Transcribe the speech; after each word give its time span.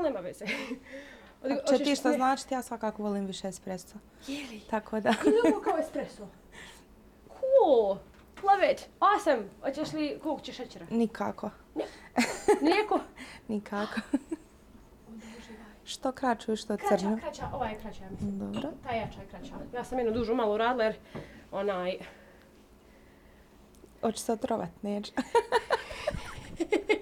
ali 0.00 0.08
nema 0.08 0.20
veze. 0.20 0.44
Če 1.68 1.84
ti 1.84 1.96
šta 1.96 2.12
znači, 2.12 2.44
ja 2.50 2.62
svakako 2.62 3.02
volim 3.02 3.26
više 3.26 3.48
espresso. 3.48 3.98
Jeli? 4.26 4.60
Tako 4.70 5.00
da. 5.00 5.14
Ili 5.26 5.52
ovo 5.52 5.60
kao 5.60 5.78
espresso? 5.78 6.28
Cool! 7.28 7.96
Love 8.42 8.72
it! 8.72 8.88
Awesome! 9.00 9.42
Hoćeš 9.62 9.92
li, 9.92 10.18
koliko 10.22 10.42
ćeš 10.42 10.56
šećera? 10.56 10.86
Nikako. 10.90 11.50
Mlijeko? 12.62 13.00
Nikako. 13.48 14.00
što 15.84 16.12
kraću 16.12 16.52
i 16.52 16.56
što 16.56 16.76
crno. 16.76 17.16
Kraća, 17.16 17.16
kraća, 17.20 17.48
ova 17.52 17.66
je 17.66 17.78
kraća, 17.78 18.04
ja 18.04 18.10
mislim. 18.10 18.38
Dobro. 18.38 18.70
Ta 18.82 18.92
jača 18.94 19.20
je 19.20 19.26
kraća. 19.30 19.54
Ja 19.74 19.84
sam 19.84 19.98
jednu 19.98 20.12
dužu 20.12 20.34
malo 20.34 20.56
radila 20.56 20.84
jer 20.84 20.96
onaj... 21.52 21.98
Hoće 24.00 24.22
se 24.22 24.32
otrovat, 24.32 24.68
neće. 24.82 25.12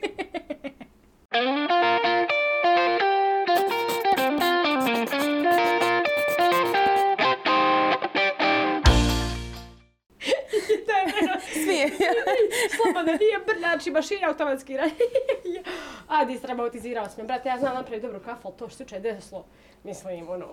brljači, 13.68 13.90
mašina 13.90 14.28
automatski 14.28 14.76
radi. 14.76 14.94
A, 16.08 16.24
distramatizirao 16.24 17.08
sam. 17.08 17.26
Brate, 17.26 17.48
ja 17.48 17.58
znam 17.58 17.74
napraviti 17.74 18.06
dobru 18.06 18.20
kafu, 18.20 18.48
ali 18.48 18.56
to 18.56 18.68
što 18.68 18.88
se 18.88 19.00
desilo, 19.00 19.44
mislim, 19.84 20.28
ono, 20.28 20.46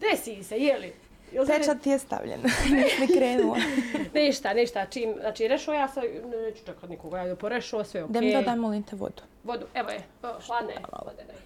desi 0.00 0.42
se, 0.42 0.58
jeli? 0.58 0.92
Jel 1.32 1.46
Pečat 1.46 1.80
ti 1.82 1.90
je 1.90 1.98
stavljen. 1.98 2.40
Mi 3.00 3.06
krenula. 3.16 3.56
Ništa, 4.14 4.54
ništa, 4.54 4.86
čim, 4.86 5.14
znači, 5.20 5.48
rešao 5.48 5.74
ja 5.74 5.88
sam, 5.88 6.02
neću 6.46 6.64
čekat 6.66 6.90
nikoga, 6.90 7.18
ja 7.18 7.36
porešao, 7.36 7.84
sve 7.84 8.04
okej. 8.04 8.12
Da 8.12 8.20
mi 8.20 8.32
dodaj, 8.32 8.56
molim 8.56 8.82
te, 8.82 8.96
vodu. 8.96 9.22
Vodu, 9.44 9.66
evo 9.74 9.90
je, 9.90 10.02
o, 10.22 10.40
hladne 10.46 10.74
vode, 11.04 11.24
daj. 11.26 11.36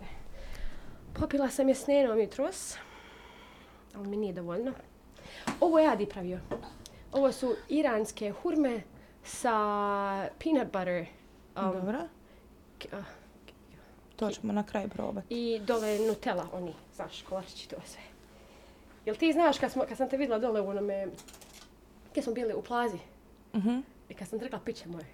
Je. 0.00 0.08
Popila 1.20 1.48
sam 1.48 1.68
je 1.68 1.74
s 1.74 1.86
nenom 1.86 2.20
jutros, 2.20 2.76
ali 3.94 4.08
mi 4.08 4.16
nije 4.16 4.32
dovoljno. 4.32 4.72
Ovo 5.60 5.78
je 5.78 5.88
Adi 5.88 6.06
pravio. 6.06 6.38
Ovo 7.12 7.32
su 7.32 7.54
iranske 7.68 8.32
hurme 8.42 8.80
sa 9.24 9.54
peanut 10.38 10.68
butter. 10.68 11.06
um, 11.56 11.72
Dobro. 11.72 11.98
k- 12.78 12.92
a, 12.92 13.02
To 14.16 14.30
ćemo 14.30 14.52
na 14.52 14.62
kraju 14.62 14.88
probati. 14.88 15.26
I 15.30 15.60
dole 15.60 15.98
Nutella, 15.98 16.46
oni, 16.52 16.74
znaš, 16.94 17.22
kolačići 17.22 17.68
to 17.68 17.76
sve. 17.84 18.02
Jel 19.06 19.16
ti 19.16 19.32
znaš 19.32 19.58
kad, 19.58 19.72
smo, 19.72 19.84
kad 19.84 19.96
sam 19.96 20.08
te 20.08 20.16
vidjela 20.16 20.38
dole 20.38 20.60
u 20.60 20.68
onome, 20.68 21.06
kad 22.14 22.24
smo 22.24 22.32
bili 22.32 22.54
u 22.54 22.62
plazi, 22.62 22.98
Mhm. 23.54 23.78
i 24.08 24.14
kad 24.14 24.28
sam 24.28 24.38
rekla 24.40 24.58
piće 24.60 24.88
moje, 24.88 25.06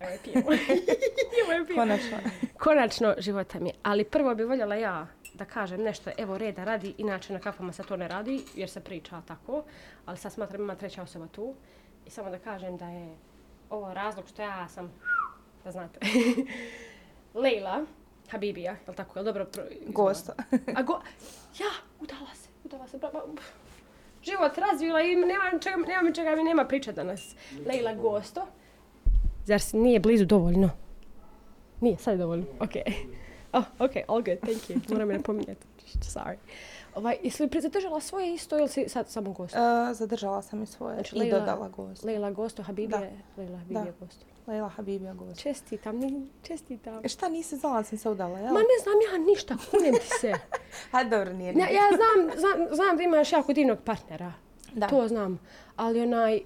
evo 0.00 0.10
je 0.10 0.18
pijemo. 0.18 0.40
evo 0.42 0.52
je 1.52 1.66
pijemo. 1.66 1.82
Konačno. 1.82 2.18
Konačno 2.58 3.14
života 3.18 3.60
mi. 3.60 3.68
je. 3.68 3.74
Ali 3.82 4.04
prvo 4.04 4.34
bi 4.34 4.44
voljela 4.44 4.74
ja 4.74 5.06
da 5.34 5.44
kažem 5.44 5.82
nešto, 5.82 6.10
evo 6.18 6.38
reda 6.38 6.64
radi, 6.64 6.94
inače 6.98 7.32
na 7.32 7.38
kafama 7.38 7.72
se 7.72 7.82
to 7.82 7.96
ne 7.96 8.08
radi, 8.08 8.44
jer 8.54 8.70
se 8.70 8.80
priča 8.80 9.22
tako, 9.22 9.62
ali 10.06 10.18
sad 10.18 10.32
smatram 10.32 10.60
ima 10.60 10.74
treća 10.74 11.02
osoba 11.02 11.26
tu. 11.26 11.54
I 12.06 12.10
samo 12.10 12.30
da 12.30 12.38
kažem 12.38 12.76
da 12.76 12.86
je 12.86 13.16
ovo 13.70 13.94
razlog 13.94 14.28
što 14.28 14.42
ja 14.42 14.68
sam, 14.68 14.92
da 15.64 15.70
znate, 15.70 16.00
Leila 17.42 17.84
Habibija, 18.30 18.72
je 18.72 18.88
li 18.88 18.96
tako, 18.96 19.18
je 19.18 19.22
li 19.22 19.26
dobro? 19.26 19.44
Pro? 19.44 19.62
Gosto. 19.86 20.32
A 20.76 20.82
go... 20.82 21.00
Ja, 21.58 21.70
udala 22.00 22.34
se, 22.34 22.48
udala 22.64 22.88
se. 22.88 22.98
Ba, 22.98 23.10
život 24.22 24.58
razvila 24.58 25.00
i 25.00 25.16
nema 25.16 25.58
čega, 25.60 25.76
nema 25.76 26.02
mi 26.02 26.14
čega 26.14 26.36
mi 26.36 26.42
nema 26.44 26.64
priča 26.64 26.92
danas. 26.92 27.34
Leila 27.66 27.94
Gosto. 27.94 28.46
Zar 29.44 29.60
se 29.60 29.76
nije 29.76 30.00
blizu 30.00 30.24
dovoljno? 30.24 30.70
Nije, 31.80 31.96
sad 31.96 32.14
je 32.14 32.18
dovoljno. 32.18 32.46
Ok. 32.60 32.72
Oh, 33.52 33.64
ok, 33.78 33.90
all 34.08 34.22
good, 34.22 34.38
thank 34.38 34.62
you. 34.68 34.92
Moram 34.92 35.08
me 35.08 35.14
napominjati. 35.14 35.66
Sorry. 36.00 36.36
Ovaj, 36.94 37.16
jesi 37.22 37.42
li 37.42 37.60
zadržala 37.60 38.00
svoje 38.00 38.34
isto 38.34 38.58
ili 38.58 38.68
si 38.68 38.88
sad 38.88 39.08
samo 39.08 39.32
Gosto? 39.32 39.58
Uh, 39.58 39.96
zadržala 39.96 40.42
sam 40.42 40.62
i 40.62 40.66
svoje 40.66 40.94
Znači, 40.94 41.16
i 41.16 41.18
Leila- 41.18 41.38
dodala 41.40 41.68
gost. 41.68 42.04
Leila 42.04 42.30
Gosto, 42.30 42.62
Habibije, 42.62 42.98
Da. 43.36 43.42
Leila 43.42 43.58
Habibije 43.58 43.84
Da. 43.84 43.92
Gosto. 44.00 44.26
Leila 44.46 44.68
Habibija 44.68 45.14
gost. 45.14 45.40
Čestitam, 45.40 45.96
ni- 45.96 46.26
čestitam. 46.42 47.00
E 47.04 47.08
Šta 47.08 47.28
nisi 47.28 47.56
znala 47.56 47.84
sam 47.84 47.98
se 47.98 48.10
udala, 48.10 48.38
jel? 48.38 48.52
Ma 48.52 48.60
ne 48.60 48.82
znam 48.82 48.94
ja 49.12 49.26
ništa, 49.26 49.56
kunem 49.70 49.94
ti 49.94 50.08
se. 50.20 50.32
Hajde, 50.92 51.16
dobro, 51.16 51.32
nije. 51.32 51.48
Ja, 51.48 51.52
nije. 51.54 51.72
ja 51.74 51.82
znam, 51.88 52.38
znam, 52.40 52.74
znam 52.76 52.96
da 52.96 53.02
imaš 53.02 53.32
jako 53.32 53.52
divnog 53.52 53.78
partnera. 53.84 54.32
Da. 54.74 54.86
To 54.88 55.08
znam. 55.08 55.38
Ali 55.76 56.00
onaj, 56.00 56.40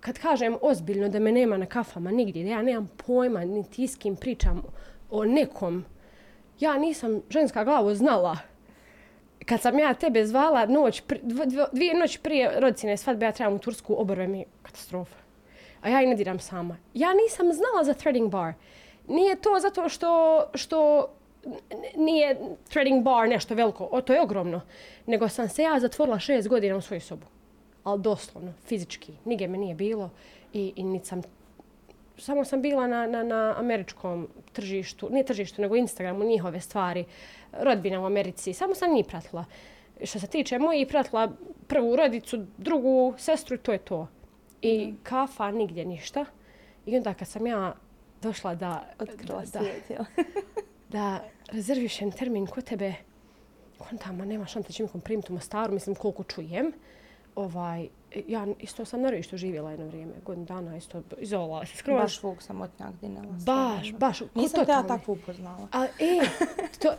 kad 0.00 0.18
kažem 0.18 0.56
ozbiljno 0.62 1.08
da 1.08 1.18
me 1.18 1.32
nema 1.32 1.56
na 1.56 1.66
kafama 1.66 2.10
nigdje, 2.10 2.44
da 2.44 2.50
ja 2.50 2.62
nemam 2.62 2.90
pojma 3.06 3.44
niti 3.44 3.86
s 3.86 3.96
kim 3.96 4.16
pričam 4.16 4.62
o 5.10 5.24
nekom, 5.24 5.84
ja 6.60 6.78
nisam 6.78 7.22
ženska 7.30 7.64
glavo 7.64 7.94
znala. 7.94 8.36
Kad 9.48 9.60
sam 9.60 9.78
ja 9.78 9.94
tebe 9.94 10.26
zvala 10.26 10.66
noć, 10.66 11.00
pri, 11.00 11.20
dvije 11.72 11.94
noći 11.94 12.18
prije 12.20 12.60
rodicine 12.60 12.96
svadbe, 12.96 13.26
ja 13.26 13.32
trebam 13.32 13.54
u 13.54 13.58
Tursku, 13.58 13.94
obrve 13.98 14.26
mi 14.26 14.44
katastrofa. 14.62 15.16
A 15.82 15.88
ja 15.88 16.02
i 16.02 16.06
ne 16.06 16.14
diram 16.14 16.38
sama. 16.38 16.76
Ja 16.94 17.14
nisam 17.14 17.52
znala 17.52 17.84
za 17.84 17.94
threading 17.94 18.30
bar. 18.30 18.52
Nije 19.08 19.36
to 19.36 19.58
zato 19.60 19.88
što, 19.88 20.44
što 20.54 21.08
nije 21.96 22.36
threading 22.68 23.04
bar 23.04 23.28
nešto 23.28 23.54
veliko, 23.54 23.88
o, 23.92 24.00
to 24.00 24.12
je 24.12 24.20
ogromno, 24.20 24.60
nego 25.06 25.28
sam 25.28 25.48
se 25.48 25.62
ja 25.62 25.80
zatvorila 25.80 26.18
šest 26.18 26.48
godina 26.48 26.76
u 26.76 26.80
svoju 26.80 27.00
sobu. 27.00 27.26
Ali 27.84 28.02
doslovno, 28.02 28.52
fizički. 28.66 29.12
Nigdje 29.24 29.48
me 29.48 29.58
nije 29.58 29.74
bilo 29.74 30.10
i, 30.52 30.72
i 30.76 30.84
niti 30.84 31.06
sam 31.06 31.22
samo 32.18 32.44
sam 32.44 32.62
bila 32.62 32.86
na, 32.86 33.06
na, 33.06 33.22
na 33.22 33.54
američkom 33.58 34.28
tržištu, 34.52 35.08
nije 35.10 35.24
tržištu, 35.24 35.62
nego 35.62 35.76
Instagramu, 35.76 36.24
njihove 36.24 36.60
stvari, 36.60 37.04
rodbina 37.52 38.00
u 38.00 38.04
Americi, 38.04 38.52
samo 38.52 38.74
sam 38.74 38.94
njih 38.94 39.06
pratila. 39.08 39.44
Što 40.04 40.18
se 40.18 40.26
tiče 40.26 40.58
mojih, 40.58 40.86
pratila 40.86 41.32
prvu 41.66 41.96
rodicu, 41.96 42.46
drugu 42.58 43.14
sestru 43.18 43.54
i 43.54 43.58
to 43.58 43.72
je 43.72 43.78
to. 43.78 44.06
I 44.62 44.94
kafa, 45.02 45.50
nigdje 45.50 45.84
ništa. 45.84 46.24
I 46.86 46.96
onda 46.96 47.14
kad 47.14 47.28
sam 47.28 47.46
ja 47.46 47.74
došla 48.22 48.54
da, 48.54 48.84
Otkrila 48.98 49.40
da, 49.40 49.46
svijet, 49.46 49.90
jel? 49.90 50.04
da 50.92 51.20
rezervišem 51.52 52.12
termin 52.12 52.46
kod 52.46 52.64
tebe, 52.64 52.94
kontama, 53.78 54.24
nema 54.24 54.46
šanta 54.46 54.72
će 54.72 54.82
mi 54.82 54.88
kom 54.88 55.00
primiti 55.00 55.32
u 55.32 55.34
Mostaru, 55.34 55.72
mislim 55.72 55.96
koliko 55.96 56.24
čujem. 56.24 56.72
Ovaj, 57.34 57.88
ja 58.26 58.46
isto 58.58 58.84
sam 58.84 59.02
na 59.02 59.10
Rojištu 59.10 59.36
živjela 59.36 59.70
jedno 59.70 59.86
vrijeme, 59.86 60.12
godinu 60.24 60.46
dana 60.46 60.76
isto 60.76 61.02
izolala 61.18 61.66
se 61.66 61.76
skroz. 61.76 62.00
Baš 62.00 62.22
Vuk 62.22 62.42
samotnjak 62.42 62.92
dinela. 62.92 63.26
baš, 63.46 63.92
baš. 63.92 64.22
Nisam 64.34 64.64
te 64.64 64.72
ja 64.72 64.82
tako 64.82 65.12
upoznala. 65.12 65.68
A, 65.72 65.84
e, 65.84 66.20
to, 66.78 66.92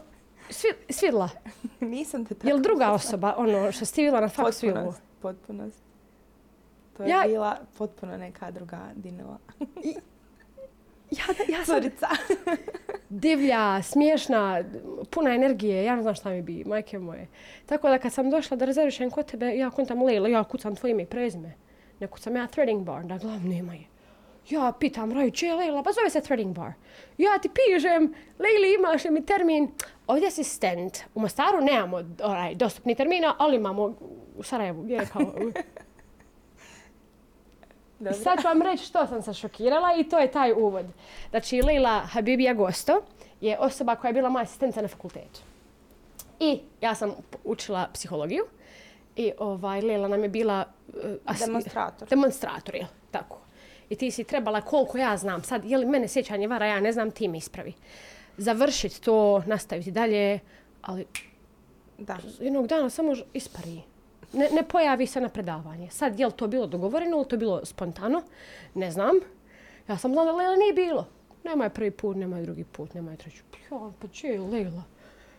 svi, 0.49 0.67
svidla. 0.89 1.29
Nisam 1.81 2.25
te 2.25 2.35
tako 2.35 2.47
Je 2.47 2.53
li 2.53 2.61
druga 2.61 2.75
upoznala. 2.75 2.95
osoba, 2.95 3.35
ono, 3.37 3.71
što 3.71 3.85
ste 3.85 4.01
vidjela 4.01 4.21
na 4.21 4.29
fax 4.29 4.59
filmu? 4.59 4.75
Potpunost, 4.75 5.01
potpunost. 5.21 5.81
To 6.97 7.03
je 7.03 7.09
Ja- 7.09 7.23
bila 7.27 7.57
potpuno 7.77 8.17
neka 8.17 8.51
druga 8.51 8.79
dinela. 8.95 9.37
Ja, 11.11 11.57
ja 11.57 11.65
sam 11.65 11.81
Curica. 11.81 12.07
divlja, 13.09 13.81
smiješna, 13.81 14.63
puna 15.09 15.35
energije, 15.35 15.83
ja 15.83 15.95
ne 15.95 16.01
znam 16.01 16.15
šta 16.15 16.29
mi 16.29 16.41
bi, 16.41 16.63
majke 16.65 16.99
moje. 16.99 17.27
Tako 17.65 17.89
da 17.89 17.97
kad 17.97 18.13
sam 18.13 18.29
došla 18.29 18.57
da 18.57 18.65
rezervišem 18.65 19.11
kod 19.11 19.25
tebe, 19.25 19.55
ja 19.55 19.69
kontam 19.69 20.03
Lejla, 20.03 20.29
ja 20.29 20.43
kucam 20.43 20.75
tvoje 20.75 20.91
ime 20.91 21.03
i 21.03 21.05
prezime. 21.05 21.53
Ne 21.99 22.07
kucam 22.07 22.35
ja 22.35 22.47
threading 22.47 22.83
bar, 22.83 23.03
da 23.03 23.17
gledam, 23.17 23.49
nema 23.49 23.73
je. 23.73 23.83
Ja 24.49 24.73
pitam 24.79 25.11
Raju, 25.11 25.31
če 25.31 25.45
je 25.45 25.55
Lejla? 25.55 25.83
Pa 25.83 25.91
zove 25.91 26.09
se 26.09 26.21
threading 26.21 26.55
bar. 26.55 26.71
Ja 27.17 27.37
ti 27.41 27.49
pišem, 27.49 28.13
Lejli 28.39 28.73
imaš 28.75 29.03
li 29.05 29.11
mi 29.11 29.25
termin? 29.25 29.71
Ovdje 30.07 30.25
je 30.25 30.27
asistent. 30.27 31.03
U 31.15 31.19
Mostaru 31.21 31.61
nemamo 31.61 31.97
onaj, 32.23 32.55
dostupni 32.55 32.95
termina, 32.95 33.35
ali 33.37 33.55
imamo 33.55 33.93
u 34.35 34.43
Sarajevu. 34.43 34.85
Je 34.87 35.05
kao, 35.13 35.21
Dobro. 37.99 38.13
sad 38.13 38.41
ću 38.41 38.47
vam 38.47 38.61
reći 38.61 38.85
što 38.85 39.07
sam 39.07 39.21
se 39.21 39.33
šokirala 39.33 39.95
i 39.97 40.03
to 40.03 40.19
je 40.19 40.31
taj 40.31 40.53
uvod. 40.53 40.85
Znači, 41.29 41.61
Leila 41.61 41.99
Habibija 41.99 42.53
Gosto 42.53 43.01
je 43.41 43.57
osoba 43.59 43.95
koja 43.95 44.09
je 44.09 44.13
bila 44.13 44.29
moja 44.29 44.43
asistenca 44.43 44.81
na 44.81 44.87
fakultetu. 44.87 45.39
I 46.39 46.59
ja 46.81 46.95
sam 46.95 47.11
učila 47.43 47.87
psihologiju 47.93 48.43
i 49.15 49.31
ovaj, 49.37 49.81
Leila 49.81 50.07
nam 50.07 50.23
je 50.23 50.29
bila 50.29 50.65
uh, 50.87 51.37
Demonstrator. 51.45 52.07
demonstrator, 52.09 52.75
jel? 52.75 52.87
Tako. 53.11 53.37
I 53.89 53.95
ti 53.95 54.11
si 54.11 54.23
trebala, 54.23 54.61
koliko 54.61 54.97
ja 54.97 55.17
znam, 55.17 55.43
sad, 55.43 55.65
je 55.65 55.77
li 55.77 55.85
mene 55.85 56.07
sjećanje 56.07 56.47
vara, 56.47 56.65
ja 56.65 56.79
ne 56.79 56.91
znam, 56.93 57.11
ti 57.11 57.27
mi 57.27 57.37
ispravi. 57.37 57.73
Završiti 58.37 59.01
to, 59.01 59.43
nastaviti 59.45 59.91
dalje, 59.91 60.39
ali 60.81 61.05
Da. 61.97 62.17
jednog 62.39 62.67
dana 62.67 62.89
samo 62.89 63.15
ispari. 63.33 63.81
Ne, 64.33 64.49
ne 64.49 64.63
pojavi 64.63 65.07
se 65.07 65.21
na 65.21 65.29
predavanje. 65.29 65.89
Sad, 65.89 66.19
je 66.19 66.25
li 66.25 66.31
to 66.31 66.47
bilo 66.47 66.67
dogovoreno 66.67 67.17
ili 67.17 67.27
to 67.27 67.37
bilo 67.37 67.65
spontano? 67.65 68.21
Ne 68.73 68.91
znam. 68.91 69.15
Ja 69.87 69.97
sam 69.97 70.11
znala 70.11 70.31
da 70.31 70.37
Lela 70.37 70.55
nije 70.55 70.73
bilo. 70.73 71.07
Nema 71.43 71.63
je 71.63 71.69
prvi 71.69 71.91
put, 71.91 72.17
nema 72.17 72.37
je 72.37 72.43
drugi 72.43 72.63
put, 72.63 72.93
nema 72.93 73.11
je 73.11 73.17
treći 73.17 73.43
put. 73.51 73.59
Ja, 73.71 73.91
pa 73.99 74.07
če 74.07 74.27
je 74.27 74.39
Lela? 74.39 74.83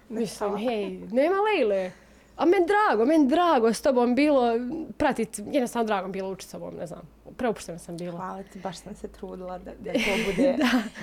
Mislim, 0.09 0.57
hej, 0.57 0.99
nema 1.13 1.37
Lejle. 1.41 1.93
A 2.37 2.45
men 2.45 2.67
drago, 2.67 3.05
men 3.05 3.29
drago 3.29 3.73
s 3.73 3.83
tobom 3.83 4.15
bilo 4.15 4.53
pratit, 4.97 5.39
jednostavno 5.39 5.87
drago 5.87 6.07
mi 6.07 6.13
bilo 6.13 6.31
učiti 6.31 6.49
s 6.49 6.53
tobom, 6.53 6.75
ne 6.75 6.87
znam. 6.87 7.01
Preupuštena 7.37 7.79
sam 7.79 7.97
bila. 7.97 8.17
Hvala 8.17 8.43
ti, 8.43 8.59
baš 8.59 8.79
sam 8.79 8.95
se 8.95 9.09
trudila 9.09 9.59
da, 9.59 9.71
da 9.79 9.93
to 9.93 10.11
bude 10.27 10.57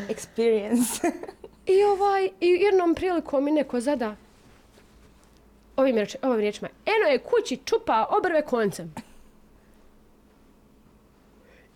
experience. 0.09 1.11
I 1.65 1.83
ovaj, 1.83 2.29
i 2.41 2.47
jednom 2.47 2.95
prilikom 2.95 3.43
mi 3.43 3.51
neko 3.51 3.79
zada 3.79 4.15
ovim, 5.77 5.95
reč, 5.95 6.15
ovim 6.21 6.39
riječima. 6.39 6.69
Eno 6.85 7.11
je 7.11 7.19
kući 7.19 7.57
čupa 7.65 8.07
obrve 8.09 8.41
koncem. 8.41 8.93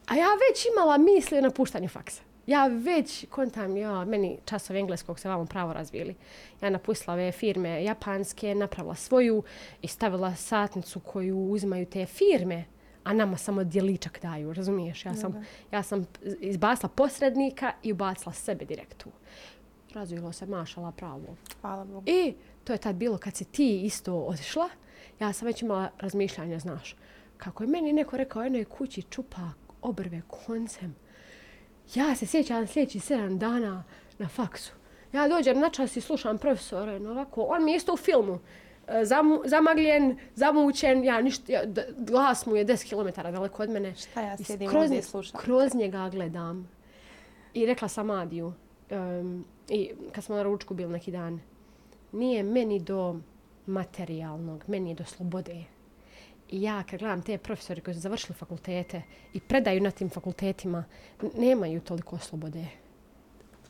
A 0.08 0.16
ja 0.16 0.28
već 0.28 0.66
imala 0.66 0.98
misli 0.98 1.38
o 1.38 1.42
napuštanju 1.42 1.88
faksa. 1.88 2.22
Ja 2.48 2.68
već 2.68 3.26
kontam, 3.30 3.78
ja, 3.78 4.06
meni 4.06 4.38
časov 4.46 4.76
engleskog 4.76 5.20
se 5.20 5.30
vamo 5.30 5.46
pravo 5.46 5.74
razvili. 5.74 6.16
Ja 6.62 6.70
napustila 6.70 7.14
ove 7.14 7.32
firme 7.32 7.84
japanske, 7.84 8.56
napravila 8.56 8.96
svoju 8.96 9.44
i 9.82 9.88
stavila 9.88 10.36
satnicu 10.36 11.00
koju 11.00 11.38
uzimaju 11.38 11.86
te 11.86 12.06
firme, 12.06 12.64
a 13.04 13.14
nama 13.14 13.38
samo 13.38 13.64
dijeličak 13.64 14.20
daju, 14.22 14.54
razumiješ? 14.54 15.06
Ja 15.06 15.14
sam, 15.14 15.46
ja 15.72 15.84
sam 15.84 16.08
izbasla 16.40 16.90
posrednika 16.90 17.72
i 17.84 17.92
ubacila 17.92 18.34
sebe 18.34 18.66
direkt 18.66 18.98
tu. 18.98 19.10
Razvilo 19.94 20.32
se, 20.32 20.46
mašala 20.46 20.92
pravo. 20.92 21.36
Hvala 21.62 21.86
Bogu. 21.86 22.04
I 22.06 22.34
to 22.64 22.74
je 22.74 22.78
tad 22.78 22.96
bilo 22.96 23.18
kad 23.18 23.36
si 23.36 23.46
ti 23.46 23.82
isto 23.82 24.16
otišla, 24.16 24.70
ja 25.20 25.34
sam 25.34 25.46
već 25.46 25.62
imala 25.62 25.90
razmišljanja, 26.00 26.60
znaš. 26.60 26.96
Kako 27.38 27.64
je 27.64 27.68
meni 27.68 27.94
neko 27.94 28.18
rekao, 28.18 28.44
jednoj 28.44 28.66
kući 28.66 29.02
čupa 29.02 29.50
obrve 29.82 30.22
koncem. 30.28 30.96
Ja 31.96 32.16
se 32.16 32.26
sjećam 32.26 32.68
sljedeći 32.68 33.00
sedam 33.00 33.40
dana 33.40 33.84
na 34.18 34.28
faksu. 34.28 34.74
Ja 35.14 35.28
dođem 35.28 35.60
na 35.60 35.70
čas 35.70 35.98
i 35.98 36.02
slušam 36.02 36.38
profesora, 36.38 37.00
no 37.00 37.12
ovako, 37.12 37.42
on 37.42 37.66
mi 37.66 37.72
je 37.72 37.78
isto 37.78 37.94
u 37.94 37.98
filmu. 37.98 38.40
e, 38.88 39.06
Zam, 39.06 39.26
zamagljen, 39.46 40.18
zamućen, 40.36 41.04
ja 41.04 41.22
ništa, 41.22 41.52
ja, 41.52 41.62
glas 41.98 42.46
mu 42.46 42.56
je 42.56 42.66
10 42.66 42.90
km 42.90 43.22
daleko 43.22 43.64
od 43.64 43.70
mene. 43.70 43.96
Šta 43.96 44.22
ja 44.22 44.38
sjedim 44.38 44.70
kroz 44.70 44.84
ovdje 44.84 45.02
slušam? 45.02 45.40
Kroz 45.42 45.76
njega 45.76 46.10
gledam. 46.10 46.70
I 47.54 47.66
rekla 47.66 47.88
sam 47.88 48.10
Adiju, 48.10 48.54
um, 48.92 49.46
i 49.70 49.92
kad 50.12 50.24
smo 50.24 50.36
na 50.36 50.44
ručku 50.44 50.74
bili 50.74 50.92
neki 50.92 51.12
dan, 51.12 51.40
nije 52.12 52.44
meni 52.44 52.80
do 52.80 53.20
materijalnog, 53.66 54.64
meni 54.68 54.90
je 54.90 54.96
do 54.96 55.06
slobode. 55.06 55.64
I 56.50 56.62
ja 56.62 56.84
kad 56.84 57.00
gledam 57.00 57.22
te 57.22 57.38
profesori 57.38 57.82
koji 57.82 57.94
su 57.94 58.00
završili 58.00 58.36
fakultete 58.36 59.02
i 59.34 59.40
predaju 59.40 59.82
na 59.82 59.92
tim 59.92 60.10
fakultetima, 60.10 60.84
nemaju 61.38 61.82
toliko 61.82 62.18
slobode. 62.18 62.66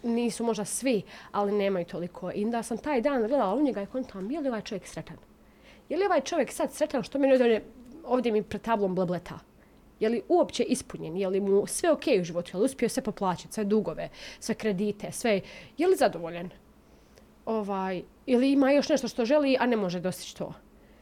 Nisu 0.03 0.43
možda 0.43 0.65
svi, 0.65 1.01
ali 1.31 1.51
nemaju 1.51 1.85
toliko. 1.85 2.31
I 2.35 2.45
onda 2.45 2.63
sam 2.63 2.77
taj 2.77 3.01
dan 3.01 3.27
gledala 3.27 3.55
u 3.55 3.61
njega 3.61 3.81
i 3.81 3.85
kontam, 3.85 4.31
je 4.31 4.39
li 4.39 4.49
ovaj 4.49 4.61
čovjek 4.61 4.87
sretan? 4.87 5.17
Je 5.89 5.97
li 5.97 6.05
ovaj 6.05 6.21
čovjek 6.21 6.51
sad 6.51 6.73
sretan 6.73 7.03
što 7.03 7.19
meni 7.19 7.33
ovdje, 7.33 7.63
ovdje 8.05 8.31
mi 8.31 8.43
pred 8.43 8.61
tablom 8.61 8.95
blebleta? 8.95 9.39
Je 9.99 10.09
li 10.09 10.21
uopće 10.29 10.63
ispunjen? 10.63 11.17
Je 11.17 11.27
li 11.27 11.39
mu 11.39 11.67
sve 11.67 11.91
okej 11.91 12.21
u 12.21 12.23
životu? 12.23 12.51
Je 12.53 12.59
li 12.59 12.65
uspio 12.65 12.89
sve 12.89 13.03
poplaćati, 13.03 13.53
sve 13.53 13.63
dugove, 13.63 14.09
sve 14.39 14.55
kredite, 14.55 15.11
sve? 15.11 15.41
Je 15.77 15.87
li 15.87 15.95
zadovoljan? 15.95 16.49
Ovaj, 17.45 18.03
ili 18.25 18.51
ima 18.51 18.71
još 18.71 18.89
nešto 18.89 19.07
što 19.07 19.25
želi, 19.25 19.57
a 19.59 19.65
ne 19.65 19.75
može 19.77 19.99
dostići 19.99 20.35
to? 20.37 20.53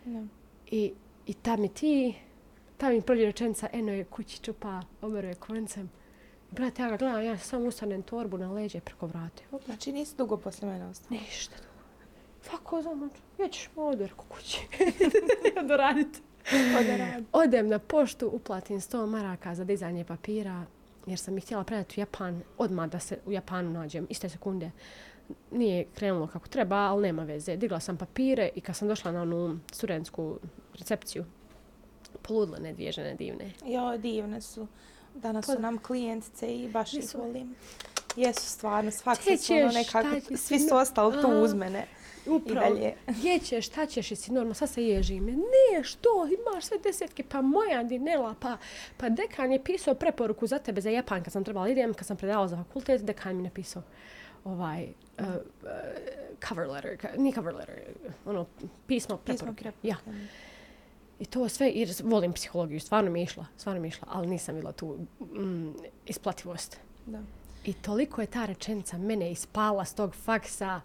Da. 0.06 0.24
I, 0.72 0.94
i 1.28 1.34
ta 1.34 1.56
mi 1.56 1.70
ti, 1.74 2.16
ta 2.78 2.90
mi 2.90 3.02
prođe 3.02 3.26
rečenica, 3.26 3.68
eno 3.74 3.92
je 3.92 4.04
kući 4.04 4.40
čupa, 4.42 4.82
oberuje 5.02 5.36
koncem. 5.36 5.90
Brate, 6.52 6.82
ja 6.82 6.90
ga 6.90 6.98
gledam, 6.98 7.24
ja 7.24 7.38
samo 7.38 7.66
ustanem 7.66 8.02
torbu 8.04 8.38
na 8.38 8.52
leđe 8.52 8.80
preko 8.80 9.08
vrate. 9.08 9.44
Op, 9.52 9.62
Znači 9.66 9.92
nisi 9.92 10.16
dugo 10.18 10.38
posle 10.38 10.68
mene 10.68 10.86
ostala. 10.86 11.20
ništa 11.22 11.56
drugo. 11.56 11.70
Fako 12.44 12.82
znam, 12.82 13.10
ja 13.40 13.48
ćeš 13.50 13.70
mu 13.76 13.88
odu 13.88 14.04
reko 14.08 14.26
kući. 14.30 14.60
Odo 15.64 15.78
raditi. 15.78 16.20
Ode 16.80 16.98
radi. 16.98 17.26
Odem 17.34 17.68
na 17.68 17.80
poštu, 17.80 18.28
uplatim 18.34 18.80
100 18.80 19.06
maraka 19.06 19.56
za 19.56 19.64
dizanje 19.64 20.04
papira, 20.04 20.66
jer 21.06 21.20
sam 21.20 21.38
ih 21.38 21.44
htjela 21.44 21.64
predati 21.64 22.00
u 22.00 22.02
Japan, 22.02 22.42
odmah 22.58 22.90
da 22.90 23.00
se 23.00 23.20
u 23.26 23.32
Japanu 23.32 23.70
nađem, 23.72 24.08
iste 24.10 24.30
sekunde. 24.30 24.72
Nije 25.52 25.86
krenulo 25.96 26.28
kako 26.28 26.48
treba, 26.48 26.76
ali 26.76 27.02
nema 27.02 27.24
veze. 27.24 27.58
Digla 27.58 27.80
sam 27.80 27.98
papire 27.98 28.50
i 28.56 28.62
kad 28.62 28.76
sam 28.76 28.88
došla 28.88 29.12
na 29.12 29.22
onu 29.22 29.60
studentsku 29.72 30.40
recepciju, 30.74 31.26
poludle 32.22 32.60
ne 32.60 32.74
dvije 32.74 32.92
žene 32.92 33.16
divne. 33.16 33.52
Jo, 33.66 33.98
divne 33.98 34.42
su. 34.42 34.68
Danas 35.16 35.46
Pa- 35.46 35.54
su 35.54 35.62
nam 35.62 35.78
klijentice 35.78 36.56
i 36.56 36.70
baš 36.70 36.94
ih 36.94 37.00
Nisu. 37.00 37.18
volim. 37.18 37.56
Jesu 38.16 38.50
stvarno, 38.50 38.92
svak 38.92 39.18
se 39.18 39.38
su 39.38 39.54
ono 39.54 39.70
ćeš, 39.70 39.76
nekako, 39.76 40.08
šta 40.18 40.30
će 40.30 40.38
svi 40.38 40.60
su 40.60 40.76
ostali 40.76 41.22
tu 41.22 41.28
uz 41.44 41.54
mene. 41.54 41.86
Upravo. 42.28 42.76
dalje. 42.76 42.94
Gdje 43.08 43.40
ćeš, 43.40 43.66
šta 43.68 43.86
ćeš, 43.86 44.12
jesi 44.12 44.32
normalno, 44.32 44.54
sad 44.54 44.70
se 44.70 44.84
ježim. 44.84 45.26
Ne, 45.26 45.84
što, 45.84 46.28
imaš 46.28 46.66
sve 46.66 46.78
desetke, 46.78 47.24
pa 47.30 47.42
moja 47.42 47.84
dinela, 47.84 48.36
pa, 48.40 48.58
pa 48.98 49.10
dekan 49.10 49.52
je 49.52 49.64
pisao 49.64 49.94
preporuku 49.94 50.48
za 50.48 50.60
tebe 50.60 50.82
za 50.82 50.90
Japan 50.90 51.24
kad 51.24 51.34
sam 51.34 51.44
trebala 51.44 51.70
idem, 51.70 51.94
kad 51.94 52.08
sam 52.08 52.18
predavala 52.18 52.48
za 52.48 52.58
fakultet, 52.58 53.02
dekan 53.02 53.36
mi 53.38 53.44
napisao 53.44 53.84
ovaj 54.44 54.84
uh, 55.20 55.26
uh, 55.26 55.70
cover 56.48 56.68
letter, 56.68 56.98
nije 57.18 57.34
cover 57.34 57.56
letter, 57.56 57.76
ono, 58.26 58.46
pismo 58.88 59.18
preporuke. 59.18 59.64
preporuke. 59.64 59.88
Ja. 59.88 59.96
I 61.20 61.26
to 61.26 61.50
sve, 61.50 61.72
jer 61.76 61.90
volim 62.04 62.34
psihologiju, 62.34 62.80
stvarno 62.80 63.12
mi 63.12 63.20
je 63.20 63.24
išla, 63.24 63.46
stvarno 63.58 63.82
mi 63.82 63.88
je 63.88 63.90
išla, 63.90 64.08
ali 64.12 64.28
nisam 64.28 64.56
bila 64.56 64.72
tu 64.72 64.98
mm, 65.20 65.74
isplativost. 66.06 66.78
Da. 67.06 67.20
I 67.66 67.74
toliko 67.74 68.22
je 68.22 68.28
ta 68.28 68.46
rečenica 68.46 68.98
mene 68.98 69.32
ispala 69.32 69.86
s 69.86 69.94
tog 69.94 70.16
faksa 70.16 70.82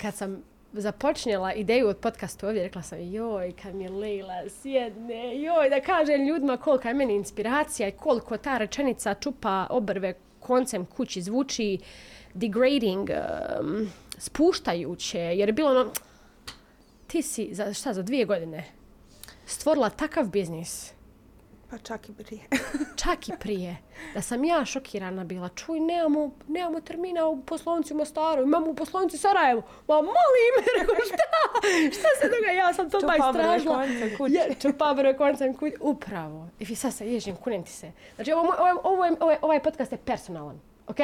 kad 0.00 0.14
sam 0.14 0.42
započnjela 0.72 1.52
ideju 1.52 1.88
od 1.88 1.96
podcastu 1.96 2.46
ovdje, 2.46 2.62
rekla 2.62 2.82
sam 2.82 3.12
joj, 3.12 3.52
kad 3.62 3.74
mi 3.74 3.88
Leila 3.88 4.42
sjedne, 4.48 5.42
joj, 5.42 5.70
da 5.70 5.80
kažem 5.80 6.26
ljudima 6.26 6.56
kolika 6.56 6.88
je 6.88 6.94
meni 6.94 7.14
inspiracija 7.14 7.88
i 7.88 7.92
koliko 7.92 8.36
ta 8.36 8.58
rečenica 8.58 9.14
čupa 9.14 9.66
obrve 9.70 10.14
koncem 10.40 10.86
kući 10.86 11.22
zvuči 11.22 11.78
degrading, 12.34 13.10
um, 13.60 13.88
spuštajuće, 14.18 15.18
jer 15.18 15.48
je 15.48 15.52
bilo 15.52 15.70
ono, 15.70 15.90
ti 17.06 17.22
si, 17.22 17.48
za, 17.52 17.72
šta, 17.72 17.92
za 17.92 18.02
dvije 18.02 18.24
godine 18.24 18.64
stvorila 19.46 19.90
takav 19.90 20.24
biznis, 20.24 20.94
Pa 21.70 21.78
čak 21.78 22.08
i 22.08 22.12
prije. 22.14 22.42
čak 23.04 23.28
i 23.28 23.32
prije, 23.40 23.76
da 24.14 24.22
sam 24.22 24.44
ja 24.44 24.64
šokirana 24.64 25.24
bila. 25.24 25.48
Čuj, 25.48 25.80
nemamo, 25.80 26.30
nemamo 26.48 26.80
termina 26.80 27.26
u 27.26 27.42
poslovnici 27.42 27.94
u 27.94 27.96
Mostaru, 27.96 28.42
imamo 28.42 28.70
u 28.70 28.74
poslovnici 28.74 29.16
u 29.16 29.20
Sarajevu. 29.20 29.62
Ma 29.88 29.94
molim, 29.94 30.12
rekao, 30.80 30.94
šta? 30.96 31.24
Šta 31.92 32.08
se 32.20 32.28
događa? 32.28 32.58
Ja 32.58 32.74
sam 32.74 32.90
to 32.90 33.00
Čupa 33.00 33.14
ba 33.18 33.28
obrve 33.28 33.44
istražila. 33.44 33.74
koncem 33.76 34.16
kuće. 34.18 34.34
Je, 34.34 34.54
čupa 34.62 34.90
obrve 34.90 35.16
koncem 35.16 35.54
kuće. 35.54 35.76
Upravo. 35.80 36.48
I 36.58 36.74
sad 36.74 36.94
se 36.94 37.12
ježim, 37.12 37.36
kunem 37.36 37.64
ti 37.64 37.70
se. 37.72 37.92
Znači, 38.14 38.32
ovo, 38.32 38.54
ovo, 38.58 38.80
ovo, 38.84 39.04
je- 39.04 39.16
ovaj, 39.20 39.36
ovaj 39.42 39.62
podcast 39.62 39.92
je 39.92 39.98
personalan. 39.98 40.60
Ok? 40.86 40.96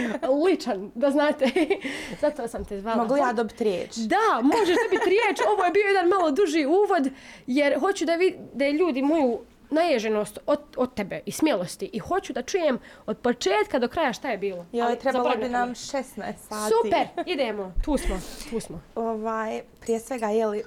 Ličan, 0.46 0.90
da 0.94 1.10
znate. 1.10 1.50
Zato 2.20 2.48
sam 2.48 2.64
te 2.64 2.80
zvala. 2.80 3.02
Mogu 3.02 3.16
ja 3.16 3.32
dobiti 3.32 3.64
riječ? 3.64 3.96
Da, 3.96 4.16
možeš 4.42 4.76
dobiti 4.84 5.10
riječ. 5.10 5.38
Ovo 5.48 5.64
je 5.64 5.70
bio 5.70 5.84
jedan 5.84 6.08
malo 6.08 6.30
duži 6.30 6.66
uvod, 6.66 7.12
jer 7.46 7.80
hoću 7.80 8.04
da, 8.04 8.14
vid, 8.14 8.34
da 8.54 8.64
je 8.64 8.72
ljudi 8.72 9.02
moju 9.02 9.38
naježenost 9.70 10.38
od, 10.46 10.60
od 10.76 10.94
tebe 10.94 11.20
i 11.26 11.32
smjelosti 11.32 11.90
i 11.92 11.98
hoću 11.98 12.32
da 12.32 12.42
čujem 12.42 12.78
od 13.06 13.18
početka 13.18 13.78
do 13.78 13.88
kraja 13.88 14.12
šta 14.12 14.30
je 14.30 14.38
bilo. 14.38 14.66
Joj, 14.72 14.82
Ali 14.82 14.98
trebalo 14.98 15.30
bi 15.36 15.48
nam 15.48 15.68
me. 15.68 15.74
16 15.74 16.02
sati. 16.38 16.72
Super, 16.74 17.24
idemo, 17.26 17.72
tu 17.84 17.98
smo, 17.98 18.20
tu 18.50 18.60
smo. 18.60 18.80
Ovaj, 18.94 19.62
prije 19.80 20.00
svega, 20.00 20.26
je 20.26 20.46
li 20.46 20.62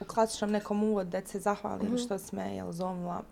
u 0.00 0.04
klasičnom 0.04 0.50
nekom 0.50 0.82
uvodu 0.82 1.10
da 1.10 1.20
se 1.22 1.38
zahvalim 1.40 1.86
Mhm. 1.86 1.96
što 1.96 2.18
si 2.18 2.36
me 2.36 2.54
jel, 2.54 2.72
zovnula 2.72 3.22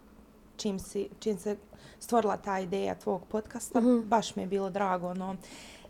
čim, 0.56 0.78
si, 0.78 1.08
čim 1.20 1.38
se 1.38 1.56
stvorila 2.00 2.36
ta 2.36 2.58
ideja 2.58 2.94
tvog 2.94 3.22
podcasta. 3.28 3.80
Mhm. 3.80 3.98
Baš 4.08 4.36
mi 4.36 4.42
je 4.42 4.46
bilo 4.46 4.70
drago. 4.70 5.14
No. 5.14 5.36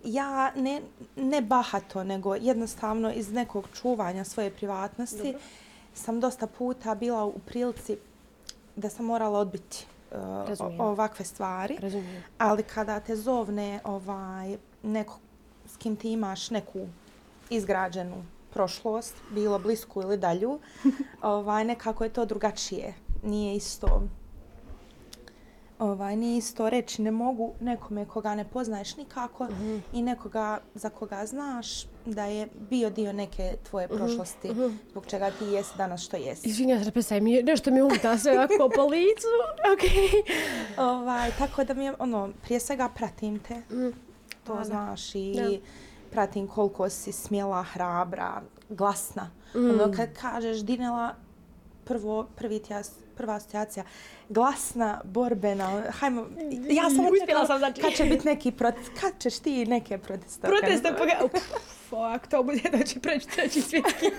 Ja 0.05 0.53
ne, 0.57 0.83
ne 1.17 1.41
bahato, 1.41 2.05
nego 2.05 2.35
jednostavno 2.35 3.13
iz 3.13 3.33
nekog 3.33 3.69
čuvanja 3.75 4.25
svoje 4.25 4.51
privatnosti 4.51 5.33
Dobro. 5.33 5.41
sam 5.95 6.21
dosta 6.21 6.47
puta 6.47 6.95
bila 6.95 7.25
u 7.25 7.39
prilici 7.47 7.97
da 8.77 8.91
sam 8.91 9.07
morala 9.07 9.39
odbiti 9.39 9.87
uh, 10.11 10.49
Razumijem. 10.49 10.81
ovakve 10.81 11.25
stvari. 11.25 11.77
Razumijem. 11.81 12.23
Ali 12.39 12.63
kada 12.63 13.01
te 13.01 13.17
zovne 13.17 13.81
ovaj, 13.85 14.57
neko 14.83 15.19
s 15.67 15.77
kim 15.77 15.97
ti 15.97 16.13
imaš 16.13 16.51
neku 16.51 16.87
izgrađenu 17.51 18.25
prošlost, 18.53 19.15
bilo 19.31 19.59
blisku 19.59 20.03
ili 20.03 20.17
dalju, 20.17 20.59
ovaj, 21.23 21.65
nekako 21.65 22.05
je 22.05 22.11
to 22.13 22.25
drugačije. 22.25 22.95
Nije 23.23 23.57
isto 23.57 24.03
ovaj, 25.79 26.17
nije 26.17 26.39
isto 26.39 26.71
reći 26.71 27.03
ne 27.03 27.11
mogu 27.11 27.55
nekome 27.61 28.05
koga 28.05 28.35
ne 28.35 28.45
poznaješ 28.47 28.97
nikako 28.97 29.45
Mhm. 29.45 29.77
i 29.93 30.03
nekoga 30.03 30.59
za 30.75 30.91
koga 30.91 31.27
znaš 31.27 31.67
da 32.07 32.25
je 32.25 32.49
bio 32.61 32.91
dio 32.91 33.13
neke 33.13 33.57
tvoje 33.63 33.89
prošlosti 33.89 34.51
zbog 34.91 35.07
čega 35.07 35.31
ti 35.31 35.45
jesi 35.45 35.77
danas 35.77 36.01
što 36.01 36.17
jesi. 36.17 36.49
Izvinjam 36.49 36.85
se, 36.85 36.91
predstavim, 36.91 37.25
mi 37.25 37.43
nešto 37.43 37.71
mi 37.71 37.83
umta 37.83 38.19
sve 38.19 38.33
ovako 38.33 38.71
po 38.75 38.83
licu. 38.85 39.27
Okay. 39.69 40.23
Ovaj, 40.79 41.31
tako 41.31 41.65
da 41.65 41.75
mi 41.75 41.85
je, 41.85 41.95
ono, 41.99 42.31
prije 42.43 42.61
svega 42.61 42.89
pratim 42.89 43.39
te, 43.39 43.55
Mm. 43.57 43.91
to 44.45 44.53
Hvala. 44.53 44.65
znaš 44.65 45.15
i 45.15 45.35
Da. 45.35 45.49
pratim 46.11 46.47
koliko 46.47 46.89
si 46.89 47.13
smjela, 47.13 47.63
hrabra, 47.65 48.41
glasna. 48.69 49.31
Mm. 49.55 49.71
Ono 49.71 49.93
kad 49.93 50.09
kažeš 50.13 50.59
Dinela, 50.59 51.15
prvo, 51.85 52.27
prvi 52.37 52.59
ti 52.59 52.73
ja 52.73 52.83
prva 53.17 53.35
asocijacija 53.35 53.85
glasna, 54.29 55.01
borbena, 55.05 55.83
hajmo, 55.91 56.27
ja 56.71 56.91
sam 56.91 57.07
Uspjela 57.13 57.47
sam, 57.47 57.59
znači- 57.59 57.81
kad 57.83 57.93
će 57.93 58.05
biti 58.05 58.27
neki 58.27 58.53
protest, 58.53 58.91
kad 59.01 59.13
ćeš 59.19 59.39
ti 59.39 59.67
neke 59.67 59.99
proteste 59.99 60.47
Proteste 60.49 60.89
organizovati? 60.91 61.23
poga... 61.29 61.49
Fuck, 61.89 62.27
to 62.27 62.43
bude 62.43 62.61
da 62.73 62.85
će 62.85 63.01
preći 63.01 63.29
treći 63.29 63.61
svjetski. 63.63 64.07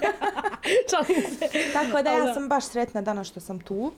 Se. 1.40 1.74
Tako 1.74 2.02
da 2.02 2.12
ja 2.12 2.34
sam 2.34 2.50
baš 2.50 2.66
sretna 2.66 3.02
danas 3.02 3.28
što 3.28 3.40
sam 3.40 3.60
tu. 3.60 3.92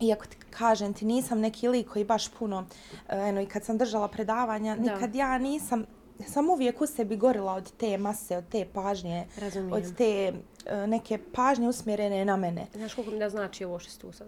Iako 0.00 0.26
ti 0.26 0.36
kažem 0.50 0.94
ti 0.94 1.04
nisam 1.04 1.40
neki 1.40 1.68
lik 1.68 1.88
koji 1.88 2.04
baš 2.04 2.28
puno, 2.28 2.66
eh, 3.08 3.18
eno 3.18 3.40
i 3.40 3.46
kad 3.46 3.64
sam 3.64 3.78
držala 3.78 4.08
predavanja, 4.08 4.76
Da. 4.76 4.82
nikad 4.82 5.14
ja 5.14 5.38
nisam, 5.38 5.84
sam 6.24 6.50
uvijek 6.50 6.80
u 6.80 6.86
sebi 6.86 7.16
gorila 7.16 7.52
od 7.52 7.72
te 7.72 7.98
mase, 7.98 8.36
od 8.36 8.44
te 8.48 8.64
pažnje, 8.64 9.26
Razumijem. 9.38 9.72
od 9.74 9.96
te 9.96 10.32
eh, 10.66 10.86
neke 10.86 11.18
pažnje 11.26 11.68
usmjerene 11.68 12.24
na 12.24 12.36
mene. 12.36 12.66
Znaš 12.72 12.94
koliko 12.94 13.12
mi 13.12 13.18
da 13.18 13.30
znači 13.30 13.64
ovo 13.64 13.78
što 13.78 13.90
si 13.90 13.98
tu 13.98 14.12
sad? 14.12 14.26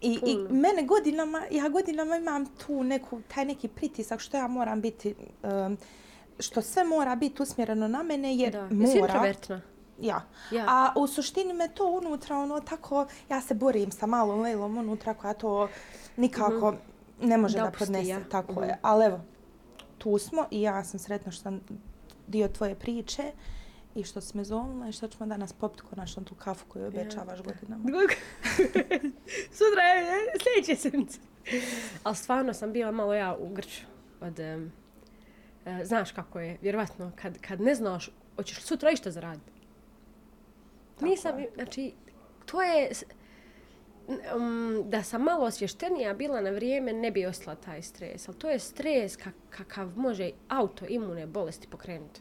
I, 0.00 0.18
I 0.24 0.36
mene 0.50 0.82
godinama, 0.84 1.42
ja 1.50 1.68
godinama 1.68 2.16
imam 2.16 2.46
tu 2.46 2.82
neku, 2.82 3.20
taj 3.28 3.44
neki 3.44 3.68
pritisak 3.68 4.20
što 4.20 4.36
ja 4.36 4.46
moram 4.48 4.80
biti, 4.80 5.14
um, 5.42 5.78
što 6.38 6.62
sve 6.62 6.84
mora 6.84 7.16
biti 7.16 7.42
usmjereno 7.42 7.88
na 7.88 8.02
mene 8.02 8.36
jer 8.36 8.52
Da. 8.52 8.58
Jesi 8.60 8.74
mora. 8.74 8.96
introvertna? 9.02 9.60
Ja. 10.00 10.22
Ja. 10.52 10.64
A 10.68 10.92
u 10.96 11.06
suštini 11.06 11.52
me 11.52 11.68
to 11.68 11.86
unutra, 11.88 12.36
ono, 12.36 12.60
tako, 12.60 13.06
ja 13.28 13.40
se 13.40 13.54
borim 13.54 13.90
sa 13.92 14.06
malom 14.06 14.40
lejlom 14.40 14.76
unutra 14.78 15.14
koja 15.14 15.34
to 15.34 15.68
nikako 16.16 16.74
ne 17.20 17.36
može 17.36 17.58
Da 17.58 17.64
da, 17.64 17.70
podnese. 17.70 18.08
ja. 18.08 18.20
Tako 18.22 18.52
Mhm. 18.52 18.62
je. 18.62 18.78
Ali 18.82 19.04
evo, 19.04 19.20
tu 19.98 20.18
smo 20.18 20.46
i 20.50 20.62
ja 20.62 20.84
sam 20.84 20.98
sretna 20.98 21.32
što 21.32 21.42
sam 21.42 21.60
dio 22.26 22.48
tvoje 22.48 22.74
priče 22.74 23.32
i 23.94 24.04
što 24.04 24.20
si 24.20 24.36
me 24.36 24.44
zovnula 24.44 24.88
i 24.88 24.92
što 24.92 25.08
ćemo 25.08 25.26
danas 25.26 25.52
popiti 25.52 25.82
konačno 25.82 26.22
tu 26.22 26.34
kafu 26.34 26.66
koju 26.68 26.86
obećavaš 26.86 27.42
godinama. 27.42 27.84
Sutra 29.58 29.82
je 29.82 30.04
sljedeće 30.42 30.82
sedmice. 30.82 31.18
Ali 32.02 32.16
stvarno 32.16 32.54
sam 32.54 32.72
bila 32.72 32.90
malo 32.90 33.14
ja 33.14 33.36
u 33.40 33.48
grču. 33.48 33.86
Od, 34.20 34.38
um, 34.38 34.72
uh, 35.66 35.84
znaš 35.84 36.12
kako 36.12 36.40
je, 36.40 36.58
vjerovatno, 36.62 37.12
kad, 37.16 37.38
kad 37.40 37.60
ne 37.60 37.74
znaš, 37.74 38.10
hoćeš 38.36 38.62
sutra 38.62 38.90
išta 38.90 39.10
zaraditi. 39.10 39.52
Tako 40.94 41.06
Nisam, 41.06 41.38
je. 41.38 41.50
znači, 41.54 41.92
to 42.46 42.62
je... 42.62 42.90
Um, 44.08 44.82
da 44.86 45.02
sam 45.02 45.22
malo 45.22 45.46
osvještenija 45.46 46.14
bila 46.14 46.40
na 46.40 46.50
vrijeme, 46.50 46.92
ne 46.92 47.10
bi 47.10 47.26
osla 47.26 47.54
taj 47.54 47.82
stres. 47.82 48.28
Ali 48.28 48.38
to 48.38 48.50
je 48.50 48.58
stres 48.58 49.16
kak, 49.16 49.34
kakav 49.50 49.98
može 49.98 50.30
autoimune 50.48 51.26
bolesti 51.26 51.68
pokrenuti. 51.68 52.20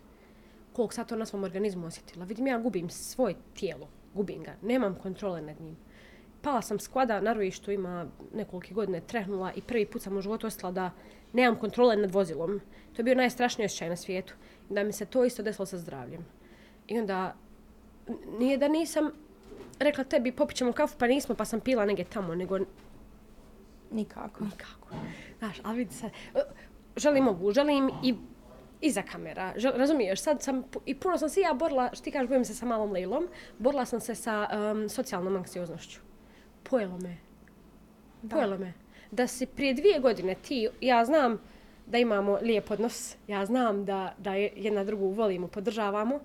Koliko 0.74 0.94
sad 0.94 1.08
to 1.08 1.16
na 1.16 1.26
svom 1.26 1.44
organizmu 1.44 1.88
osjetila. 1.88 2.26
Vidim, 2.26 2.48
ja 2.48 2.60
gubim 2.60 2.90
svoje 2.90 3.36
tijelo. 3.54 3.88
Gubim 4.14 4.44
ga. 4.44 4.56
Nemam 4.62 4.96
kontrole 4.96 5.42
nad 5.42 5.62
njim. 5.62 5.78
Pala 6.42 6.62
sam 6.62 6.80
s 6.80 6.88
kvada 6.88 7.22
na 7.22 7.34
rovištu, 7.34 7.72
ima 7.72 8.08
nekolike 8.34 8.74
godine 8.74 9.02
trehnula 9.02 9.54
i 9.54 9.62
prvi 9.62 9.86
put 9.86 10.02
sam 10.02 10.18
u 10.18 10.22
životu 10.22 10.48
osjetila 10.48 10.72
da 10.72 10.92
nemam 11.34 11.60
kontrole 11.60 11.96
nad 11.96 12.12
vozilom. 12.12 12.62
To 12.94 13.00
je 13.00 13.04
bio 13.04 13.16
najstrašniji 13.16 13.66
osjećaj 13.66 13.90
na 13.90 13.96
svijetu. 13.96 14.34
Da 14.70 14.84
mi 14.84 14.94
se 14.94 15.06
to 15.06 15.26
isto 15.26 15.44
desilo 15.44 15.66
sa 15.66 15.78
zdravljem. 15.78 16.26
I 16.88 17.00
onda, 17.00 17.36
nije 18.40 18.58
da 18.58 18.68
nisam 18.68 19.12
rekla 19.80 20.04
tebi 20.04 20.32
popit 20.32 20.58
ćemo 20.58 20.72
kafu, 20.72 20.98
pa 20.98 21.08
nismo, 21.08 21.36
pa 21.36 21.46
sam 21.46 21.60
pila 21.60 21.86
negdje 21.86 22.06
tamo, 22.06 22.36
nego 22.36 22.60
Nikako. 23.92 24.44
nikako. 24.44 24.88
Znaš, 25.40 25.58
ali 25.64 25.78
vidi 25.78 25.94
sad, 25.94 26.12
e, 26.36 26.40
želim 26.96 27.24
mogu, 27.24 27.52
želim 27.52 27.92
i 28.04 28.16
iza 28.82 29.02
kamera. 29.02 29.54
Žel, 29.56 29.72
razumiješ, 29.76 30.22
sad 30.22 30.42
sam, 30.42 30.64
i 30.86 30.96
puno 30.96 31.18
sam 31.18 31.30
se 31.30 31.42
ja 31.42 31.54
borila, 31.54 31.90
što 31.94 32.04
ti 32.04 32.12
kažeš, 32.12 32.30
borim 32.30 32.46
se 32.46 32.56
sa 32.56 32.66
malom 32.66 32.92
Lejlom, 32.92 33.28
borila 33.58 33.86
sam 33.86 34.00
se 34.00 34.16
sa 34.16 34.50
um, 34.72 34.90
socijalnom 34.90 35.36
anksioznošću. 35.36 36.00
Pojelo 36.64 36.98
me. 36.98 37.18
Da. 38.22 38.36
Pojelo 38.36 38.58
me. 38.58 38.74
Da 39.12 39.28
si 39.28 39.46
prije 39.46 39.74
dvije 39.74 40.00
godine 40.00 40.36
ti, 40.36 40.70
ja 40.82 41.06
znam 41.06 41.40
da 41.86 41.98
imamo 41.98 42.40
lijep 42.42 42.72
odnos, 42.72 43.16
ja 43.28 43.46
znam 43.46 43.86
da, 43.86 44.14
da 44.18 44.34
je 44.34 44.54
jedna 44.56 44.84
drugu 44.84 45.10
volimo, 45.10 45.48
podržavamo, 45.48 46.20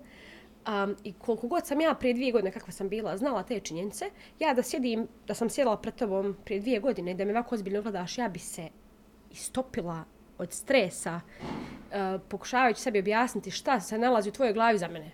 Um, 0.67 0.95
I 1.03 1.13
koliko 1.13 1.47
god 1.47 1.67
sam 1.67 1.81
ja 1.81 1.93
prije 1.93 2.13
dvije 2.13 2.31
godine, 2.31 2.51
kakva 2.51 2.71
sam 2.71 2.89
bila, 2.89 3.17
znala 3.17 3.43
te 3.43 3.59
činjenice, 3.59 4.05
ja 4.39 4.53
da 4.53 4.63
sjedim, 4.63 5.07
da 5.27 5.33
sam 5.33 5.49
sjedala 5.49 5.77
pred 5.77 5.95
tobom 5.95 6.37
prije 6.45 6.59
dvije 6.59 6.79
godine 6.79 7.11
i 7.11 7.15
da 7.15 7.25
me 7.25 7.31
ovako 7.31 7.55
ozbiljno 7.55 7.81
gledaš, 7.81 8.17
ja 8.17 8.29
bi 8.29 8.39
se 8.39 8.69
istopila 9.31 10.03
od 10.37 10.51
stresa, 10.51 11.21
uh, 11.41 12.21
pokušavajući 12.29 12.81
sebi 12.81 12.99
objasniti 12.99 13.51
šta 13.51 13.79
se 13.79 13.97
nalazi 13.97 14.29
u 14.29 14.31
tvojoj 14.31 14.53
glavi 14.53 14.77
za 14.77 14.87
mene. 14.87 15.11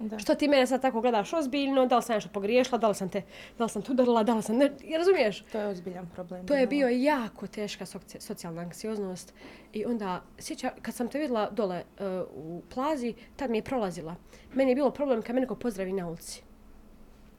Da. 0.00 0.18
Što 0.18 0.34
ti 0.34 0.48
mene 0.48 0.66
sad 0.66 0.82
tako 0.82 1.00
gledaš 1.00 1.32
ozbiljno, 1.32 1.86
da 1.86 1.96
li 1.96 2.02
sam 2.02 2.14
nešto 2.14 2.30
pogriješila, 2.32 2.78
da 2.78 2.88
li 2.88 2.94
sam 2.94 3.08
te, 3.08 3.22
da 3.58 3.64
li 3.64 3.70
sam 3.70 3.82
te 3.82 3.92
udarila, 3.92 4.22
da 4.22 4.34
li 4.34 4.42
sam 4.42 4.56
ne, 4.56 4.72
ja 4.84 4.98
razumiješ? 4.98 5.44
To 5.52 5.58
je 5.58 5.66
ozbiljan 5.66 6.08
problem. 6.14 6.46
To 6.46 6.54
je 6.54 6.66
bio 6.66 6.88
jako 6.88 7.46
teška 7.46 7.86
soci- 7.86 8.20
socijalna 8.20 8.62
anksioznost 8.62 9.34
i 9.72 9.84
onda 9.84 10.22
sjeća, 10.38 10.70
kad 10.82 10.94
sam 10.94 11.08
te 11.08 11.18
vidjela 11.18 11.50
dole 11.50 11.82
uh, 11.98 12.06
u 12.34 12.62
plazi, 12.74 13.14
tad 13.36 13.50
mi 13.50 13.58
je 13.58 13.62
prolazila. 13.62 14.16
Meni 14.54 14.70
je 14.70 14.74
bilo 14.74 14.90
problem 14.90 15.22
kad 15.22 15.34
me 15.34 15.40
neko 15.40 15.54
pozdravi 15.54 15.92
na 15.92 16.08
ulici. 16.08 16.42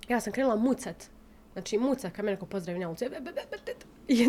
Ja 0.08 0.20
sam 0.20 0.34
krenula 0.34 0.56
mucat. 0.56 1.10
Znači 1.54 1.78
muca 1.78 2.10
kad 2.10 2.26
me 2.26 2.32
neko 2.32 2.46
pozdravi 2.46 2.80
na 2.80 2.90
ulici. 2.90 3.06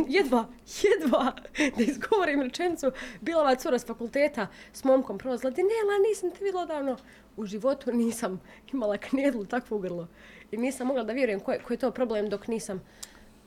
Jedva, 0.09 0.47
jedva 0.83 1.33
da 1.77 1.83
izgovorim 1.83 2.43
rečenicu. 2.43 2.93
Bila 3.21 3.41
ova 3.41 3.55
cura 3.55 3.79
s 3.79 3.87
fakulteta 3.87 4.47
s 4.73 4.85
momkom 4.85 5.19
prolazila. 5.19 5.51
Dinela, 5.51 5.99
nisam 6.09 6.31
te 6.31 6.45
vidjela 6.45 6.67
davno. 6.67 6.97
U 7.37 7.47
životu 7.47 7.93
nisam 7.93 8.41
imala 8.73 8.97
knedlu 8.99 9.45
takvo 9.45 9.79
grlo. 9.79 10.09
I 10.51 10.57
nisam 10.57 10.87
mogla 10.87 11.05
da 11.05 11.13
vjerujem 11.13 11.41
koji 11.41 11.59
ko 11.59 11.73
je 11.73 11.77
to 11.77 11.91
problem 11.91 12.29
dok 12.29 12.49
nisam 12.49 12.83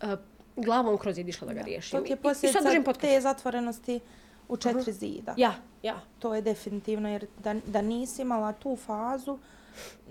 uh, 0.04 0.10
glavom 0.56 0.98
kroz 0.98 1.18
jed 1.18 1.30
išla 1.30 1.48
da 1.48 1.54
ga 1.54 1.62
riješim. 1.62 2.00
To 2.00 2.06
je 2.06 2.15
posljedica 2.15 2.94
te 2.94 3.22
zatvorenosti 3.22 4.00
u 4.48 4.58
četiri 4.58 4.94
zida. 4.94 5.34
Ja, 5.38 5.54
ja. 5.84 6.01
To 6.20 6.36
je 6.36 6.42
definitivno, 6.42 7.10
jer 7.10 7.27
da, 7.44 7.56
da 7.65 7.82
nisi 7.82 8.22
imala 8.22 8.54
tu 8.54 8.75
fazu, 8.75 9.38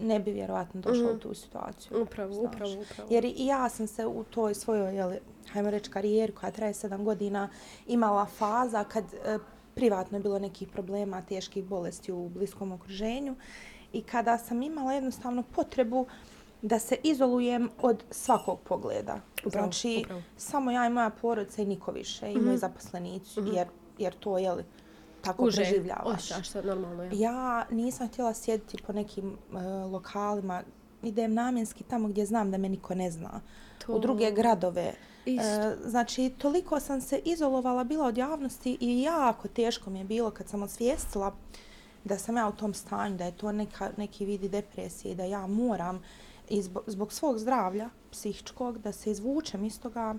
ne 0.01 0.21
bi 0.21 0.33
vjerovatno 0.33 0.81
došla 0.81 1.11
u 1.13 1.19
tu 1.19 1.35
situaciju. 1.35 2.03
Upravo, 2.03 2.33
znaš. 2.33 2.47
upravo, 2.47 2.73
upravo. 2.73 3.09
Jer 3.11 3.25
i 3.25 3.47
ja 3.47 3.69
sam 3.69 3.87
se 3.87 4.07
u 4.07 4.25
toj 4.25 4.55
svojoj, 4.55 4.97
jeli, 4.97 5.19
hajmo 5.53 5.71
reći, 5.71 5.91
karijeri 5.91 6.33
koja 6.33 6.51
traje 6.51 6.75
sedam 6.75 7.05
godina, 7.05 7.49
imala 7.87 8.27
faza 8.27 8.85
kad 8.85 9.05
e, 9.05 9.39
privatno 9.75 10.19
je 10.19 10.23
bilo 10.23 10.39
nekih 10.39 10.69
problema, 10.69 11.23
teških 11.23 11.65
bolesti 11.65 12.13
u 12.13 12.29
bliskom 12.29 12.73
okruženju 12.73 13.35
i 13.93 14.03
kada 14.03 14.39
sam 14.39 14.63
imala 14.63 14.93
jednostavno 14.93 15.43
potrebu 15.43 16.07
da 16.63 16.79
se 16.79 16.97
izolujem 17.03 17.71
od 17.83 18.05
svakog 18.11 18.61
pogleda. 18.61 19.21
Upravo, 19.47 19.65
znači, 19.65 20.01
upravo. 20.05 20.23
samo 20.37 20.71
ja 20.71 20.87
i 20.87 20.91
moja 20.91 21.11
porodica 21.11 21.63
i 21.63 21.67
niko 21.67 21.93
više, 21.93 22.33
i 22.33 22.37
moji 22.37 22.59
zaposlenici, 22.59 23.41
jer, 23.53 23.69
jer 23.99 24.15
to, 24.15 24.39
jeli, 24.39 24.65
tako 25.25 25.45
Uže, 25.45 25.57
preživljavaš. 25.57 26.17
osjećaš 26.17 26.49
se 26.49 26.63
normalno, 26.63 27.03
ja. 27.03 27.11
Ja 27.15 27.67
nisam 27.71 28.09
htjela 28.09 28.35
sjediti 28.35 28.77
po 28.87 28.93
nekim 28.93 29.29
e, 29.53 29.59
lokalima, 29.67 30.63
idem 31.03 31.35
namjenski 31.35 31.85
tamo 31.85 32.09
gdje 32.09 32.27
znam 32.27 32.51
da 32.51 32.59
me 32.59 32.69
niko 32.69 32.95
ne 32.95 33.11
zna. 33.11 33.41
To- 33.87 33.93
U 33.93 33.99
druge 33.99 34.31
gradove. 34.33 34.95
Isto. 35.25 35.49
E, 35.49 35.77
znači, 35.85 36.33
toliko 36.39 36.81
sam 36.81 37.01
se 37.01 37.21
izolovala 37.25 37.85
bila 37.85 38.07
od 38.07 38.19
javnosti 38.19 38.77
i 38.81 39.03
jako 39.03 39.49
teško 39.49 39.91
mi 39.91 39.99
je 39.99 40.05
bilo 40.05 40.31
kad 40.31 40.49
sam 40.49 40.63
osvijestila 40.63 41.35
da 42.05 42.19
sam 42.19 42.37
ja 42.37 42.49
u 42.49 42.53
tom 42.53 42.75
stanju, 42.75 43.17
da 43.17 43.25
je 43.25 43.37
to 43.37 43.53
neka, 43.53 43.91
neki 43.97 44.25
vidi 44.25 44.49
depresije 44.49 45.13
i 45.13 45.15
da 45.15 45.25
ja 45.25 45.47
moram 45.47 46.03
i 46.49 46.63
zbog, 46.63 46.83
zbog 46.87 47.13
svog 47.13 47.39
zdravlja 47.39 47.89
psihičkog 48.11 48.79
da 48.79 48.93
se 48.93 49.11
izvučem 49.11 49.65
iz 49.65 49.81
toga 49.81 50.15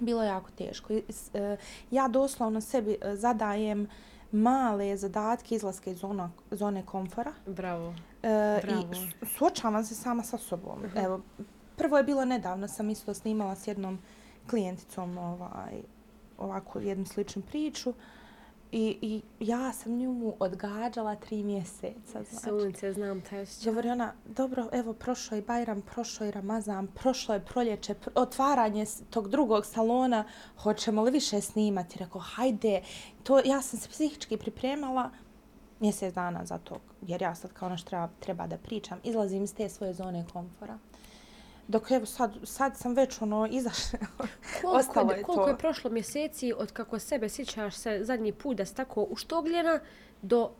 bilo 0.00 0.22
je 0.22 0.28
jako 0.28 0.50
teško. 0.50 0.92
E, 0.92 1.56
Ja 1.90 2.08
doslovno 2.08 2.60
sebi 2.60 2.96
e, 3.02 3.16
zadajem 3.16 3.86
male 4.32 4.96
zadatke 4.96 5.54
izlaska 5.54 5.90
iz 5.90 5.98
zona, 5.98 6.30
zone 6.50 6.82
komfora 6.82 7.32
Bravo. 7.46 7.94
e, 8.22 8.60
Bravo. 8.62 8.80
i 8.82 8.94
su- 8.96 9.26
suočavam 9.28 9.84
se 9.84 9.94
sama 9.94 10.22
sa 10.22 10.38
sobom. 10.38 10.78
Evo, 10.96 11.20
prvo 11.76 11.96
je 11.96 12.04
bilo 12.04 12.24
nedavno, 12.24 12.68
sam 12.68 12.90
isto 12.90 13.14
snimala 13.14 13.54
s 13.54 13.66
jednom 13.66 13.98
klijenticom 14.46 15.18
ovaj, 15.18 15.82
ovako 16.38 16.78
jednu 16.80 17.06
sličnu 17.06 17.42
priču 17.42 17.94
i, 18.72 18.98
i 19.02 19.22
ja 19.40 19.72
sam 19.72 19.96
nju 19.96 20.34
odgađala 20.38 21.14
tri 21.16 21.42
mjeseca. 21.42 22.22
Znači. 22.30 22.46
Sunce, 22.46 22.92
znam 22.92 23.20
taj 23.20 23.40
osjećaj. 23.40 23.72
Govori 23.72 23.90
ona, 23.90 24.12
dobro, 24.26 24.68
evo, 24.72 24.92
prošlo 24.92 25.36
je 25.36 25.42
Bajram, 25.42 25.82
prošlo 25.82 26.26
je 26.26 26.32
Ramazan, 26.32 26.86
prošlo 26.86 27.34
je 27.34 27.44
proljeće, 27.44 27.94
pr 27.94 28.10
otvaranje 28.14 28.86
tog 29.10 29.28
drugog 29.28 29.66
salona, 29.66 30.24
hoćemo 30.58 31.02
li 31.02 31.10
više 31.10 31.40
snimati? 31.40 31.98
Rekao, 31.98 32.20
hajde, 32.20 32.82
to, 33.22 33.40
ja 33.44 33.62
sam 33.62 33.80
se 33.80 33.88
psihički 33.88 34.36
pripremala 34.36 35.10
mjesec 35.80 36.14
dana 36.14 36.44
za 36.44 36.58
to, 36.58 36.80
jer 37.02 37.22
ja 37.22 37.34
sad 37.34 37.52
kao 37.52 37.68
nešto 37.68 37.88
treba, 37.88 38.08
treba 38.20 38.46
da 38.46 38.58
pričam, 38.58 38.98
izlazim 39.04 39.44
iz 39.44 39.54
te 39.54 39.68
svoje 39.68 39.94
zone 39.94 40.26
komfora. 40.32 40.78
Dok 41.70 41.90
evo 41.90 42.06
sad, 42.06 42.36
sad 42.44 42.76
sam 42.76 42.94
već 42.94 43.22
ono 43.22 43.48
izašla. 43.50 43.98
Koliko, 44.60 44.78
Ostalo 44.78 45.12
je, 45.12 45.22
koliko 45.22 45.44
to. 45.44 45.50
je 45.50 45.58
prošlo 45.58 45.90
mjeseci 45.90 46.52
od 46.56 46.72
kako 46.72 46.98
sebe 46.98 47.28
sjećaš 47.28 47.74
se 47.74 47.98
zadnji 48.02 48.32
put 48.32 48.56
da 48.56 48.64
si 48.64 48.74
tako 48.74 49.06
uštogljena 49.10 49.80
do 50.22 50.50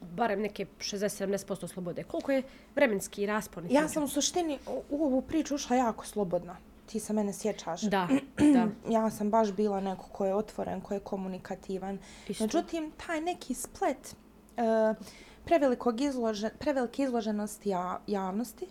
barem 0.00 0.40
neke 0.40 0.66
60-70% 0.78 1.68
slobode. 1.68 2.02
Koliko 2.02 2.32
je 2.32 2.42
vremenski 2.74 3.26
raspon? 3.26 3.66
Ja 3.70 3.88
sam 3.88 4.02
u 4.02 4.08
suštini 4.08 4.58
u, 4.90 5.04
ovu 5.04 5.22
priču 5.22 5.54
ušla 5.54 5.76
jako 5.76 6.06
slobodna. 6.06 6.56
Ti 6.86 7.00
se 7.00 7.12
mene 7.12 7.32
sjećaš. 7.32 7.80
Da, 7.80 8.08
da. 8.54 8.68
ja 8.92 9.10
sam 9.10 9.30
baš 9.30 9.52
bila 9.52 9.80
neko 9.80 10.08
ko 10.08 10.26
je 10.26 10.34
otvoren, 10.34 10.80
ko 10.80 10.94
je 10.94 11.00
komunikativan. 11.00 11.98
Isto. 12.28 12.44
Međutim, 12.44 12.92
taj 13.06 13.20
neki 13.20 13.54
splet 13.54 14.16
uh, 14.56 15.06
prevelikog 15.44 16.00
izlože, 16.00 16.50
prevelike 16.58 17.02
izloženosti 17.02 17.68
ja, 17.68 18.00
javnosti, 18.06 18.66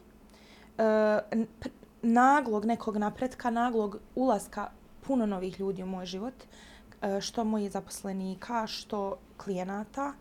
naglog 2.01 2.65
nekog 2.65 2.97
napretka, 2.97 3.49
naglog 3.49 3.97
ulaska 4.15 4.69
puno 5.01 5.25
novih 5.25 5.59
ljudi 5.59 5.83
u 5.83 5.85
moj 5.85 6.05
život, 6.05 6.33
uh, 6.43 7.19
što 7.21 7.43
mojih 7.43 7.71
zaposlenika, 7.71 8.67
što 8.67 9.17
klijenata, 9.37 10.13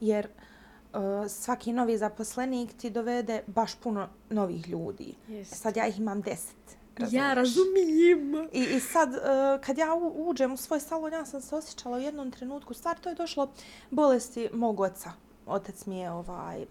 jer 0.00 0.26
uh, 0.26 1.00
svaki 1.28 1.72
novi 1.72 1.98
zaposlenik 1.98 2.72
ti 2.72 2.90
dovede 2.90 3.42
baš 3.46 3.74
puno 3.74 4.08
novih 4.30 4.68
ljudi. 4.68 5.14
Jest. 5.28 5.54
Sad 5.54 5.76
ja 5.76 5.86
ih 5.86 5.98
imam 5.98 6.20
deset. 6.20 6.56
Ja 6.98 7.34
razumiješ? 7.34 7.36
razumijem. 7.36 8.48
I, 8.52 8.76
I 8.76 8.80
sad, 8.80 9.08
uh, 9.08 9.64
kad 9.66 9.78
ja 9.78 9.94
u, 9.94 10.28
uđem 10.28 10.52
u 10.52 10.56
svoj 10.56 10.80
salon, 10.80 11.12
ja 11.12 11.24
sam 11.24 11.40
se 11.40 11.56
osjećala 11.56 11.96
u 11.96 12.00
jednom 12.00 12.30
trenutku, 12.30 12.74
stvar 12.74 12.98
to 12.98 13.08
je 13.08 13.14
došlo 13.14 13.50
bolesti 13.90 14.48
mog 14.52 14.80
oca. 14.80 15.12
Otac 15.46 15.86
mi 15.86 15.98
je 15.98 16.10
ovaj, 16.10 16.66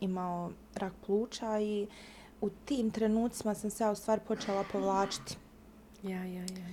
imao 0.00 0.50
rak 0.74 0.92
pluća 1.06 1.60
i 1.60 1.86
u 2.44 2.50
tim 2.64 2.90
trenucima 2.90 3.54
sam 3.54 3.70
se 3.70 3.84
ja 3.84 3.90
u 3.90 3.94
stvari 3.94 4.20
počela 4.28 4.64
povlačiti. 4.72 5.36
Ja, 6.02 6.24
ja, 6.24 6.42
ja. 6.42 6.66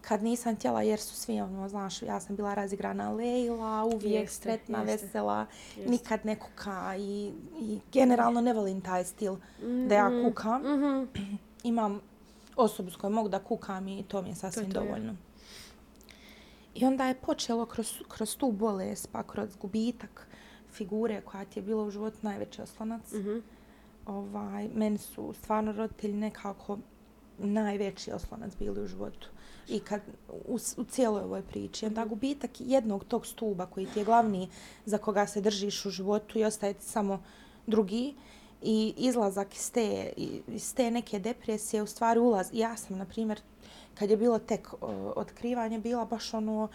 Kad 0.00 0.22
nisam 0.22 0.56
htjela, 0.56 0.82
jer 0.82 1.00
su 1.00 1.14
svi, 1.14 1.40
ono, 1.40 1.68
znaš, 1.68 2.02
ja 2.02 2.20
sam 2.20 2.36
bila 2.36 2.54
razigrana 2.54 3.10
Lejla, 3.12 3.84
uvijek 3.84 4.22
Jeste, 4.22 4.42
sretna, 4.42 4.78
jeste. 4.78 5.06
vesela, 5.06 5.46
Jeste. 5.76 5.90
nikad 5.90 6.26
ne 6.26 6.38
kuka 6.38 6.96
i, 6.98 7.32
i 7.60 7.78
generalno 7.92 8.40
ne 8.40 8.52
volim 8.52 8.80
taj 8.80 9.04
stil 9.04 9.36
da 9.88 9.94
ja 9.94 10.10
kukam. 10.24 10.62
Mhm. 10.62 11.04
imam 11.70 12.00
osobu 12.56 12.90
s 12.90 12.96
kojom 12.96 13.12
mogu 13.14 13.28
da 13.28 13.38
kukam 13.38 13.88
i 13.88 14.02
to 14.08 14.22
mi 14.22 14.28
je 14.28 14.34
sasvim 14.34 14.72
to, 14.72 14.80
ja. 14.80 14.84
dovoljno. 14.84 15.16
I 16.74 16.84
onda 16.86 17.06
je 17.06 17.14
počelo 17.14 17.66
kroz, 17.66 17.92
kroz 18.08 18.36
tu 18.36 18.52
bolest, 18.52 19.08
pa 19.12 19.22
kroz 19.22 19.56
gubitak 19.56 20.26
figure 20.72 21.20
koja 21.20 21.44
ti 21.44 21.58
je 21.58 21.62
bila 21.62 21.84
u 21.84 21.90
životu 21.90 22.16
najveći 22.22 22.62
oslonac. 22.62 23.12
Mhm. 23.12 23.38
Ovaj, 24.06 24.68
meni 24.68 24.98
su 24.98 25.32
stvarno 25.32 25.72
roditelji 25.72 26.14
nekako 26.14 26.78
najveći 27.38 28.12
oslonac 28.12 28.52
bili 28.58 28.82
u 28.82 28.86
životu. 28.86 29.28
I 29.68 29.80
kad 29.80 30.00
u, 30.46 30.54
u 30.76 30.84
cijeloj 30.84 31.22
ovoj 31.22 31.42
priči. 31.42 31.86
Onda 31.86 32.04
gubitak 32.04 32.50
jednog 32.58 33.04
tog 33.04 33.26
stuba 33.26 33.66
koji 33.66 33.86
ti 33.86 33.98
je 33.98 34.04
glavni 34.04 34.48
za 34.84 34.98
koga 34.98 35.26
se 35.26 35.40
držiš 35.40 35.86
u 35.86 35.90
životu 35.90 36.38
i 36.38 36.44
ostaje 36.44 36.74
ti 36.74 36.84
samo 36.84 37.22
drugi 37.66 38.14
i 38.62 38.94
izlazak 38.96 39.54
iz 39.56 39.72
te, 39.72 40.12
i- 40.16 40.40
iz 40.48 40.74
te 40.74 40.90
neke 40.90 41.18
depresije 41.18 41.82
u 41.82 41.86
stvari 41.86 42.20
ulaz. 42.20 42.48
Ja 42.52 42.76
sam, 42.76 42.98
na 42.98 43.04
primjer, 43.04 43.40
kad 43.94 44.10
je 44.10 44.16
bilo 44.16 44.38
tek 44.38 44.72
o, 44.72 44.76
otkrivanje, 45.16 45.78
bila 45.78 46.04
baš 46.04 46.34
ono, 46.34 46.68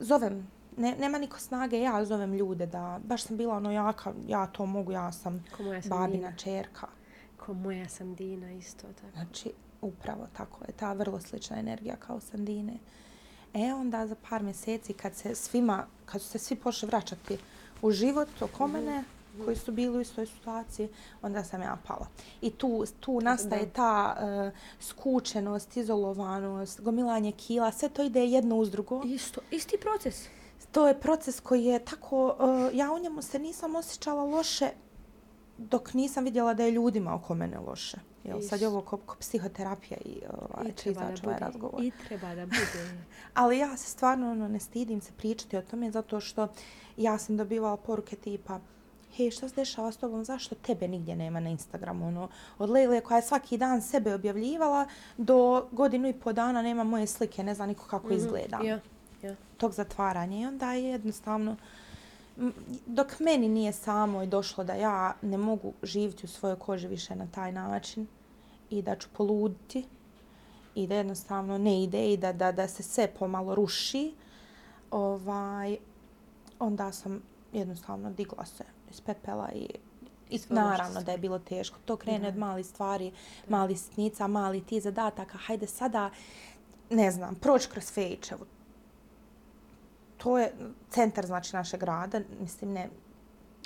zovem, 0.00 0.50
ne, 0.76 0.96
nema 0.98 1.18
niko 1.18 1.38
snage, 1.38 1.80
ja 1.80 2.04
zovem 2.04 2.34
ljude 2.34 2.66
da, 2.66 3.00
baš 3.04 3.22
sam 3.22 3.36
bila 3.36 3.56
ono 3.56 3.70
jaka, 3.72 4.12
ja 4.26 4.46
to 4.46 4.66
mogu, 4.66 4.92
ja 4.92 5.12
sam 5.12 5.44
moja 5.60 5.82
sam 5.82 5.90
babina 5.90 6.16
Dina. 6.28 6.36
čerka. 6.36 6.86
Ko 7.36 7.52
moja 7.54 7.88
sam 7.88 8.14
Dina 8.14 8.52
isto 8.52 8.86
tako. 8.86 9.12
Znači, 9.12 9.52
upravo 9.82 10.26
tako 10.36 10.64
je, 10.64 10.72
ta 10.72 10.92
vrlo 10.92 11.20
slična 11.20 11.58
energija 11.58 11.96
kao 11.96 12.20
Sandine. 12.20 12.78
E 13.54 13.74
onda 13.74 14.06
za 14.06 14.16
par 14.30 14.42
mjeseci 14.42 14.92
kad 14.92 15.14
se 15.14 15.34
svima, 15.34 15.86
kad 16.06 16.22
su 16.22 16.28
se 16.28 16.38
svi 16.38 16.56
pošli 16.56 16.86
vraćati 16.88 17.38
u 17.82 17.90
život 17.90 18.28
oko 18.42 18.66
mene, 18.66 19.04
koji 19.44 19.56
su 19.56 19.72
bili 19.72 19.98
u 19.98 20.00
istoj 20.00 20.26
situaciji, 20.26 20.88
onda 21.22 21.44
sam 21.44 21.62
ja 21.62 21.76
pala. 21.86 22.06
I 22.40 22.50
tu, 22.50 22.84
tu 23.00 23.20
nastaje 23.20 23.66
Da. 23.66 23.72
ta 23.72 24.16
uh, 24.16 24.52
skučenost, 24.80 25.76
izolovanost, 25.76 26.80
gomilanje 26.80 27.32
kila, 27.32 27.72
sve 27.72 27.88
to 27.88 28.02
ide 28.02 28.26
jedno 28.26 28.56
uz 28.56 28.70
drugo. 28.70 29.02
Isto, 29.04 29.40
isti 29.50 29.76
proces. 29.80 30.28
To 30.76 30.88
je 30.88 31.00
proces 31.00 31.40
koji 31.40 31.64
je 31.64 31.78
tako, 31.78 32.36
uh, 32.38 32.76
ja 32.76 32.92
u 32.92 32.98
njemu 32.98 33.22
se 33.22 33.38
nisam 33.38 33.76
osjećala 33.76 34.24
loše 34.24 34.68
dok 35.58 35.94
nisam 35.94 36.24
vidjela 36.24 36.54
da 36.54 36.64
je 36.64 36.70
ljudima 36.70 37.14
oko 37.14 37.34
mene 37.34 37.58
loše. 37.58 37.96
Jel, 38.24 38.40
sad 38.40 38.60
je 38.60 38.68
ovo 38.68 38.80
ko, 38.80 38.96
ko 38.96 39.16
psihoterapija 39.20 39.98
i 40.04 40.20
ovaj, 40.32 40.64
I 40.64 40.68
da 40.68 40.76
čizač 40.76 41.24
ovaj 41.24 41.38
razgovor. 41.38 41.84
I 41.84 41.92
treba 42.08 42.34
da 42.34 42.46
bude. 42.46 43.04
Ali 43.34 43.58
ja 43.58 43.76
se 43.76 43.90
stvarno 43.90 44.30
ono, 44.30 44.48
ne 44.48 44.60
stidim 44.60 45.00
se 45.00 45.12
pričati 45.16 45.56
o 45.56 45.62
tome 45.62 45.90
zato 45.90 46.20
što 46.20 46.48
ja 46.96 47.18
sam 47.18 47.36
dobivala 47.36 47.76
poruke 47.76 48.16
tipa 48.16 48.60
hej, 49.16 49.30
šta 49.30 49.48
se 49.48 49.54
dešava 49.54 49.92
s 49.92 49.96
tobom, 49.96 50.24
zašto 50.24 50.54
tebe 50.54 50.88
nigdje 50.88 51.16
nema 51.16 51.40
na 51.40 51.50
Instagramu, 51.50 52.08
ono, 52.08 52.28
od 52.58 52.70
Lejle 52.70 53.00
koja 53.00 53.16
je 53.16 53.22
svaki 53.22 53.58
dan 53.58 53.82
sebe 53.82 54.14
objavljivala, 54.14 54.86
do 55.16 55.68
godinu 55.72 56.08
i 56.08 56.12
po 56.12 56.32
dana 56.32 56.62
nema 56.62 56.84
moje 56.84 57.06
slike, 57.06 57.42
ne 57.42 57.54
zna 57.54 57.66
niko 57.66 57.86
kako 57.86 58.12
izgleda 58.12 58.60
Ja, 58.64 58.80
ja. 59.22 59.34
tog 59.56 59.72
zatvaranja 59.72 60.38
i 60.38 60.46
onda 60.46 60.72
je 60.72 60.84
jednostavno 60.84 61.56
dok 62.86 63.20
meni 63.20 63.48
nije 63.48 63.72
samo 63.72 64.22
i 64.22 64.26
došlo 64.26 64.64
da 64.64 64.74
ja 64.74 65.14
ne 65.22 65.38
mogu 65.38 65.72
živjeti 65.82 66.26
u 66.26 66.28
svojoj 66.28 66.58
koži 66.58 66.88
više 66.88 67.16
na 67.16 67.26
taj 67.34 67.52
način 67.52 68.06
i 68.70 68.82
da 68.82 68.96
ću 68.96 69.08
poluditi 69.16 69.84
i 70.74 70.86
da 70.86 70.94
jednostavno 70.94 71.58
ne 71.58 71.82
ide 71.82 72.12
i 72.12 72.16
da, 72.16 72.32
da, 72.32 72.52
da 72.52 72.68
se 72.68 72.82
sve 72.82 73.08
pomalo 73.18 73.54
ruši, 73.54 74.14
ovaj, 74.90 75.76
onda 76.58 76.92
sam 76.92 77.22
jednostavno 77.52 78.10
digla 78.10 78.44
se 78.44 78.64
iz 78.90 79.00
pepela 79.00 79.52
i 79.52 79.68
I 80.30 80.40
naravno 80.48 81.02
da 81.02 81.12
je 81.12 81.18
bilo 81.18 81.38
teško. 81.38 81.78
To 81.84 81.96
krene 81.96 82.18
Da. 82.18 82.28
od 82.28 82.36
malih 82.36 82.66
stvari, 82.66 83.12
malih 83.48 83.80
sitnica, 83.80 84.26
malih 84.26 84.64
ti 84.64 84.80
zadataka. 84.80 85.38
Hajde 85.38 85.66
sada, 85.66 86.10
ne 86.90 87.10
znam, 87.10 87.34
proći 87.34 87.68
kroz 87.70 87.92
Fejčevu. 87.92 88.46
To 90.16 90.38
je 90.38 90.52
centar 90.90 91.26
znači 91.26 91.56
našeg 91.56 91.80
grada, 91.80 92.20
mislim 92.40 92.72
ne, 92.72 92.88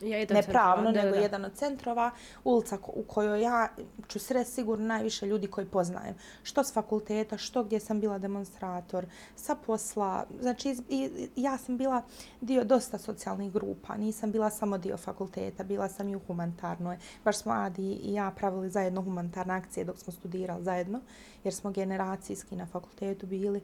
Ja 0.02 0.18
jedan 0.18 0.36
ne 0.36 0.42
pravno, 0.42 0.90
nego 0.90 1.10
da, 1.10 1.16
da. 1.16 1.22
jedan 1.22 1.44
od 1.44 1.52
centrova, 1.54 2.10
ulica 2.44 2.78
u 2.86 3.02
kojoj 3.02 3.42
ja 3.42 3.68
ću 4.08 4.18
sresti 4.18 4.54
sigurno 4.54 4.86
najviše 4.86 5.26
ljudi 5.26 5.46
koji 5.46 5.66
poznajem. 5.66 6.14
Što 6.42 6.64
s 6.64 6.72
fakulteta, 6.72 7.38
što 7.38 7.64
gdje 7.64 7.80
sam 7.80 8.00
bila 8.00 8.18
demonstrator, 8.18 9.06
sa 9.36 9.54
posla. 9.54 10.26
Znači, 10.40 10.68
iz- 10.70 10.82
i, 10.88 11.28
ja 11.36 11.58
sam 11.58 11.76
bila 11.76 12.02
dio 12.40 12.64
dosta 12.64 12.98
socijalnih 12.98 13.52
grupa, 13.52 13.96
nisam 13.96 14.32
bila 14.32 14.50
samo 14.50 14.78
dio 14.78 14.96
fakulteta, 14.96 15.64
bila 15.64 15.88
sam 15.88 16.08
i 16.08 16.16
u 16.16 16.20
humanitarnoj. 16.26 16.98
Baš 17.24 17.38
smo 17.38 17.52
Adi 17.52 17.92
i 17.92 18.14
ja 18.14 18.30
pravili 18.30 18.70
zajedno 18.70 19.02
humanitarne 19.02 19.54
akcije 19.54 19.84
dok 19.84 19.98
smo 19.98 20.12
studirali 20.12 20.64
zajedno, 20.64 21.00
jer 21.44 21.54
smo 21.54 21.70
generacijski 21.70 22.56
na 22.56 22.66
fakultetu 22.66 23.26
bili. 23.26 23.60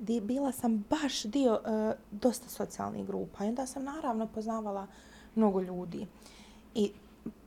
Di, 0.00 0.20
bila 0.20 0.52
sam 0.52 0.84
baš 0.90 1.22
dio 1.22 1.52
uh, 1.52 1.92
dosta 2.10 2.48
socijalnih 2.48 3.06
grupa 3.06 3.44
i 3.44 3.48
onda 3.48 3.66
sam 3.66 3.84
naravno 3.84 4.26
poznavala 4.26 4.86
mnogo 5.34 5.60
ljudi. 5.60 6.06
I 6.74 6.92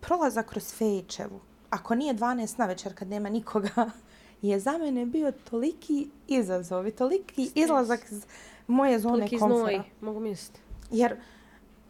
prolazak 0.01 0.49
kroz 0.49 0.73
Fejčevu, 0.73 1.39
ako 1.69 1.95
nije 1.95 2.13
12 2.13 2.59
na 2.59 2.65
večer 2.65 2.95
kad 2.95 3.07
nema 3.07 3.29
nikoga, 3.29 3.91
je 4.41 4.59
za 4.59 4.77
mene 4.77 5.05
bio 5.05 5.31
toliki 5.31 6.09
izazov 6.27 6.87
i 6.87 6.91
toliki 6.91 7.45
Stres. 7.45 7.63
izlazak 7.65 8.11
iz 8.11 8.25
moje 8.67 8.99
zone 8.99 9.17
Toliki 9.17 9.37
komfora. 9.37 9.59
znoj, 9.61 9.81
mogu 10.01 10.19
misliti. 10.19 10.59
Jer 10.91 11.15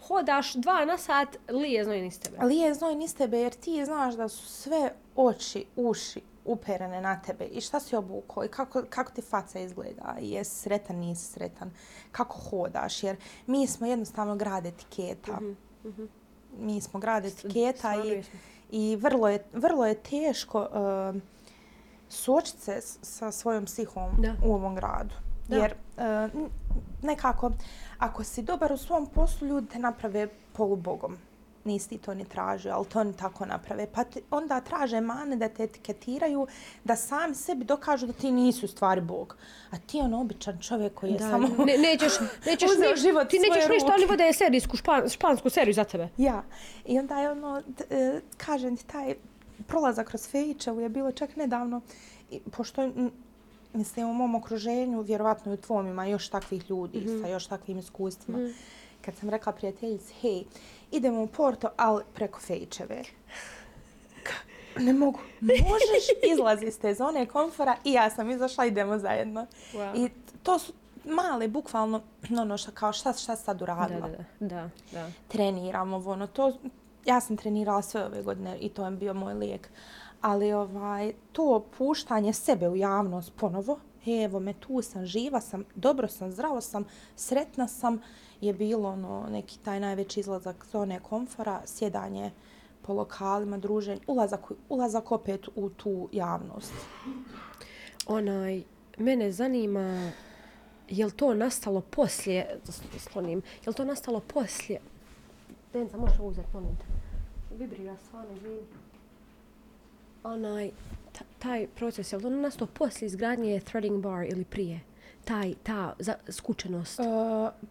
Hodaš 0.08 0.54
dva 0.54 0.86
na 0.86 0.98
sat, 0.98 1.38
lije 1.50 1.84
znoj 1.84 2.02
niz 2.02 2.20
tebe. 2.20 2.46
lije 2.46 2.74
znoj 2.74 2.96
niz 2.96 3.16
tebe 3.16 3.40
jer 3.40 3.54
ti 3.54 3.86
znaš 3.86 4.16
da 4.16 4.30
su 4.30 4.46
sve 4.48 4.94
oči, 5.16 5.66
uši 5.76 6.22
uperene 6.46 7.02
na 7.02 7.22
tebe 7.22 7.46
i 7.46 7.62
šta 7.62 7.80
si 7.80 7.96
obukao 7.96 8.46
i 8.46 8.48
kako, 8.48 8.84
kako 8.90 9.12
ti 9.12 9.22
faca 9.22 9.60
izgleda 9.60 10.16
i 10.20 10.32
jesi 10.32 10.56
sretan, 10.56 10.96
nisi 10.96 11.26
sretan, 11.26 11.72
kako 12.12 12.38
hodaš 12.40 13.04
jer 13.04 13.18
mi 13.48 13.68
smo 13.68 13.88
jednostavno 13.88 14.36
grad 14.36 14.66
etiketa. 14.66 15.40
Mhm, 15.86 16.04
Mi 16.58 16.82
smo 16.82 17.00
grad 17.00 17.26
etiketa 17.26 17.96
i. 17.96 18.24
I 18.72 18.96
vrlo 18.96 19.30
je, 19.30 19.44
vrlo 19.54 19.86
je 19.86 19.96
teško 19.96 20.62
uh, 20.62 21.22
suočiti 22.10 22.62
se 22.62 22.82
sa 22.82 23.32
svojom 23.32 23.66
psihom 23.66 24.12
Da. 24.18 24.36
u 24.46 24.54
ovom 24.54 24.76
gradu. 24.76 25.16
Da. 25.48 25.56
Jer 25.56 25.74
uh, 25.98 26.50
nekako, 27.02 27.52
ako 27.98 28.24
si 28.24 28.42
dobar 28.42 28.72
u 28.74 28.78
svom 28.78 29.06
poslu, 29.06 29.48
ljudi 29.48 29.68
te 29.68 29.80
naprave 29.80 30.28
polubogom. 30.54 31.18
Nisi 31.66 31.90
ti 31.90 31.98
to 31.98 32.14
ni 32.14 32.26
tražio, 32.26 32.72
ali 32.72 32.86
to 32.86 33.00
oni 33.00 33.14
tako 33.14 33.46
naprave. 33.46 33.88
Pa 33.88 34.04
ti, 34.04 34.22
onda 34.32 34.62
traže 34.62 35.02
mane 35.02 35.36
da 35.36 35.50
te 35.50 35.64
etiketiraju, 35.64 36.48
da 36.84 36.96
sami 36.96 37.36
sebi 37.36 37.66
dokažu 37.66 38.08
da 38.08 38.14
ti 38.14 38.32
nisi 38.32 38.66
u 38.66 38.70
stvari 38.70 39.02
bog. 39.02 39.38
A 39.72 39.78
ti 39.78 39.98
je 39.98 40.04
on 40.04 40.14
običan 40.16 40.60
čovjek 40.60 40.94
koji 40.94 41.12
je 41.12 41.18
Da, 41.18 41.30
samo... 41.30 41.48
ne, 41.60 41.78
nećeš, 41.80 42.14
nećeš 42.46 42.70
uzeo 42.74 42.90
ništa, 42.90 43.02
život 43.02 43.28
ti 43.30 43.40
nećeš 43.40 43.70
ništa, 43.70 43.86
ruke. 43.86 43.94
oni 43.94 44.06
vode 44.08 44.34
serijsku, 44.34 44.78
špan, 44.78 45.10
špansku 45.10 45.50
seriju 45.50 45.74
za 45.74 45.84
tebe. 45.84 46.08
Ja. 46.18 46.44
I 46.86 47.00
onda 47.00 47.18
je 47.18 47.32
ono, 47.32 47.62
t- 47.78 47.86
e, 47.92 48.22
kažem 48.38 48.78
ti, 48.78 48.86
taj 48.86 49.16
prolazak 49.68 50.08
kroz 50.08 50.28
Fejićevu 50.28 50.82
je 50.82 50.90
bilo 50.90 51.12
čak 51.12 51.36
nedavno, 51.36 51.82
i, 52.32 52.40
pošto 52.48 52.90
mislim 53.74 54.08
u 54.08 54.14
mom 54.14 54.36
okruženju, 54.36 55.02
vjerovatno 55.02 55.52
i 55.52 55.56
u 55.56 55.60
tvom 55.60 55.88
ima 55.88 56.06
još 56.06 56.30
takvih 56.30 56.70
ljudi 56.70 56.98
Mhm. 57.00 57.22
sa 57.22 57.28
još 57.28 57.48
takvim 57.48 57.78
iskustvima. 57.80 58.40
kad 59.02 59.16
sam 59.16 59.30
rekla 59.30 59.52
prijateljici, 59.54 60.14
hej, 60.14 60.44
idemo 60.94 61.22
u 61.22 61.28
Porto, 61.28 61.70
ali 61.78 62.04
preko 62.14 62.40
Fejčeve. 62.40 63.04
Ne 64.80 64.94
mogu. 64.94 65.20
Možeš 65.42 66.08
izlazi 66.34 66.66
iz 66.66 66.80
te 66.80 66.94
zone 66.94 67.26
komfora 67.26 67.76
i 67.84 67.92
ja 67.92 68.10
sam 68.10 68.32
izašla, 68.32 68.66
idemo 68.66 68.98
zajedno. 68.98 69.46
Wow. 69.74 70.06
I 70.06 70.10
to 70.44 70.60
su 70.60 70.74
male, 71.06 71.48
bukvalno, 71.48 72.02
ono 72.40 72.58
šta, 72.58 72.72
kao 72.72 72.94
šta, 72.94 73.14
šta 73.14 73.36
sad 73.36 73.62
uradila. 73.62 74.08
da, 74.08 74.18
da, 74.40 74.56
da, 74.56 74.70
da. 74.92 75.10
Treniram 75.28 75.94
ovo, 75.94 76.12
ono, 76.12 76.28
to, 76.28 76.54
ja 77.06 77.20
sam 77.20 77.38
trenirala 77.38 77.82
sve 77.82 78.06
ove 78.06 78.22
godine 78.22 78.58
i 78.58 78.70
to 78.70 78.86
je 78.86 78.92
bio 78.92 79.14
moj 79.14 79.34
lijek. 79.34 79.70
Ali 80.22 80.54
ovaj, 80.54 81.14
to 81.32 81.66
puštanje 81.78 82.34
sebe 82.34 82.70
u 82.70 82.76
javnost 82.76 83.32
ponovo, 83.36 83.80
evo 84.06 84.40
me 84.40 84.54
tu 84.54 84.82
sam, 84.82 85.06
živa 85.06 85.42
sam, 85.42 85.64
dobro 85.76 86.08
sam, 86.08 86.32
zdravo 86.32 86.62
sam, 86.62 86.86
sretna 87.16 87.68
sam, 87.68 88.02
je 88.46 88.54
bilo 88.54 88.90
ono, 88.90 89.28
neki 89.30 89.60
taj 89.60 89.80
najveći 89.80 90.20
izlazak 90.20 90.66
zone 90.72 91.00
komfora, 91.00 91.62
sjedanje 91.66 92.32
po 92.82 92.94
lokalima, 92.94 93.58
druženje, 93.58 94.00
ulazak, 94.08 94.52
ulazak 94.70 95.12
opet 95.12 95.48
u 95.56 95.70
tu 95.70 96.10
javnost. 96.12 96.74
Onaj, 98.08 98.64
mene 98.98 99.32
zanima, 99.32 100.12
je 100.90 101.06
li 101.06 101.12
to 101.12 101.34
nastalo 101.34 101.82
poslije, 101.82 102.60
da 102.66 102.72
slonim, 103.00 103.42
je 103.66 103.70
li 103.70 103.74
to 103.74 103.86
nastalo 103.86 104.20
poslije, 104.20 104.80
Denca, 105.74 105.98
možeš 105.98 106.20
ovo 106.20 106.30
uzeti, 106.30 106.48
molim 106.54 106.76
te. 106.78 106.86
Vibrira 107.58 107.96
stvarno, 108.08 108.34
izvini. 108.36 108.62
Onaj, 110.24 110.72
taj 111.40 111.68
proces, 111.68 112.14
je 112.14 112.18
li 112.18 112.24
to 112.24 112.30
nastalo 112.30 112.70
poslije 112.74 113.08
izgradnje 113.08 113.60
threading 113.60 114.04
bar 114.04 114.26
ili 114.26 114.46
prije? 114.46 114.80
Taj, 115.26 115.54
ta 115.64 115.94
za, 116.00 116.16
skučenost. 116.30 117.00
E, 117.00 117.04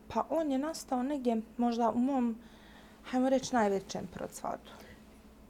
pa 0.09 0.27
on 0.31 0.53
je 0.53 0.59
nastao 0.59 1.03
negdje 1.03 1.43
možda 1.57 1.91
u 1.91 1.99
mom, 1.99 2.37
hajmo 3.05 3.29
reći, 3.29 3.55
najvećem 3.55 4.07
procvatu. 4.15 4.73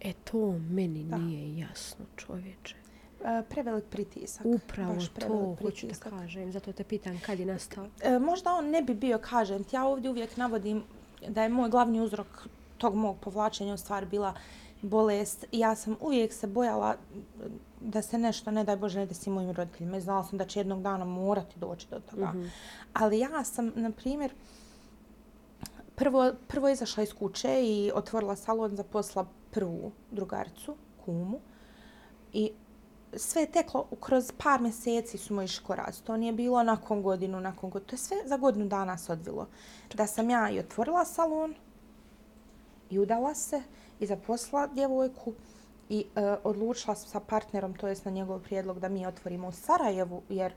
E 0.00 0.12
to 0.12 0.52
meni 0.70 1.04
Da. 1.04 1.16
nije 1.18 1.58
jasno, 1.58 2.04
čovječe. 2.16 2.76
E, 3.24 3.42
prevelik 3.50 3.84
pritisak. 3.84 4.46
Upravo 4.46 4.94
baš 4.94 5.08
to 5.08 5.56
hoću 5.62 5.86
da 5.86 6.10
kažem, 6.10 6.52
zato 6.52 6.72
te 6.72 6.84
pitam 6.84 7.20
kad 7.26 7.38
je 7.38 7.46
nastao. 7.46 7.86
E, 8.02 8.18
možda 8.18 8.54
on 8.54 8.70
ne 8.70 8.82
bi 8.82 8.94
bio 8.94 9.18
kažen. 9.18 9.64
Ja 9.72 9.84
ovdje 9.84 10.10
uvijek 10.10 10.36
navodim 10.36 10.82
da 11.28 11.42
je 11.42 11.48
moj 11.48 11.68
glavni 11.70 12.00
uzrok 12.00 12.46
tog 12.78 12.94
mog 12.94 13.16
povlačenja 13.20 13.74
u 13.74 13.78
stvari 13.78 14.06
bila 14.06 14.34
bolest. 14.82 15.44
Ja 15.52 15.74
sam 15.74 15.96
uvijek 16.00 16.32
se 16.32 16.46
bojala 16.46 16.96
da 17.80 18.02
se 18.02 18.18
nešto, 18.18 18.50
ne 18.50 18.64
daj 18.64 18.76
Bože, 18.76 18.98
ne 18.98 19.06
desi 19.06 19.30
mojim 19.30 19.50
roditeljima. 19.50 20.00
Znala 20.00 20.24
sam 20.24 20.38
da 20.38 20.44
će 20.44 20.60
jednog 20.60 20.82
dana 20.82 21.04
morati 21.04 21.58
doći 21.58 21.86
do 21.90 22.00
toga. 22.00 22.26
Mhm. 22.26 22.46
Ali 22.92 23.18
ja 23.18 23.44
sam, 23.44 23.72
na 23.74 23.90
primjer, 23.90 24.32
prvo, 25.94 26.32
prvo 26.48 26.68
izašla 26.68 27.02
iz 27.02 27.14
kuće 27.14 27.62
i 27.62 27.92
otvorila 27.94 28.36
salon 28.36 28.76
za 28.76 28.84
posla 28.84 29.26
prvu 29.50 29.92
drugaricu, 30.10 30.76
kumu. 31.04 31.40
I 32.32 32.52
sve 33.16 33.42
je 33.42 33.50
teklo 33.50 33.86
kroz 34.00 34.32
par 34.42 34.60
mjeseci 34.60 35.18
su 35.18 35.34
moji 35.34 35.48
koraci. 35.66 36.04
To 36.04 36.16
nije 36.16 36.32
bilo 36.32 36.62
nakon 36.62 37.02
godinu, 37.02 37.40
nakon 37.40 37.70
godinu. 37.70 37.88
To 37.88 37.94
je 37.94 37.98
sve 37.98 38.16
za 38.24 38.36
godinu 38.36 38.66
dana 38.66 38.98
se 38.98 39.12
odvilo. 39.12 39.48
Da 39.94 40.06
sam 40.06 40.30
ja 40.30 40.50
i 40.50 40.58
otvorila 40.58 41.04
salon 41.04 41.54
i 42.90 42.98
udala 42.98 43.34
se 43.34 43.62
i 44.02 44.06
zaposlila 44.06 44.66
djevojku 44.66 45.32
i 45.88 46.04
e, 46.16 46.36
odlučila 46.44 46.94
sa 46.94 47.20
partnerom, 47.20 47.74
to 47.74 47.88
jest 47.88 48.04
na 48.04 48.10
njegov 48.10 48.40
prijedlog 48.40 48.80
da 48.80 48.88
mi 48.88 49.06
otvorimo 49.06 49.48
u 49.48 49.52
Sarajevu, 49.52 50.22
jer 50.28 50.52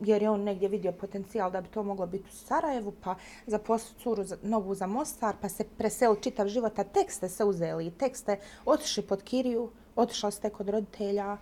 jer 0.00 0.22
je 0.22 0.30
on 0.30 0.42
negdje 0.42 0.68
vidio 0.68 0.92
potencijal 0.92 1.50
da 1.50 1.60
bi 1.60 1.68
to 1.68 1.82
moglo 1.82 2.06
biti 2.06 2.28
u 2.28 2.36
Sarajevu, 2.36 2.92
pa 3.00 3.14
zaposliti 3.46 4.02
curu 4.02 4.24
za, 4.24 4.36
novu 4.42 4.74
za 4.74 4.86
Mostar, 4.86 5.34
pa 5.40 5.48
se 5.48 5.64
preseli 5.78 6.22
čitav 6.22 6.48
život, 6.48 6.78
a 6.78 6.84
tek 6.84 7.10
ste 7.10 7.28
se 7.28 7.44
uzeli 7.44 7.86
i 7.86 7.90
tek 7.90 8.16
ste 8.16 8.38
otišli 8.64 9.02
pod 9.02 9.22
Kiriju, 9.22 9.70
otišla 9.96 10.30
ste 10.30 10.50
kod 10.50 10.68
roditelja, 10.68 11.36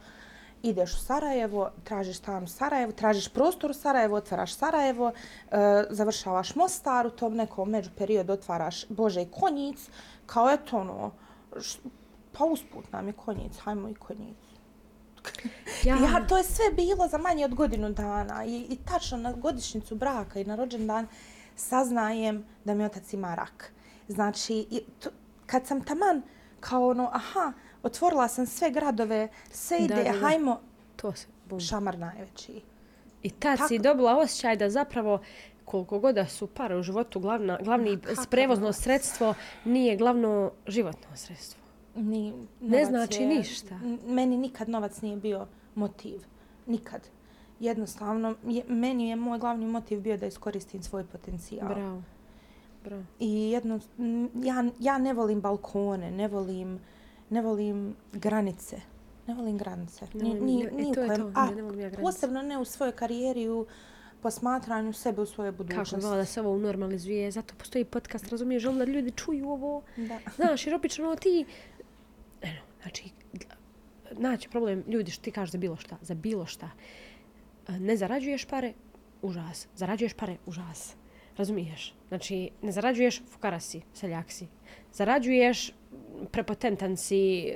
ideš 0.62 0.94
u 0.94 0.98
Sarajevo, 0.98 1.70
tražiš 1.84 2.18
stan 2.18 2.44
u 2.44 2.46
Sarajevu, 2.46 2.92
tražiš 2.92 3.28
prostor 3.28 3.70
u 3.70 3.74
Sarajevu, 3.74 4.14
otvaraš 4.14 4.54
Sarajevo, 4.54 5.12
e, 5.50 5.84
završavaš 5.90 6.54
Mostar, 6.54 7.06
u 7.06 7.10
tom 7.10 7.34
nekom 7.34 7.70
među 7.70 7.90
periodu 7.98 8.32
otvaraš 8.32 8.88
Bože 8.88 9.22
i 9.22 9.30
Konjic, 9.30 9.88
kao 10.30 10.50
eto 10.50 10.78
ono, 10.78 11.10
š, 11.60 11.78
pa 12.32 12.44
usput 12.44 12.92
nam 12.92 13.06
je 13.06 13.12
Konjic, 13.12 13.58
hajmo 13.58 13.88
i 13.88 13.94
Konjic. 13.94 14.36
Ja, 15.84 15.96
Ja, 15.96 16.26
to 16.28 16.36
je 16.36 16.44
sve 16.44 16.64
bilo 16.72 17.08
za 17.08 17.18
manje 17.18 17.44
od 17.44 17.54
godinu 17.54 17.90
dana 17.90 18.44
i, 18.44 18.66
i 18.70 18.76
tačno 18.76 19.18
na 19.18 19.32
godišnjicu 19.32 19.94
braka 19.94 20.40
i 20.40 20.44
na 20.44 20.56
rođendan 20.56 21.06
saznajem 21.56 22.44
da 22.64 22.74
mi 22.74 22.84
otac 22.84 23.12
ima 23.12 23.34
rak. 23.34 23.72
Znači, 24.08 24.66
i 24.70 24.80
to, 24.98 25.10
kad 25.46 25.66
sam 25.66 25.84
taman 25.84 26.22
kao 26.60 26.88
ono, 26.88 27.10
aha, 27.12 27.52
otvorila 27.82 28.28
sam 28.28 28.46
sve 28.46 28.70
gradove, 28.70 29.28
sve 29.50 29.78
ide, 29.78 29.94
da, 29.94 30.02
da. 30.02 30.18
hajmo, 30.20 30.60
to 30.96 31.12
se 31.12 31.26
bum. 31.46 31.60
šamar 31.60 31.98
najveći. 31.98 32.62
I 33.22 33.30
tad 33.30 33.58
si 33.58 33.76
Tako- 33.76 33.82
dobila 33.82 34.16
osjećaj 34.16 34.56
da 34.56 34.70
zapravo 34.70 35.20
koliko 35.70 35.98
god 35.98 36.14
da 36.14 36.26
su 36.26 36.46
pare 36.48 36.76
u 36.76 36.82
životu 36.82 37.20
glavna, 37.20 37.58
glavni 37.58 37.98
prevozno 38.30 38.62
novac. 38.62 38.76
sredstvo 38.76 39.34
nije 39.64 39.96
glavno 39.96 40.52
životno 40.66 41.16
sredstvo. 41.16 41.60
Ni, 41.94 42.32
Ne 42.60 42.84
znači 42.84 43.22
je- 43.22 43.28
ništa. 43.28 43.78
Meni 44.06 44.36
nikad 44.36 44.68
novac 44.68 45.00
nije 45.00 45.16
bio 45.16 45.46
motiv. 45.74 46.20
Nikad. 46.66 47.00
Jednostavno, 47.60 48.34
je, 48.44 48.64
meni 48.66 49.08
je 49.08 49.16
moj 49.16 49.38
glavni 49.38 49.66
motiv 49.66 50.00
bio 50.00 50.16
da 50.16 50.26
iskoristim 50.26 50.82
svoj 50.82 51.04
potencijal. 51.04 51.68
Bravo. 51.68 52.02
Bravo. 52.84 53.02
I 53.20 53.50
jedno, 53.50 53.80
ja, 54.36 54.64
ja 54.80 54.98
ne 54.98 55.12
volim 55.12 55.40
balkone, 55.40 56.10
ne 56.10 56.28
volim, 56.28 56.80
ne 57.30 57.42
volim 57.42 57.82
granice. 58.12 58.80
Ne 59.26 59.34
volim 59.34 59.58
granice. 59.58 60.06
Ne 60.14 60.22
Ni, 60.22 60.30
volim- 60.30 60.42
ni, 60.42 60.56
ne- 60.56 60.70
i 60.72 60.74
ni 60.76 60.90
u 60.90 60.94
to 60.94 61.00
je 61.02 61.16
to, 61.16 61.30
a 61.34 61.46
ne- 61.46 61.54
ne 61.54 61.62
volim 61.62 61.80
ja 61.80 61.88
granice. 61.88 62.02
posebno 62.02 62.42
ne 62.42 62.58
u 62.58 62.64
svojoj 62.64 62.92
karijeri, 62.92 63.48
u 63.48 63.66
posmatranju 64.22 64.92
sebe 64.92 65.22
u 65.22 65.26
svojoj 65.26 65.52
Kako 65.52 65.62
budućnosti. 65.62 65.96
bi 65.96 66.02
volila 66.02 66.16
da 66.16 66.24
se 66.24 66.40
ovo 66.40 66.50
unormalizuje, 66.50 67.30
zato 67.30 67.54
postoji 67.58 67.84
podcast, 67.84 68.28
razumiješ, 68.28 68.62
želim 68.62 68.78
da 68.78 68.84
ljudi 68.84 69.10
čuju 69.10 69.48
ovo. 69.48 69.82
Da. 69.96 70.18
Znaš, 70.36 70.66
jer 70.66 70.74
obično 70.74 71.06
ono 71.06 71.16
ti, 71.16 71.44
eno, 72.42 72.60
znači, 72.82 73.04
naći 74.12 74.48
problem 74.48 74.84
ljudi 74.86 75.10
što 75.10 75.22
ti 75.24 75.30
kažeš 75.30 75.52
za 75.52 75.58
bilo 75.58 75.76
šta, 75.76 75.96
za 76.02 76.14
bilo 76.14 76.46
šta. 76.46 76.70
Ne 77.68 77.96
zarađuješ 77.96 78.44
pare, 78.44 78.72
užas. 79.22 79.68
Zarađuješ 79.76 80.12
pare, 80.12 80.36
užas. 80.46 80.96
Razumiješ? 81.36 81.94
Znači, 82.08 82.50
ne 82.62 82.72
zarađuješ, 82.72 83.22
fukara 83.28 83.60
si, 83.60 83.80
seljak 83.94 84.30
si. 84.30 84.46
Zarađuješ, 84.92 85.72
prepotentan 86.30 86.96
si, 86.96 87.52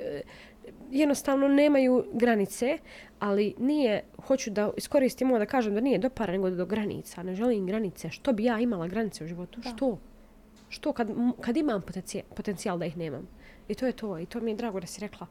jednostavno 0.95 1.47
nemaju 1.47 2.05
granice, 2.13 2.77
ali 3.19 3.53
nije, 3.59 4.03
hoću 4.27 4.51
da 4.51 4.71
iskoristim 4.77 5.29
ovo 5.29 5.39
da 5.39 5.45
kažem 5.45 5.73
da 5.73 5.81
nije 5.81 5.97
do 5.97 6.09
para, 6.09 6.33
nego 6.33 6.49
do 6.49 6.65
granica. 6.65 7.23
Ne 7.23 7.35
želim 7.35 7.65
granice. 7.67 8.09
Što 8.09 8.33
bi 8.33 8.43
ja 8.43 8.59
imala 8.59 8.87
granice 8.87 9.23
u 9.23 9.27
životu? 9.27 9.61
Da. 9.61 9.69
Što? 9.69 9.97
Što 10.69 10.93
kad, 10.93 11.09
kad 11.41 11.57
imam 11.57 11.81
potencijal, 11.81 12.23
potencijal 12.35 12.79
da 12.79 12.85
ih 12.85 12.97
nemam? 12.97 13.27
I 13.67 13.75
to 13.75 13.85
je 13.85 13.91
to. 13.91 14.19
I 14.19 14.25
to 14.25 14.39
mi 14.39 14.51
je 14.51 14.55
drago 14.55 14.79
da 14.79 14.87
si 14.87 15.01
rekla. 15.01 15.27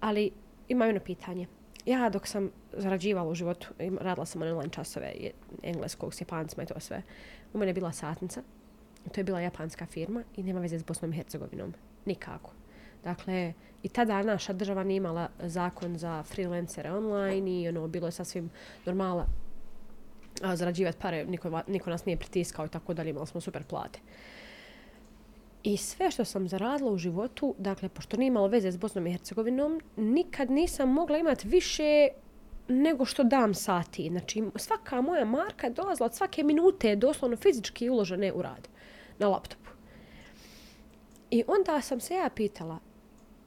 Ali 0.00 0.30
imam 0.68 0.88
jedno 0.88 1.00
pitanje. 1.00 1.46
Ja 1.86 2.10
dok 2.10 2.26
sam 2.26 2.50
zarađivala 2.72 3.30
u 3.30 3.34
životu, 3.34 3.68
radila 3.78 4.26
sam 4.26 4.42
online 4.42 4.72
časove 4.72 5.12
engleskog 5.62 6.14
s 6.14 6.20
japancima 6.20 6.62
i 6.62 6.66
to 6.66 6.80
sve. 6.80 7.02
U 7.54 7.58
mene 7.58 7.70
je 7.70 7.74
bila 7.74 7.92
satnica. 7.92 8.42
To 9.12 9.20
je 9.20 9.24
bila 9.24 9.40
japanska 9.40 9.86
firma 9.86 10.22
i 10.36 10.42
nema 10.42 10.60
veze 10.60 10.78
s 10.78 10.84
Bosnom 10.84 11.12
i 11.12 11.16
Hercegovinom. 11.16 11.74
Nikako. 12.04 12.50
Dakle, 13.06 13.52
i 13.82 13.88
tada 13.88 14.22
naša 14.22 14.52
država 14.52 14.84
nije 14.84 14.96
imala 14.96 15.28
zakon 15.38 15.98
za 15.98 16.22
freelancere 16.22 16.92
online 16.92 17.50
i 17.50 17.68
ono, 17.68 17.88
bilo 17.88 18.08
je 18.08 18.12
sasvim 18.12 18.50
normala 18.84 19.26
a, 20.42 20.56
zarađivati 20.56 20.98
pare, 21.00 21.24
niko, 21.24 21.60
niko 21.66 21.90
nas 21.90 22.04
nije 22.06 22.16
pritiskao 22.16 22.66
i 22.66 22.68
tako 22.68 22.94
dalje, 22.94 23.10
imali 23.10 23.26
smo 23.26 23.40
super 23.40 23.64
plate. 23.64 24.00
I 25.62 25.76
sve 25.76 26.10
što 26.10 26.24
sam 26.24 26.48
zaradila 26.48 26.90
u 26.90 26.98
životu, 26.98 27.54
dakle, 27.58 27.88
pošto 27.88 28.16
nije 28.16 28.26
imalo 28.26 28.48
veze 28.48 28.72
s 28.72 28.76
Bosnom 28.76 29.06
i 29.06 29.12
Hercegovinom, 29.12 29.80
nikad 29.96 30.50
nisam 30.50 30.92
mogla 30.92 31.18
imati 31.18 31.48
više 31.48 32.08
nego 32.68 33.04
što 33.04 33.24
dam 33.24 33.54
sati. 33.54 34.08
Znači, 34.08 34.42
svaka 34.56 35.00
moja 35.00 35.24
marka 35.24 35.66
je 35.66 35.72
dolazila 35.72 36.06
od 36.06 36.14
svake 36.14 36.42
minute 36.42 36.96
doslovno 36.96 37.36
fizički 37.36 37.90
uložene 37.90 38.32
u 38.32 38.42
rad 38.42 38.68
na 39.18 39.28
laptopu. 39.28 39.70
I 41.30 41.44
onda 41.46 41.80
sam 41.80 42.00
se 42.00 42.14
ja 42.14 42.30
pitala, 42.34 42.78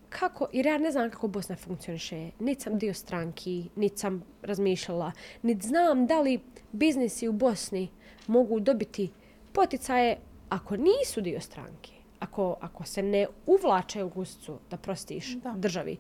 kako, 0.10 0.48
jer 0.54 0.66
ja 0.66 0.78
ne 0.78 0.92
znam 0.92 1.10
kako 1.10 1.28
Bosna 1.28 1.56
funkcioniše, 1.56 2.30
niti 2.40 2.62
sam 2.64 2.78
dio 2.78 2.94
stranki, 2.94 3.70
niti 3.76 3.98
sam 3.98 4.24
razmišljala, 4.42 5.12
niti 5.42 5.68
znam 5.68 6.08
da 6.08 6.22
li 6.22 6.40
biznisi 6.72 7.28
u 7.28 7.32
Bosni 7.32 7.90
mogu 8.28 8.60
dobiti 8.60 9.12
poticaje 9.54 10.18
ako 10.50 10.78
nisu 10.78 11.22
dio 11.22 11.40
stranke, 11.42 11.92
ako, 12.20 12.58
ako 12.62 12.84
se 12.84 13.04
ne 13.04 13.28
uvlače 13.46 14.04
u 14.04 14.10
guzicu 14.10 14.58
da 14.70 14.78
prostiš 14.78 15.36
Da. 15.36 15.52
državi. 15.52 15.98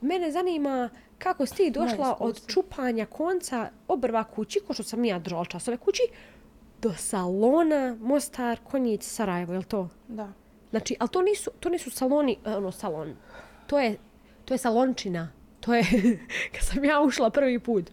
Mene 0.00 0.30
zanima 0.32 0.90
kako 1.18 1.46
si 1.46 1.54
ti 1.56 1.70
došla 1.70 2.16
od 2.20 2.46
čupanja 2.46 3.06
konca 3.06 3.70
obrva 3.88 4.24
kući, 4.24 4.60
ko 4.66 4.74
što 4.74 4.82
sam 4.82 5.04
ja 5.04 5.18
držala 5.18 5.44
časove 5.44 5.76
kući, 5.76 6.02
do 6.82 6.92
salona 6.92 7.96
Mostar, 8.00 8.58
Konjic, 8.64 9.04
Sarajevo, 9.04 9.54
je 9.54 9.62
to? 9.62 9.88
Da. 10.08 10.32
Znači, 10.70 10.96
ali 10.98 11.08
to 11.10 11.22
nisu, 11.22 11.50
to 11.60 11.68
nisu 11.68 11.90
saloni, 11.90 12.38
e, 12.44 12.56
ono, 12.56 12.72
salon. 12.72 13.16
To 13.70 13.78
je, 13.78 13.96
to 14.44 14.54
je 14.54 14.58
salončina. 14.58 15.28
To 15.60 15.74
je, 15.74 15.84
kad 16.54 16.62
sam 16.62 16.84
ja 16.84 17.00
ušla 17.00 17.30
prvi 17.30 17.58
put, 17.58 17.90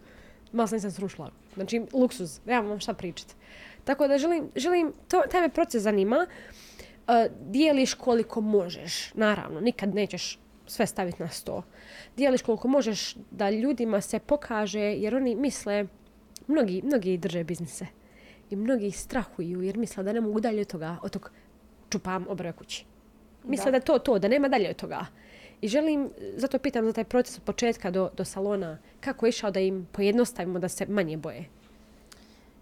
malo 0.52 0.66
sam 0.66 0.76
nisam 0.76 0.90
srušla. 0.90 1.30
Znači, 1.54 1.82
luksuz, 1.92 2.40
ja 2.46 2.60
vam 2.60 2.80
šta 2.80 2.94
pričati. 2.94 3.34
Tako 3.84 4.08
da 4.08 4.18
želim, 4.18 4.50
želim 4.56 4.92
to, 5.08 5.22
taj 5.30 5.40
me 5.40 5.48
proces 5.48 5.82
zanima. 5.82 6.26
Uh, 6.26 7.14
dijeliš 7.40 7.94
koliko 7.94 8.40
možeš, 8.40 9.14
naravno, 9.14 9.60
nikad 9.60 9.94
nećeš 9.94 10.38
sve 10.66 10.86
staviti 10.86 11.22
na 11.22 11.28
sto. 11.28 11.62
Dijeliš 12.16 12.42
koliko 12.42 12.68
možeš 12.68 13.16
da 13.30 13.50
ljudima 13.50 14.00
se 14.00 14.18
pokaže, 14.18 14.80
jer 14.80 15.14
oni 15.14 15.36
misle, 15.36 15.86
mnogi, 16.46 16.82
mnogi 16.84 17.18
drže 17.18 17.44
biznise. 17.44 17.86
I 18.50 18.56
mnogi 18.56 18.90
strahuju 18.90 19.62
jer 19.62 19.76
misle 19.76 20.04
da 20.04 20.12
ne 20.12 20.20
mogu 20.20 20.40
dalje 20.40 20.60
od 20.60 20.66
toga, 20.66 20.96
od 21.02 21.10
tog 21.10 21.30
čupam 21.90 22.26
obrve 22.28 22.52
kući. 22.52 22.84
Misle 23.44 23.70
da. 23.72 23.78
da 23.78 23.84
to 23.84 23.98
to, 23.98 24.18
da 24.18 24.28
nema 24.28 24.48
dalje 24.48 24.70
od 24.70 24.76
toga. 24.76 25.06
I 25.60 25.68
želim, 25.68 26.10
zato 26.36 26.58
pitam 26.58 26.86
za 26.86 26.92
taj 26.92 27.04
proces 27.04 27.38
od 27.38 27.42
početka 27.42 27.90
do, 27.90 28.10
do 28.16 28.24
salona, 28.24 28.78
kako 29.00 29.26
je 29.26 29.30
išao 29.30 29.50
da 29.50 29.60
im 29.60 29.86
pojednostavimo 29.92 30.58
da 30.58 30.68
se 30.68 30.86
manje 30.86 31.16
boje? 31.16 31.48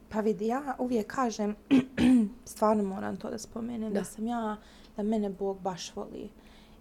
Pa 0.08 0.20
vidi, 0.20 0.46
ja 0.46 0.76
uvijek 0.78 1.06
kažem, 1.06 1.56
stvarno 2.44 2.82
moram 2.82 3.16
to 3.16 3.30
da 3.30 3.38
spomenem, 3.38 3.92
da. 3.92 3.98
da 3.98 4.04
sam 4.04 4.26
ja, 4.26 4.56
da 4.96 5.02
mene 5.02 5.30
Bog 5.30 5.60
baš 5.60 5.96
voli. 5.96 6.28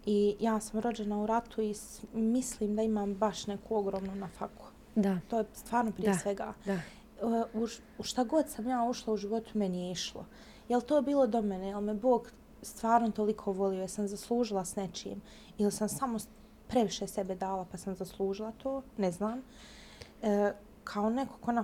I 0.06 0.36
ja 0.40 0.60
sam 0.60 0.80
rođena 0.80 1.22
u 1.22 1.26
ratu 1.26 1.62
i 1.62 1.76
mislim 2.14 2.76
da 2.76 2.82
imam 2.82 3.14
baš 3.14 3.48
neku 3.48 3.76
ogromnu 3.76 4.16
nafaku. 4.16 4.66
Da. 4.96 5.20
To 5.30 5.38
je 5.38 5.46
stvarno 5.54 5.92
prije 5.92 6.12
da. 6.12 6.18
svega. 6.18 6.54
Da. 6.66 6.80
U, 7.54 7.68
u 7.98 8.04
šta 8.04 8.24
god 8.24 8.50
sam 8.50 8.68
ja 8.68 8.84
ušla 8.84 9.14
u 9.14 9.18
životu, 9.18 9.50
meni 9.54 9.86
je 9.86 9.92
išlo. 9.92 10.26
Jel 10.70 10.82
to 10.82 11.02
bilo 11.02 11.28
do 11.28 11.42
mene? 11.42 11.68
Jel 11.68 11.82
me 11.82 11.94
Bog 11.94 12.32
stvarno 12.66 13.12
toliko 13.12 13.52
volio? 13.52 13.80
jer 13.80 13.90
sam 13.90 14.08
zaslužila 14.08 14.66
s 14.66 14.76
nečim? 14.76 15.22
Ili 15.58 15.72
sam 15.72 15.90
samo 15.90 16.18
previše 16.68 17.08
sebe 17.08 17.36
dala 17.36 17.66
pa 17.72 17.78
sam 17.78 17.96
zaslužila 17.96 18.52
to? 18.52 18.82
Ne 18.98 19.12
znam. 19.12 19.42
E, 20.22 20.54
kao 20.84 21.10
neko 21.10 21.38
ko 21.42 21.52
na 21.52 21.64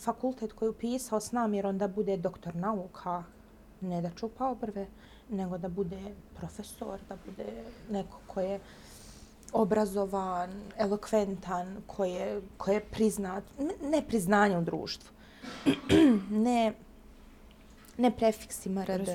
fakultet 0.00 0.52
koji 0.52 0.66
je 0.66 0.70
upisao 0.70 1.20
s 1.20 1.32
namjerom 1.32 1.78
da 1.78 1.88
bude 1.88 2.16
doktor 2.16 2.56
nauka, 2.56 3.24
ne 3.80 4.02
da 4.02 4.10
čupa 4.10 4.48
obrve, 4.48 4.86
nego 5.30 5.58
da 5.58 5.68
bude 5.68 6.00
profesor, 6.34 7.00
da 7.08 7.16
bude 7.26 7.64
neko 7.90 8.18
ko 8.26 8.40
je 8.40 8.60
obrazovan, 9.52 10.50
elokventan, 10.78 11.76
ko 11.86 12.04
je, 12.04 12.40
ko 12.56 12.70
je 12.70 12.80
priznat, 12.80 13.44
ne 13.82 14.02
priznanje 14.08 14.58
u 14.58 14.62
društvu, 14.62 15.10
ne 16.46 16.72
ne 17.98 18.10
prefiksima 18.16 18.84
da, 18.84 18.98
da, 18.98 19.14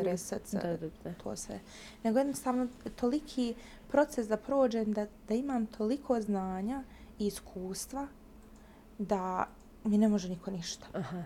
da. 1.04 1.14
to 1.24 1.36
sve. 1.36 1.60
Nego 2.04 2.20
jednostavno 2.20 2.68
toliki 2.96 3.54
proces 3.88 4.28
da 4.28 4.38
prođem, 4.38 4.94
da, 4.94 5.08
da 5.28 5.34
imam 5.34 5.66
toliko 5.66 6.22
znanja 6.22 6.84
i 7.20 7.28
iskustva 7.28 8.08
da 8.98 9.48
mi 9.84 9.98
ne 9.98 10.08
može 10.08 10.30
niko 10.30 10.52
ništa. 10.52 10.86
Aha. 10.94 11.24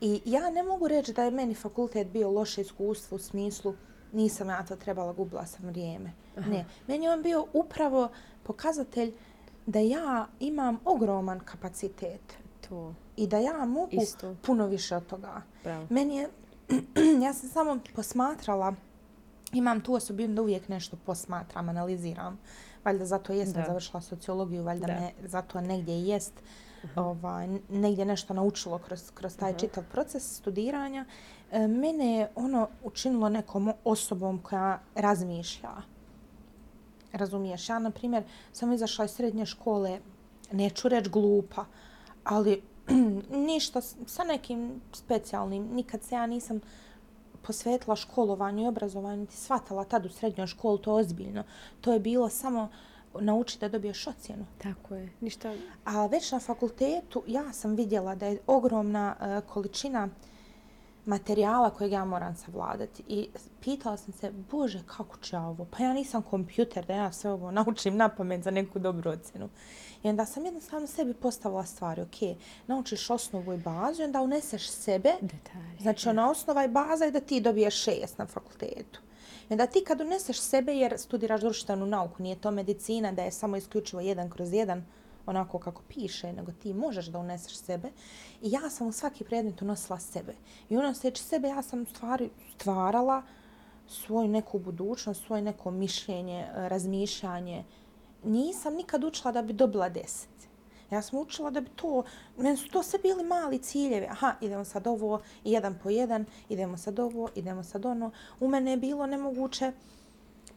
I 0.00 0.20
ja 0.24 0.50
ne 0.50 0.62
mogu 0.62 0.88
reći 0.88 1.12
da 1.12 1.24
je 1.24 1.30
meni 1.30 1.54
fakultet 1.54 2.08
bio 2.08 2.30
loše 2.30 2.60
iskustvo 2.60 3.16
u 3.16 3.18
smislu 3.18 3.74
nisam 4.12 4.48
ja 4.48 4.64
to 4.66 4.76
trebala, 4.76 5.12
gubila 5.12 5.46
sam 5.46 5.66
vrijeme. 5.66 6.12
Aha. 6.36 6.50
Ne, 6.50 6.64
meni 6.86 7.08
on 7.08 7.22
bio 7.22 7.46
upravo 7.52 8.08
pokazatelj 8.42 9.12
da 9.66 9.78
ja 9.78 10.26
imam 10.40 10.78
ogroman 10.84 11.40
kapacitet. 11.40 12.20
To. 12.68 12.94
I 13.16 13.26
da 13.26 13.38
ja 13.38 13.64
mogu 13.64 14.02
Isto. 14.02 14.36
puno 14.42 14.66
više 14.66 14.96
od 14.96 15.06
toga. 15.06 15.42
Bravo. 15.64 15.86
Meni 15.90 16.16
je 16.16 16.28
ja 17.24 17.32
sam 17.32 17.48
samo 17.48 17.78
posmatrala, 17.94 18.74
imam 19.52 19.80
tu 19.80 19.94
osobinu 19.94 20.34
da 20.34 20.42
uvijek 20.42 20.68
nešto 20.68 20.96
posmatram, 21.06 21.68
analiziram. 21.68 22.38
Valjda 22.84 23.04
zato 23.04 23.32
jesam 23.32 23.62
da. 23.62 23.64
završila 23.66 24.00
sociologiju, 24.00 24.64
valjda 24.64 24.86
da. 24.86 24.92
me 24.92 25.12
zato 25.28 25.60
negdje 25.60 26.02
jest 26.02 26.32
uh 26.84 26.90
-huh. 26.90 27.00
ovaj, 27.00 27.48
negdje 27.68 28.04
nešto 28.04 28.34
naučilo 28.34 28.78
kroz, 28.78 29.10
kroz 29.10 29.36
taj 29.36 29.50
uh 29.50 29.56
-huh. 29.56 29.60
čitav 29.60 29.84
proces 29.92 30.36
studiranja. 30.36 31.04
E, 31.52 31.68
mene 31.68 32.16
je 32.16 32.30
ono 32.34 32.68
učinilo 32.82 33.28
nekom 33.28 33.72
osobom 33.84 34.38
koja 34.38 34.80
razmišlja. 34.94 35.70
Razumiješ? 37.12 37.68
Ja, 37.68 37.78
na 37.78 37.90
primjer, 37.90 38.24
sam 38.52 38.72
izašla 38.72 39.04
iz 39.04 39.10
srednje 39.10 39.46
škole, 39.46 40.00
neću 40.52 40.88
reći 40.88 41.10
glupa, 41.10 41.64
ali 42.24 42.62
ništa 43.48 43.80
sa 44.06 44.24
nekim 44.24 44.80
specijalnim. 44.92 45.68
Nikad 45.72 46.02
se 46.02 46.14
ja 46.14 46.26
nisam 46.26 46.60
posvetila 47.42 47.96
školovanju 47.96 48.64
i 48.64 48.68
obrazovanju, 48.68 49.26
ti 49.26 49.36
shvatala 49.36 49.84
tad 49.84 50.06
u 50.06 50.08
srednjoj 50.08 50.46
školu, 50.46 50.78
to 50.78 50.94
ozbiljno. 50.94 51.44
To 51.80 51.92
je 51.92 52.00
bilo 52.00 52.28
samo 52.28 52.68
nauči 53.20 53.58
da 53.58 53.68
dobiješ 53.68 54.06
ocjenu. 54.06 54.46
Tako 54.62 54.94
je, 54.94 55.12
ništa... 55.20 55.54
A 55.84 56.06
već 56.06 56.32
na 56.32 56.40
fakultetu 56.40 57.22
ja 57.26 57.52
sam 57.52 57.74
vidjela 57.74 58.14
da 58.14 58.26
je 58.26 58.38
ogromna 58.46 59.16
uh, 59.20 59.52
količina 59.52 60.04
uh, 60.04 60.31
materijala 61.06 61.70
kojeg 61.70 61.92
ja 61.92 62.04
moram 62.04 62.36
savladati. 62.36 63.02
I 63.08 63.28
pitala 63.60 63.96
sam 63.96 64.12
se, 64.12 64.30
bože, 64.50 64.82
kako 64.86 65.16
ću 65.18 65.36
ja 65.36 65.42
ovo? 65.42 65.66
Pa 65.70 65.82
ja 65.82 65.92
nisam 65.92 66.22
kompjuter 66.22 66.86
da 66.86 66.94
ja 66.94 67.12
sve 67.12 67.30
ovo 67.30 67.50
naučim 67.50 67.96
na 67.96 68.08
pamet 68.08 68.42
za 68.42 68.50
neku 68.50 68.78
dobru 68.78 69.10
ocjenu. 69.10 69.48
I 70.02 70.08
onda 70.08 70.26
sam 70.26 70.44
jednostavno 70.44 70.86
sebi 70.86 71.14
postavila 71.14 71.64
stvari, 71.64 72.02
ok, 72.02 72.38
naučiš 72.66 73.10
osnovu 73.10 73.52
i 73.52 73.56
bazu 73.56 74.02
i 74.02 74.04
onda 74.04 74.20
uneseš 74.20 74.68
sebe, 74.70 75.12
Detalje. 75.20 75.76
znači 75.80 76.08
ona 76.08 76.30
osnova 76.30 76.64
i 76.64 76.68
baza 76.68 77.04
je 77.04 77.10
da 77.10 77.20
ti 77.20 77.40
dobiješ 77.40 77.82
šest 77.82 78.18
na 78.18 78.26
fakultetu. 78.26 79.00
I 79.50 79.52
onda 79.54 79.66
ti 79.66 79.84
kad 79.86 80.00
uneseš 80.00 80.40
sebe, 80.40 80.74
jer 80.74 80.98
studiraš 80.98 81.40
društvenu 81.40 81.86
nauku, 81.86 82.22
nije 82.22 82.36
to 82.36 82.50
medicina 82.50 83.12
da 83.12 83.22
je 83.22 83.30
samo 83.32 83.56
isključivo 83.56 84.00
jedan 84.00 84.30
kroz 84.30 84.52
jedan, 84.52 84.84
onako 85.26 85.58
kako 85.58 85.82
piše, 85.88 86.32
nego 86.32 86.52
ti 86.52 86.74
možeš 86.74 87.06
da 87.06 87.18
uneseš 87.18 87.56
sebe. 87.56 87.88
I 88.42 88.50
ja 88.50 88.70
sam 88.70 88.86
u 88.86 88.92
svaki 88.92 89.24
predmet 89.24 89.62
unosila 89.62 89.98
sebe. 89.98 90.34
I 90.68 90.76
unoseći 90.76 91.22
sebe, 91.22 91.48
ja 91.48 91.62
sam 91.62 91.86
stvari 91.86 92.30
stvarala 92.54 93.22
svoju 93.88 94.28
neku 94.28 94.58
budućnost, 94.58 95.24
svoje 95.24 95.42
neko 95.42 95.70
mišljenje, 95.70 96.46
razmišljanje. 96.54 97.64
Nisam 98.24 98.74
nikad 98.74 99.04
učila 99.04 99.32
da 99.32 99.42
bi 99.42 99.52
dobila 99.52 99.88
deset. 99.88 100.28
Ja 100.90 101.02
sam 101.02 101.18
učila 101.18 101.50
da 101.50 101.60
bi 101.60 101.70
to, 101.76 102.04
meni 102.36 102.56
su 102.56 102.68
to 102.68 102.82
sve 102.82 102.98
bili 102.98 103.24
mali 103.24 103.58
ciljevi. 103.58 104.06
Aha, 104.10 104.34
idemo 104.40 104.64
sad 104.64 104.86
ovo, 104.86 105.20
jedan 105.44 105.78
po 105.82 105.90
jedan, 105.90 106.26
idemo 106.48 106.76
sad 106.76 106.98
ovo, 106.98 107.28
idemo 107.34 107.62
sad 107.62 107.86
ono. 107.86 108.10
U 108.40 108.48
mene 108.48 108.70
je 108.70 108.76
bilo 108.76 109.06
nemoguće 109.06 109.72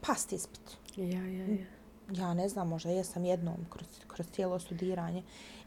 pasti 0.02 0.36
ispit. 0.36 0.78
Ja, 0.96 1.06
ja, 1.06 1.46
ja 1.46 1.75
ja 2.12 2.34
ne 2.34 2.50
znam, 2.50 2.68
možda 2.68 2.90
jesam 2.90 3.26
jednom 3.26 3.56
kroz, 3.70 3.88
kroz 4.08 4.28
cijelo 4.32 4.60
studiranje. 4.60 5.24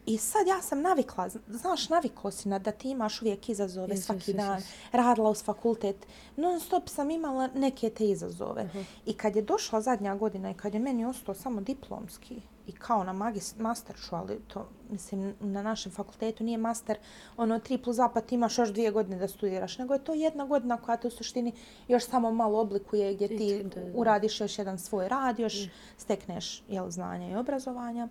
I 0.06 0.18
sad 0.18 0.46
ja 0.46 0.62
sam 0.62 0.82
navikla, 0.82 1.28
znaš, 1.48 1.88
navikla 1.88 2.30
si 2.30 2.48
na 2.48 2.58
da 2.58 2.72
ti 2.72 2.90
imaš 2.90 3.22
uvijek 3.22 3.48
izazove 3.48 3.94
yes, 3.94 4.00
svaki 4.00 4.32
yes, 4.32 4.36
dan, 4.36 4.60
yes. 4.60 4.64
radila 4.92 5.30
uz 5.30 5.44
fakultet, 5.44 6.06
non 6.36 6.60
stop 6.60 6.88
sam 6.88 7.10
imala 7.10 7.48
neke 7.54 7.90
te 7.90 8.08
izazove. 8.08 8.62
Uh 8.64 8.74
-huh. 8.74 8.84
I 9.06 9.12
kad 9.12 9.36
je 9.36 9.42
došla 9.42 9.80
zadnja 9.80 10.14
godina 10.14 10.50
i 10.50 10.54
kad 10.54 10.74
je 10.74 10.80
meni 10.80 11.04
ostao 11.04 11.34
samo 11.34 11.60
diplomski 11.60 12.40
i 12.68 12.72
kao 12.72 13.04
na 13.04 13.12
magist, 13.12 13.58
masteršu, 13.58 14.16
ali 14.16 14.40
to, 14.46 14.68
mislim, 14.90 15.34
na 15.40 15.62
našem 15.62 15.92
fakultetu 15.92 16.44
nije 16.44 16.58
master, 16.58 16.98
ono, 17.36 17.58
tri 17.58 17.78
plus 17.78 17.96
zapad 17.96 18.32
imaš 18.32 18.58
još 18.58 18.68
dvije 18.68 18.90
godine 18.90 19.18
da 19.18 19.28
studiraš, 19.28 19.78
nego 19.78 19.94
je 19.94 20.04
to 20.04 20.14
jedna 20.14 20.44
godina 20.46 20.76
koja 20.76 20.96
te 20.96 21.08
u 21.08 21.10
suštini 21.10 21.52
još 21.88 22.06
samo 22.06 22.30
malo 22.30 22.60
oblikuje 22.60 23.14
gdje 23.14 23.28
ti 23.28 23.64
uradiš 23.94 24.40
još 24.40 24.58
jedan 24.58 24.78
svoj 24.78 25.08
rad, 25.08 25.38
još 25.38 25.66
mm. 25.66 25.70
stekneš 25.96 26.62
jel, 26.68 26.90
znanja 26.90 27.30
i 27.30 27.36
obrazovanja 27.36 28.08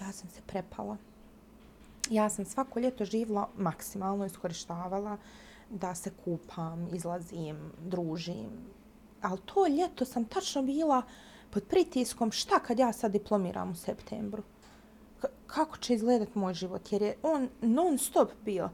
ja 0.00 0.12
sam 0.12 0.30
se 0.30 0.40
prepala. 0.46 0.96
Ja 2.10 2.28
sam 2.28 2.44
svako 2.44 2.80
ljeto 2.80 3.04
živla 3.04 3.48
maksimalno 3.56 4.26
iskorištavala 4.26 5.16
da 5.70 5.94
se 5.94 6.10
kupam, 6.24 6.88
izlazim, 6.94 7.72
družim. 7.78 8.50
Ali 9.22 9.40
to 9.44 9.66
ljeto 9.66 10.04
sam 10.04 10.24
tačno 10.24 10.62
bila 10.62 11.02
pod 11.50 11.64
pritiskom 11.64 12.32
šta 12.32 12.58
kad 12.58 12.78
ja 12.78 12.92
sad 12.92 13.12
diplomiram 13.12 13.70
u 13.70 13.74
septembru. 13.74 14.42
K 15.20 15.26
kako 15.46 15.76
će 15.76 15.94
izgledat 15.94 16.34
moj 16.34 16.54
život? 16.54 16.92
Jer 16.92 17.02
je 17.02 17.16
on 17.22 17.48
non 17.60 17.98
stop 17.98 18.30
bio 18.44 18.70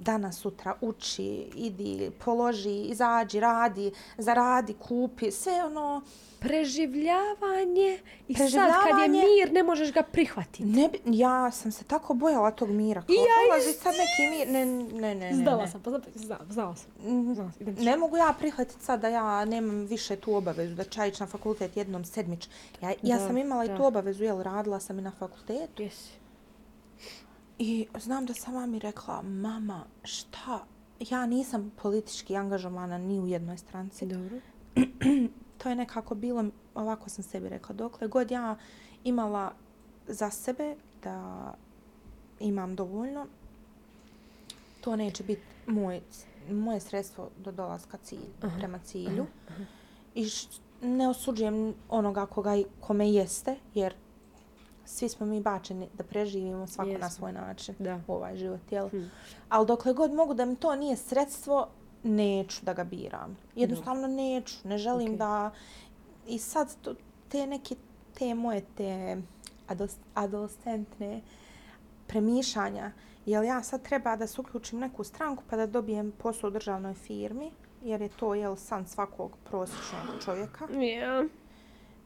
danas, 0.00 0.38
sutra, 0.38 0.74
uči, 0.80 1.50
idi, 1.54 2.10
položi, 2.24 2.82
izađi, 2.82 3.40
radi, 3.40 3.92
zaradi, 4.18 4.74
kupi, 4.74 5.30
sve 5.30 5.64
ono 5.64 6.02
preživljavanje 6.40 7.98
i 8.28 8.34
preživljavanje, 8.34 8.74
sad 8.74 8.90
kad 8.90 9.00
je 9.00 9.08
mir 9.08 9.52
ne 9.52 9.62
možeš 9.62 9.92
ga 9.92 10.02
prihvatiti. 10.02 10.64
Ne, 10.64 10.90
ja 11.04 11.50
sam 11.50 11.72
se 11.72 11.84
tako 11.84 12.14
bojala 12.14 12.50
tog 12.50 12.70
mira. 12.70 13.02
Kao, 13.02 13.14
I 13.14 13.16
ja 13.16 13.48
dolazi 13.48 13.72
sad 13.72 13.94
neki 13.94 14.36
mir. 14.36 14.48
Ne, 14.48 14.66
ne, 15.00 15.14
ne. 15.14 15.34
Zdala 15.34 15.66
sam, 15.66 15.82
pa 15.82 15.90
znala, 16.14 16.44
znala 16.50 16.76
sam. 16.76 16.90
Mm, 17.12 17.34
znala 17.34 17.52
sam. 17.52 17.74
Ne 17.84 17.96
mogu 17.96 18.16
ja 18.16 18.34
prihvatiti 18.38 18.84
sad 18.84 19.00
da 19.00 19.08
ja 19.08 19.44
nemam 19.44 19.86
više 19.86 20.16
tu 20.16 20.34
obavezu 20.34 20.74
da 20.74 20.84
čajić 20.84 21.20
na 21.20 21.26
fakultet 21.26 21.76
jednom 21.76 22.04
sedmić. 22.04 22.48
Ja, 22.82 22.92
ja 23.02 23.18
da, 23.18 23.26
sam 23.26 23.36
imala 23.36 23.66
da. 23.66 23.74
i 23.74 23.76
tu 23.76 23.84
obavezu, 23.84 24.24
jel, 24.24 24.42
radila 24.42 24.80
sam 24.80 24.98
i 24.98 25.02
na 25.02 25.12
fakultetu. 25.18 25.82
Jesi. 25.82 26.19
I 27.62 27.86
znam 27.98 28.26
da 28.26 28.34
sam 28.34 28.54
mami 28.54 28.78
rekla, 28.78 29.22
mama, 29.22 29.84
šta 30.04 30.64
ja 31.10 31.26
nisam 31.26 31.72
politički 31.82 32.36
angažovana 32.36 32.98
ni 32.98 33.20
u 33.20 33.26
jednoj 33.26 33.58
stranci. 33.58 34.06
Dobro. 34.06 34.36
to 35.58 35.68
je 35.68 35.74
nekako 35.74 36.14
bilo, 36.14 36.44
ovako 36.74 37.10
sam 37.10 37.24
sebi 37.24 37.48
rekla, 37.48 37.74
dokle 37.74 38.08
god 38.08 38.30
ja 38.30 38.56
imala 39.04 39.52
za 40.06 40.30
sebe 40.30 40.76
da 41.02 41.54
imam 42.40 42.76
dovoljno, 42.76 43.26
to 44.80 44.96
neće 44.96 45.24
biti 45.24 45.42
moj, 45.66 46.00
moje 46.50 46.80
sredstvo 46.80 47.30
do 47.38 47.52
dolaska 47.52 47.98
cilj, 48.02 48.28
Aha, 48.42 48.56
prema 48.58 48.78
cilju. 48.78 49.26
aha, 49.48 49.54
aha. 49.54 49.64
I 50.14 50.24
š, 50.28 50.48
ne 50.82 51.08
osuđujem 51.08 51.74
onoga 51.88 52.26
koga, 52.26 52.62
kome 52.80 53.10
jeste, 53.10 53.56
jer 53.74 53.94
svi 54.90 55.08
smo 55.08 55.26
mi 55.26 55.40
bačeni 55.40 55.88
da 55.94 56.04
preživimo 56.04 56.66
svako 56.66 56.88
na 56.88 56.94
Jesmo. 56.94 57.10
svoj 57.10 57.32
način 57.32 57.74
Da. 57.78 58.00
u 58.06 58.12
ovaj 58.12 58.36
život, 58.36 58.60
jel? 58.72 58.88
Hm. 58.88 59.02
Ali 59.48 59.66
dokle 59.66 59.92
god 59.92 60.12
mogu 60.12 60.34
da 60.34 60.44
mi 60.44 60.56
to 60.56 60.76
nije 60.76 60.96
sredstvo, 60.96 61.68
neću 62.02 62.64
da 62.64 62.72
ga 62.72 62.84
biram. 62.84 63.36
Jednostavno 63.54 64.06
neću. 64.06 64.56
Ne 64.64 64.78
želim 64.78 65.06
Okej. 65.06 65.16
da... 65.18 65.50
I 66.26 66.38
sad 66.38 66.76
to, 66.82 66.94
te 67.28 67.46
neke, 67.46 67.74
te 68.14 68.34
moje, 68.34 68.64
te 68.76 69.16
ados, 69.68 69.96
adolescentne 70.14 71.20
premišanja, 72.06 72.92
jel 73.26 73.44
ja 73.44 73.62
sad 73.62 73.82
treba 73.82 74.16
da 74.16 74.26
se 74.26 74.40
uključim 74.40 74.78
neku 74.78 75.04
stranku 75.04 75.42
pa 75.50 75.56
da 75.56 75.66
dobijem 75.66 76.12
posao 76.12 76.48
u 76.48 76.52
državnoj 76.52 76.94
firmi, 76.94 77.50
jer 77.82 78.02
je 78.02 78.08
to 78.08 78.34
jel 78.34 78.56
san 78.56 78.86
svakog 78.86 79.36
prosječnog 79.44 80.24
čovjeka 80.24 80.68
Ja. 80.72 81.24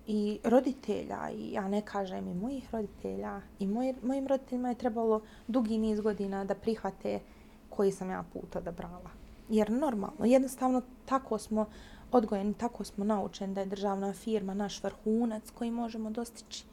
I 0.06 0.38
roditelja 0.44 1.30
i 1.30 1.52
ja 1.52 1.68
ne 1.68 1.82
kažem 1.82 2.28
i 2.28 2.34
mojih 2.34 2.68
roditelja 2.72 3.40
i 3.58 3.66
moj, 3.66 3.94
mojim 4.02 4.26
roditeljima 4.26 4.68
je 4.68 4.74
trebalo 4.74 5.20
dugi 5.46 5.78
niz 5.78 6.00
godina 6.00 6.44
da 6.44 6.54
prihvate 6.54 7.20
koji 7.68 7.92
sam 7.92 8.10
ja 8.10 8.24
put 8.32 8.56
odabrala. 8.56 9.10
Jer 9.48 9.70
normalno, 9.70 10.24
jednostavno 10.24 10.82
tako 11.06 11.38
smo 11.38 11.66
odgojeni, 12.12 12.54
tako 12.54 12.84
smo 12.84 13.04
naučeni 13.04 13.54
da 13.54 13.60
je 13.60 13.66
državna 13.66 14.12
firma 14.12 14.54
naš 14.54 14.82
vrhunac 14.82 15.50
koji 15.50 15.70
možemo 15.70 16.10
dostići. 16.10 16.64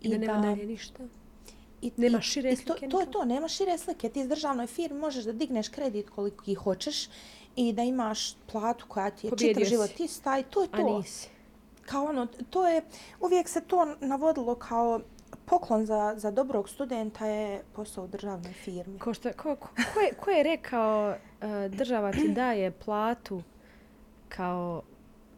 I 0.00 0.08
da 0.08 0.18
nema 0.18 0.40
dalje 0.40 0.66
ništa. 0.66 1.02
i, 1.82 1.92
nema 1.96 2.18
i- 2.18 2.22
šire 2.22 2.52
i 2.52 2.56
to, 2.56 2.62
slike 2.62 2.88
to 2.88 3.00
je 3.00 3.10
to, 3.10 3.24
nema 3.24 3.48
šire 3.48 3.78
slike. 3.78 4.08
Ti 4.08 4.20
iz 4.20 4.28
državnoj 4.28 4.66
firmi 4.66 5.00
možeš 5.00 5.24
da 5.24 5.32
digneš 5.32 5.68
kredit 5.68 6.10
koliko 6.10 6.44
ih 6.46 6.58
hoćeš 6.58 7.08
i 7.56 7.72
da 7.72 7.82
imaš 7.82 8.34
platu 8.46 8.84
koja 8.88 9.10
ti 9.10 9.26
je 9.26 9.30
Pobjedio 9.30 9.54
čitav 9.54 9.64
si. 9.64 9.70
život 9.70 10.00
ista 10.00 10.38
i 10.38 10.42
to 10.42 10.62
je 10.62 10.68
A 10.72 10.76
to 10.76 10.96
nisi. 10.98 11.28
Kao 11.90 12.04
ono, 12.04 12.26
to 12.26 12.68
je, 12.68 12.82
uvijek 13.20 13.48
se 13.48 13.60
to 13.60 13.96
navodilo 14.00 14.54
kao 14.54 15.00
poklon 15.44 15.86
za, 15.86 16.14
za 16.16 16.30
dobrog 16.30 16.68
studenta 16.68 17.26
je 17.26 17.62
posao 17.72 18.04
u 18.04 18.08
državnoj 18.08 18.52
firmi. 18.52 18.98
Ko, 18.98 19.14
što, 19.14 19.32
ko, 19.32 19.56
ko, 19.56 19.68
ko, 19.94 20.00
je, 20.00 20.12
ko 20.20 20.30
je 20.30 20.42
rekao 20.42 21.10
uh, 21.10 21.76
država 21.76 22.12
ti 22.12 22.28
daje 22.42 22.70
platu 22.70 23.42
kao, 24.28 24.82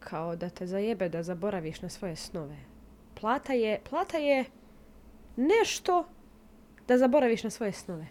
kao 0.00 0.36
da 0.36 0.48
te 0.50 0.66
zajebe 0.66 1.08
da 1.08 1.22
zaboraviš 1.22 1.82
na 1.82 1.88
svoje 1.88 2.16
snove? 2.16 2.56
Plata 3.20 3.52
je, 3.52 3.80
plata 3.90 4.18
je 4.18 4.44
nešto 5.36 6.04
da 6.88 6.98
zaboraviš 6.98 7.44
na 7.44 7.50
svoje 7.50 7.72
snove. 7.72 8.06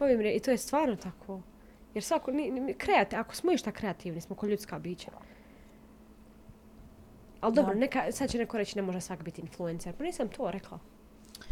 Ovim 0.00 0.20
re, 0.20 0.32
I 0.32 0.40
to 0.40 0.50
je 0.50 0.58
stvarno 0.58 0.96
tako. 0.96 1.40
Jer 1.94 2.04
svako, 2.04 2.30
ni, 2.30 2.50
ni, 2.50 2.74
kreati, 2.74 3.16
ako 3.16 3.34
smo 3.34 3.52
išta 3.52 3.72
kreativni, 3.72 4.20
smo 4.20 4.36
ko 4.36 4.46
ljudska 4.46 4.78
bića. 4.78 5.10
Ali 7.40 7.54
dobro, 7.54 7.74
Da. 7.74 7.80
neka, 7.80 8.12
sad 8.12 8.30
će 8.30 8.38
neko 8.38 8.58
reći 8.58 8.76
ne 8.76 8.82
može 8.82 9.00
svak 9.00 9.22
biti 9.22 9.40
influencer. 9.40 9.94
Pa 9.94 10.04
nisam 10.04 10.28
to 10.28 10.50
rekla. 10.50 10.78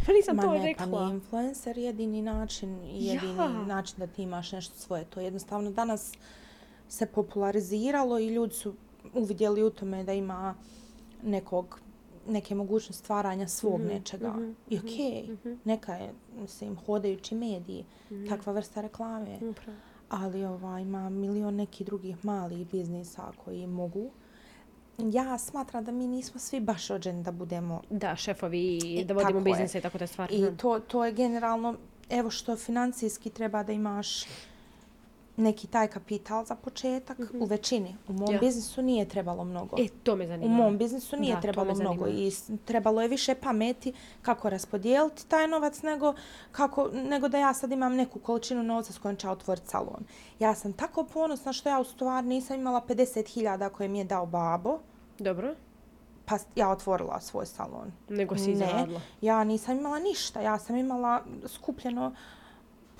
Pa 0.07 0.12
nisam 0.12 0.37
Ma 0.37 0.42
to 0.42 0.53
ne, 0.53 0.59
rekla. 0.59 0.87
pa 0.88 1.01
nije 1.01 1.14
influencer 1.14 1.79
jedini 1.79 2.22
način, 2.22 2.79
jedini 2.85 3.35
Ja. 3.35 3.49
način 3.64 3.94
da 3.99 4.07
ti 4.07 4.22
imaš 4.22 4.53
nešto 4.53 4.75
svoje. 4.77 5.05
To 5.05 5.20
jednostavno 5.20 5.70
danas 5.70 6.12
se 6.88 7.07
populariziralo 7.07 8.18
i 8.18 8.29
ljudi 8.29 8.55
su 8.55 8.75
uvidjeli 9.14 9.62
u 9.62 9.70
tome 9.70 10.05
da 10.05 10.12
ima 10.12 10.55
nekog 11.22 11.81
neke 12.29 12.55
mogućnosti 12.55 13.03
stvaranja 13.03 13.49
svog 13.49 13.81
Mhm, 13.81 13.88
nečega. 13.88 14.31
mhm, 14.31 14.51
I 14.68 14.79
okej, 14.79 15.22
mhm. 15.25 15.53
neka 15.64 15.94
je, 15.94 16.12
mislim, 16.35 16.77
hodajući 16.77 17.35
mediji, 17.35 17.85
takva 18.29 18.53
vrsta 18.53 18.81
reklame. 18.81 19.37
Upravo. 19.37 19.79
ali 20.09 20.44
ovaj, 20.44 20.83
ima 20.83 21.09
milion 21.11 21.55
nekih 21.55 21.87
drugih 21.87 22.25
malih 22.25 22.66
biznisa 22.66 23.33
koji 23.37 23.66
mogu. 23.66 24.11
Ja 24.98 25.38
smatram 25.38 25.85
da 25.85 25.92
mi 25.92 26.06
nismo 26.09 26.40
svi 26.40 26.61
baš 26.61 26.88
rođeni 26.88 27.22
da 27.22 27.32
budemo 27.32 27.82
Da, 27.90 28.16
šefovi 28.16 28.78
i 28.85 28.94
I 28.94 29.04
da 29.04 29.14
vodimo 29.14 29.40
biznise 29.40 29.78
i 29.78 29.80
tako 29.80 29.98
te 29.98 30.06
stvari. 30.06 30.35
i 30.35 30.56
to, 30.56 30.78
to 30.80 31.04
je 31.04 31.12
generalno, 31.12 31.74
evo 32.11 32.30
što 32.30 32.56
financijski 32.56 33.30
treba 33.30 33.62
da 33.62 33.72
imaš 33.72 34.24
neki 35.37 35.66
taj 35.66 35.88
kapital 35.88 36.44
za 36.44 36.55
početak 36.57 37.18
u 37.35 37.44
većini. 37.44 37.96
U 38.09 38.12
mom 38.12 38.33
Ja. 38.33 38.38
biznisu 38.40 38.83
nije 38.83 39.09
trebalo 39.09 39.44
mnogo. 39.44 39.77
E, 39.79 39.88
to 40.03 40.16
me 40.16 40.25
U 40.25 40.29
zanima. 40.29 40.55
mom 40.55 40.79
biznisu 40.79 41.16
nije 41.16 41.35
Da, 41.35 41.40
trebalo 41.40 41.75
mnogo 41.75 42.07
i 42.09 42.31
trebalo 42.64 43.03
je 43.03 43.09
više 43.09 43.35
pameti 43.35 43.92
kako 44.22 44.51
raspodijeliti 44.51 45.27
taj 45.27 45.49
novac 45.49 45.83
nego, 45.83 46.14
kako, 46.53 46.88
nego 46.94 47.29
da 47.29 47.38
ja 47.38 47.55
sad 47.55 47.72
imam 47.72 47.94
neku 47.94 48.18
količinu 48.18 48.62
novca 48.62 48.92
s 48.92 48.99
kojom 48.99 49.16
ću 49.16 49.31
otvoriti 49.31 49.68
salon. 49.68 50.05
Ja 50.38 50.55
sam 50.55 50.72
tako 50.72 51.05
ponosna 51.05 51.53
što 51.53 51.68
ja 51.68 51.81
u 51.81 51.85
stvari 51.85 52.27
nisam 52.27 52.57
imala 52.57 52.81
50.000 52.81 53.37
koje 53.68 53.88
mi 53.88 53.99
je 53.99 54.05
dao 54.05 54.27
babo, 54.27 54.79
Dobro. 55.18 55.55
pa 56.25 56.38
ja 56.57 56.70
otvorila 56.70 57.20
svoj 57.20 57.46
salon. 57.46 57.92
Nego 58.09 58.37
si 58.37 58.51
Ne, 58.51 58.57
zaradila. 58.57 59.01
ja 59.20 59.44
nisam 59.44 59.77
imala 59.77 59.99
ništa. 59.99 60.40
Ja 60.40 60.59
sam 60.59 60.77
imala 60.77 61.20
skupljeno 61.46 62.12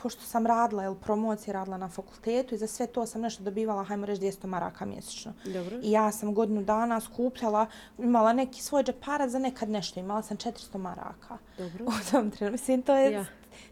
pošto 0.07 0.23
sam 0.23 0.47
radila 0.47 0.85
ili 0.85 0.97
promocije 1.01 1.55
radila 1.55 1.77
na 1.77 1.89
fakultetu 1.89 2.55
i 2.55 2.59
za 2.59 2.67
sve 2.67 2.87
to 2.87 3.07
sam 3.07 3.21
nešto 3.21 3.43
dobivala, 3.45 3.85
hajmo 3.85 4.07
reći, 4.07 4.23
200 4.23 4.47
maraka 4.47 4.87
mjesečno. 4.87 5.33
Dobro. 5.45 5.77
I 5.83 5.91
ja 5.91 6.13
sam 6.13 6.35
godinu 6.35 6.63
dana 6.63 7.01
skupljala, 7.01 7.67
imala 7.99 8.33
neki 8.33 8.63
svoj 8.63 8.83
džeparac 8.85 9.31
za 9.31 9.39
nekad 9.39 9.69
nešto, 9.69 10.01
imala 10.01 10.23
sam 10.23 10.37
400 10.37 10.79
maraka. 10.79 11.39
Dobro. 11.59 11.85
U 11.91 12.11
tom 12.11 12.31
trenutku, 12.31 12.53
mislim, 12.53 12.83
to 12.83 12.97
je, 12.97 13.13
Ja. 13.13 13.25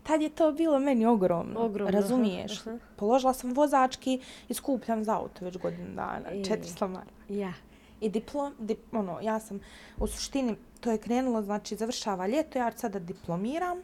tad 0.03 0.23
je 0.23 0.29
to 0.29 0.53
bilo 0.53 0.79
meni 0.79 1.07
ogromno, 1.07 1.61
Ogromno, 1.61 1.91
razumiješ? 1.91 2.61
aha, 2.61 2.71
aha. 2.71 2.79
Položila 2.97 3.33
sam 3.35 3.53
vozački 3.53 4.21
i 4.49 4.55
skupljam 4.55 5.05
za 5.05 5.17
auto 5.17 5.45
već 5.45 5.59
godinu 5.59 5.95
dana, 5.95 6.31
E. 6.31 6.43
400 6.43 6.89
maraka. 6.89 7.11
Ja. 7.29 7.53
I 8.01 8.09
diplom, 8.09 8.55
dip, 8.59 8.95
ono, 8.95 9.19
ja 9.23 9.41
sam 9.41 9.61
u 9.99 10.07
suštini, 10.07 10.57
to 10.81 10.91
je 10.91 10.99
krenulo, 10.99 11.43
znači 11.43 11.77
završava 11.77 12.27
ljeto, 12.27 12.59
ja 12.59 12.73
sada 12.73 12.99
diplomiram, 12.99 13.79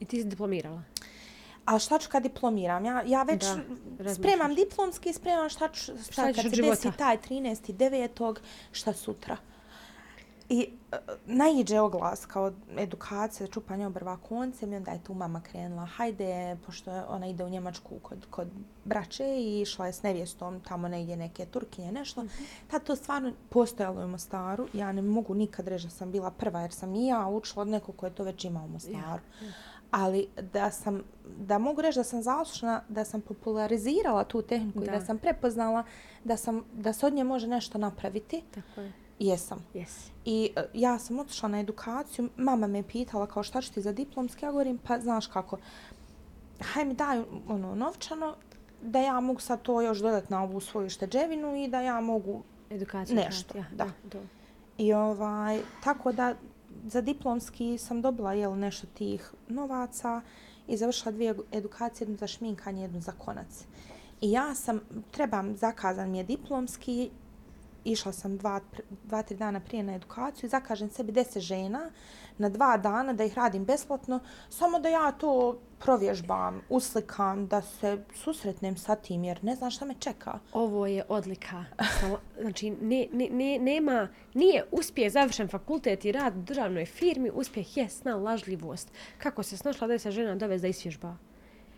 I 0.00 0.04
ti 0.04 0.22
si 0.22 0.28
diplomirala. 0.28 0.82
Ali 1.66 1.80
šta 1.80 1.98
ću 1.98 2.08
kad 2.10 2.22
diplomiram? 2.22 2.84
Ja, 2.84 3.02
ja 3.06 3.22
već 3.22 3.44
Da, 3.98 4.14
spremam 4.14 4.54
diplomski, 4.54 5.12
spremam 5.12 5.48
šta 5.48 5.68
ću, 5.68 5.80
šta, 5.82 6.12
Šta 6.12 6.32
kad 6.32 6.54
se 6.54 6.62
desi 6.62 6.92
taj 6.98 7.18
13.9. 7.18 8.36
šta 8.72 8.92
sutra. 8.92 9.36
I 10.48 10.68
uh, 10.92 10.98
naiđe 11.26 11.80
oglas 11.80 12.26
kao 12.26 12.52
edukacija, 12.76 13.46
čupanje 13.46 13.86
obrva 13.86 14.16
koncem 14.16 14.72
i 14.72 14.76
onda 14.76 14.90
je 14.90 15.04
tu 15.04 15.14
mama 15.14 15.40
krenula, 15.40 15.86
hajde, 15.86 16.56
pošto 16.66 17.02
ona 17.08 17.26
ide 17.26 17.44
u 17.44 17.48
Njemačku 17.48 17.98
kod, 18.02 18.26
kod 18.30 18.48
braće 18.84 19.24
i 19.24 19.60
išla 19.60 19.86
je 19.86 19.92
s 19.92 20.02
nevjestom 20.02 20.60
tamo 20.60 20.88
negdje 20.88 21.16
neke 21.16 21.46
Turkinje, 21.46 21.92
nešto. 21.92 22.22
Mhm. 22.22 22.44
Tad 22.70 22.84
to 22.84 22.96
stvarno 22.96 23.32
postojalo 23.48 24.00
je 24.00 24.06
u 24.06 24.08
Mostaru. 24.08 24.68
Ja 24.72 24.92
ne 24.92 25.02
mogu 25.02 25.34
nikad 25.34 25.68
reći 25.68 25.84
da 25.84 25.90
sam 25.90 26.12
bila 26.12 26.30
prva 26.30 26.60
jer 26.60 26.72
sam 26.72 26.94
i 26.94 27.06
ja 27.06 27.26
učila 27.26 27.62
od 27.62 27.68
nekog 27.68 27.96
ko 27.96 28.06
je 28.06 28.14
to 28.14 28.24
već 28.24 28.44
imao 28.44 28.64
u 28.64 28.68
Mostaru. 28.68 29.22
Ali 29.90 30.28
da 30.52 30.70
sam, 30.70 31.02
da 31.38 31.58
mogu 31.58 31.82
reći 31.82 31.98
da 31.98 32.04
sam 32.04 32.22
zaslušna, 32.22 32.82
da 32.88 33.04
sam 33.04 33.20
popularizirala 33.20 34.24
tu 34.24 34.42
tehniku 34.42 34.82
i 34.82 34.86
Da. 34.86 34.92
da 34.92 35.00
sam 35.00 35.18
prepoznala 35.18 35.84
da, 36.24 36.36
sam, 36.36 36.64
da 36.72 36.92
se 36.92 37.06
od 37.06 37.12
nje 37.14 37.24
može 37.24 37.46
nešto 37.46 37.78
napraviti, 37.78 38.42
Tako 38.54 38.80
je. 38.80 38.92
jesam. 39.18 39.66
Jesi. 39.74 40.10
I 40.24 40.50
e, 40.56 40.64
ja 40.74 40.98
sam 40.98 41.18
otišla 41.18 41.48
na 41.48 41.60
edukaciju, 41.60 42.28
mama 42.36 42.66
me 42.66 42.82
pitala 42.82 43.26
kao 43.26 43.42
šta 43.42 43.62
ću 43.62 43.72
ti 43.72 43.80
za 43.80 43.92
diplomski, 43.92 44.44
ja 44.44 44.50
govorim 44.50 44.78
pa 44.78 45.00
znaš 45.00 45.26
kako, 45.26 45.58
haj 46.60 46.84
mi 46.84 46.94
daj 46.94 47.22
ono 47.48 47.74
novčano 47.74 48.34
da 48.82 49.00
ja 49.00 49.20
mogu 49.20 49.40
sad 49.40 49.62
to 49.62 49.80
još 49.80 49.98
dodati 49.98 50.26
na 50.30 50.42
ovu 50.42 50.60
svoju 50.60 50.90
šteđevinu 50.90 51.56
i 51.56 51.68
da 51.68 51.80
ja 51.80 52.00
mogu 52.00 52.42
Edukaciju. 52.70 53.16
Nešto, 53.16 53.58
Ja, 53.58 53.64
da. 53.70 53.84
da. 53.84 53.90
to. 54.08 54.18
I 54.78 54.92
ovaj, 54.92 55.60
tako 55.84 56.12
da 56.12 56.34
za 56.86 57.00
diplomski 57.00 57.78
sam 57.78 58.02
dobila 58.02 58.32
jel, 58.32 58.58
nešto 58.58 58.86
tih 58.94 59.32
novaca 59.48 60.20
i 60.68 60.76
završila 60.76 61.12
dvije 61.12 61.34
edukacije, 61.52 62.04
jednu 62.04 62.16
za 62.16 62.26
šminkanje, 62.26 62.82
jednu 62.82 63.00
za 63.00 63.12
konac. 63.12 63.64
I 64.20 64.30
ja 64.30 64.54
sam, 64.54 64.80
trebam, 65.10 65.56
zakazan 65.56 66.10
mi 66.10 66.18
je 66.18 66.24
diplomski, 66.24 67.10
išla 67.84 68.12
sam 68.12 68.36
dva, 68.36 68.60
dva, 69.04 69.22
tri 69.22 69.36
dana 69.36 69.60
prije 69.60 69.82
na 69.82 69.94
edukaciju 69.94 70.46
i 70.46 70.50
zakažem 70.50 70.90
sebi 70.90 71.12
deset 71.12 71.42
žena 71.42 71.90
na 72.38 72.48
dva 72.48 72.76
dana 72.76 73.12
da 73.12 73.24
ih 73.24 73.34
radim 73.34 73.64
besplatno, 73.64 74.20
samo 74.48 74.78
da 74.80 74.88
ja 74.88 75.12
to 75.12 75.58
provježbam, 75.78 76.62
uslikam, 76.68 77.46
da 77.46 77.62
se 77.62 77.98
susretnem 78.14 78.76
sa 78.76 78.94
tim, 78.94 79.24
jer 79.24 79.44
ne 79.44 79.56
znam 79.56 79.70
šta 79.70 79.84
me 79.84 79.94
čeka. 79.98 80.38
Ovo 80.52 80.86
je 80.86 81.04
odlika. 81.08 81.64
Znači, 82.40 82.70
ne, 82.70 83.06
ne, 83.12 83.28
ne, 83.30 83.58
nema, 83.58 84.08
nije 84.34 84.64
uspjeh 84.70 85.12
završen 85.12 85.48
fakultet 85.48 86.04
i 86.04 86.12
rad 86.12 86.36
u 86.36 86.42
državnoj 86.42 86.86
firmi, 86.86 87.30
uspjeh 87.34 87.76
je 87.76 87.88
snalažljivost. 87.88 88.88
Kako 89.18 89.42
se 89.42 89.56
snašla 89.56 89.86
da 89.86 89.98
se 89.98 90.10
žena 90.10 90.34
dovez 90.34 90.62
da 90.62 90.68
isvježba? 90.68 91.16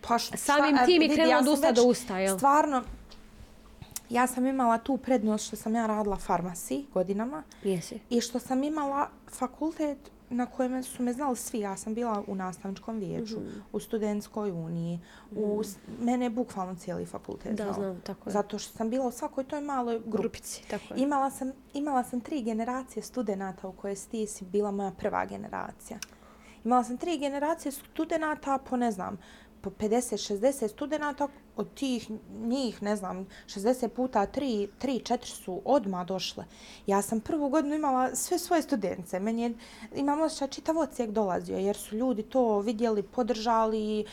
Pa 0.07 0.17
šta, 0.17 0.37
Samim 0.37 0.75
a, 0.75 0.85
tim 0.85 0.93
je 0.93 0.99
vidi, 0.99 1.13
krenulo 1.13 1.33
ja 1.33 1.39
od 1.39 1.47
usta 1.47 1.71
do 1.71 1.83
usta, 1.83 2.19
jel? 2.19 2.37
Stvarno, 2.37 2.83
ja 4.09 4.27
sam 4.27 4.45
imala 4.45 4.77
tu 4.77 4.97
prednost 4.97 5.47
što 5.47 5.55
sam 5.55 5.75
ja 5.75 5.87
radila 5.87 6.15
farmasi 6.15 6.85
godinama 6.93 7.43
Jesi. 7.63 7.99
i 8.09 8.21
što 8.21 8.39
sam 8.39 8.63
imala 8.63 9.09
fakultet 9.39 9.97
na 10.29 10.45
kojem 10.47 10.83
su 10.83 11.03
me 11.03 11.13
znali 11.13 11.35
svi. 11.35 11.59
Ja 11.59 11.77
sam 11.77 11.93
bila 11.93 12.23
u 12.27 12.35
nastavničkom 12.35 12.97
vijeću, 12.97 13.39
Mhm. 13.39 13.49
u 13.71 13.79
studentskoj 13.79 14.51
uniji, 14.51 14.99
u, 15.31 15.63
s- 15.63 15.77
mene 15.99 16.25
je 16.25 16.29
bukvalno 16.29 16.75
cijeli 16.75 17.05
fakultet 17.05 17.51
Da, 17.51 17.63
znao. 17.63 17.73
znam, 17.73 18.01
tako 18.01 18.29
je. 18.29 18.33
Zato 18.33 18.59
što 18.59 18.77
sam 18.77 18.89
bila 18.89 19.07
u 19.07 19.11
svakoj 19.11 19.43
toj 19.43 19.61
maloj 19.61 19.99
grupi. 19.99 20.09
Grupici, 20.13 20.63
tako 20.63 20.93
je. 20.93 20.99
Imala 20.99 21.29
sam, 21.31 21.51
imala 21.73 22.03
sam 22.03 22.21
tri 22.21 22.41
generacije 22.41 23.03
studenata 23.03 23.67
u 23.67 23.73
koje 23.73 23.95
si 23.95 24.09
ti 24.09 24.27
si 24.27 24.45
bila 24.45 24.71
moja 24.71 24.91
prva 24.91 25.25
generacija. 25.25 25.99
Imala 26.63 26.83
sam 26.83 26.97
tri 26.97 27.17
generacije 27.17 27.71
studenata 27.71 28.57
po, 28.59 28.77
ne 28.77 28.91
znam, 28.91 29.17
po 29.61 29.69
50-60 29.69 30.67
studenata, 30.67 31.27
od 31.55 31.73
tih 31.73 32.11
njih, 32.41 32.83
ne 32.83 32.95
znam, 32.95 33.27
60 33.47 33.87
puta 33.87 34.27
3, 34.27 34.67
3 34.81 35.01
4 35.01 35.25
su 35.25 35.61
odma 35.65 36.03
došle. 36.03 36.45
Ja 36.87 37.01
sam 37.01 37.19
prvu 37.19 37.49
godinu 37.49 37.75
imala 37.75 38.15
sve 38.15 38.39
svoje 38.39 38.61
studence. 38.61 39.19
Meni 39.19 39.41
je, 39.41 39.53
imam 39.95 40.21
osjećaj 40.21 40.47
čitav 40.47 40.77
ocijek 40.77 41.09
dolazio, 41.09 41.57
jer 41.57 41.75
su 41.75 41.95
ljudi 41.95 42.23
to 42.23 42.59
vidjeli, 42.59 43.03
podržali. 43.03 44.05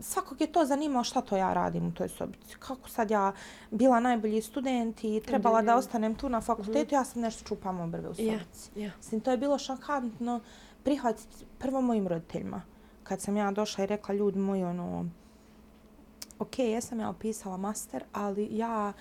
Svakog 0.00 0.40
je 0.40 0.52
to 0.52 0.64
zanimalo 0.64 1.04
šta 1.04 1.20
to 1.20 1.36
ja 1.36 1.52
radim 1.52 1.86
u 1.86 1.92
toj 1.92 2.08
sobici. 2.08 2.56
Kako 2.58 2.88
sad 2.88 3.10
ja 3.10 3.32
bila 3.70 4.00
najbolji 4.00 4.42
student 4.42 5.04
i 5.04 5.20
trebala 5.26 5.62
da 5.62 5.76
ostanem 5.76 6.14
tu 6.14 6.28
na 6.28 6.40
fakultetu, 6.40 6.94
ja 6.94 7.04
sam 7.04 7.22
nešto 7.22 7.44
čupam 7.48 7.80
obrve 7.80 8.08
u 8.08 8.14
sobici. 8.14 8.70
ja. 8.76 8.90
Mislim, 8.96 9.20
to 9.20 9.30
je 9.30 9.36
bilo 9.36 9.58
šokantno 9.58 10.40
prihvatiti 10.82 11.44
prvo 11.58 11.80
mojim 11.80 12.08
roditeljima. 12.08 12.62
Kad 13.12 13.20
sam 13.20 13.36
ja 13.36 13.50
došla 13.50 13.84
i 13.84 13.86
rekla 13.86 14.14
ljudi 14.14 14.38
moji, 14.38 14.64
ono, 14.64 15.06
ok, 16.38 16.58
jesam 16.58 17.00
ja 17.00 17.08
opisala 17.08 17.56
master, 17.56 18.04
ali 18.12 18.48
ja 18.50 18.92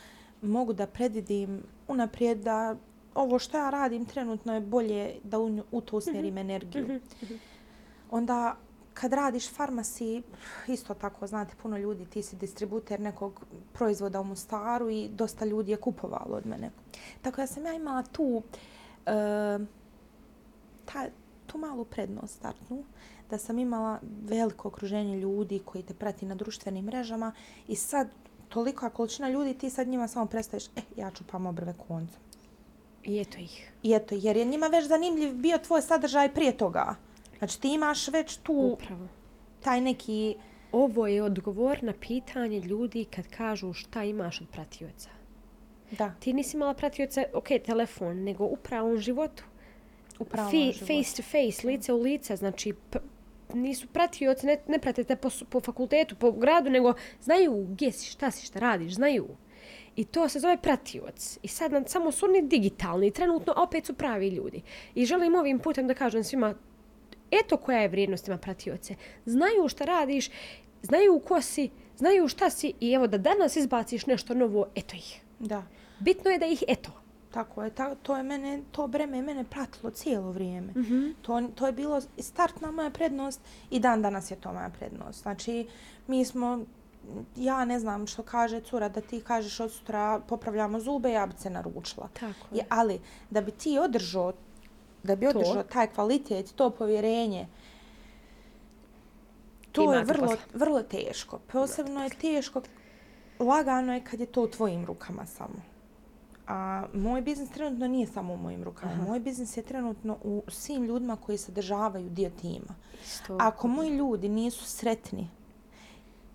mogu 0.41 0.73
da 0.73 0.87
predvidim 0.87 1.63
unaprijed 1.87 2.37
da 2.37 2.75
ovo 3.15 3.39
što 3.39 3.57
ja 3.57 3.69
radim 3.69 4.05
trenutno 4.05 4.53
je 4.53 4.61
bolje 4.61 5.15
da 5.23 5.39
u, 5.39 5.49
nju- 5.49 5.63
u 5.71 5.81
to 5.81 5.97
usmjerim 5.97 6.37
energiju. 6.37 6.99
Onda 8.11 8.55
kad 8.93 9.13
radiš 9.13 9.49
farmasi, 9.49 10.21
isto 10.67 10.93
tako, 10.93 11.27
znate, 11.27 11.55
puno 11.61 11.77
ljudi, 11.77 12.05
ti 12.05 12.21
si 12.23 12.35
distributer 12.35 12.99
nekog 12.99 13.45
proizvoda 13.73 14.21
u 14.21 14.23
Mostaru 14.23 14.89
i 14.89 15.09
dosta 15.09 15.45
ljudi 15.45 15.71
je 15.71 15.77
kupovalo 15.77 16.35
od 16.35 16.45
mene. 16.45 16.71
Tako 17.21 17.41
da 17.41 17.47
sam 17.47 17.65
ja 17.65 17.73
imala 17.73 18.03
tu, 18.03 18.41
e, 19.05 19.59
ta, 20.85 21.05
tu 21.47 21.57
malu 21.57 21.85
prednost 21.85 22.35
startnu, 22.35 22.83
da 23.31 23.37
sam 23.37 23.59
imala 23.59 23.99
veliko 24.23 24.67
okruženje 24.67 25.17
ljudi 25.17 25.59
koji 25.65 25.83
te 25.83 25.93
prati 25.93 26.25
na 26.25 26.35
društvenim 26.35 26.85
mrežama 26.85 27.31
i 27.67 27.75
sad 27.75 28.07
tolika 28.49 28.89
količina 28.89 29.29
ljudi, 29.29 29.53
ti 29.53 29.69
sad 29.69 29.87
njima 29.87 30.07
samo 30.07 30.25
predstaviš, 30.25 30.65
eh, 30.67 30.81
ja 30.97 31.11
ću 31.11 31.23
pam 31.23 31.45
obrve 31.45 31.73
koncem. 31.87 32.19
I 33.03 33.19
eto 33.19 33.37
ih. 33.39 33.71
I 33.83 33.93
eto, 33.93 34.15
jer 34.17 34.37
je 34.37 34.45
njima 34.45 34.67
već 34.67 34.87
zanimljiv 34.87 35.33
bio 35.33 35.57
tvoj 35.57 35.81
sadržaj 35.81 36.33
prije 36.33 36.57
toga. 36.57 36.95
Znači 37.37 37.61
ti 37.61 37.67
imaš 37.69 38.07
već 38.07 38.37
tu 38.37 38.53
Upravo. 38.73 39.07
taj 39.61 39.81
neki... 39.81 40.35
Ovo 40.71 41.07
je 41.07 41.23
odgovor 41.23 41.83
na 41.83 41.93
pitanje 41.93 42.59
ljudi 42.59 43.05
kad 43.05 43.27
kažu 43.27 43.73
šta 43.73 44.03
imaš 44.03 44.41
od 44.41 44.47
pratioca. 44.49 45.09
Da, 45.91 46.13
Ti 46.19 46.33
nisi 46.33 46.57
imala 46.57 46.73
pratioca, 46.73 47.23
ok, 47.33 47.47
telefon, 47.65 48.17
nego 48.17 48.45
u 48.45 48.55
pravom 48.55 48.97
životu. 48.97 49.43
u 50.19 50.25
pravom 50.25 50.51
Fi- 50.51 50.73
životu. 50.73 50.79
face 50.85 51.15
to 51.15 51.23
face, 51.23 51.67
lice 51.67 51.93
u 51.93 52.01
lice, 52.01 52.35
znači 52.35 52.73
nisu 53.53 53.87
pratioci, 53.87 54.45
ne, 54.45 54.57
ne 54.67 54.79
prate 54.79 55.03
te 55.03 55.15
po, 55.15 55.29
po 55.49 55.61
fakultetu, 55.61 56.15
po 56.15 56.31
gradu, 56.31 56.69
nego 56.69 56.93
znaju 57.21 57.65
gdje 57.69 57.91
si, 57.91 58.11
šta 58.11 58.31
si, 58.31 58.45
šta 58.45 58.59
radiš, 58.59 58.93
znaju. 58.93 59.27
I 59.95 60.05
to 60.05 60.29
se 60.29 60.39
zove 60.39 60.57
pratioc. 60.57 61.39
I 61.43 61.47
sad 61.47 61.71
nam 61.71 61.87
samo 61.87 62.11
su 62.11 62.25
oni 62.25 62.41
digitalni, 62.41 63.11
trenutno 63.11 63.53
opet 63.57 63.85
su 63.85 63.93
pravi 63.93 64.29
ljudi. 64.29 64.61
I 64.95 65.05
želim 65.05 65.35
ovim 65.35 65.59
putem 65.59 65.87
da 65.87 65.93
kažem 65.93 66.23
svima, 66.23 66.55
eto 67.31 67.57
koja 67.57 67.79
je 67.79 67.87
vrijednost 67.87 68.27
ima 68.27 68.37
pratioce. 68.37 68.95
Znaju 69.25 69.67
šta 69.67 69.85
radiš, 69.85 70.29
znaju 70.81 71.19
ko 71.19 71.41
si, 71.41 71.69
znaju 71.97 72.27
šta 72.27 72.49
si 72.49 72.73
i 72.79 72.91
evo 72.91 73.07
da 73.07 73.17
danas 73.17 73.55
izbaciš 73.55 74.05
nešto 74.05 74.33
novo, 74.33 74.65
eto 74.75 74.95
ih. 74.95 75.21
Da, 75.39 75.63
Bitno 75.99 76.31
je 76.31 76.39
da 76.39 76.45
ih 76.45 76.63
eto. 76.67 77.00
Tako 77.31 77.63
je. 77.63 77.69
Ta, 77.69 77.95
to 77.95 78.17
je 78.17 78.23
mene, 78.23 78.61
to 78.71 78.87
breme 78.87 79.17
je 79.17 79.23
mene 79.23 79.43
pratilo 79.43 79.91
cijelo 79.91 80.31
vrijeme. 80.31 80.73
Mhm. 80.75 81.09
To, 81.21 81.41
to 81.55 81.65
je 81.65 81.71
bilo 81.71 82.01
startna 82.17 82.71
moja 82.71 82.89
prednost 82.89 83.41
i 83.69 83.79
dan 83.79 84.01
danas 84.01 84.31
je 84.31 84.35
to 84.35 84.53
moja 84.53 84.69
prednost. 84.69 85.21
Znači, 85.21 85.67
mi 86.07 86.25
smo, 86.25 86.59
ja 87.35 87.65
ne 87.65 87.79
znam 87.79 88.07
što 88.07 88.23
kaže 88.23 88.61
cura, 88.61 88.89
da 88.89 89.01
ti 89.01 89.21
kažeš 89.21 89.59
od 89.59 89.71
sutra 89.71 90.21
popravljamo 90.27 90.79
zube, 90.79 91.11
ja 91.11 91.25
bi 91.25 91.33
se 91.37 91.49
naručila. 91.49 92.09
Tako 92.13 92.55
Je, 92.55 92.65
ali 92.69 92.99
da 93.29 93.41
bi 93.41 93.51
ti 93.51 93.79
održao 93.79 94.33
da 95.03 95.15
bi 95.15 95.25
To. 95.25 95.39
održao 95.39 95.63
taj 95.63 95.87
kvalitet, 95.87 96.53
to 96.55 96.69
povjerenje, 96.69 97.47
to 99.71 99.93
je 99.93 100.03
vrlo, 100.03 100.27
posla. 100.27 100.43
vrlo 100.53 100.83
teško. 100.83 101.39
Posebno 101.39 102.03
je 102.03 102.09
teško, 102.09 102.61
lagano 103.39 103.93
je 103.93 104.03
kad 104.03 104.19
je 104.19 104.25
to 104.25 104.43
u 104.43 104.47
tvojim 104.47 104.85
rukama 104.85 105.25
samo. 105.25 105.70
A 106.47 106.85
moj 106.93 107.21
biznis 107.21 107.49
trenutno 107.49 107.87
nije 107.87 108.07
samo 108.07 108.33
u 108.33 108.37
mojim 108.37 108.63
rukama. 108.63 108.91
Aha. 108.91 109.03
Moj 109.03 109.19
biznis 109.19 109.57
je 109.57 109.63
trenutno 109.63 110.17
u 110.23 110.43
svim 110.47 110.83
ljudima 110.83 111.15
koji 111.15 111.37
sadržavaju 111.37 112.09
dio 112.09 112.29
tima. 112.41 112.75
Isto. 113.05 113.37
Ako 113.39 113.67
moji 113.67 113.89
ljudi 113.89 114.29
nisu 114.29 114.65
sretni 114.65 115.27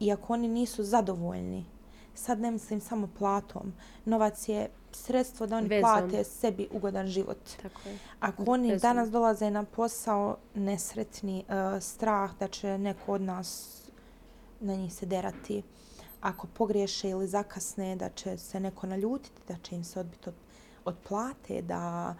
i 0.00 0.12
ako 0.12 0.32
oni 0.32 0.48
nisu 0.48 0.84
zadovoljni, 0.84 1.64
sad 2.14 2.40
ne 2.40 2.50
mislim 2.50 2.80
samo 2.80 3.08
platom, 3.18 3.72
novac 4.04 4.48
je 4.48 4.68
sredstvo 4.92 5.46
da 5.46 5.56
oni 5.56 5.68
Vezan. 5.68 5.82
plate 5.82 6.24
sebi 6.24 6.68
ugodan 6.72 7.06
život. 7.06 7.38
Tako 7.62 7.88
je. 7.88 7.98
Ako 8.20 8.44
oni 8.46 8.70
Vezan. 8.70 8.96
danas 8.96 9.10
dolaze 9.10 9.50
na 9.50 9.64
posao 9.64 10.36
nesretni, 10.54 11.44
uh, 11.48 11.82
strah 11.82 12.30
da 12.38 12.48
će 12.48 12.78
neko 12.78 13.12
od 13.12 13.20
nas 13.20 13.80
na 14.60 14.74
njih 14.74 14.94
se 14.94 15.06
derati, 15.06 15.62
ako 16.26 16.46
pogriješe 16.46 17.08
ili 17.08 17.26
zakasne, 17.26 17.96
da 17.96 18.08
će 18.08 18.38
se 18.38 18.60
neko 18.60 18.86
naljutiti, 18.86 19.42
da 19.48 19.56
će 19.62 19.74
im 19.74 19.84
se 19.84 20.00
odbiti 20.00 20.28
od, 20.28 20.34
od 20.84 20.96
plate, 21.08 21.62
da, 21.62 22.14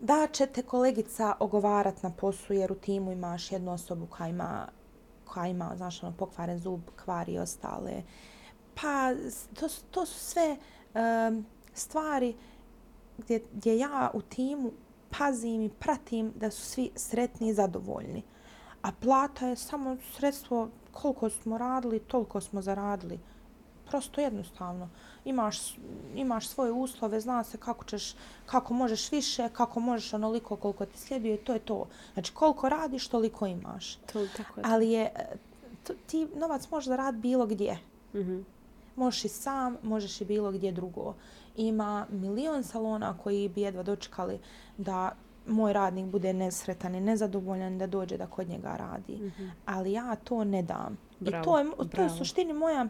da 0.00 0.26
će 0.32 0.46
te 0.46 0.62
kolegica 0.62 1.34
ogovarat 1.40 2.02
na 2.02 2.10
poslu 2.10 2.56
jer 2.56 2.72
u 2.72 2.74
timu 2.74 3.12
imaš 3.12 3.52
jednu 3.52 3.72
osobu 3.72 4.06
koja 4.06 4.28
ima, 4.28 4.68
koja 5.24 5.46
ima 5.46 5.72
znaš, 5.76 6.02
ono, 6.02 6.16
pokvaren 6.16 6.58
zub, 6.58 6.80
kvari 7.04 7.32
i 7.32 7.38
ostale. 7.38 8.02
Pa 8.74 9.14
to, 9.60 9.68
to 9.90 10.06
su 10.06 10.18
sve 10.18 10.56
um, 10.94 11.46
stvari 11.74 12.36
gdje, 13.18 13.42
gdje 13.52 13.78
ja 13.78 14.10
u 14.14 14.22
timu 14.22 14.72
pazim 15.18 15.62
i 15.62 15.68
pratim 15.68 16.32
da 16.36 16.50
su 16.50 16.60
svi 16.60 16.90
sretni 16.96 17.48
i 17.48 17.54
zadovoljni. 17.54 18.22
A 18.82 18.92
plata 18.92 19.46
je 19.46 19.56
samo 19.56 19.96
sredstvo 20.16 20.68
koliko 20.92 21.30
smo 21.30 21.58
radili, 21.58 21.98
toliko 21.98 22.40
smo 22.40 22.62
zaradili. 22.62 23.18
Prosto 23.88 24.20
jednostavno. 24.20 24.88
Imaš, 25.24 25.76
imaš 26.14 26.48
svoje 26.48 26.72
uslove, 26.72 27.20
zna 27.20 27.44
se 27.44 27.58
kako, 27.58 27.84
ćeš, 27.84 28.14
kako 28.46 28.74
možeš 28.74 29.12
više, 29.12 29.48
kako 29.52 29.80
možeš 29.80 30.14
onoliko 30.14 30.56
koliko 30.56 30.86
ti 30.86 30.98
slijedi 30.98 31.34
i 31.34 31.36
to 31.36 31.52
je 31.52 31.58
to. 31.58 31.86
Znači 32.14 32.32
koliko 32.32 32.68
radiš, 32.68 33.08
toliko 33.08 33.46
imaš. 33.46 33.94
To, 33.94 34.26
tako 34.36 34.60
je. 34.60 34.64
Ali 34.66 34.90
je, 34.90 35.02
e, 35.02 35.36
t- 35.84 35.94
ti 36.06 36.28
novac 36.36 36.70
možeš 36.70 36.88
zaraditi 36.88 37.22
bilo 37.22 37.46
gdje. 37.46 37.78
Mhm. 38.14 38.40
Možeš 38.96 39.24
i 39.24 39.28
sam, 39.28 39.76
možeš 39.82 40.20
i 40.20 40.24
bilo 40.24 40.52
gdje 40.52 40.72
drugo. 40.72 41.14
Ima 41.56 42.06
milion 42.10 42.64
salona 42.64 43.18
koji 43.22 43.48
bi 43.48 43.60
jedva 43.60 43.82
dočekali 43.82 44.38
da 44.78 45.12
moj 45.50 45.72
radnik 45.72 46.06
bude 46.06 46.32
nesretan 46.32 46.94
i 46.94 47.00
nezadovoljan 47.00 47.78
da 47.78 47.86
dođe 47.86 48.16
da 48.16 48.26
kod 48.26 48.48
njega 48.48 48.76
radi. 48.76 49.16
Mhm. 49.16 49.48
Ali 49.66 49.92
ja 49.92 50.16
to 50.16 50.44
ne 50.44 50.62
dam. 50.62 50.98
Bravo, 51.20 51.42
I 51.42 51.44
to 51.44 51.58
je, 51.58 51.90
to 51.90 52.02
je 52.02 52.10
suštini 52.10 52.52
moja 52.52 52.88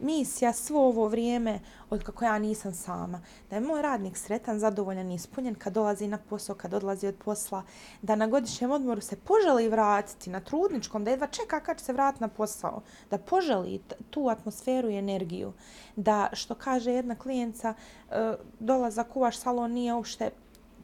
misija 0.00 0.52
svo 0.52 0.86
ovo 0.86 1.08
vrijeme 1.08 1.60
od 1.90 2.02
kako 2.02 2.24
ja 2.24 2.38
nisam 2.38 2.74
sama. 2.74 3.20
Da 3.50 3.56
je 3.56 3.60
moj 3.60 3.82
radnik 3.82 4.16
sretan, 4.16 4.58
zadovoljan 4.58 5.10
i 5.10 5.14
ispunjen 5.14 5.54
kad 5.54 5.72
dolazi 5.72 6.08
na 6.08 6.18
posao, 6.18 6.56
kad 6.56 6.74
odlazi 6.74 7.06
od 7.06 7.14
posla, 7.24 7.62
da 8.02 8.16
na 8.16 8.26
godišnjem 8.26 8.70
odmoru 8.70 9.00
se 9.00 9.16
poželi 9.16 9.68
vratiti 9.68 10.30
na 10.30 10.40
trudničkom, 10.40 11.04
da 11.04 11.10
jedva 11.10 11.26
čeka 11.26 11.60
kad 11.60 11.78
će 11.78 11.84
se 11.84 11.92
vratiti 11.92 12.24
na 12.24 12.28
posao, 12.28 12.82
da 13.10 13.18
poželi 13.18 13.80
tu 14.10 14.28
atmosferu 14.28 14.90
i 14.90 14.98
energiju, 14.98 15.52
da 15.96 16.28
što 16.32 16.54
kaže 16.54 16.92
jedna 16.92 17.14
klijenca, 17.14 17.74
e, 18.10 18.34
dolazak 18.60 19.16
u 19.16 19.20
vaš 19.20 19.38
salon 19.38 19.72
nije 19.72 19.94
uopšte 19.94 20.30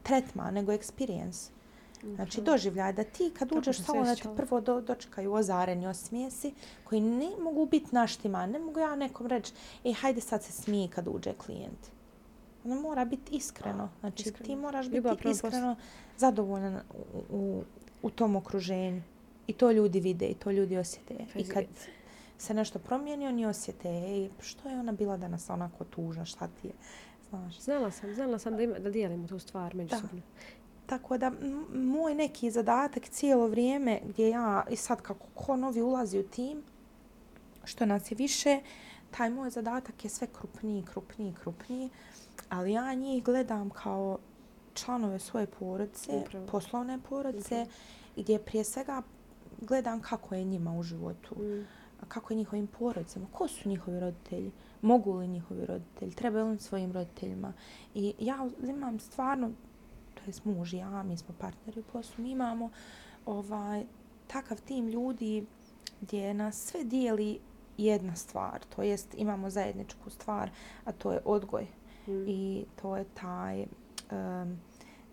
tretman, 0.02 0.54
nego 0.54 0.72
experience. 0.72 1.50
Znači 2.14 2.40
doživljaj 2.40 2.92
da 2.92 3.04
ti 3.04 3.30
kad 3.38 3.52
uđeš 3.52 3.76
sam 3.76 3.82
u 3.82 3.86
salon 3.86 4.04
da 4.04 4.14
te 4.14 4.28
prvo 4.36 4.60
do, 4.60 4.80
dočekaju 4.80 5.32
ozareni 5.32 5.86
osmijesi 5.86 6.54
koji 6.84 7.00
ne 7.00 7.30
mogu 7.42 7.66
biti 7.66 7.94
naštima. 7.94 8.46
Ne 8.46 8.58
mogu 8.58 8.80
ja 8.80 8.96
nekom 8.96 9.26
reći, 9.26 9.52
ej 9.84 9.92
hajde 9.92 10.20
sad 10.20 10.42
se 10.42 10.52
smiji 10.52 10.88
kad 10.88 11.08
uđe 11.08 11.32
klijent. 11.32 11.90
Ono 12.64 12.80
mora 12.80 13.04
biti 13.04 13.36
iskreno. 13.36 13.88
Znači 14.00 14.22
Iskreno. 14.22 14.46
ti 14.46 14.56
moraš 14.56 14.86
Ljubav 14.86 15.12
biti 15.12 15.22
poslu. 15.22 15.48
iskreno 15.48 15.76
zadovoljan 16.16 16.76
u, 16.76 17.36
u, 17.36 17.62
u 18.02 18.10
tom 18.10 18.36
okruženju. 18.36 19.02
I 19.46 19.52
to 19.52 19.70
ljudi 19.70 20.00
vide 20.00 20.26
i 20.26 20.34
to 20.34 20.50
ljudi 20.50 20.76
osjete. 20.76 21.14
I 21.34 21.44
kad 21.44 21.64
se 22.38 22.54
nešto 22.54 22.78
promijeni, 22.78 23.26
oni 23.26 23.46
osjete, 23.46 23.88
ej, 23.88 24.30
što 24.40 24.68
je 24.68 24.80
ona 24.80 24.92
bila 24.92 25.16
danas 25.16 25.50
onako 25.50 25.84
tužna, 25.84 26.24
šta 26.24 26.48
ti 26.48 26.66
je, 26.66 26.72
znaš. 27.30 27.60
Znala 27.60 27.90
sam, 27.90 28.14
znala 28.14 28.38
sam 28.38 28.56
da, 28.56 28.62
ima, 28.62 28.78
da 28.78 28.90
dijelimo 28.90 29.28
tu 29.28 29.38
stvar 29.38 29.74
međusobno. 29.74 30.20
Tako 30.86 31.18
da 31.18 31.32
moj 31.74 32.14
neki 32.14 32.50
zadatak 32.50 33.08
cijelo 33.08 33.46
vrijeme 33.46 34.00
gdje 34.04 34.28
ja 34.28 34.64
i 34.70 34.76
sad 34.76 35.02
kako 35.02 35.26
ko 35.34 35.56
novi 35.56 35.82
ulazi 35.82 36.18
u 36.18 36.22
tim, 36.22 36.62
što 37.64 37.86
nas 37.86 38.10
je 38.10 38.14
više, 38.14 38.60
taj 39.10 39.30
moj 39.30 39.50
zadatak 39.50 40.04
je 40.04 40.10
sve 40.10 40.26
krupniji, 40.28 40.82
krupniji, 40.84 41.34
krupniji, 41.34 41.90
ali 42.48 42.72
ja 42.72 42.94
njih 42.94 43.24
gledam 43.24 43.70
kao 43.70 44.18
članove 44.74 45.18
svoje 45.18 45.46
porodice, 45.48 46.10
Upravo. 46.12 46.46
poslovne 46.46 46.98
porodice, 47.08 47.54
Upravo. 47.54 47.70
gdje 48.16 48.38
prije 48.38 48.64
svega 48.64 49.02
gledam 49.60 50.00
kako 50.00 50.34
je 50.34 50.44
njima 50.44 50.72
u 50.72 50.82
životu, 50.82 51.34
Mm. 51.34 51.66
kako 52.08 52.32
je 52.32 52.36
njihovim 52.36 52.66
porodicama, 52.68 53.26
ko 53.32 53.48
su 53.48 53.68
njihovi 53.68 54.00
roditelji, 54.00 54.50
mogu 54.82 55.12
li 55.12 55.28
njihovi 55.28 55.66
roditelji, 55.66 56.14
trebaju 56.14 56.46
li 56.46 56.58
svojim 56.58 56.92
roditeljima. 56.92 57.52
I 57.94 58.14
ja 58.18 58.48
imam 58.68 59.00
stvarno, 59.00 59.50
to 60.14 60.22
je 60.26 60.32
muž 60.44 60.74
i 60.74 60.76
ja, 60.76 61.02
mi 61.02 61.16
smo 61.16 61.34
partneri 61.38 61.80
u 61.80 61.92
poslu, 61.92 62.24
mi 62.24 62.30
imamo 62.30 62.70
ovaj, 63.26 63.84
takav 64.26 64.60
tim 64.60 64.88
ljudi 64.88 65.46
gdje 66.00 66.34
nas 66.34 66.56
sve 66.56 66.84
dijeli 66.84 67.38
jedna 67.78 68.16
stvar, 68.16 68.60
to 68.76 68.82
jest 68.82 69.14
imamo 69.14 69.50
zajedničku 69.50 70.10
stvar, 70.10 70.50
a 70.84 70.92
to 70.92 71.12
je 71.12 71.20
odgoj. 71.24 71.66
Mm. 72.06 72.28
I 72.28 72.64
to 72.82 72.96
je 72.96 73.04
taj, 73.14 73.66
um, 74.10 74.58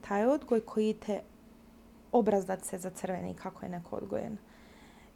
taj 0.08 0.26
odgoj 0.26 0.62
koji 0.62 0.94
te 0.94 1.22
obrazdat 2.12 2.66
se 2.66 2.78
za 2.78 2.90
crveni 2.90 3.34
kako 3.34 3.66
je 3.66 3.70
neko 3.70 3.96
odgojen. 3.96 4.38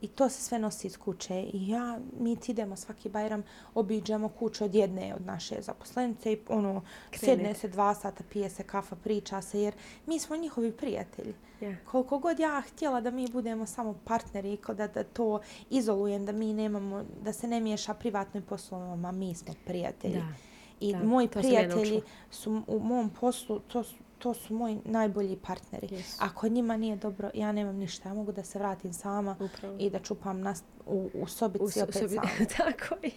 I 0.02 0.08
to 0.08 0.30
se 0.30 0.42
sve 0.42 0.60
nosi 0.60 0.88
iz 0.88 0.98
kuće. 0.98 1.42
I 1.54 1.70
ja, 1.70 2.00
mi 2.20 2.36
ti 2.36 2.52
idemo 2.52 2.76
svaki 2.76 3.10
bajram, 3.10 3.44
obiđemo 3.74 4.30
kuću 4.30 4.66
od 4.66 4.76
jedne 4.76 5.16
od 5.16 5.26
naše 5.26 5.62
zaposlenice 5.62 6.34
i 6.34 6.40
ono, 6.48 6.82
sjedne 7.14 7.36
Krenete. 7.36 7.60
se 7.60 7.68
dva 7.68 7.96
sata, 7.96 8.24
pije 8.30 8.50
se 8.50 8.64
kafa, 8.64 8.96
priča 8.96 9.42
se, 9.42 9.62
jer 9.62 9.74
mi 10.06 10.20
smo 10.20 10.36
njihovi 10.36 10.72
prijatelji. 10.72 11.34
Yeah. 11.62 11.76
Koliko 11.86 12.20
god 12.20 12.40
ja 12.40 12.62
htjela 12.62 13.02
da 13.02 13.12
mi 13.12 13.28
budemo 13.28 13.66
samo 13.66 13.96
partneri, 14.06 14.58
da, 14.68 14.88
da 14.88 15.04
to 15.04 15.40
izolujem, 15.70 16.26
da 16.26 16.32
mi 16.32 16.54
nemamo, 16.54 17.06
da 17.24 17.34
se 17.34 17.48
ne 17.48 17.60
miješa 17.60 17.94
privatno 17.94 18.40
i 18.40 18.44
poslovno, 18.44 18.96
ma 18.96 19.12
mi 19.12 19.36
smo 19.36 19.54
prijatelji. 19.66 20.14
Da. 20.14 20.34
I 20.80 20.92
Da, 20.92 21.04
moji 21.04 21.28
prijatelji 21.28 22.02
su 22.32 22.64
u 22.68 22.80
mom 22.80 23.10
poslu, 23.20 23.60
to 23.60 23.84
su, 23.84 23.96
to 24.22 24.34
su 24.34 24.54
moji 24.54 24.80
najbolji 24.86 25.38
partneri. 25.38 25.88
Yes. 25.88 26.16
Ako 26.20 26.48
njima 26.48 26.78
nije 26.78 26.96
dobro, 26.96 27.30
ja 27.34 27.52
nemam 27.52 27.76
ništa. 27.76 28.10
Ja 28.10 28.16
mogu 28.16 28.32
da 28.32 28.44
se 28.44 28.60
vratim 28.60 28.94
sama 28.94 29.36
Upravo. 29.40 29.76
i 29.80 29.90
da 29.90 30.00
čupam 30.00 30.42
nas, 30.42 30.64
u, 30.86 31.10
u 31.14 31.28
sobici 31.28 31.64
U 31.64 31.68
so- 31.68 31.84
opet 31.84 31.96
sobi- 31.96 32.16
sama. 32.16 32.46
Tako 32.58 32.96
je. 33.04 33.12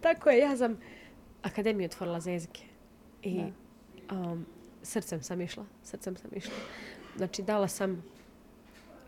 Tako 0.00 0.30
je. 0.30 0.38
Ja 0.38 0.56
sam 0.56 0.78
akademiju 1.42 1.86
otvorila 1.86 2.20
za 2.20 2.30
jezike. 2.30 2.62
I 3.22 3.40
um, 4.12 4.46
srcem 4.82 5.22
sam 5.22 5.40
išla. 5.40 5.64
Srcem 5.82 6.16
sam 6.16 6.30
išla. 6.34 6.54
Znači, 7.16 7.42
dala 7.42 7.68
sam 7.68 8.04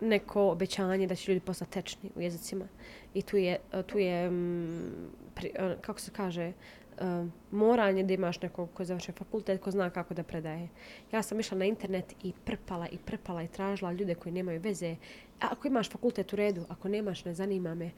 neko 0.00 0.50
obećanje 0.50 1.06
da 1.06 1.14
će 1.14 1.32
ljudi 1.32 1.44
postati 1.46 1.70
tečni 1.72 2.10
u 2.16 2.20
jezicima. 2.20 2.68
I 3.14 3.22
tu 3.22 3.36
je, 3.36 3.58
tu 3.86 3.98
je 3.98 4.30
mm, 4.30 5.10
pri, 5.34 5.52
uh, 5.58 5.80
kako 5.80 6.00
se 6.00 6.10
kaže, 6.10 6.52
um, 7.00 7.32
moranje 7.50 8.02
da 8.02 8.14
imaš 8.14 8.40
nekog 8.42 8.68
ko 8.74 8.84
završi 8.84 9.12
fakultet, 9.12 9.60
ko 9.60 9.70
zna 9.70 9.90
kako 9.90 10.14
da 10.14 10.22
predaje. 10.22 10.68
Ja 11.12 11.22
sam 11.22 11.40
išla 11.40 11.58
na 11.58 11.64
internet 11.64 12.14
i 12.22 12.32
prpala 12.44 12.88
i 12.88 12.98
prpala 12.98 13.42
i 13.42 13.48
tražila 13.48 13.92
ljude 13.92 14.14
koji 14.14 14.32
nemaju 14.32 14.60
veze. 14.60 14.96
A 15.40 15.48
ako 15.50 15.68
imaš 15.68 15.90
fakultet 15.90 16.32
u 16.32 16.36
redu, 16.36 16.64
ako 16.68 16.88
nemaš, 16.88 17.24
ne 17.24 17.34
zanima 17.34 17.74
me. 17.74 17.90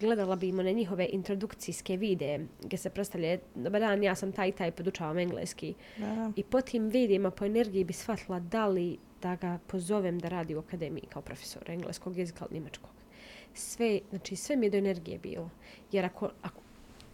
Gledala 0.00 0.36
bi 0.36 0.52
na 0.52 0.70
njihove 0.70 1.08
introdukcijske 1.12 1.96
videe 1.96 2.46
gdje 2.62 2.78
se 2.78 2.90
predstavlja, 2.90 3.38
dobar 3.54 3.80
dan, 3.80 4.02
ja 4.02 4.14
sam 4.14 4.32
taj 4.32 4.48
i 4.48 4.52
taj, 4.52 4.70
podučavam 4.70 5.18
engleski. 5.18 5.74
Da. 5.96 6.32
I 6.36 6.42
po 6.42 6.60
tim 6.60 6.88
videima, 6.88 7.30
po 7.30 7.44
energiji 7.44 7.84
bi 7.84 7.92
shvatila 7.92 8.40
da 8.40 8.66
li 8.66 8.98
da 9.22 9.36
ga 9.36 9.58
pozovem 9.66 10.18
da 10.18 10.28
radi 10.28 10.54
u 10.54 10.58
akademiji 10.58 11.04
kao 11.08 11.22
profesor 11.22 11.70
engleskog 11.70 12.16
jezika 12.16 12.46
ili 12.50 12.60
njemačkog. 12.60 12.90
Sve, 13.54 14.00
znači 14.10 14.36
sve 14.36 14.56
mi 14.56 14.66
je 14.66 14.70
do 14.70 14.78
energije 14.78 15.18
bilo. 15.18 15.50
Jer 15.92 16.04
ako, 16.04 16.30
ako 16.42 16.60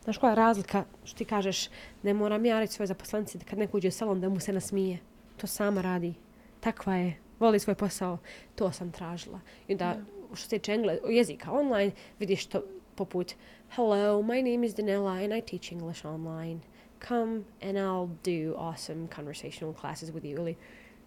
Znaš 0.04 0.18
koja 0.18 0.30
je 0.30 0.36
razlika 0.36 0.84
što 1.04 1.18
ti 1.18 1.24
kažeš 1.24 1.68
ne 2.02 2.14
moram 2.14 2.44
ja 2.44 2.60
reći 2.60 2.72
svoje 2.72 2.86
zaposlenici 2.86 3.38
da 3.38 3.44
kad 3.44 3.58
neko 3.58 3.76
uđe 3.76 3.88
u 3.88 3.90
salon 3.90 4.20
da 4.20 4.28
mu 4.28 4.40
se 4.40 4.52
nasmije. 4.52 4.98
To 5.36 5.46
sama 5.46 5.80
radi. 5.80 6.14
Takva 6.60 6.94
je. 6.94 7.16
Voli 7.40 7.58
svoj 7.58 7.74
posao. 7.74 8.18
To 8.54 8.72
sam 8.72 8.92
tražila. 8.92 9.40
I 9.68 9.72
onda 9.72 9.96
što 10.34 10.42
se 10.42 10.48
tiče 10.48 10.72
engle, 10.72 10.98
jezika 11.08 11.52
online 11.52 11.92
vidiš 12.18 12.46
to 12.46 12.62
poput 12.94 13.34
Hello, 13.70 14.22
my 14.22 14.42
name 14.42 14.66
is 14.66 14.74
Danella 14.74 15.24
and 15.24 15.32
I 15.32 15.40
teach 15.40 15.72
English 15.72 16.06
online. 16.06 16.60
Come 17.08 17.44
and 17.62 17.76
I'll 17.76 18.08
do 18.22 18.54
awesome 18.56 19.08
conversational 19.16 19.74
classes 19.74 20.10
with 20.10 20.24
you. 20.24 20.36
Ili, 20.36 20.56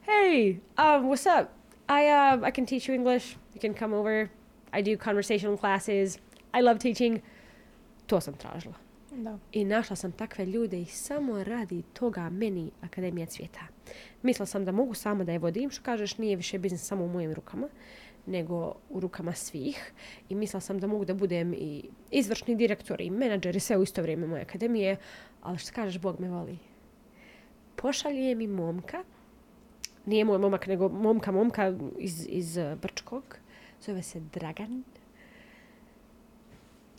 hey, 0.06 0.60
um, 0.78 1.08
what's 1.08 1.26
up? 1.26 1.50
I, 1.90 2.08
uh, 2.08 2.48
I 2.48 2.52
can 2.52 2.66
teach 2.66 2.90
you 2.90 2.96
English. 2.96 3.38
You 3.54 3.62
can 3.62 3.74
come 3.74 3.96
over. 3.96 4.30
I 4.74 4.82
do 4.82 4.98
conversational 4.98 5.58
classes. 5.58 6.20
I 6.54 6.62
love 6.62 6.80
teaching. 6.80 7.22
To 8.08 8.22
sam 8.22 8.34
tražila. 8.34 8.87
Da. 9.18 9.38
I 9.52 9.66
našla 9.66 9.96
sam 9.96 10.12
takve 10.12 10.46
ljude 10.46 10.82
i 10.82 10.86
samo 10.86 11.44
radi 11.44 11.82
toga 11.94 12.30
meni 12.30 12.72
Akademija 12.82 13.26
cvijeta. 13.26 13.60
Mislila 14.22 14.46
sam 14.46 14.66
da 14.66 14.72
mogu 14.72 14.94
sama 14.94 15.24
da 15.24 15.32
je 15.32 15.40
vodim, 15.40 15.70
što 15.70 15.84
kažeš 15.84 16.18
nije 16.18 16.36
više 16.36 16.60
biznis 16.60 16.88
samo 16.88 17.04
u 17.04 17.08
mojim 17.08 17.34
rukama, 17.34 17.68
nego 18.26 18.76
u 18.90 19.00
rukama 19.00 19.34
svih. 19.34 19.94
I 20.30 20.36
mislila 20.36 20.62
sam 20.62 20.80
da 20.80 20.88
mogu 20.88 21.06
da 21.06 21.14
budem 21.14 21.54
i 21.54 21.84
izvršni 22.12 22.56
direktor 22.56 23.02
i 23.02 23.10
menadžer 23.10 23.56
i 23.56 23.60
sve 23.60 23.78
u 23.78 23.84
isto 23.84 24.02
vrijeme 24.02 24.28
moje 24.28 24.42
akademije, 24.42 24.98
ali 25.42 25.58
što 25.58 25.72
kažeš, 25.74 26.02
Bog 26.02 26.20
me 26.20 26.30
voli. 26.30 26.58
Pošalje 27.76 28.36
mi 28.36 28.48
momka, 28.48 29.04
nije 30.06 30.26
moj 30.26 30.38
momak, 30.38 30.68
nego 30.68 30.90
momka, 30.90 31.32
momka 31.32 31.74
iz, 31.98 32.28
iz 32.30 32.58
eh, 32.58 32.76
Brčkog, 32.82 33.38
zove 33.82 34.04
se 34.04 34.20
Dragan. 34.20 34.84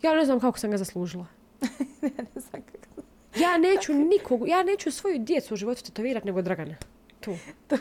Ja 0.03 0.15
ne 0.15 0.25
znam 0.25 0.41
kako 0.41 0.59
sam 0.59 0.71
ga 0.71 0.77
zaslužila 0.77 1.38
ne 2.03 2.41
znam 2.41 2.63
kako. 2.63 3.03
Ja 3.37 3.59
neću 3.59 3.95
nikog, 3.95 4.49
ja 4.49 4.63
neću 4.63 4.91
svoju 4.91 5.19
djecu 5.19 5.55
u 5.55 5.57
životu 5.57 5.83
tetovirati 5.83 6.27
nego 6.27 6.43
Dragana. 6.43 6.77
Tu. 7.21 7.37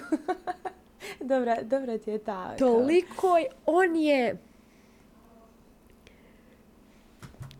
Dobra, 1.19 1.57
dobra 1.61 1.97
ti 1.97 2.09
je 2.09 2.17
ta. 2.17 2.55
Toliko 2.55 3.37
je, 3.37 3.47
on 3.65 3.95
je... 3.95 4.37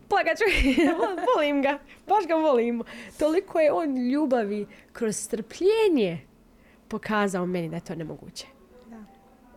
Plagaću, 0.08 0.44
volim 1.34 1.62
ga, 1.62 1.78
baš 2.06 2.26
ga 2.26 2.34
volim. 2.34 2.82
Toliko 3.18 3.60
je 3.60 3.72
on 3.72 4.10
ljubavi 4.10 4.66
kroz 4.92 5.16
strpljenje 5.16 6.18
pokazao 6.88 7.46
meni 7.46 7.68
da 7.68 7.76
je 7.76 7.84
to 7.84 7.94
nemoguće. 7.94 8.46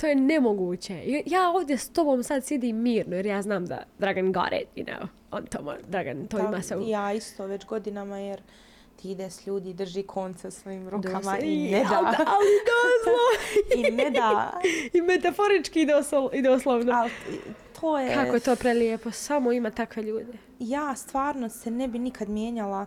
To 0.01 0.07
je 0.07 0.15
nemoguće. 0.15 0.93
I 0.93 1.23
Ja 1.25 1.49
ovdje 1.49 1.77
s 1.77 1.89
tobom 1.89 2.23
sad 2.23 2.45
sidim 2.45 2.77
mirno 2.81 3.15
jer 3.15 3.25
ja 3.25 3.41
znam 3.41 3.65
da 3.65 3.83
Dragan 3.99 4.31
got 4.31 4.47
it, 4.61 4.67
you 4.75 4.85
know. 4.85 5.07
On 5.31 5.45
to, 5.45 5.59
mo- 5.59 5.81
Dragan 5.87 6.27
to 6.27 6.37
Da, 6.37 6.43
ima 6.43 6.61
se 6.61 6.77
u... 6.77 6.81
Ja 6.87 7.13
isto 7.13 7.45
već 7.45 7.65
godinama 7.65 8.17
jer 8.17 8.41
ti 9.01 9.11
ide 9.11 9.29
s 9.29 9.47
ljudi, 9.47 9.73
drži 9.73 10.03
konce 10.03 10.51
svojim 10.51 10.89
rukama 10.89 11.17
Doslovno. 11.17 11.45
i 11.45 11.71
ne 11.71 11.77
Ali, 11.77 11.87
da. 11.87 12.25
ali 12.27 12.47
doslovno. 12.71 13.29
I 13.87 13.91
ne 13.91 14.09
da. 14.09 14.61
I 14.93 15.01
metaforički 15.01 15.81
i, 15.81 15.85
doslo, 15.85 16.29
i 16.33 16.41
doslovno. 16.41 16.93
Ali 16.93 17.11
to 17.81 17.99
je... 17.99 18.13
Kako 18.13 18.33
je 18.35 18.39
to 18.39 18.55
prelijepo, 18.55 19.11
samo 19.11 19.51
ima 19.51 19.69
takve 19.71 20.03
ljude. 20.03 20.33
ja 20.59 20.95
stvarno 20.95 21.49
se 21.49 21.71
ne 21.71 21.87
bi 21.87 21.99
nikad 21.99 22.29
mijenjala. 22.29 22.85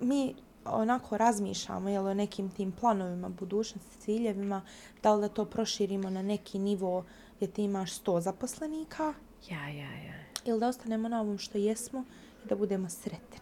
Mi 0.00 0.34
onako 0.64 1.18
razmišljamo 1.18 1.88
jel, 1.88 2.06
o 2.06 2.14
nekim 2.14 2.50
tim 2.50 2.72
planovima, 2.72 3.28
budućnosti, 3.28 4.00
ciljevima, 4.00 4.62
da 5.02 5.14
li 5.14 5.20
da 5.20 5.28
to 5.28 5.44
proširimo 5.44 6.10
na 6.10 6.22
neki 6.22 6.58
nivo 6.58 7.04
gdje 7.36 7.48
ti 7.48 7.62
imaš 7.62 8.00
100 8.00 8.20
zaposlenika 8.20 9.14
Ja, 9.50 9.68
ja, 9.68 9.92
ja. 9.92 10.14
ili 10.44 10.60
da 10.60 10.68
ostanemo 10.68 11.08
na 11.08 11.20
ovom 11.20 11.38
što 11.38 11.58
jesmo 11.58 12.04
i 12.44 12.48
da 12.48 12.56
budemo 12.56 12.88
sretni. 12.88 13.38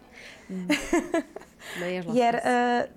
Naježila 1.81 2.14
Jer 2.14 2.35
e, 2.35 2.89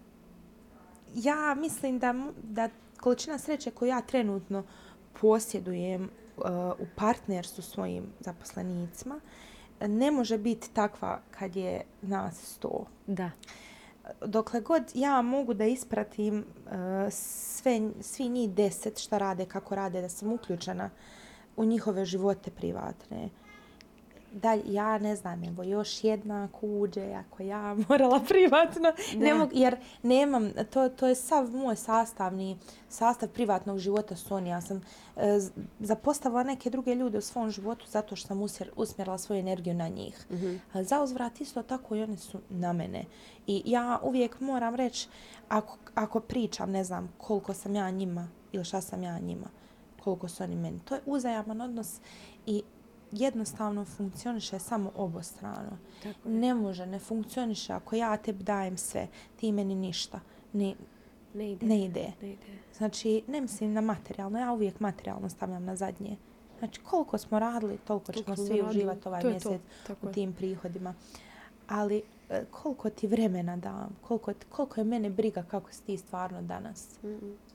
ja 1.15 1.55
mislim 1.55 1.99
da, 1.99 2.13
da 2.43 2.69
količina 2.99 3.37
sreće 3.37 3.71
koju 3.71 3.89
ja 3.89 4.01
trenutno 4.01 4.63
posjedujem 5.21 6.03
e, 6.03 6.09
u 6.79 6.85
partnerstvu 6.95 7.63
svojim 7.63 8.03
zaposlenicima 8.19 9.19
ne 9.81 10.11
može 10.11 10.37
biti 10.37 10.69
takva 10.73 11.21
kad 11.31 11.55
je 11.55 11.81
nas 12.01 12.55
sto. 12.55 12.85
Da. 13.07 13.31
Dokle 14.25 14.61
god 14.61 14.83
ja 14.93 15.21
mogu 15.21 15.53
da 15.53 15.65
ispratim 15.65 16.39
uh, 16.65 16.71
sve, 17.11 17.81
svi 18.01 18.29
njih 18.29 18.49
deset 18.49 18.99
šta 18.99 19.17
rade, 19.17 19.45
kako 19.45 19.75
rade, 19.75 20.01
da 20.01 20.09
sam 20.09 20.33
uključena 20.33 20.89
u 21.57 21.65
njihove 21.65 22.05
živote 22.05 22.51
privatne, 22.51 23.29
dalje, 24.35 24.73
ja 24.73 24.97
ne 24.97 25.15
znam, 25.15 25.43
evo 25.43 25.63
još 25.63 26.03
jedna 26.03 26.49
kuđe, 26.51 27.13
ako 27.13 27.43
ja 27.43 27.75
morala 27.89 28.19
privatno, 28.19 28.93
ne 29.15 29.33
mogu, 29.33 29.51
jer 29.53 29.77
nemam, 30.03 30.51
to, 30.69 30.89
to 30.89 31.07
je 31.07 31.15
sav 31.15 31.49
moj 31.49 31.75
sastavni, 31.75 32.57
sastav 32.89 33.29
privatnog 33.29 33.79
života 33.79 34.15
Sony. 34.15 34.47
Ja 34.47 34.61
sam 34.61 34.81
e, 35.17 35.39
zapostavila 35.79 36.43
neke 36.43 36.69
druge 36.69 36.95
ljude 36.95 37.17
u 37.17 37.21
svom 37.21 37.51
životu 37.51 37.85
zato 37.89 38.15
što 38.15 38.27
sam 38.27 38.41
usjer, 38.41 38.71
usmjerila 38.75 39.17
svoju 39.17 39.39
energiju 39.39 39.73
na 39.73 39.87
njih. 39.87 40.25
Mm 40.29 40.35
-hmm. 40.35 40.83
Za 40.83 41.03
uzvrat 41.03 41.41
isto 41.41 41.63
tako 41.63 41.95
i 41.95 42.03
oni 42.03 42.17
su 42.17 42.39
na 42.49 42.73
mene. 42.73 43.05
I 43.47 43.61
ja 43.65 43.99
uvijek 44.03 44.39
moram 44.39 44.75
reći, 44.75 45.07
ako, 45.49 45.77
ako 45.95 46.19
pričam, 46.19 46.71
ne 46.71 46.83
znam 46.83 47.13
koliko 47.17 47.53
sam 47.53 47.75
ja 47.75 47.89
njima 47.89 48.27
ili 48.51 48.65
šta 48.65 48.81
sam 48.81 49.03
ja 49.03 49.19
njima, 49.19 49.47
koliko 50.03 50.27
su 50.27 50.43
oni 50.43 50.55
meni. 50.55 50.79
To 50.85 50.95
je 50.95 51.01
uzajaman 51.05 51.61
odnos 51.61 51.99
i 52.45 52.63
jednostavno 53.15 53.85
funkcioniše 53.85 54.59
samo 54.59 54.91
obostrano. 54.95 55.77
Tako 56.03 56.29
ne 56.29 56.53
može, 56.53 56.85
ne 56.85 56.99
funkcioniše 56.99 57.73
ako 57.73 57.95
ja 57.95 58.17
tebi 58.17 58.43
dajem 58.43 58.77
sve, 58.77 59.07
ti 59.35 59.51
meni 59.51 59.75
ništa. 59.75 60.19
Ne, 60.53 60.75
ne, 61.33 61.51
ide. 61.51 61.65
ne 61.65 61.85
ide. 61.85 62.11
Ne 62.21 62.31
ide. 62.31 62.45
Znači, 62.77 63.23
ne 63.27 63.41
mislim 63.41 63.73
na 63.73 63.81
materijalno, 63.81 64.39
ja 64.39 64.51
uvijek 64.51 64.79
materijalno 64.79 65.29
stavljam 65.29 65.65
na 65.65 65.75
zadnje. 65.75 66.17
Znači, 66.59 66.81
koliko 66.81 67.17
smo 67.17 67.39
radili, 67.39 67.77
toliko 67.77 68.11
ćemo 68.13 68.35
svi 68.35 68.63
uživati 68.69 69.07
ovaj 69.07 69.23
mjesec 69.23 69.61
u 70.01 70.07
tim 70.07 70.33
prihodima. 70.33 70.93
Ali 71.67 72.01
e, 72.29 72.43
koliko 72.51 72.89
ti 72.89 73.07
vremena 73.07 73.57
dam, 73.57 73.97
koliko, 74.01 74.33
koliko 74.49 74.81
je 74.81 74.83
mene 74.83 75.09
briga 75.09 75.43
kako 75.43 75.71
si 75.71 75.83
ti 75.83 75.97
stvarno 75.97 76.41
danas. 76.41 76.89
Mm 77.03 77.07
-mm 77.07 77.54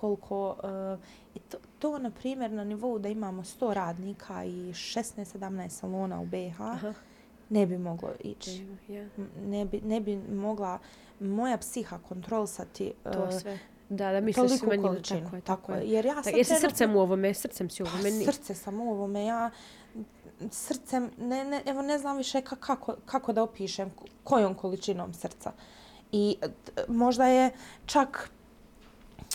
koliko 0.00 0.48
uh, 0.48 1.04
i 1.34 1.38
to, 1.38 1.58
to 1.78 1.98
na 1.98 2.10
primjer 2.10 2.50
na 2.50 2.64
nivou 2.64 2.98
da 2.98 3.08
imamo 3.08 3.42
100 3.42 3.72
radnika 3.72 4.44
i 4.44 4.72
16-17 4.72 5.68
salona 5.68 6.20
u 6.20 6.26
BiH 6.26 6.60
Aha. 6.60 6.94
ne 7.50 7.66
bi 7.66 7.78
moglo 7.78 8.10
ići. 8.20 8.66
Yeah. 8.88 9.08
Ne, 9.46 9.64
bi, 9.64 9.80
ne 9.80 10.00
bi 10.00 10.16
mogla 10.16 10.78
moja 11.20 11.58
psiha 11.58 11.98
kontrolisati 12.08 12.92
uh, 13.04 13.12
to 13.12 13.32
sve. 13.40 13.58
Da, 13.88 14.12
da 14.12 14.20
misliš 14.20 14.60
toliko 14.60 14.88
količinu. 14.88 15.20
Tako 15.20 15.36
je, 15.36 15.42
tako 15.42 15.72
je. 15.72 15.90
Jer 15.90 16.06
ja 16.06 16.22
sam 16.22 16.32
jesi 16.36 16.54
srcem 16.60 16.96
u 16.96 17.00
ovome, 17.00 17.34
srcem 17.34 17.70
si 17.70 17.82
u 17.82 17.86
ovome. 17.86 18.10
Pa, 18.26 18.32
srce 18.32 18.54
sam 18.54 18.80
u 18.80 18.90
ovome. 18.92 19.24
Ja 19.24 19.50
srcem, 20.50 21.10
ne, 21.18 21.44
ne, 21.44 21.62
evo 21.66 21.82
ne 21.82 21.98
znam 21.98 22.16
više 22.16 22.40
kako, 22.40 22.94
kako 23.06 23.32
da 23.32 23.42
opišem 23.42 23.90
kojom 24.24 24.54
količinom 24.54 25.14
srca. 25.14 25.52
I 26.12 26.36
možda 26.88 27.26
je 27.26 27.50
čak 27.86 28.30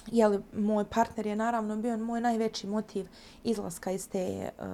jeli, 0.07 0.43
moj 0.53 0.85
partner 0.85 1.25
je 1.25 1.35
naravno 1.35 1.75
bio 1.75 1.97
moj 1.97 2.21
najveći 2.21 2.67
motiv 2.67 3.07
izlaska 3.43 3.91
iz 3.91 4.09
te 4.09 4.49
uh, 4.57 4.65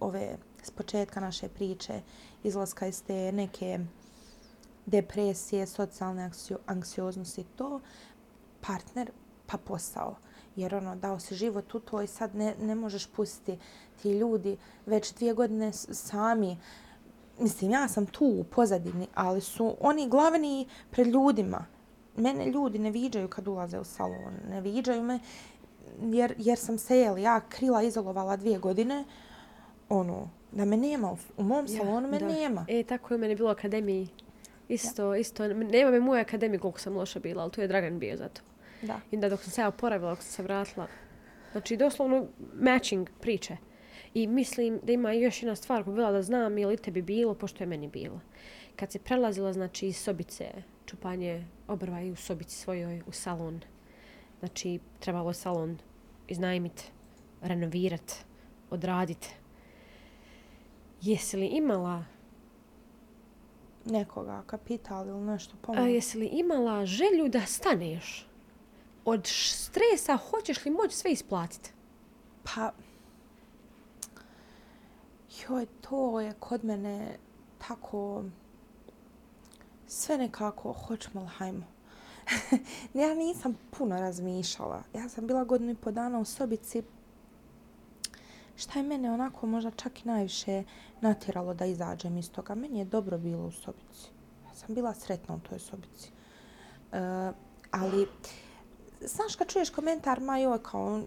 ove 0.00 0.36
s 0.62 0.70
početka 0.70 1.20
naše 1.20 1.48
priče, 1.48 2.00
izlaska 2.42 2.86
iz 2.86 3.02
te 3.02 3.32
neke 3.32 3.78
depresije, 4.86 5.66
socijalne 5.66 6.30
anksioznosti, 6.66 7.44
to 7.56 7.80
partner 8.60 9.10
pa 9.46 9.58
posao. 9.58 10.16
Jer 10.56 10.74
ono, 10.74 10.96
dao 10.96 11.20
si 11.20 11.34
život 11.34 11.74
u 11.74 11.80
to 11.80 12.02
i 12.02 12.06
sad 12.06 12.34
ne, 12.34 12.54
ne 12.60 12.74
možeš 12.74 13.06
pustiti 13.06 13.58
ti 14.02 14.12
ljudi 14.12 14.56
već 14.86 15.14
dvije 15.14 15.34
godine 15.34 15.72
sami. 15.72 16.58
Mislim, 17.38 17.70
ja 17.70 17.88
sam 17.88 18.06
tu 18.06 18.24
u 18.24 18.44
pozadini, 18.44 19.06
ali 19.14 19.40
su 19.40 19.76
oni 19.80 20.08
glavni 20.08 20.68
pred 20.90 21.06
ljudima 21.06 21.66
mene 22.16 22.50
ljudi 22.50 22.78
ne 22.78 22.90
viđaju 22.90 23.28
kad 23.28 23.48
ulaze 23.48 23.78
u 23.78 23.84
salon. 23.84 24.34
Ne 24.50 24.60
viđaju 24.60 25.02
me 25.02 25.18
jer, 26.02 26.34
jer 26.38 26.58
sam 26.58 26.78
se 26.78 26.98
jeli, 26.98 27.22
ja 27.22 27.40
krila 27.48 27.82
izolovala 27.82 28.36
dvije 28.36 28.58
godine. 28.58 29.04
Ono, 29.88 30.30
da 30.52 30.64
me 30.64 30.76
nema 30.76 31.12
u, 31.12 31.16
u 31.36 31.42
mom 31.42 31.68
salonu, 31.68 32.06
ja, 32.06 32.10
me 32.10 32.18
da. 32.18 32.26
nema. 32.26 32.66
E, 32.68 32.82
tako 32.82 33.14
je 33.14 33.18
meni 33.18 33.34
bilo 33.34 33.48
u 33.48 33.52
akademiji. 33.52 34.08
Isto, 34.68 35.14
ja. 35.14 35.20
isto. 35.20 35.48
Nema 35.48 35.90
me 35.90 35.98
u 35.98 36.02
mojoj 36.02 36.20
akademiji 36.20 36.60
koliko 36.60 36.80
sam 36.80 36.96
loša 36.96 37.20
bila, 37.20 37.42
ali 37.42 37.52
tu 37.52 37.60
je 37.60 37.68
Dragan 37.68 37.98
bio 37.98 38.16
zato. 38.16 38.40
Da. 38.82 39.00
I 39.10 39.16
da 39.16 39.28
dok 39.28 39.42
sam 39.42 39.50
se 39.50 39.60
ja 39.60 39.68
oporavila, 39.68 40.10
dok 40.10 40.22
sam 40.22 40.32
se 40.32 40.42
vratila. 40.42 40.86
Znači, 41.52 41.76
doslovno 41.76 42.26
matching 42.54 43.08
priče. 43.20 43.56
I 44.14 44.26
mislim 44.26 44.80
da 44.82 44.92
ima 44.92 45.12
još 45.12 45.42
jedna 45.42 45.56
stvar 45.56 45.84
koju 45.84 45.94
bila 45.94 46.12
da 46.12 46.22
znam 46.22 46.58
je 46.58 46.66
li 46.66 46.76
tebi 46.76 47.02
bilo, 47.02 47.34
pošto 47.34 47.62
je 47.62 47.68
meni 47.68 47.88
bilo. 47.88 48.20
Kad 48.76 48.92
se 48.92 48.98
prelazila, 48.98 49.52
znači, 49.52 49.86
iz 49.86 49.96
sobice 49.96 50.50
čupanje 50.86 51.46
obrva 51.68 52.00
i 52.00 52.10
u 52.10 52.16
sobici 52.16 52.56
svojoj 52.56 53.02
u 53.06 53.12
salon. 53.12 53.60
Znači, 54.38 54.80
trebalo 55.00 55.32
salon 55.32 55.78
iznajmiti, 56.28 56.84
renovirati, 57.42 58.14
odraditi. 58.70 59.28
Jesi 61.02 61.36
li 61.36 61.46
imala 61.46 62.04
nekoga, 63.84 64.42
kapital 64.46 65.08
ili 65.08 65.20
nešto 65.20 65.56
pomoć? 65.62 65.80
A 65.80 65.88
jesi 65.88 66.18
li 66.18 66.26
imala 66.26 66.86
želju 66.86 67.28
da 67.28 67.40
staneš 67.46 68.26
od 69.04 69.26
stresa, 69.26 70.16
hoćeš 70.16 70.64
li 70.64 70.70
moći 70.70 70.96
sve 70.96 71.12
isplatiti? 71.12 71.70
Pa, 72.42 72.72
joj, 75.48 75.66
to 75.80 76.20
je 76.20 76.32
kod 76.40 76.64
mene 76.64 77.18
tako 77.68 78.24
sve 79.94 80.18
nekako, 80.18 80.72
hoćemo 80.72 81.22
li, 81.22 81.28
hajmo. 81.28 81.66
ja 82.94 83.14
nisam 83.14 83.58
puno 83.70 84.00
razmišljala. 84.00 84.82
Ja 84.94 85.08
sam 85.08 85.26
bila 85.26 85.44
godinu 85.44 85.70
i 85.70 85.74
po 85.74 85.90
dana 85.90 86.18
u 86.18 86.24
sobici. 86.24 86.82
Šta 88.56 88.78
je 88.78 88.82
mene 88.82 89.12
onako 89.12 89.46
možda 89.46 89.70
čak 89.70 90.04
i 90.04 90.08
najviše 90.08 90.64
natjeralo 91.00 91.54
da 91.54 91.64
izađem 91.66 92.18
iz 92.18 92.30
toga? 92.30 92.54
Meni 92.54 92.78
je 92.78 92.84
dobro 92.84 93.18
bilo 93.18 93.46
u 93.46 93.50
sobici. 93.50 94.08
Ja 94.46 94.54
sam 94.54 94.74
bila 94.74 94.94
sretna 94.94 95.34
u 95.34 95.40
toj 95.40 95.58
sobici. 95.58 96.10
Uh, 96.92 96.98
ali, 97.70 98.08
znaš 99.00 99.36
kad 99.36 99.48
čuješ 99.48 99.70
komentar, 99.70 100.20
ma 100.20 100.38
joj 100.38 100.62
kao, 100.62 101.02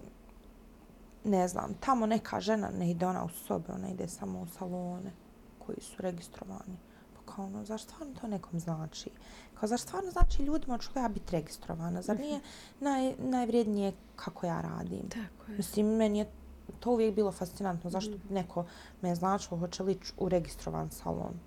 ne 1.24 1.48
znam, 1.48 1.74
tamo 1.80 2.06
neka 2.06 2.40
žena 2.40 2.70
ne 2.70 2.92
ide 2.92 3.06
ona 3.06 3.26
u 3.26 3.30
sobe, 3.30 3.74
ona 3.74 3.90
ide 3.90 4.08
samo 4.08 4.42
u 4.42 4.48
salone 4.48 5.12
koji 5.60 5.82
su 5.82 6.02
registrovani 6.02 6.78
kao 7.38 7.46
ono, 7.46 7.66
zar 7.66 7.80
stvarno 7.80 8.14
to 8.22 8.28
nekom 8.28 8.60
znači? 8.60 9.10
Kao, 9.54 9.68
zar 9.68 9.80
stvarno 9.80 10.12
znači 10.12 10.44
ljudima 10.44 10.78
ću 10.78 10.90
ja 10.96 11.08
biti 11.08 11.32
registrovana? 11.32 12.02
Zar 12.02 12.20
nije 12.20 12.40
naj, 12.80 13.16
najvrijednije 13.18 13.94
kako 14.16 14.46
ja 14.46 14.62
radim? 14.62 15.10
Tako 15.10 15.52
je. 15.52 15.58
Mislim, 15.58 15.88
meni 15.88 16.20
je 16.20 16.32
to 16.80 16.92
uvijek 16.92 17.16
bilo 17.16 17.32
fascinantno. 17.32 17.90
Zašto 17.90 18.12
mm. 18.12 18.34
neko 18.34 18.66
me 19.02 19.16
značilo 19.16 19.60
hoće 19.60 19.84
li 19.84 20.00
u 20.18 20.30
registrovan 20.30 20.90
salon? 20.92 21.40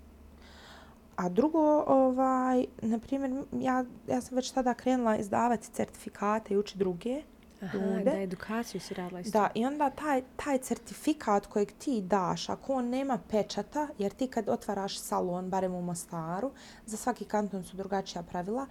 A 1.16 1.28
drugo, 1.28 1.84
ovaj, 1.86 2.66
na 2.82 2.98
primjer, 2.98 3.44
ja, 3.52 3.84
ja 4.08 4.20
sam 4.20 4.36
već 4.36 4.50
tada 4.50 4.74
krenula 4.74 5.16
izdavati 5.16 5.70
certifikate 5.72 6.54
i 6.54 6.58
uči 6.58 6.78
druge. 6.78 7.22
Aha, 7.62 7.78
ljude. 7.78 8.04
da 8.04 8.20
edukaciju 8.20 8.80
si 8.80 8.94
radila 8.94 9.20
isto. 9.20 9.38
Da, 9.38 9.50
i 9.54 9.66
onda 9.66 9.90
taj, 9.90 10.22
taj 10.36 10.58
certifikat 10.58 11.46
kojeg 11.46 11.72
ti 11.78 12.00
daš, 12.00 12.48
ako 12.48 12.74
on 12.74 12.88
nema 12.88 13.18
pečata, 13.30 13.88
jer 13.98 14.12
ti 14.12 14.26
kad 14.26 14.48
otvaraš 14.48 14.98
salon, 14.98 15.50
barem 15.50 15.74
u 15.74 15.82
Mostaru, 15.82 16.50
za 16.86 16.96
svaki 16.96 17.24
kanton 17.24 17.64
su 17.64 17.76
drugačija 17.76 18.22
pravila, 18.22 18.66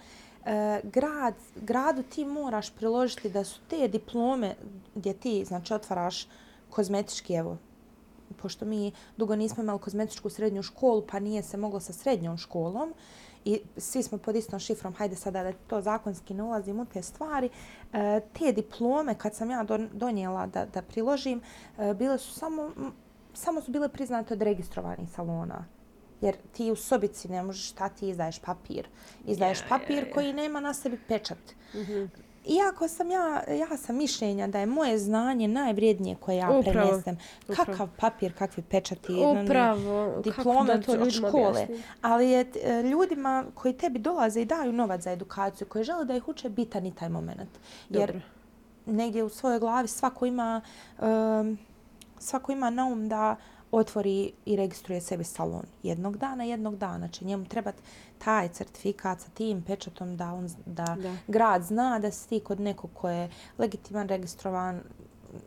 e, 0.46 0.82
grad, 0.84 1.34
gradu 1.56 2.04
ti 2.04 2.26
moraš 2.26 2.70
priložiti 2.70 3.30
da 3.30 3.44
su 3.44 3.60
te 3.70 3.88
diplome 3.88 4.56
gdje 4.96 5.14
ti 5.14 5.46
znači, 5.46 5.74
otvaraš 5.74 6.28
kozmetički, 6.70 7.34
evo, 7.34 7.58
pošto 8.42 8.66
mi 8.66 8.92
dugo 9.18 9.36
nismo 9.36 9.64
imali 9.64 9.80
kozmetičku 9.80 10.30
srednju 10.30 10.64
školu, 10.64 11.06
pa 11.12 11.20
nije 11.20 11.44
se 11.44 11.58
moglo 11.58 11.80
sa 11.80 11.94
srednjom 11.94 12.38
školom, 12.38 12.94
i 13.50 13.62
svi 13.78 14.04
smo 14.04 14.18
pod 14.18 14.36
istom 14.36 14.60
šifrom, 14.60 14.94
hajde 14.94 15.16
sada 15.16 15.44
da 15.44 15.54
to 15.68 15.82
zakonski 15.82 16.34
ne 16.34 16.44
ulazim 16.44 16.80
u 16.80 16.86
te 16.86 17.02
stvari, 17.02 17.50
e, 17.94 18.22
te 18.40 18.52
diplome 18.52 19.16
kad 19.16 19.36
sam 19.36 19.52
ja 19.52 19.66
donijela 19.94 20.48
da, 20.48 20.66
da 20.66 20.82
priložim, 20.82 21.42
e, 21.78 21.94
bile 21.94 22.18
su 22.18 22.34
samo, 22.34 22.72
samo 23.34 23.62
su 23.62 23.72
bile 23.72 23.90
priznate 23.90 24.34
od 24.34 24.42
registrovanih 24.42 25.10
salona. 25.12 25.66
Jer 26.22 26.36
ti 26.52 26.72
u 26.72 26.76
sobici 26.76 27.30
ne 27.30 27.44
možeš 27.44 27.70
šta 27.70 27.90
ti 27.90 28.10
izdaješ 28.10 28.40
papir. 28.40 28.88
Izdaješ 29.26 29.60
yeah, 29.60 29.70
papir 29.70 29.98
yeah, 29.98 30.08
yeah. 30.08 30.14
koji 30.14 30.34
nema 30.34 30.60
na 30.60 30.74
sebi 30.74 31.00
pečat. 31.08 31.56
Mm 31.74 31.78
-hmm 31.78 32.08
iako 32.50 32.88
sam 32.88 33.12
ja, 33.12 33.44
ja 33.50 33.78
sam 33.78 33.96
mišljenja 33.96 34.48
da 34.48 34.60
je 34.60 34.66
moje 34.66 35.00
znanje 35.00 35.48
najvrijednije 35.48 36.16
koje 36.16 36.38
ja 36.38 36.50
upravo, 36.50 36.64
prenesem. 36.64 37.18
Upravo. 37.48 37.66
Kakav 37.66 37.90
papir, 37.98 38.34
kakvi 38.34 38.64
pečati, 38.64 39.14
upravo, 39.44 40.22
diplome 40.24 40.74
od 40.74 41.12
škole. 41.12 41.50
Objasni. 41.50 41.84
Ali 42.02 42.30
je 42.30 42.52
e, 42.64 42.84
ljudima 42.84 43.46
koji 43.54 43.74
tebi 43.74 44.00
dolaze 44.00 44.42
i 44.42 44.46
daju 44.46 44.72
novac 44.72 45.02
za 45.02 45.12
edukaciju, 45.12 45.68
koji 45.68 45.84
žele 45.84 46.06
da 46.06 46.16
ih 46.16 46.28
uče, 46.28 46.50
bitan 46.50 46.86
i 46.86 46.96
taj 46.96 47.10
moment. 47.10 47.50
Jer 47.90 48.08
Dobro. 48.08 48.22
negdje 48.86 49.24
u 49.24 49.30
svojoj 49.30 49.60
glavi 49.60 49.88
svako 49.88 50.26
ima, 50.26 50.62
um, 51.02 51.58
svako 52.20 52.52
ima 52.52 52.70
na 52.70 52.86
um 52.86 53.10
da 53.10 53.36
otvori 53.72 54.32
i 54.46 54.56
registruje 54.56 55.02
sebi 55.02 55.24
salon. 55.24 55.66
Jednog 55.84 56.18
dana, 56.18 56.44
jednog 56.44 56.78
dana 56.78 57.08
će 57.08 57.26
njemu 57.26 57.46
trebati 57.46 57.82
taj 58.18 58.50
certifikat 58.50 59.22
sa 59.22 59.30
tim 59.30 59.62
pečatom 59.62 60.18
da, 60.18 60.34
on, 60.34 60.50
da, 60.66 60.98
da. 61.02 61.16
grad 61.28 61.64
zna 61.64 62.00
da 62.00 62.12
si 62.12 62.30
ti 62.30 62.40
kod 62.40 62.60
nekog 62.60 62.90
ko 62.94 63.10
je 63.10 63.30
legitiman, 63.58 64.08
registrovan, 64.08 64.82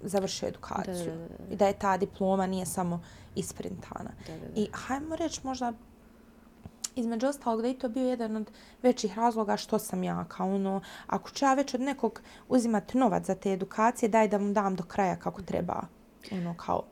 završio 0.03 0.49
edukaciju. 0.49 0.95
Da, 0.95 1.16
da, 1.16 1.29
da, 1.29 1.45
da. 1.49 1.55
I 1.55 1.57
da 1.57 1.66
je 1.66 1.79
ta 1.79 1.97
diploma 1.97 2.47
nije 2.47 2.66
samo 2.66 3.03
isprintana. 3.35 4.11
Da, 4.27 4.33
da, 4.33 4.49
da. 4.49 4.61
I 4.61 4.68
hajmo 4.73 5.16
reći 5.16 5.41
možda 5.45 5.73
između 6.97 7.27
ostalog 7.27 7.62
da 7.62 7.68
je 7.68 7.79
to 7.79 7.89
bio 7.89 8.09
jedan 8.09 8.37
od 8.37 8.51
većih 8.83 9.18
razloga 9.18 9.57
što 9.57 9.79
sam 9.79 10.05
ja 10.05 10.25
kao 10.29 10.55
ono, 10.55 10.81
ako 11.07 11.31
ću 11.31 11.45
ja 11.45 11.55
već 11.55 11.75
od 11.75 11.81
nekog 11.81 12.20
uzimati 12.49 12.99
novac 12.99 13.27
za 13.27 13.35
te 13.35 13.53
edukacije, 13.53 14.09
daj 14.09 14.29
da 14.29 14.39
mu 14.39 14.53
dam 14.53 14.77
do 14.77 14.83
kraja 14.83 15.16
kako 15.16 15.43
treba. 15.43 15.83
Ono 16.33 16.55
kao, 16.57 16.83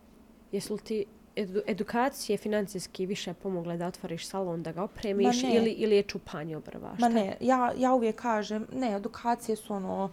Jesu 0.53 0.75
li 0.75 0.81
ti 0.81 1.05
edu, 1.43 1.61
edukacije 1.67 2.39
financijski 2.39 3.07
više 3.07 3.35
pomogle 3.35 3.77
da 3.77 3.87
otvoriš 3.87 4.29
salon, 4.29 4.63
da 4.63 4.73
ga 4.73 4.83
opremiš 4.83 5.43
ili, 5.43 5.71
ili 5.71 5.97
je 5.97 6.03
čupanje 6.03 6.57
obrva? 6.57 6.95
ma 6.99 7.09
ne, 7.09 7.37
ja, 7.41 7.73
ja 7.77 7.95
uvijek 7.95 8.17
kažem, 8.17 8.67
ne, 8.73 8.97
edukacije 8.97 9.57
su 9.57 9.75
ono, 9.75 10.11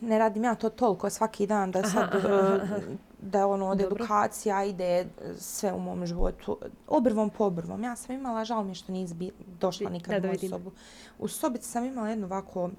ne 0.00 0.18
radim 0.18 0.44
ja 0.44 0.54
to 0.54 0.68
toliko 0.68 1.10
svaki 1.10 1.46
dan 1.46 1.70
da 1.70 1.82
sad, 1.82 2.14
Aha, 2.14 2.28
aha, 2.28 2.60
aha. 2.62 2.76
eh, 2.76 2.96
da 3.20 3.46
ono 3.46 3.66
od 3.66 3.78
Dobro. 3.78 3.96
edukacija 3.96 4.64
ide 4.64 5.06
sve 5.38 5.72
u 5.72 5.80
mom 5.80 6.06
životu. 6.06 6.58
Obrvom 6.86 7.30
po 7.30 7.44
obrvom. 7.44 7.82
Ja 7.82 7.96
sam 7.96 8.14
imala, 8.14 8.44
žao 8.44 8.64
mi 8.64 8.70
je 8.70 8.74
što 8.74 8.92
nisi 8.92 9.14
bi, 9.14 9.30
došla 9.60 9.84
Da, 9.84 9.92
nikad 9.92 10.22
da 10.22 10.28
u 10.28 10.32
moju 10.32 10.50
sobu. 10.50 10.72
U 11.18 11.28
sobici 11.28 11.68
sam 11.68 11.84
imala 11.84 12.08
jednu 12.08 12.26
ovako 12.26 12.70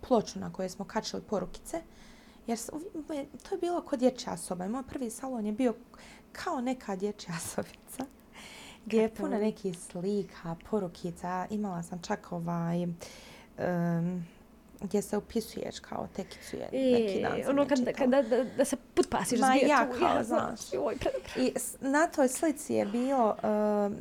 ploču 0.00 0.38
na 0.38 0.52
kojoj 0.52 0.68
smo 0.68 0.84
kačili 0.84 1.22
porukice. 1.22 1.80
Jer 2.50 2.58
to 3.48 3.54
je 3.54 3.58
bilo 3.60 3.82
kod 3.82 3.98
dječja 3.98 4.36
soba. 4.36 4.68
Moj 4.68 4.82
prvi 4.88 5.10
salon 5.10 5.46
je 5.46 5.52
bio 5.52 5.74
kao 6.32 6.60
neka 6.60 6.96
dječja 6.96 7.34
sobica. 7.54 8.04
Gdje 8.86 9.02
je 9.02 9.14
puno 9.14 9.38
nekih 9.38 9.78
slika, 9.78 10.56
porukica. 10.70 11.46
Imala 11.50 11.82
sam 11.82 12.02
čak 12.02 12.32
ovaj... 12.32 12.84
Um, 12.84 14.26
gdje 14.80 15.02
se 15.02 15.16
upisuješ 15.16 15.80
kao 15.80 16.08
tekicu 16.16 16.56
je 16.56 16.68
neki 16.72 17.22
dan 17.22 17.50
ono 17.50 17.68
kad, 17.68 17.92
kad 17.96 18.10
da, 18.10 18.22
da, 18.22 18.44
da 18.44 18.64
se 18.64 18.76
putpasiš 18.94 19.40
Ma 19.40 19.46
zbije 19.46 19.68
ja 19.68 19.88
tu, 19.92 19.98
kao, 19.98 20.16
ja, 20.16 20.24
znaš. 20.24 20.60
Joj, 20.72 20.96
predobro. 20.96 21.30
I 21.36 21.52
na 21.80 22.06
toj 22.06 22.28
slici 22.28 22.74
je 22.74 22.86
bilo, 22.86 23.28
uh, 23.28 23.42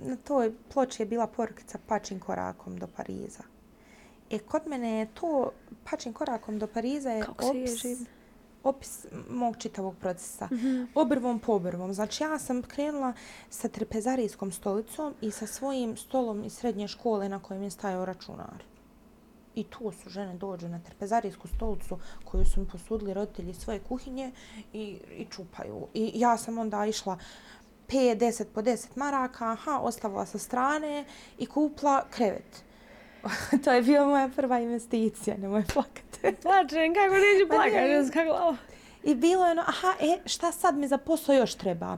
na 0.08 0.16
toj 0.24 0.54
ploči 0.74 1.02
je 1.02 1.06
bila 1.06 1.28
porukica 1.28 1.80
pačim 1.88 2.20
korakom 2.20 2.78
do 2.78 2.88
Pariza. 2.88 3.43
E, 4.30 4.39
kod 4.39 4.68
mene 4.68 5.00
je 5.00 5.08
to 5.14 5.52
pačim 5.89 6.14
korakom 6.14 6.60
do 6.60 6.68
Pariza 6.68 7.10
je 7.10 7.22
Kako 7.22 7.43
se 7.43 7.50
opis. 7.50 7.84
Opis 8.64 9.05
mog 9.30 9.57
čitavog 9.57 9.95
procesa. 9.97 10.47
Mhm. 10.51 10.84
Obrvom 10.95 11.39
po 11.39 11.53
obrvom. 11.53 11.93
Znači 11.93 12.24
ja 12.24 12.39
sam 12.39 12.62
krenula 12.62 13.14
sa 13.49 13.68
trepezarijskom 13.68 14.51
stolicom 14.51 15.14
i 15.22 15.32
sa 15.32 15.47
svojim 15.47 15.97
stolom 15.97 16.43
iz 16.43 16.53
srednje 16.53 16.88
škole 16.88 17.30
na 17.30 17.39
kojem 17.39 17.64
je 17.64 17.70
stajao 17.70 18.05
računar. 18.05 18.64
I 19.55 19.64
tu 19.64 19.91
su 19.91 20.10
žene 20.10 20.34
dođu 20.34 20.68
na 20.68 20.80
trpezarijsku 20.80 21.47
stolicu 21.47 21.99
koju 22.24 22.45
su 22.45 22.60
mi 22.60 22.68
posudili 22.68 23.14
roditelji 23.14 23.53
svoje 23.53 23.80
kuhinje 23.80 24.32
i, 24.74 24.99
i 25.18 25.26
čupaju. 25.30 25.88
I 25.93 26.12
ja 26.16 26.38
sam 26.38 26.57
onda 26.57 26.86
išla 26.86 27.18
5, 27.88 28.18
10 28.18 28.45
po 28.53 28.62
10 28.62 28.88
maraka, 28.95 29.51
aha, 29.51 29.80
ostavila 29.80 30.26
sa 30.26 30.38
strane 30.38 31.05
i 31.38 31.45
kupla 31.45 32.05
krevet. 32.10 32.64
to 33.63 33.72
je 33.72 33.82
bila 33.82 34.05
moja 34.05 34.30
prva 34.36 34.59
investicija, 34.59 35.38
nemoj 35.38 35.63
plakati. 35.74 36.20
Plačem, 36.43 36.93
kako 36.93 37.13
neću 37.13 37.47
Ma 37.49 37.55
ne. 37.55 37.72
plakat, 37.72 37.88
ženska 37.88 38.24
glava. 38.24 38.57
I 39.03 39.15
bilo 39.15 39.45
je 39.45 39.51
ono, 39.51 39.61
aha, 39.61 39.93
e, 39.99 40.17
šta 40.26 40.51
sad 40.51 40.78
mi 40.78 40.88
za 40.88 40.97
posao 40.97 41.36
još 41.36 41.55
treba? 41.55 41.97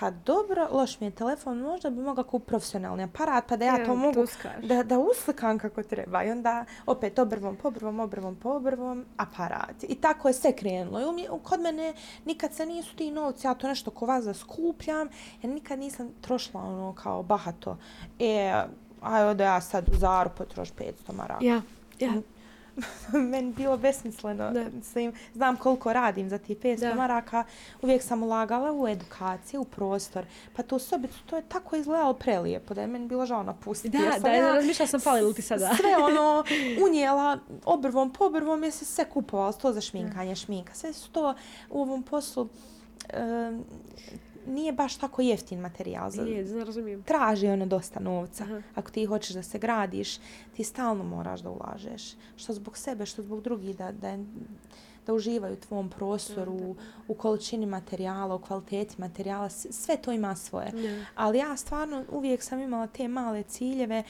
Pa 0.00 0.10
dobro, 0.10 0.68
loš 0.70 1.00
mi 1.00 1.06
je 1.06 1.10
telefon, 1.10 1.58
možda 1.58 1.90
bi 1.90 2.02
mogla 2.02 2.24
kupiti 2.24 2.48
profesionalni 2.48 3.02
aparat, 3.02 3.44
pa 3.48 3.56
da 3.56 3.64
ja 3.64 3.84
to 3.86 3.94
mogu 3.94 4.24
da, 4.62 4.82
da 4.82 4.98
uslikam 4.98 5.58
kako 5.58 5.82
treba. 5.82 6.24
I 6.24 6.30
onda 6.30 6.64
opet 6.86 7.18
obrvom, 7.18 7.56
pobrvom, 7.56 8.00
obrvom, 8.00 8.36
pobrvom, 8.36 9.04
aparat. 9.16 9.84
I 9.88 9.94
tako 9.94 10.28
je 10.28 10.34
sve 10.34 10.52
krenulo. 10.56 11.00
I 11.00 11.26
kod 11.42 11.60
mene 11.60 11.94
nikad 12.24 12.54
se 12.54 12.66
nisu 12.66 12.96
ti 12.96 13.10
novci, 13.10 13.46
ja 13.46 13.54
to 13.54 13.68
nešto 13.68 13.90
ko 13.90 14.06
vas 14.06 14.24
da 14.24 14.34
skupljam, 14.34 15.08
jer 15.42 15.52
nikad 15.52 15.78
nisam 15.78 16.10
trošila 16.20 16.62
ono 16.62 16.94
kao 16.94 17.22
bahato. 17.22 17.76
E, 18.18 18.64
aj 19.02 19.34
da 19.34 19.44
ja 19.44 19.60
sad 19.60 19.88
u 19.88 19.96
Zaru 19.96 20.30
potroš 20.38 20.72
500 20.72 21.12
maraka. 21.12 21.44
Ja, 21.44 21.62
ja. 21.98 22.12
meni 23.30 23.52
bilo 23.52 23.76
besmisleno. 23.76 24.50
Da. 24.50 24.64
Svim, 24.82 25.12
znam 25.34 25.56
koliko 25.56 25.92
radim 25.92 26.28
za 26.28 26.38
ti 26.38 26.54
500 26.54 26.80
Da. 26.80 26.94
maraka. 26.94 27.44
Uvijek 27.82 28.02
sam 28.02 28.22
ulagala 28.22 28.72
u 28.72 28.88
edukaciju, 28.88 29.60
u 29.60 29.64
prostor. 29.64 30.24
Pa 30.56 30.62
tu 30.62 30.78
sobicu, 30.78 31.18
to 31.26 31.36
je 31.36 31.42
tako 31.42 31.76
izgledalo 31.76 32.14
prelijepo 32.14 32.74
da 32.74 32.80
je 32.80 32.86
meni 32.86 33.06
bilo 33.06 33.26
žao 33.26 33.42
napustiti. 33.42 33.98
Da, 33.98 34.12
sam 34.12 34.22
da, 34.22 34.30
ja 34.30 34.54
razmišljala 34.54 34.88
sam 34.88 35.00
pali 35.00 35.22
li 35.22 35.34
ti 35.34 35.42
sada. 35.42 35.70
Sve 35.76 35.96
ono 36.08 36.44
unijela 36.88 37.38
obrvom 37.64 38.12
po 38.12 38.24
obrvom 38.24 38.62
jer 38.62 38.72
se 38.72 38.84
sve 38.84 39.04
kupovalo. 39.04 39.52
To 39.52 39.72
za 39.72 39.80
šminkanje, 39.80 40.36
šminka. 40.36 40.74
Sve 40.74 40.92
su 40.92 41.10
to 41.10 41.34
u 41.70 41.82
ovom 41.82 42.02
poslu 42.02 42.42
um, 42.42 43.64
nije 44.48 44.72
baš 44.72 44.96
tako 44.96 45.22
jeftin 45.22 45.60
materijal. 45.60 46.10
Za, 46.10 46.26
znam, 46.44 46.62
razumijem. 46.62 47.02
traži 47.02 47.48
ono 47.48 47.66
dosta 47.66 48.00
novca. 48.00 48.44
Aha. 48.44 48.62
Ako 48.74 48.90
ti 48.90 49.04
hoćeš 49.04 49.34
da 49.34 49.42
se 49.42 49.58
gradiš, 49.58 50.16
ti 50.56 50.64
stalno 50.64 51.04
moraš 51.04 51.40
da 51.40 51.50
ulažeš. 51.50 52.02
Što 52.36 52.52
zbog 52.52 52.76
sebe, 52.76 53.06
što 53.06 53.22
zbog 53.22 53.40
drugih, 53.42 53.76
da, 53.76 53.92
da, 53.92 54.18
da 55.06 55.14
uživaju 55.14 55.52
u 55.52 55.60
tvom 55.68 55.90
prostoru, 55.90 56.52
u, 56.52 56.76
u 57.08 57.14
količini 57.14 57.66
materijala, 57.66 58.34
u 58.34 58.38
kvaliteti 58.38 58.94
materijala. 58.98 59.48
Sve 59.50 59.96
to 59.96 60.12
ima 60.12 60.36
svoje. 60.36 60.70
Da. 60.70 61.04
Ali 61.14 61.38
ja 61.38 61.56
stvarno 61.56 62.04
uvijek 62.12 62.42
sam 62.42 62.60
imala 62.60 62.86
te 62.86 63.08
male 63.08 63.42
ciljeve 63.42 64.02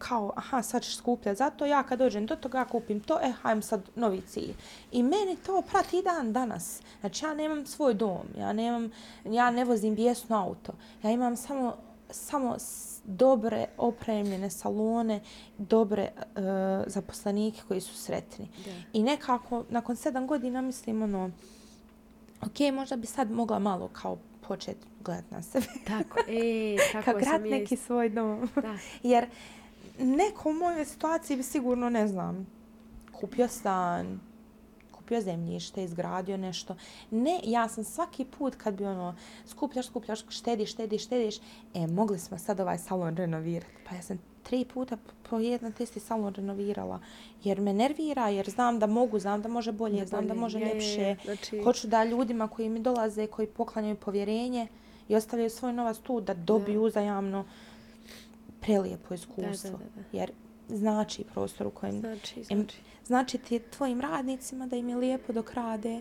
kao, 0.00 0.32
aha, 0.36 0.62
sad 0.62 0.82
ćeš 0.82 0.96
skupljati 0.96 1.38
zato, 1.38 1.66
ja 1.66 1.82
kad 1.82 1.98
dođem 1.98 2.26
do 2.26 2.36
toga, 2.36 2.58
ja 2.58 2.64
kupim 2.64 3.00
to, 3.00 3.18
e, 3.22 3.32
hajmo 3.42 3.62
sad 3.62 3.80
novi 3.94 4.20
cilj. 4.20 4.54
I 4.92 5.02
meni 5.02 5.36
to 5.46 5.62
prati 5.62 6.02
dan 6.02 6.32
danas. 6.32 6.80
Znači, 7.00 7.24
ja 7.24 7.34
nemam 7.34 7.66
svoj 7.66 7.94
dom, 7.94 8.26
ja 8.38 8.52
nemam, 8.52 8.90
ja 9.24 9.50
ne 9.50 9.64
vozim 9.64 9.94
bijesno 9.94 10.36
auto. 10.36 10.72
Ja 11.02 11.10
imam 11.10 11.36
samo, 11.36 11.76
samo 12.10 12.56
dobre 13.04 13.66
opremljene 13.78 14.50
salone, 14.50 15.20
dobre 15.58 16.02
e, 16.02 16.12
zaposlenike 16.86 17.60
koji 17.68 17.80
su 17.80 17.94
sretni. 17.94 18.48
Da. 18.64 18.70
I 18.92 19.02
nekako, 19.02 19.64
nakon 19.68 19.96
sedam 19.96 20.26
godina, 20.26 20.60
mislim, 20.60 21.02
ono, 21.02 21.30
ok, 22.42 22.74
možda 22.74 22.96
bi 22.96 23.06
sad 23.06 23.30
mogla 23.30 23.58
malo 23.58 23.88
kao 23.92 24.18
početi 24.48 24.86
gledat 25.00 25.30
na 25.30 25.42
sebe. 25.42 25.66
Tako, 25.86 26.18
e, 26.28 26.76
tako 26.92 27.04
Kao 27.04 27.20
sam 27.20 27.22
grad 27.22 27.42
neki 27.42 27.76
svoj 27.76 28.08
dom. 28.08 28.48
Da. 28.54 28.76
Jer 29.10 29.26
neko 30.00 30.50
u 30.50 30.54
mojoj 30.54 30.84
situaciji 30.84 31.36
bi 31.36 31.42
sigurno, 31.42 31.90
ne 31.90 32.08
znam, 32.08 32.46
kupio 33.12 33.48
stan, 33.48 34.20
kupio 34.92 35.20
zemljište, 35.20 35.84
izgradio 35.84 36.36
nešto. 36.36 36.76
Ne, 37.10 37.40
ja 37.44 37.68
sam 37.68 37.84
svaki 37.84 38.24
put 38.24 38.54
kad 38.54 38.74
bi 38.74 38.84
ono 38.84 39.14
skupljaš, 39.46 39.86
skupljaš, 39.86 40.24
štediš, 40.28 40.72
štediš, 40.72 41.04
štediš, 41.04 41.36
e, 41.74 41.86
mogli 41.86 42.18
smo 42.18 42.38
sad 42.38 42.60
ovaj 42.60 42.78
salon 42.78 43.16
renovirati. 43.16 43.72
Pa 43.88 43.94
ja 43.96 44.02
sam 44.02 44.18
tri 44.42 44.64
puta 44.64 44.96
po 45.30 45.38
jedan 45.38 45.72
te 45.72 45.82
isti 45.82 46.00
salon 46.00 46.34
renovirala. 46.34 47.00
Jer 47.44 47.60
me 47.60 47.72
nervira, 47.72 48.28
jer 48.28 48.50
znam 48.50 48.78
da 48.78 48.86
mogu, 48.86 49.18
znam 49.18 49.42
da 49.42 49.48
može 49.48 49.72
bolje, 49.72 50.00
Da 50.00 50.06
znam 50.06 50.26
da 50.26 50.34
bolje, 50.34 50.40
može 50.40 50.58
je, 50.58 50.66
je, 50.66 50.74
ljepše. 50.74 51.00
je. 51.00 51.16
Znači- 51.24 51.62
Hoću 51.62 51.88
da 51.88 52.04
ljudima 52.04 52.48
koji 52.48 52.68
mi 52.68 52.80
dolaze, 52.80 53.26
koji 53.26 53.48
poklanjaju 53.48 53.96
povjerenje 53.96 54.66
i 55.08 55.14
ostavljaju 55.14 55.50
svoj 55.50 55.72
novac 55.72 55.98
tu, 55.98 56.20
da 56.20 56.34
dobiju 56.34 56.82
uzajamno 56.82 57.44
prelijepo 58.60 59.14
iskustvo. 59.14 59.70
da, 59.70 59.78
da. 59.78 60.18
Jer 60.18 60.32
znači 60.68 61.24
prostor 61.34 61.66
u 61.66 61.70
kojem... 61.70 62.00
Znači, 62.00 62.40
Em, 62.40 62.44
znači. 62.44 62.76
Znači 63.06 63.38
ti 63.38 63.58
tvojim 63.58 64.00
radnicima 64.00 64.66
da 64.66 64.76
im 64.76 64.88
je 64.88 64.96
lijepo 64.96 65.32
dok 65.32 65.54
rade. 65.54 66.00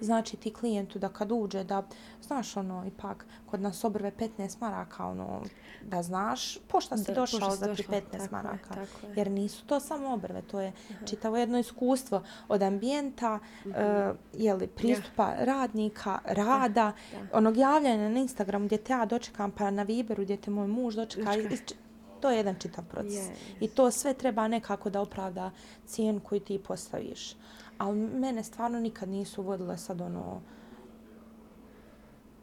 Znači 0.00 0.36
ti 0.36 0.52
klijentu 0.52 0.98
da 0.98 1.08
kad 1.08 1.32
uđe 1.32 1.64
da, 1.64 1.82
znaš 2.22 2.56
ono, 2.56 2.84
ipak 2.86 3.26
kod 3.46 3.60
nas 3.60 3.84
obrve 3.84 4.12
15 4.38 4.56
maraka, 4.60 5.06
ono, 5.06 5.42
da 5.82 6.02
znaš 6.02 6.58
pošta 6.68 6.96
si 6.96 7.04
Da, 7.06 7.14
došao 7.14 7.40
pošta 7.40 7.54
si 7.54 7.58
za 7.58 7.66
ti 7.66 7.82
došla, 7.82 7.94
15 7.94 8.02
tako 8.10 8.22
je, 8.22 8.28
maraka. 8.30 8.68
tako 8.68 9.06
je. 9.06 9.12
Jer 9.16 9.30
nisu 9.30 9.66
to 9.66 9.80
samo 9.80 10.12
obrve, 10.12 10.42
to 10.42 10.60
je 10.60 10.72
čitavo 11.04 11.36
jedno 11.36 11.58
iskustvo 11.58 12.22
od 12.48 12.62
ambijenta, 12.62 13.38
eh, 13.66 14.12
jeli, 14.32 14.66
pristupa 14.66 15.34
radnika, 15.38 16.18
rada, 16.24 16.92
da. 17.12 17.38
onog 17.38 17.56
javljanja 17.56 18.08
na 18.08 18.20
Instagramu 18.20 18.66
gdje 18.66 18.78
te 18.78 18.92
ja 18.92 19.06
dočekam, 19.06 19.50
pa 19.50 19.70
na 19.70 19.82
Viberu 19.82 20.22
gdje 20.22 20.36
te 20.36 20.50
moj 20.50 20.66
muž 20.66 20.94
dočeka. 20.94 21.36
Dočeka. 21.36 21.85
To 22.26 22.30
je 22.30 22.36
jedan 22.36 22.56
čitav 22.58 22.84
proces. 22.84 23.14
Je. 23.14 23.36
I 23.60 23.68
to 23.68 23.90
sve 23.90 24.14
treba 24.14 24.48
nekako 24.48 24.90
da 24.90 25.00
opravda 25.00 25.50
cijenu 25.86 26.20
koju 26.20 26.40
ti 26.40 26.58
postaviš. 26.58 27.36
Ali 27.78 27.96
mene 27.98 28.44
stvarno 28.44 28.80
nikad 28.80 29.08
nisu 29.08 29.42
vodile 29.42 29.78
sad 29.78 30.00
ono... 30.00 30.40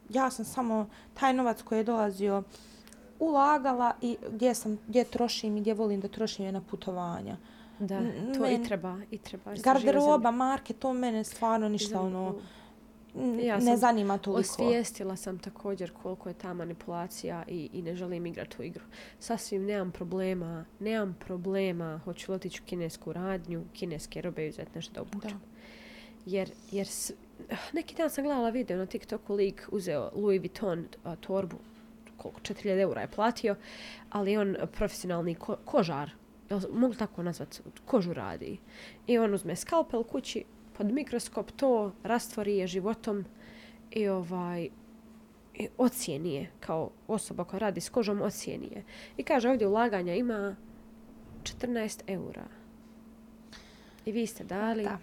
Ja 0.08 0.30
sam 0.30 0.44
samo 0.44 0.88
taj 1.14 1.32
novac 1.34 1.62
koji 1.62 1.78
je 1.78 1.84
dolazio 1.84 2.42
ulagala 3.18 3.92
i 4.00 4.16
gdje 4.30 4.54
sam, 4.54 4.78
gdje 4.88 5.04
trošim 5.04 5.56
i 5.56 5.60
gdje 5.60 5.74
volim 5.74 6.00
da 6.00 6.08
trošim 6.08 6.44
je 6.46 6.52
na 6.52 6.60
putovanja. 6.60 7.36
Da, 7.78 7.98
to 8.34 8.40
men- 8.40 8.60
i 8.60 8.64
treba, 8.64 8.96
i 9.10 9.18
treba. 9.18 9.54
Garderoba, 9.54 10.18
živa 10.18 10.30
marke, 10.30 10.74
to 10.74 10.92
mene 10.92 11.24
stvarno 11.24 11.68
ništa 11.68 12.00
ono 12.00 12.28
n- 12.28 12.34
Ja 13.42 13.58
ne 13.58 13.76
zanima 13.76 14.18
toliko. 14.18 14.40
Osvijestila 14.40 15.16
sam 15.16 15.38
također 15.38 15.92
koliko 16.02 16.28
je 16.28 16.34
ta 16.34 16.54
manipulacija 16.54 17.44
i, 17.48 17.68
i 17.72 17.82
ne 17.82 17.96
želim 17.96 18.26
igrati 18.26 18.56
tu 18.56 18.62
igru. 18.62 18.84
Sasvim 19.18 19.64
nemam 19.64 19.90
problema, 19.90 20.64
nemam 20.80 21.16
problema, 21.26 22.00
hoću 22.04 22.32
li 22.32 22.36
otići 22.36 22.60
u 22.62 22.66
kinesku 22.66 23.12
radnju, 23.12 23.64
kineske 23.72 24.20
robe 24.20 24.46
i 24.46 24.48
uzeti 24.48 24.70
nešto 24.74 24.94
da 24.94 25.02
obučem. 25.02 25.40
Jer, 26.26 26.50
jer 26.70 26.86
s, 26.86 27.12
neki 27.72 27.94
dan 27.94 28.10
sam 28.10 28.24
gledala 28.24 28.50
video 28.50 28.76
na 28.76 28.86
TikToku 28.86 29.34
lik 29.34 29.68
uzeo 29.72 30.10
Louis 30.14 30.40
Vuitton 30.40 30.86
a, 31.04 31.16
torbu, 31.16 31.56
koliko, 32.16 32.40
4000 32.40 32.80
eura 32.80 33.00
je 33.00 33.10
platio, 33.10 33.56
ali 34.10 34.36
on 34.36 34.56
profesionalni 34.72 35.34
ko, 35.34 35.56
kožar, 35.64 36.10
mogu 36.72 36.94
tako 36.94 37.22
nazvat, 37.22 37.60
kožu 37.84 38.12
radi. 38.12 38.58
I 39.06 39.18
on 39.18 39.34
uzme 39.34 39.56
skalpel 39.56 40.02
kući, 40.02 40.44
pod 40.76 40.92
mikroskop 40.92 41.50
to 41.50 41.92
rastvori 42.02 42.56
je 42.56 42.66
životom 42.66 43.24
i 43.90 44.08
ovaj 44.08 44.68
i 45.54 45.68
ocijeni 45.78 46.34
je 46.34 46.50
kao 46.60 46.90
osoba 47.08 47.44
koja 47.44 47.58
radi 47.58 47.80
s 47.80 47.88
kožom 47.88 48.22
ocijeni 48.22 48.66
je. 48.66 48.84
I 49.16 49.22
kaže 49.22 49.48
ovdje 49.50 49.66
ulaganja 49.66 50.14
ima 50.14 50.56
14 51.42 52.00
eura. 52.06 52.44
I 54.04 54.12
vi 54.12 54.26
ste 54.26 54.44
dali, 54.44 54.82
Da. 54.82 54.98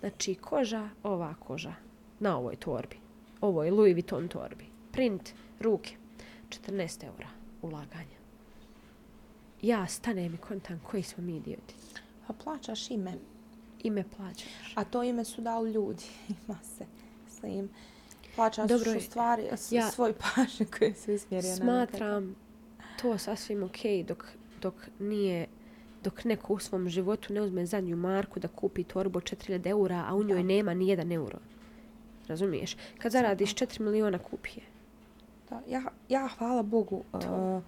znači 0.00 0.34
koža, 0.34 0.88
ova 1.02 1.34
koža 1.34 1.74
na 2.20 2.38
ovoj 2.38 2.56
torbi. 2.56 2.96
Ovo 3.40 3.64
je 3.64 3.70
Louis 3.70 3.94
Vuitton 3.94 4.28
torbi. 4.28 4.64
Print, 4.92 5.30
ruke, 5.60 5.90
14 6.48 7.04
eura 7.04 7.28
ulaganja. 7.62 8.20
Ja 9.62 9.86
stanem 9.86 10.34
i 10.34 10.38
kontam 10.38 10.80
koji 10.90 11.02
smo 11.02 11.24
mi 11.24 11.36
idioti. 11.36 11.74
Pa 12.26 12.32
plaćaš 12.32 12.90
ime. 12.90 13.14
Ime 13.80 14.04
plaćaš. 14.16 14.72
A 14.74 14.84
to 14.84 15.02
ime 15.02 15.24
su 15.24 15.40
dali 15.40 15.72
ljudi. 15.72 16.04
Ima 16.38 16.58
se. 16.64 16.84
Mislim, 17.24 17.68
plaćaš 18.36 18.68
Dobro, 18.68 18.92
u 18.92 19.00
stvari 19.00 19.48
s- 19.52 19.72
ja 19.72 19.90
svoj 19.90 20.12
pažnje 20.14 20.66
koje 20.78 20.94
su 20.94 21.10
ismjerene. 21.12 21.48
nekog. 21.50 21.64
Smatram 21.64 22.36
to 23.02 23.18
sasvim 23.18 23.62
ok 23.62 23.76
dok, 24.06 24.26
dok 24.62 24.74
nije 24.98 25.46
dok 26.04 26.24
neko 26.24 26.52
u 26.52 26.58
svom 26.58 26.88
životu 26.88 27.32
ne 27.32 27.42
uzme 27.42 27.66
zadnju 27.66 27.96
marku 27.96 28.40
da 28.40 28.48
kupi 28.48 28.84
torbu 28.84 29.16
od 29.16 29.24
4000 29.24 29.66
eura, 29.66 30.04
a 30.08 30.14
u 30.14 30.22
njoj 30.22 30.38
Da. 30.38 30.44
nema 30.44 30.74
ni 30.74 30.88
jedan 30.88 31.12
euro. 31.12 31.38
Razumiješ? 32.28 32.76
Kad 32.98 33.12
zaradiš 33.12 33.54
4 33.54 33.80
miliona 33.80 34.18
kupi 34.20 34.50
je. 34.50 34.62
Da, 35.50 35.60
ja, 35.68 35.82
ja, 36.08 36.28
hvala 36.28 36.62
Bogu, 36.62 37.04
To. 37.12 37.56
uh, 37.56 37.62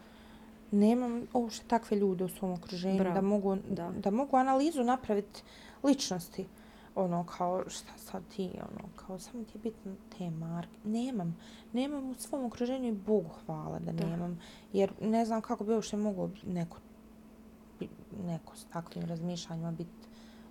nemam 0.73 1.27
uopšte 1.33 1.67
takve 1.67 1.97
ljude 1.97 2.25
u 2.25 2.29
svom 2.29 2.53
okruženju 2.53 2.99
Bravo, 2.99 3.15
da 3.15 3.21
mogu, 3.21 3.57
da. 3.69 3.91
da. 3.91 4.11
mogu 4.11 4.37
analizu 4.37 4.85
napraviti 4.85 5.43
ličnosti. 5.85 6.47
Ono, 6.95 7.25
kao, 7.29 7.65
šta 7.69 7.93
sad 7.99 8.23
ti, 8.27 8.51
ono, 8.53 8.89
kao, 8.97 9.19
samo 9.19 9.45
ti 9.45 9.51
je 9.55 9.61
bitno 9.61 9.95
te 10.11 10.31
marke. 10.31 10.79
Nemam. 10.85 11.37
Nemam 11.73 12.05
u 12.05 12.15
svom 12.15 12.45
okruženju 12.45 12.89
i 12.89 12.93
Bogu 12.93 13.31
hvala 13.47 13.79
da, 13.79 13.93
Da. 13.93 14.07
nemam. 14.07 14.41
Jer 14.73 14.93
ne 15.01 15.25
znam 15.25 15.41
kako 15.41 15.65
bi 15.65 15.73
uopšte 15.73 15.97
moglo 15.97 16.31
neko, 16.45 16.79
neko 18.19 18.57
s 18.57 18.65
takvim 18.65 19.05
razmišljanjima 19.05 19.71
biti 19.73 19.91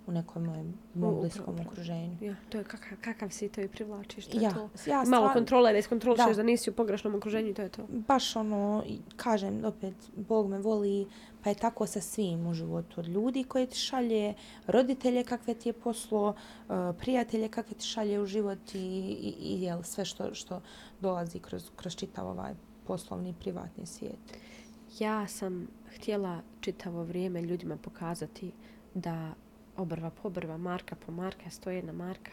u 0.06 0.12
nekom 0.12 0.44
mojem 0.44 0.74
mom 0.94 1.20
bliskom 1.20 1.56
okruženju. 1.60 2.16
Ja, 2.20 2.34
to 2.48 2.58
je 2.58 2.64
kakav, 2.64 2.98
kakav 3.00 3.30
si 3.30 3.48
to 3.48 3.60
i 3.60 3.68
privlačiš, 3.68 4.26
to 4.26 4.36
je 4.36 4.42
Ja, 4.42 4.50
to. 4.50 4.68
ja 4.86 4.96
Malo 4.96 5.04
stvarno- 5.06 5.32
kontrole 5.32 5.72
da 5.72 5.78
iskontrolišeš 5.78 6.26
da. 6.26 6.34
Da. 6.34 6.42
nisi 6.42 6.70
u 6.70 6.74
pogrešnom 6.74 7.14
okruženju 7.14 7.54
to 7.54 7.62
je 7.62 7.68
to. 7.68 7.82
baš 7.88 8.36
ono, 8.36 8.84
kažem 9.16 9.64
opet, 9.64 9.94
Bog 10.18 10.48
me 10.48 10.58
voli, 10.58 11.06
pa 11.42 11.50
je 11.50 11.54
tako 11.54 11.86
sa 11.86 12.00
svim 12.00 12.46
u 12.46 12.54
životu. 12.54 13.00
Od 13.00 13.08
ljudi 13.08 13.44
koje 13.44 13.66
ti 13.66 13.76
šalje, 13.76 14.34
roditelje 14.66 15.24
kakve 15.24 15.54
ti 15.54 15.68
je 15.68 15.72
poslo, 15.72 16.28
uh, 16.28 16.74
prijatelje 16.98 17.48
kakve 17.48 17.76
ti 17.76 17.86
šalje 17.86 18.20
u 18.20 18.26
život 18.26 18.74
i, 18.74 18.78
i, 18.78 19.34
i 19.40 19.62
jel, 19.62 19.82
sve 19.82 20.04
što, 20.04 20.34
što 20.34 20.62
dolazi 21.00 21.38
kroz, 21.38 21.70
kroz 21.76 21.96
čitav 21.96 22.26
ovaj 22.26 22.54
poslovni 22.86 23.30
i 23.30 23.34
privatni 23.40 23.86
svijet. 23.86 24.38
Ja 24.98 25.28
sam 25.28 25.68
htjela 25.94 26.40
čitavo 26.60 27.04
vrijeme 27.04 27.42
ljudima 27.42 27.76
pokazati 27.76 28.52
da 28.94 29.34
obrva 29.76 30.10
po 30.10 30.28
obrva, 30.28 30.56
marka 30.56 30.96
po 31.06 31.12
marka, 31.12 31.50
stoji 31.50 31.76
jedna 31.76 31.92
marka. 31.92 32.30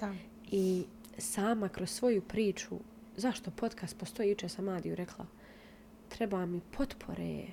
Da. 0.00 0.14
I 0.50 0.84
sama 1.18 1.68
kroz 1.68 1.90
svoju 1.90 2.22
priču, 2.22 2.78
zašto 3.16 3.50
podcast 3.50 3.98
postoji, 3.98 4.30
juče 4.30 4.48
sam 4.48 4.68
Adiju 4.68 4.94
rekla, 4.94 5.26
treba 6.08 6.46
mi 6.46 6.60
potpore 6.76 7.46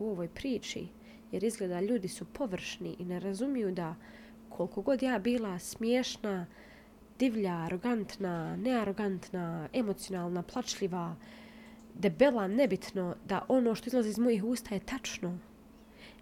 u 0.00 0.10
ovoj 0.10 0.28
priči, 0.28 0.86
jer 1.32 1.44
izgleda 1.44 1.80
ljudi 1.80 2.08
su 2.08 2.24
površni 2.24 2.96
i 2.98 3.04
ne 3.04 3.20
razumiju 3.20 3.72
da 3.72 3.94
koliko 4.48 4.82
god 4.82 5.02
ja 5.02 5.18
bila 5.18 5.58
smiješna, 5.58 6.46
divlja, 7.18 7.56
arogantna, 7.56 8.56
nearogantna, 8.56 9.68
emocionalna, 9.72 10.42
plačljiva, 10.42 11.16
debela, 11.94 12.48
nebitno, 12.48 13.14
da 13.24 13.44
ono 13.48 13.74
što 13.74 13.88
izlazi 13.88 14.08
iz 14.08 14.18
mojih 14.18 14.44
usta 14.44 14.74
je 14.74 14.80
tačno. 14.80 15.38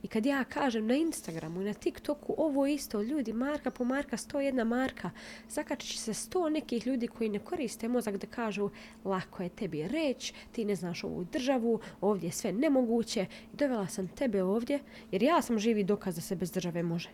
I 0.03 0.09
kad 0.09 0.27
ja 0.27 0.45
kažem 0.45 0.87
na 0.87 0.95
Instagramu 0.95 1.61
i 1.61 1.65
na 1.65 1.75
TikToku 1.75 2.35
ovo 2.39 2.67
isto, 2.67 3.03
ljudi, 3.03 3.33
marka 3.33 3.71
po 3.71 3.85
marka, 3.85 4.17
101 4.17 4.65
marka, 4.65 5.11
zakačit 5.49 5.91
će 5.91 5.99
se 5.99 6.15
sto 6.15 6.49
nekih 6.49 6.87
ljudi 6.87 7.07
koji 7.07 7.29
ne 7.29 7.39
koriste 7.39 7.89
mozak 7.89 8.17
da 8.17 8.27
kažu 8.27 8.71
lako 9.05 9.43
je 9.43 9.49
tebi 9.49 9.89
reći, 9.89 10.33
ti 10.53 10.65
ne 10.65 10.75
znaš 10.75 11.05
ovu 11.05 11.25
državu, 11.25 11.81
ovdje 12.01 12.27
je 12.29 12.33
sve 12.33 12.53
nemoguće. 12.53 13.27
I 13.53 13.57
dovela 13.57 13.87
sam 13.87 14.09
tebe 14.09 14.43
ovdje, 14.43 14.79
jer 15.13 15.23
ja 15.23 15.43
sam 15.43 15.59
živi 15.59 15.85
dokaz 15.85 16.15
da 16.15 16.21
se 16.21 16.37
bez 16.37 16.51
države 16.53 16.83
može. 16.83 17.09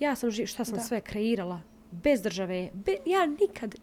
Ja 0.00 0.14
sam 0.14 0.30
živ, 0.30 0.46
šta 0.46 0.64
sam 0.64 0.74
Da. 0.74 0.82
sve 0.82 1.00
kreirala 1.00 1.60
bez 1.90 2.22
države. 2.22 2.70
Be, 2.74 2.96
ja 3.06 3.26
nikad 3.26 3.74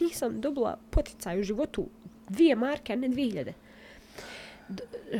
nisam 0.00 0.40
dobila 0.40 0.78
poticaj 0.90 1.40
u 1.40 1.42
životu 1.42 1.88
dvije 2.28 2.56
marke, 2.56 2.92
a 2.92 2.96
ne 2.96 3.08
dvije 3.08 3.28
hiljade. 3.28 3.52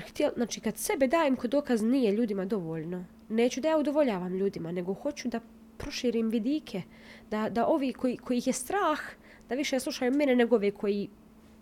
Htjel, 0.08 0.30
znači 0.36 0.60
kad 0.60 0.76
sebe 0.76 1.06
dajem 1.06 1.36
kod 1.36 1.50
dokaz 1.50 1.82
nije 1.82 2.12
ljudima 2.12 2.44
dovoljno. 2.44 3.04
Neću 3.28 3.60
da 3.60 3.68
ja 3.68 3.78
udovoljavam 3.78 4.34
ljudima, 4.34 4.72
nego 4.72 4.94
hoću 4.94 5.28
da 5.28 5.40
proširim 5.78 6.28
vidike. 6.28 6.82
Da, 7.30 7.48
da 7.50 7.66
ovi 7.66 7.92
koji, 7.92 8.16
koji 8.16 8.38
ih 8.38 8.46
je 8.46 8.52
strah, 8.52 9.00
da 9.48 9.54
više 9.54 9.80
slušaju 9.80 10.12
mene 10.12 10.36
nego 10.36 10.56
ove 10.56 10.70
koji 10.70 11.08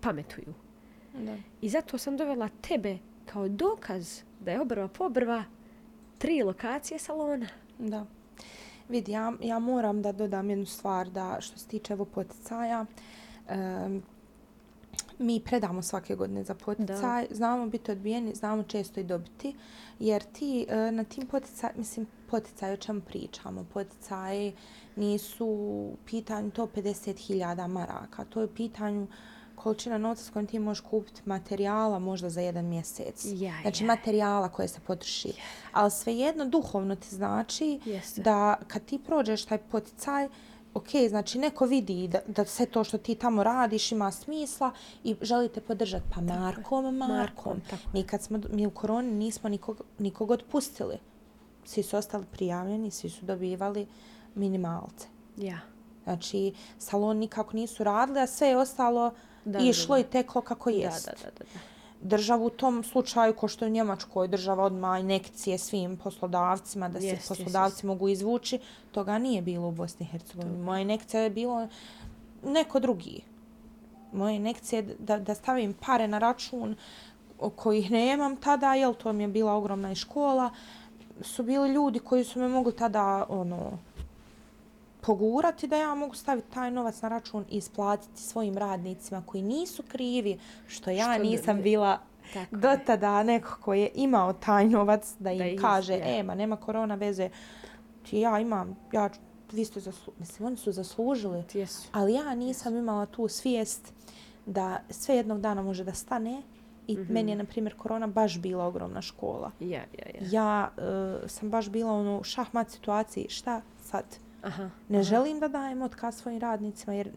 pametuju. 0.01 0.55
Da. 1.15 1.37
I 1.61 1.69
zato 1.69 1.99
sam 1.99 2.17
dovela 2.17 2.49
tebe 2.69 2.99
kao 3.27 3.49
dokaz 3.49 4.21
da 4.41 4.51
je 4.51 4.61
obrva 4.61 4.89
po 4.89 5.05
obrva 5.05 5.45
tri 6.19 6.43
lokacije 6.43 6.99
salona. 6.99 7.47
Da. 7.79 8.07
Vidi, 8.89 9.13
ja, 9.13 9.33
ja 9.43 9.59
moram 9.59 10.03
da 10.03 10.13
dodam 10.13 10.51
jednu 10.51 10.67
stvar 10.67 11.11
da 11.11 11.37
što 11.41 11.59
se 11.59 11.69
tiče 11.69 11.93
evo 11.93 12.05
poticaja, 12.05 12.87
um, 13.51 14.03
mi 15.21 15.41
predamo 15.41 15.83
svake 15.83 16.15
godine 16.17 16.45
za 16.45 16.55
poticaj, 16.55 17.27
da. 17.29 17.35
znamo 17.35 17.67
biti 17.67 17.93
odbijeni, 17.93 18.35
znamo 18.35 18.63
često 18.63 19.01
i 19.01 19.05
dobiti, 19.05 19.57
jer 19.99 20.23
ti 20.23 20.67
e, 20.69 20.93
na 20.93 21.05
tim 21.05 21.27
poticaj, 21.27 21.71
mislim, 21.77 22.07
poticaj 22.31 22.73
o 22.73 22.77
čemu 22.77 23.01
pričamo, 23.01 23.67
poticaji 23.75 24.53
nisu 24.97 25.89
pitanju 26.07 26.51
to 26.51 26.67
50.000 26.67 27.67
maraka, 27.67 28.25
to 28.25 28.41
je 28.41 28.55
pitanju 28.55 29.07
količina 29.55 29.99
novca 29.99 30.25
s 30.25 30.31
kojim 30.31 30.47
ti 30.47 30.59
možeš 30.59 30.81
kupiti 30.81 31.23
materijala 31.25 31.99
možda 31.99 32.31
za 32.31 32.41
jedan 32.41 32.65
mjesec. 32.65 33.25
Ja, 33.25 33.55
znači 33.63 33.85
ja. 33.85 33.87
materijala 33.87 34.49
koje 34.49 34.69
se 34.69 34.81
potroši. 34.81 35.33
Ali 35.73 35.91
svejedno 35.91 36.45
duhovno 36.45 36.97
ti 36.97 37.15
znači 37.15 37.81
Jeste. 37.85 38.23
da 38.23 38.57
kad 38.69 38.85
ti 38.85 38.99
prođeš 38.99 39.45
taj 39.45 39.59
poticaj, 39.59 40.29
ok, 40.75 40.89
znači 41.09 41.39
neko 41.39 41.67
vidi 41.67 42.09
da, 42.09 42.21
da 42.27 42.45
sve 42.45 42.67
to 42.67 42.85
što 42.85 42.99
ti 42.99 43.15
tamo 43.15 43.43
radiš 43.43 43.93
ima 43.93 44.13
smisla 44.13 44.71
i 45.05 45.17
želite 45.23 45.61
podržati 45.61 46.05
pa 46.15 46.21
markom, 46.21 46.85
markom. 46.85 47.17
Markom, 47.17 47.61
tako 47.71 47.83
je. 47.83 47.91
Mi 47.93 48.03
kad 48.03 48.23
smo, 48.23 48.41
mi 48.53 48.67
u 48.67 48.71
koroni 48.71 49.13
nismo 49.13 49.49
nikog, 49.49 49.83
nikog 49.99 50.31
otpustili. 50.31 50.99
Svi 51.65 51.83
su 51.83 51.97
ostali 51.97 52.25
prijavljeni, 52.33 52.91
svi 52.91 53.11
su 53.11 53.25
dobivali 53.25 53.87
minimalce. 54.35 55.07
Ja. 55.37 55.59
Znači, 56.05 56.55
salon 56.79 57.17
nikako 57.17 57.57
nisu 57.57 57.85
radili, 57.85 58.21
a 58.21 58.27
sve 58.27 58.49
je 58.49 58.59
ostalo 58.59 59.13
Da, 59.45 59.53
da, 59.53 59.59
da, 59.59 59.65
išlo 59.65 59.95
da. 59.95 60.01
i 60.01 60.05
teklo 60.05 60.41
kako 60.41 60.71
jest. 60.71 61.07
da, 61.07 61.13
da, 61.13 61.31
da. 61.39 61.45
da. 61.55 61.70
Država 62.03 62.45
u 62.45 62.51
tom 62.51 62.83
slučaju, 62.85 63.35
ko 63.35 63.49
što 63.49 63.65
je 63.65 63.71
u 63.71 63.73
Njemačkoj, 63.73 64.29
država 64.29 64.65
odmah 64.65 65.01
inekcije 65.01 65.59
svim 65.59 65.97
poslodavcima, 65.97 66.89
da 66.89 67.01
se 67.01 67.07
Jest, 67.07 67.29
poslodavci 67.29 67.75
jest. 67.77 67.83
mogu 67.85 68.09
izvući, 68.09 68.59
toga 68.93 69.19
nije 69.19 69.43
bilo 69.43 69.69
u 69.69 69.73
Bosni 69.73 70.07
i 70.07 70.09
Hercegovini. 70.09 70.59
Moja 70.59 70.81
inekcija 70.81 71.23
je 71.23 71.31
bilo 71.31 71.69
neko 72.45 72.81
drugi. 72.81 73.21
Moja 74.13 74.33
inekcija 74.33 74.81
je 74.81 74.97
da, 74.99 75.19
da 75.19 75.35
stavim 75.35 75.75
pare 75.87 76.09
na 76.09 76.19
račun 76.19 76.77
kojih 77.57 77.91
nemam 77.91 78.37
tada, 78.37 78.75
jel 78.75 78.95
to 78.95 79.13
mi 79.13 79.23
je 79.23 79.29
bila 79.29 79.53
ogromna 79.53 79.93
i 79.93 79.95
škola, 79.95 80.51
su 81.21 81.43
bili 81.43 81.73
ljudi 81.73 81.99
koji 81.99 82.25
su 82.25 82.39
me 82.39 82.49
mogli 82.49 82.77
tada 82.77 83.27
ono, 83.29 83.79
pogurati 85.01 85.67
da 85.67 85.77
ja 85.77 85.95
mogu 85.95 86.15
staviti 86.15 86.51
taj 86.51 86.71
novac 86.71 87.03
na 87.03 87.09
račun 87.09 87.45
i 87.45 87.57
isplatiti 87.57 88.23
svojim 88.23 88.59
radnicima 88.59 89.23
koji 89.23 89.43
nisu 89.43 89.83
krivi 89.85 90.39
što 90.67 90.91
ja 90.91 91.05
Što 91.05 91.23
nisam 91.23 91.57
ne- 91.57 91.63
bila 91.63 91.99
Tako 92.35 92.57
do 92.57 92.69
je. 92.69 92.85
tada 92.85 93.23
neko 93.23 93.59
ko 93.61 93.75
je 93.75 93.91
imao 93.95 94.33
taj 94.33 94.67
novac 94.67 95.15
da 95.19 95.33
im 95.33 95.57
Da 95.57 95.63
kaže, 95.63 95.93
ja. 95.95 96.19
e, 96.19 96.23
ma 96.23 96.35
nema 96.35 96.57
korona 96.57 96.95
veze, 96.95 97.31
ti 98.03 98.19
ja 98.19 98.39
imam, 98.39 98.77
ja, 98.93 99.09
ću- 99.09 99.21
vi 99.53 99.65
ste 99.65 99.81
zaslu... 99.81 100.13
mislim, 100.19 100.47
oni 100.47 100.57
su 100.57 100.73
zaslužili, 100.73 101.45
Jesu. 101.55 101.89
ali 101.93 102.15
ja 102.15 102.35
nisam 102.35 102.77
imala 102.77 103.07
tu 103.07 103.29
svijest 103.29 103.93
da 104.47 104.81
sve 104.91 105.17
jednog 105.17 105.41
dana 105.41 105.63
može 105.63 105.85
da 105.85 105.93
stane 105.95 106.43
i 106.87 106.95
Mhm. 106.95 107.13
meni 107.13 107.33
je, 107.33 107.37
na 107.37 107.45
primjer, 107.45 107.77
korona 107.77 108.07
baš 108.07 108.39
bila 108.39 108.65
ogromna 108.65 109.03
škola. 109.03 109.51
Ja, 109.61 109.67
ja, 109.69 110.07
ja. 110.15 110.27
Ja 110.33 110.71
uh, 111.23 111.31
sam 111.31 111.51
baš 111.51 111.69
bila 111.69 111.93
ono, 111.93 112.23
šahmat 112.25 112.71
situaciji, 112.71 113.27
šta 113.29 113.61
sad? 113.81 114.05
Aha. 114.43 114.71
Ne 114.89 114.99
aha. 114.99 115.03
želim 115.03 115.41
da 115.41 115.49
dajem 115.49 115.83
otkaz 115.83 116.17
svojim 116.17 116.41
radnicima 116.41 116.95
jer 116.95 117.11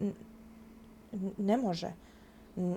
ne 1.38 1.56
može. 1.56 1.92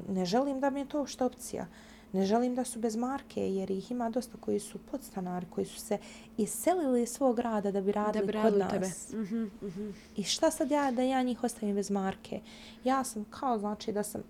Ne 0.10 0.26
želim 0.26 0.60
da 0.60 0.70
mi 0.70 0.80
je 0.80 0.86
to 0.89 1.00
uopšte 1.00 1.24
opcija. 1.24 1.68
Ne 2.14 2.26
želim 2.26 2.56
da 2.56 2.64
su 2.64 2.80
bez 2.80 2.95
marke 2.95 3.54
jer 3.54 3.72
ih 3.72 3.91
ima 3.91 4.10
dosta 4.10 4.38
koji 4.39 4.60
su 4.60 4.78
podstanari, 4.91 5.45
koji 5.50 5.66
su 5.66 5.80
se 5.80 5.98
iselili 6.38 7.04
iz 7.04 7.10
svog 7.10 7.39
rada 7.39 7.72
da 7.72 7.82
bi 7.82 7.91
radili, 7.91 8.26
Da 8.26 8.32
bi 8.32 8.38
kod 8.41 8.58
radili 8.58 8.80
nas. 8.80 9.06
tebe. 9.06 9.22
Mhm, 9.22 9.43
mhm. 9.62 9.89
I 10.16 10.24
šta 10.24 10.52
sad 10.52 10.72
ja 10.72 10.91
da 10.91 11.02
ja 11.02 11.22
njih 11.24 11.43
ostavim 11.43 11.76
bez 11.76 11.89
marke? 11.89 12.41
Ja 12.84 13.04
sam 13.04 13.26
kao 13.30 13.60
znači 13.60 13.91
da 13.91 14.04
sam 14.04 14.22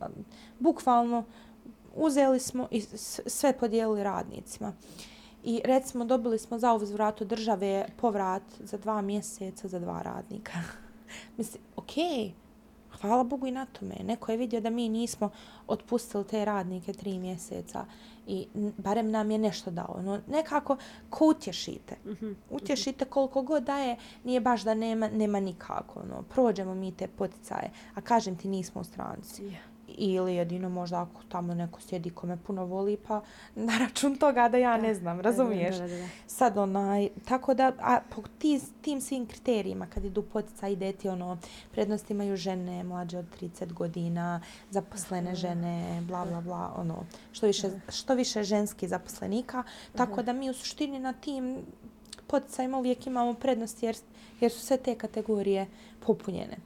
bukvalno 0.60 1.24
uzeli 1.96 2.40
smo 2.40 2.68
i 2.72 2.82
sve 3.26 3.54
podijelili 3.54 4.04
radnicima. 4.04 4.74
I 5.50 5.62
recimo 5.66 6.06
dobili 6.06 6.40
smo 6.40 6.60
za 6.60 6.74
uzvrat 6.74 7.22
od 7.22 7.28
države 7.28 7.86
povrat 7.98 8.44
za 8.60 8.78
dva 8.78 9.02
mjeseca 9.02 9.68
za 9.68 9.80
dva 9.80 10.02
radnika. 10.02 10.54
Mislim, 11.38 11.64
okej, 11.76 12.32
hvala 13.02 13.24
Bogu 13.24 13.48
i 13.48 13.52
na 13.52 13.66
tome. 13.66 13.96
Neko 14.04 14.32
je 14.32 14.38
vidio 14.38 14.62
da 14.62 14.70
mi 14.70 14.90
nismo 14.90 15.30
otpustili 15.68 16.28
te 16.28 16.46
radnike 16.46 16.94
tri 16.94 17.20
mjeseca 17.20 17.86
i 18.28 18.48
barem 18.78 19.12
nam 19.12 19.32
je 19.32 19.38
nešto 19.38 19.72
dao. 19.72 20.02
No, 20.04 20.20
nekako 20.28 20.78
ko 21.10 21.26
utješite. 21.26 21.96
Mhm. 22.06 22.32
Utješite 22.50 23.06
koliko 23.06 23.42
god 23.42 23.64
daje, 23.64 23.98
nije 24.24 24.40
baš 24.40 24.64
da 24.64 24.74
nema, 24.74 25.08
nema 25.08 25.40
nikako. 25.40 26.04
No. 26.04 26.24
Prođemo 26.30 26.76
mi 26.76 26.92
te 26.92 27.08
poticaje, 27.08 27.72
a 27.96 28.02
kažem 28.02 28.38
ti 28.38 28.48
nismo 28.48 28.82
u 28.82 28.84
stranci. 28.84 29.46
Ja. 29.46 29.77
Ili 29.88 30.36
jedino 30.36 30.70
možda 30.70 31.02
ako 31.02 31.22
tamo 31.30 31.54
neko 31.54 31.82
sjedi 31.82 32.10
ko 32.10 32.28
me 32.28 32.38
puno 32.38 32.66
voli, 32.66 32.98
pa 33.08 33.22
na 33.56 33.78
račun 33.78 34.16
toga 34.16 34.50
da 34.50 34.58
ja 34.58 34.78
ne 34.78 34.94
znam, 34.94 35.22
razumiješ? 35.22 35.76
Da, 35.76 35.82
da, 35.82 35.88
da, 35.88 35.98
da. 35.98 36.08
Sad 36.28 36.58
onaj, 36.58 37.10
tako 37.26 37.54
da, 37.54 37.72
a 37.80 38.00
po 38.16 38.22
ti, 38.40 38.62
tim 38.82 39.02
svim 39.02 39.26
kriterijima, 39.26 39.88
kad 39.88 40.06
idu 40.06 40.22
potica, 40.22 40.68
ide 40.68 40.94
ti 40.94 41.10
ono, 41.10 41.38
prednost 41.72 42.12
imaju 42.12 42.38
žene 42.38 42.84
mlađe 42.84 43.18
od 43.18 43.26
30 43.42 43.74
godina, 43.74 44.42
zaposlene 44.70 45.36
žene, 45.36 46.02
bla, 46.08 46.26
bla, 46.26 46.42
bla, 46.42 46.74
ono, 46.78 47.06
što 47.32 47.48
više, 47.48 47.70
što 47.90 48.16
više 48.16 48.44
ženskih 48.44 48.90
zaposlenika, 48.90 49.64
tako 49.96 50.24
da 50.24 50.34
mi 50.34 50.50
u 50.50 50.54
suštini 50.54 51.00
na 51.00 51.14
tim 51.14 51.58
poticajima 52.28 52.78
uvijek 52.78 53.08
imamo 53.08 53.34
prednost 53.34 53.84
jer, 53.84 53.96
jer 54.40 54.52
su 54.52 54.60
sve 54.60 54.78
te 54.78 54.96
kategorije 54.96 55.68
popunjene. 56.06 56.58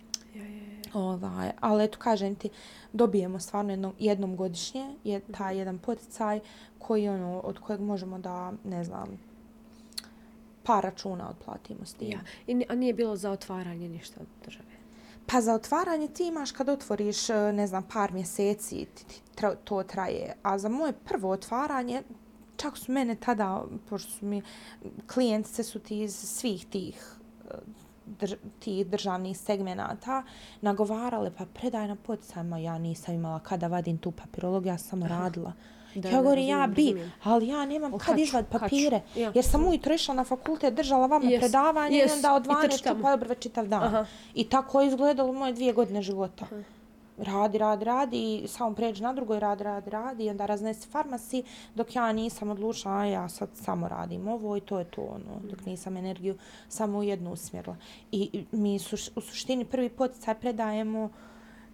Ovaj, 0.93 1.51
ali 1.59 1.83
eto 1.83 1.97
kažem 1.99 2.35
ti, 2.35 2.49
dobijemo 2.93 3.39
stvarno 3.39 3.71
jednom, 3.71 3.93
jednom 3.99 4.35
godišnje 4.35 4.95
je 5.03 5.19
taj 5.19 5.57
jedan 5.57 5.79
poticaj 5.79 6.39
koji 6.79 7.09
ono, 7.09 7.39
od 7.39 7.59
kojeg 7.59 7.81
možemo 7.81 8.19
da, 8.19 8.53
ne 8.63 8.83
znam, 8.83 9.19
par 10.63 10.83
računa 10.83 11.29
otplatimo 11.29 11.85
s 11.85 11.93
tim. 11.93 12.11
Ja. 12.11 12.19
I, 12.47 12.65
a 12.69 12.75
nije 12.75 12.93
bilo 12.93 13.15
za 13.15 13.31
otvaranje 13.31 13.89
ništa 13.89 14.19
od 14.21 14.27
države? 14.45 14.65
Pa 15.25 15.41
za 15.41 15.53
otvaranje 15.53 16.07
ti 16.07 16.27
imaš 16.27 16.51
kad 16.51 16.69
otvoriš, 16.69 17.29
e, 17.29 17.53
ne 17.53 17.67
znam, 17.67 17.83
par 17.93 18.13
mjeseci, 18.13 18.85
ti, 18.95 19.05
ti, 19.05 19.21
tra, 19.35 19.55
to 19.55 19.83
traje. 19.83 20.35
A 20.43 20.57
za 20.59 20.69
moje 20.69 20.93
prvo 20.93 21.29
otvaranje, 21.29 22.03
čak 22.57 22.77
su 22.77 22.91
mene 22.91 23.15
tada, 23.15 23.63
pošto 23.89 24.11
su 24.11 24.25
mi 24.25 24.41
klijentice 25.13 25.63
su 25.63 25.79
ti 25.79 26.01
iz 26.01 26.15
svih 26.15 26.65
tih 26.65 27.15
drž, 28.20 28.34
tih 28.59 28.88
državnih 28.88 29.38
segmenata 29.38 30.24
nagovarale, 30.62 31.32
pa 31.38 31.45
predaj 31.45 31.88
na 31.88 31.95
poticajima. 31.95 32.57
Ja 32.57 32.78
nisam 32.78 33.16
imala 33.16 33.39
kada 33.39 33.68
vadim 33.68 33.97
tu 33.97 34.12
papirologiju, 34.12 34.72
ja 34.72 34.78
sam 34.78 35.03
radila. 35.03 35.53
Da, 35.95 36.09
ja 36.09 36.22
govorim, 36.22 36.47
ja 36.47 36.68
bi, 36.68 36.86
razumijem. 36.86 37.12
ali 37.24 37.47
ja 37.47 37.66
nemam 37.66 37.93
O, 37.93 37.97
kad 37.97 38.20
izvad 38.20 38.45
papire. 38.47 39.01
Ja. 39.16 39.32
Jer 39.36 39.45
sam 39.45 39.68
ujutro 39.68 39.93
išla 39.93 40.16
na 40.16 40.24
fakultet, 40.24 40.74
držala 40.74 41.07
vama 41.07 41.30
Jes, 41.30 41.39
predavanje 41.41 41.97
jes, 41.97 42.12
i 42.12 42.16
onda 42.16 42.34
od 42.34 42.45
i 42.45 42.49
trči 42.49 42.78
12 42.78 42.84
tamo. 42.84 42.95
čupala 42.95 43.14
obrve 43.14 43.36
čitav 43.36 43.68
dan. 43.68 43.84
Aha. 43.84 44.05
I 44.34 44.49
tako 44.49 44.82
je 44.82 44.88
izgledalo 44.88 45.34
moje 45.34 45.53
dvije 45.53 45.74
godine 45.74 46.01
života. 46.01 46.45
Aha. 46.51 46.62
Radi, 47.22 47.57
radi, 47.57 47.86
radi 47.86 48.36
i 48.36 48.47
samo 48.47 48.76
pređi 48.76 49.03
na 49.03 49.13
drugoj, 49.13 49.39
radi, 49.39 49.63
radi, 49.63 49.89
radi 49.89 50.26
i 50.26 50.30
onda 50.30 50.45
raznesi 50.45 50.88
farmasi 50.88 51.43
dok 51.76 51.95
ja 51.95 52.11
nisam 52.11 52.49
odlučila, 52.49 52.93
a 52.93 53.05
ja 53.05 53.30
sad 53.30 53.49
samo 53.53 53.88
radim 53.88 54.28
ovo 54.28 54.57
i 54.57 54.61
to 54.61 54.80
je 54.80 54.86
to, 54.86 55.01
ono, 55.01 55.49
dok 55.49 55.65
nisam 55.65 55.97
energiju 55.97 56.38
samo 56.69 56.99
u 56.99 57.03
jednu 57.03 57.32
usmjerila. 57.32 57.76
I 58.11 58.45
mi 58.51 58.80
suš, 58.80 59.07
u 59.15 59.22
suštini 59.22 59.65
prvi 59.65 59.89
poticaj 59.89 60.39
predajemo 60.39 61.09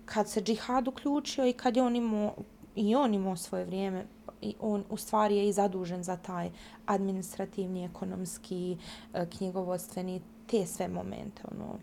kad 0.06 0.30
se 0.30 0.42
džihad 0.42 0.88
uključio 0.88 1.46
i 1.46 1.54
kad 1.54 1.76
je 1.76 1.84
on 1.84 1.96
imao, 1.96 2.34
i 2.76 2.96
on 2.96 3.14
imao 3.14 3.36
svoje 3.36 3.66
vrijeme, 3.66 4.06
i 4.42 4.56
on 4.60 4.84
u 4.90 4.98
stvari 4.98 5.38
je 5.38 5.50
i 5.50 5.54
zadužen 5.54 6.04
za 6.04 6.18
taj 6.18 6.52
administrativni, 6.86 7.86
ekonomski, 7.86 8.78
e, 9.14 9.30
knjigovodstveni, 9.30 10.22
te 10.48 10.66
sve 10.66 10.88
momente, 10.88 11.42
ono, 11.52 11.80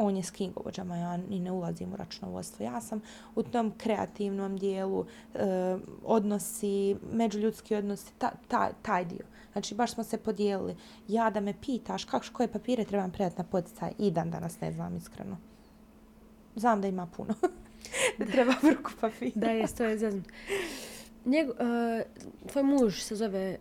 on 0.00 0.16
je 0.16 0.22
s 0.22 0.30
knjigovođama, 0.30 0.96
ja 0.96 1.16
ni 1.16 1.40
ne 1.40 1.52
ulazim 1.52 1.92
u 1.92 1.96
računovodstvo. 1.96 2.64
Ja 2.64 2.80
sam 2.80 3.00
u 3.34 3.42
tom 3.42 3.72
kreativnom 3.78 4.56
dijelu, 4.56 5.06
e, 5.34 5.38
odnosi, 6.04 6.96
međuljudski 7.12 7.74
odnosi, 7.74 8.12
ta, 8.18 8.30
ta, 8.48 8.70
taj 8.82 9.04
dio. 9.04 9.26
Znači, 9.52 9.74
baš 9.74 9.92
smo 9.92 10.04
se 10.04 10.18
podijelili. 10.18 10.76
Ja 11.08 11.30
da 11.30 11.40
me 11.40 11.54
pitaš 11.60 12.04
kako, 12.04 12.26
koje 12.32 12.52
papire 12.52 12.84
trebam 12.84 13.10
predati 13.10 13.38
na 13.38 13.44
poticaj, 13.44 13.92
i 13.98 14.10
dan 14.10 14.30
danas 14.30 14.60
ne 14.60 14.72
znam 14.72 14.96
iskreno. 14.96 15.36
Znam 16.56 16.80
da 16.80 16.88
ima 16.88 17.06
puno. 17.06 17.34
da 18.18 18.24
treba 18.24 18.54
bruku 18.62 18.90
papira. 19.00 19.32
Da, 19.34 19.50
jes, 19.50 19.74
to 19.74 19.84
je 19.84 19.98
zeznuto. 19.98 20.30
Njeg, 21.24 21.48
uh, 21.48 21.54
tvoj 22.52 22.62
muž 22.62 23.00
se 23.00 23.16
zove 23.16 23.58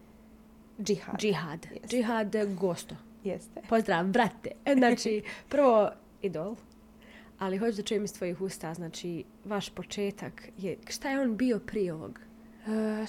Džihad. 0.80 1.16
Džihad. 1.18 1.66
Jeste. 1.72 1.88
Džihad 1.88 2.36
Gosto. 2.60 2.96
Jeste. 3.24 3.62
Pozdrav, 3.70 4.08
brate. 4.08 4.52
E, 4.66 4.76
Znači, 4.76 5.24
prvo, 5.50 5.90
idol. 6.22 6.56
Ali 7.40 7.58
hoću 7.58 7.78
da 7.78 7.84
čujem 7.84 8.04
iz 8.04 8.14
tvojih 8.14 8.42
usta, 8.42 8.74
znači, 8.74 9.24
vaš 9.46 9.70
početak 9.70 10.50
je, 10.58 10.78
šta 10.88 11.10
je 11.10 11.20
on 11.20 11.38
bio 11.38 11.60
prije 11.60 11.94
ovog? 11.94 12.20
E, 12.68 13.06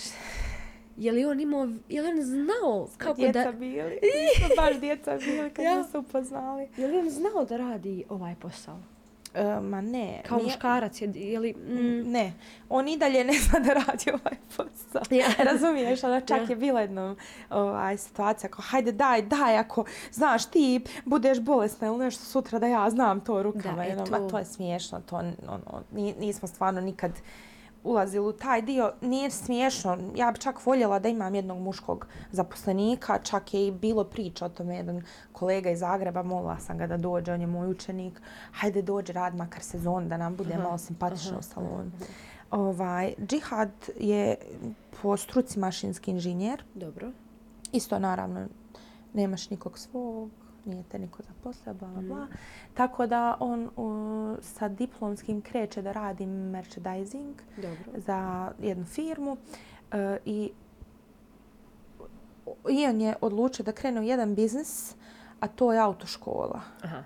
Je 0.96 1.12
li 1.12 1.24
on 1.24 1.40
imao, 1.40 1.68
je 1.88 2.02
li 2.02 2.08
on 2.08 2.22
znao 2.22 2.88
kako 2.98 3.14
djeca 3.14 3.44
da, 3.44 3.52
bili. 3.52 3.98
Mi 4.02 4.46
smo 4.46 4.56
baš 4.56 4.80
djeca 4.80 5.16
bili 5.16 5.50
kad 5.50 5.64
Ja. 5.64 5.84
se 5.84 5.98
upoznali. 5.98 6.68
je 6.76 6.86
li 6.86 6.98
on 6.98 7.10
znao 7.10 7.44
da 7.44 7.56
radi 7.56 8.04
ovaj 8.08 8.34
posao? 8.40 8.78
E, 9.34 9.60
ma 9.60 9.80
ne. 9.82 10.22
Kao 10.24 10.36
nije- 10.36 10.46
muškarac 10.46 11.02
je, 11.02 11.12
je 11.14 11.38
li, 11.40 11.54
mm, 11.54 11.78
Ne, 12.08 12.32
on 12.68 12.88
i 12.88 12.96
dalje 12.96 13.24
ne 13.24 13.32
zna 13.34 13.58
da 13.60 13.72
radi 13.74 14.10
ovaj 14.10 14.36
posao. 14.48 15.02
Ja. 15.10 15.26
Razumiješ, 15.52 16.04
ona 16.04 16.20
čak 16.20 16.38
Ja. 16.38 16.46
je 16.48 16.56
bila 16.56 16.80
jednom 16.80 17.16
ovaj, 17.50 17.96
situacija 17.98 18.50
kao 18.50 18.62
hajde 18.62 18.92
daj, 18.92 19.22
daj, 19.22 19.56
ako 19.56 19.84
znaš 20.12 20.46
ti 20.46 20.68
budeš 21.04 21.40
bolesna 21.40 21.86
ili 21.86 21.98
nešto 21.98 22.24
sutra 22.24 22.58
da 22.58 22.66
ja 22.66 22.90
znam 22.90 23.20
to 23.20 23.42
rukama. 23.42 23.74
Da, 23.74 23.82
jednom, 23.82 24.06
to- 24.06 24.18
to 24.20 24.38
je 24.38 24.44
smiješno, 24.44 25.00
to 25.00 25.16
ono, 25.16 25.60
ni, 25.92 26.14
nismo 26.14 26.48
stvarno 26.48 26.80
nikad 26.80 27.12
ulazili 27.84 28.28
u 28.28 28.32
taj 28.32 28.62
dio. 28.62 28.92
Nije 29.00 29.30
smiješno, 29.30 29.98
ja 30.16 30.32
bi 30.32 30.38
čak 30.38 30.66
voljela 30.66 30.98
da 30.98 31.08
imam 31.08 31.34
jednog 31.34 31.58
muškog 31.58 32.06
zaposlenika, 32.32 33.18
čak 33.22 33.54
je 33.54 33.66
i 33.66 33.70
bilo 33.72 34.04
priča 34.04 34.46
o 34.46 34.48
tome, 34.48 34.76
jedan 34.76 35.02
kolega 35.32 35.70
iz 35.70 35.78
Zagreba, 35.78 36.22
molila 36.22 36.58
sam 36.58 36.78
ga 36.78 36.86
da 36.86 36.96
dođe, 36.96 37.32
on 37.32 37.40
je 37.40 37.46
moj 37.46 37.68
učenik, 37.70 38.20
hajde 38.52 38.82
dođe 38.82 39.12
rad 39.12 39.34
makar 39.34 39.62
sezon 39.62 40.08
da 40.08 40.16
nam 40.16 40.36
bude 40.36 40.54
Aha, 40.54 40.62
malo 40.62 40.78
simpatično 40.78 41.30
aha, 41.30 41.38
u 41.38 41.42
salonu. 41.42 41.90
Ovaj, 42.50 43.14
džihad 43.26 43.70
je 44.00 44.36
po 45.02 45.16
struci 45.16 45.58
mašinski 45.58 46.10
inženjer. 46.10 46.64
dobro. 46.74 47.12
Isto 47.72 47.98
naravno 47.98 48.46
nemaš 49.14 49.50
nikog 49.50 49.78
svog, 49.78 50.30
nije 50.68 50.82
te 50.82 50.98
niko 50.98 51.22
zaposlio, 51.22 51.74
bla, 51.74 51.88
bla, 51.88 52.02
bla. 52.02 52.26
Tako 52.74 53.06
da 53.06 53.36
on 53.40 53.70
uh, 53.76 54.38
sa 54.42 54.68
diplomskim 54.68 55.40
kreće 55.40 55.82
da 55.82 55.92
radi 55.92 56.26
merchandising 56.26 57.34
Dobro. 57.56 58.00
za 58.06 58.52
jednu 58.58 58.84
firmu 58.84 59.32
uh, 59.32 59.38
i 60.24 60.50
i 62.70 62.86
on 62.86 63.00
je 63.00 63.14
odlučio 63.20 63.64
da 63.64 63.72
krene 63.72 64.00
u 64.00 64.02
jedan 64.02 64.34
biznis, 64.34 64.94
a 65.40 65.48
to 65.48 65.72
je 65.72 65.78
autoškola. 65.78 66.60
Aha. 66.82 67.02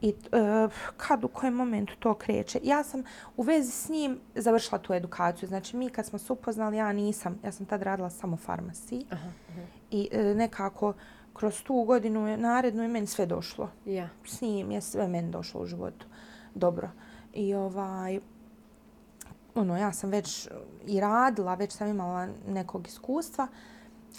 I 0.00 0.14
uh, 0.32 0.72
kad 0.96 1.24
u 1.24 1.28
kojem 1.28 1.54
momentu 1.54 1.94
to 1.98 2.14
kreće? 2.14 2.60
Ja 2.62 2.82
sam 2.82 3.02
u 3.36 3.42
vezi 3.42 3.70
s 3.70 3.88
njim 3.88 4.20
završila 4.34 4.78
tu 4.78 4.92
edukaciju. 4.92 5.48
Znači 5.48 5.76
mi 5.76 5.88
kad 5.88 6.06
smo 6.06 6.18
se 6.18 6.32
upoznali, 6.32 6.76
ja 6.76 6.92
nisam, 6.92 7.38
ja 7.44 7.52
sam 7.52 7.66
tad 7.66 7.82
radila 7.82 8.10
samo 8.10 8.36
farmaciji 8.36 9.06
Aha, 9.10 9.28
aha. 9.50 9.60
i 9.90 10.08
uh, 10.12 10.36
nekako 10.36 10.92
kroz 11.34 11.62
tu 11.62 11.84
godinu 11.84 12.28
je 12.28 12.36
narednu 12.36 12.82
je 12.82 12.88
meni 12.88 13.06
sve 13.06 13.26
došlo. 13.26 13.70
Ja. 13.84 14.08
S 14.24 14.40
njim 14.40 14.70
je 14.70 14.80
sve 14.80 15.08
meni 15.08 15.30
došlo 15.30 15.62
u 15.62 15.66
životu. 15.66 16.06
Dobro. 16.54 16.90
I 17.32 17.54
ovaj, 17.54 18.20
ono, 19.54 19.78
ja 19.78 19.92
sam 19.92 20.10
već 20.10 20.48
i 20.86 21.00
radila, 21.00 21.54
već 21.54 21.72
sam 21.72 21.88
imala 21.88 22.28
nekog 22.48 22.86
iskustva 22.88 23.48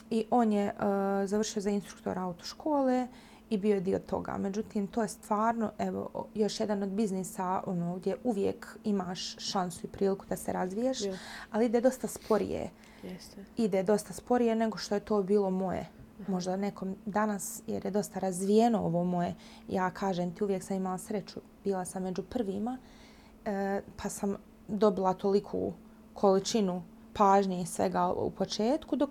i 0.09 0.25
on 0.29 0.53
je 0.53 0.73
uh, 0.73 0.83
završio 1.29 1.61
za 1.61 1.69
instruktora 1.69 2.21
autoškole 2.21 3.07
i 3.49 3.57
bio 3.57 3.75
je 3.75 3.81
dio 3.81 3.99
toga. 3.99 4.37
Međutim, 4.37 4.87
to 4.87 5.01
je 5.01 5.07
stvarno 5.07 5.71
evo, 5.77 6.27
još 6.33 6.59
jedan 6.59 6.83
od 6.83 6.89
biznisa 6.89 7.63
ono, 7.65 7.95
gdje 7.95 8.17
uvijek 8.23 8.77
imaš 8.83 9.37
šansu 9.37 9.79
i 9.87 9.89
priliku 9.89 10.25
da 10.29 10.37
se 10.37 10.53
razviješ, 10.53 11.01
Ja. 11.01 11.17
ali 11.51 11.65
ide 11.65 11.81
dosta 11.81 12.07
sporije. 12.07 12.69
Jeste. 13.03 13.45
Ide 13.57 13.83
dosta 13.83 14.13
sporije 14.13 14.55
nego 14.55 14.77
što 14.77 14.95
je 14.95 14.99
to 14.99 15.23
bilo 15.23 15.49
moje. 15.49 15.89
Možda 16.27 16.55
nekom 16.55 16.95
danas, 17.05 17.61
jer 17.67 17.85
je 17.85 17.91
dosta 17.91 18.19
razvijeno 18.19 18.79
ovo 18.79 19.03
moje, 19.03 19.35
ja 19.67 19.89
kažem 19.91 20.35
ti 20.35 20.43
uvijek 20.43 20.63
sam 20.63 20.77
imala 20.77 20.97
sreću, 20.97 21.39
bila 21.63 21.85
sam 21.85 22.03
među 22.03 22.23
prvima, 22.23 22.77
e, 23.45 23.81
pa 24.03 24.09
sam 24.09 24.35
dobila 24.67 25.13
toliku 25.13 25.73
količinu 26.13 26.83
pažnje 27.13 27.61
i 27.61 27.65
svega 27.65 28.07
u 28.07 28.29
početku, 28.29 28.95
dok 28.95 29.09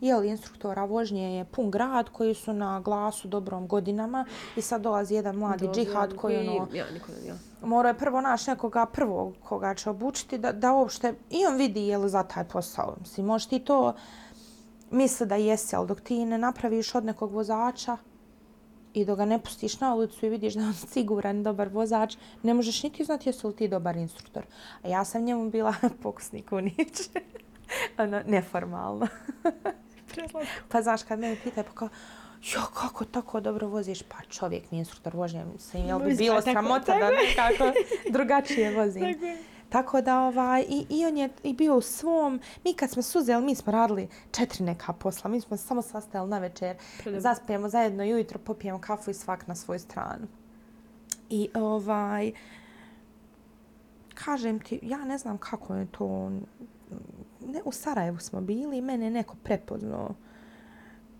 je 0.00 0.16
li 0.16 0.28
instruktora 0.28 0.84
vožnje 0.84 1.36
je 1.36 1.44
pun 1.44 1.70
grad 1.70 2.08
koji 2.08 2.34
su 2.34 2.52
na 2.52 2.80
glasu 2.80 3.28
dobrom 3.28 3.68
godinama 3.68 4.26
i 4.56 4.62
sad 4.62 4.82
dolazi 4.82 5.14
jedan 5.14 5.36
mladi 5.36 5.64
Dolazi 5.64 5.80
džihad 5.80 6.16
koji 6.16 6.48
ono, 6.48 6.68
Ja, 6.72 6.84
niko, 6.94 7.12
ja. 7.26 7.34
mora 7.62 7.88
je 7.88 7.98
prvo 7.98 8.20
naći 8.20 8.50
nekoga 8.50 8.86
prvog 8.86 9.34
koga 9.44 9.74
će 9.74 9.90
obučiti 9.90 10.38
da, 10.38 10.52
da 10.52 10.72
uopšte 10.72 11.14
i 11.30 11.46
on 11.46 11.56
vidi 11.56 11.86
je 11.86 11.98
li 11.98 12.08
za 12.08 12.22
taj 12.22 12.44
posao. 12.44 12.96
Mislim, 13.00 13.26
možeš 13.26 13.48
ti 13.48 13.58
to 13.58 13.94
misli 14.92 15.26
da 15.26 15.36
jesi, 15.36 15.76
ali 15.76 15.88
dok 15.88 16.00
ti 16.00 16.24
ne 16.24 16.38
napraviš 16.38 16.94
od 16.94 17.04
nekog 17.04 17.32
vozača 17.32 17.96
i 18.94 19.04
dok 19.04 19.18
ga 19.18 19.24
ne 19.24 19.38
pustiš 19.38 19.80
na 19.80 19.94
ulicu 19.94 20.26
i 20.26 20.28
vidiš 20.28 20.54
da 20.54 20.60
je 20.60 20.66
on 20.66 20.74
siguran 20.74 21.42
dobar 21.42 21.68
vozač, 21.68 22.16
ne 22.42 22.54
možeš 22.54 22.82
niti 22.82 23.04
znati 23.04 23.28
jesi 23.28 23.46
li 23.46 23.56
ti 23.56 23.68
dobar 23.68 23.96
instruktor. 23.96 24.42
A 24.82 24.88
ja 24.88 25.04
sam 25.04 25.24
njemu 25.24 25.50
bila 25.50 25.74
pokusni 26.02 26.42
kunić. 26.42 27.00
ono, 27.98 28.22
neformalno. 28.26 29.06
pa 30.68 30.82
znaš, 30.82 31.02
kad 31.02 31.18
mene 31.18 31.36
pitaju, 31.44 31.64
pa 31.64 31.72
kao, 31.72 31.88
jo, 32.42 32.60
kako 32.74 33.04
tako 33.04 33.40
dobro 33.40 33.68
voziš? 33.68 34.02
Pa 34.02 34.16
čovjek 34.28 34.70
mi 34.70 34.78
je 34.78 34.80
instruktor 34.80 35.16
vožnje, 35.16 35.44
mislim, 35.44 35.86
jel 35.86 35.98
bi 35.98 36.14
bilo 36.14 36.42
sramota 36.42 36.98
da 36.98 37.10
nekako 37.10 37.78
drugačije 38.10 38.76
vozim. 38.76 39.02
Tako 39.02 39.26
da, 40.04 40.20
ovaj, 40.20 40.64
i, 40.68 40.86
i 40.88 41.06
on 41.06 41.16
je 41.16 41.28
i 41.42 41.54
bio 41.54 41.76
u 41.76 41.80
svom, 41.80 42.40
mi 42.64 42.74
kad 42.74 42.90
smo 42.90 43.02
suzeli, 43.02 43.44
mi 43.44 43.54
smo 43.54 43.72
radili 43.72 44.08
četiri 44.30 44.64
neka 44.64 44.92
posla, 44.92 45.30
mi 45.30 45.40
smo 45.40 45.56
samo 45.56 45.82
sastajali 45.82 46.30
na 46.30 46.38
večer, 46.38 46.76
Predobro. 46.98 47.20
zaspijemo 47.20 47.68
zajedno 47.68 48.04
i 48.04 48.14
ujutro, 48.14 48.38
popijemo 48.38 48.80
kafu 48.80 49.10
i 49.10 49.14
svak 49.14 49.46
na 49.46 49.54
svoju 49.54 49.78
stranu. 49.78 50.26
I 51.30 51.48
ovaj, 51.54 52.32
kažem 54.14 54.60
ti, 54.60 54.80
ja 54.82 55.04
ne 55.04 55.18
znam 55.18 55.38
kako 55.38 55.74
je 55.74 55.86
to, 55.86 56.30
ne, 57.46 57.62
u 57.64 57.72
Sarajevu 57.72 58.18
smo 58.18 58.40
bili 58.40 58.78
i 58.78 58.82
mene 58.82 59.10
neko 59.10 59.36
prepoznao 59.42 60.14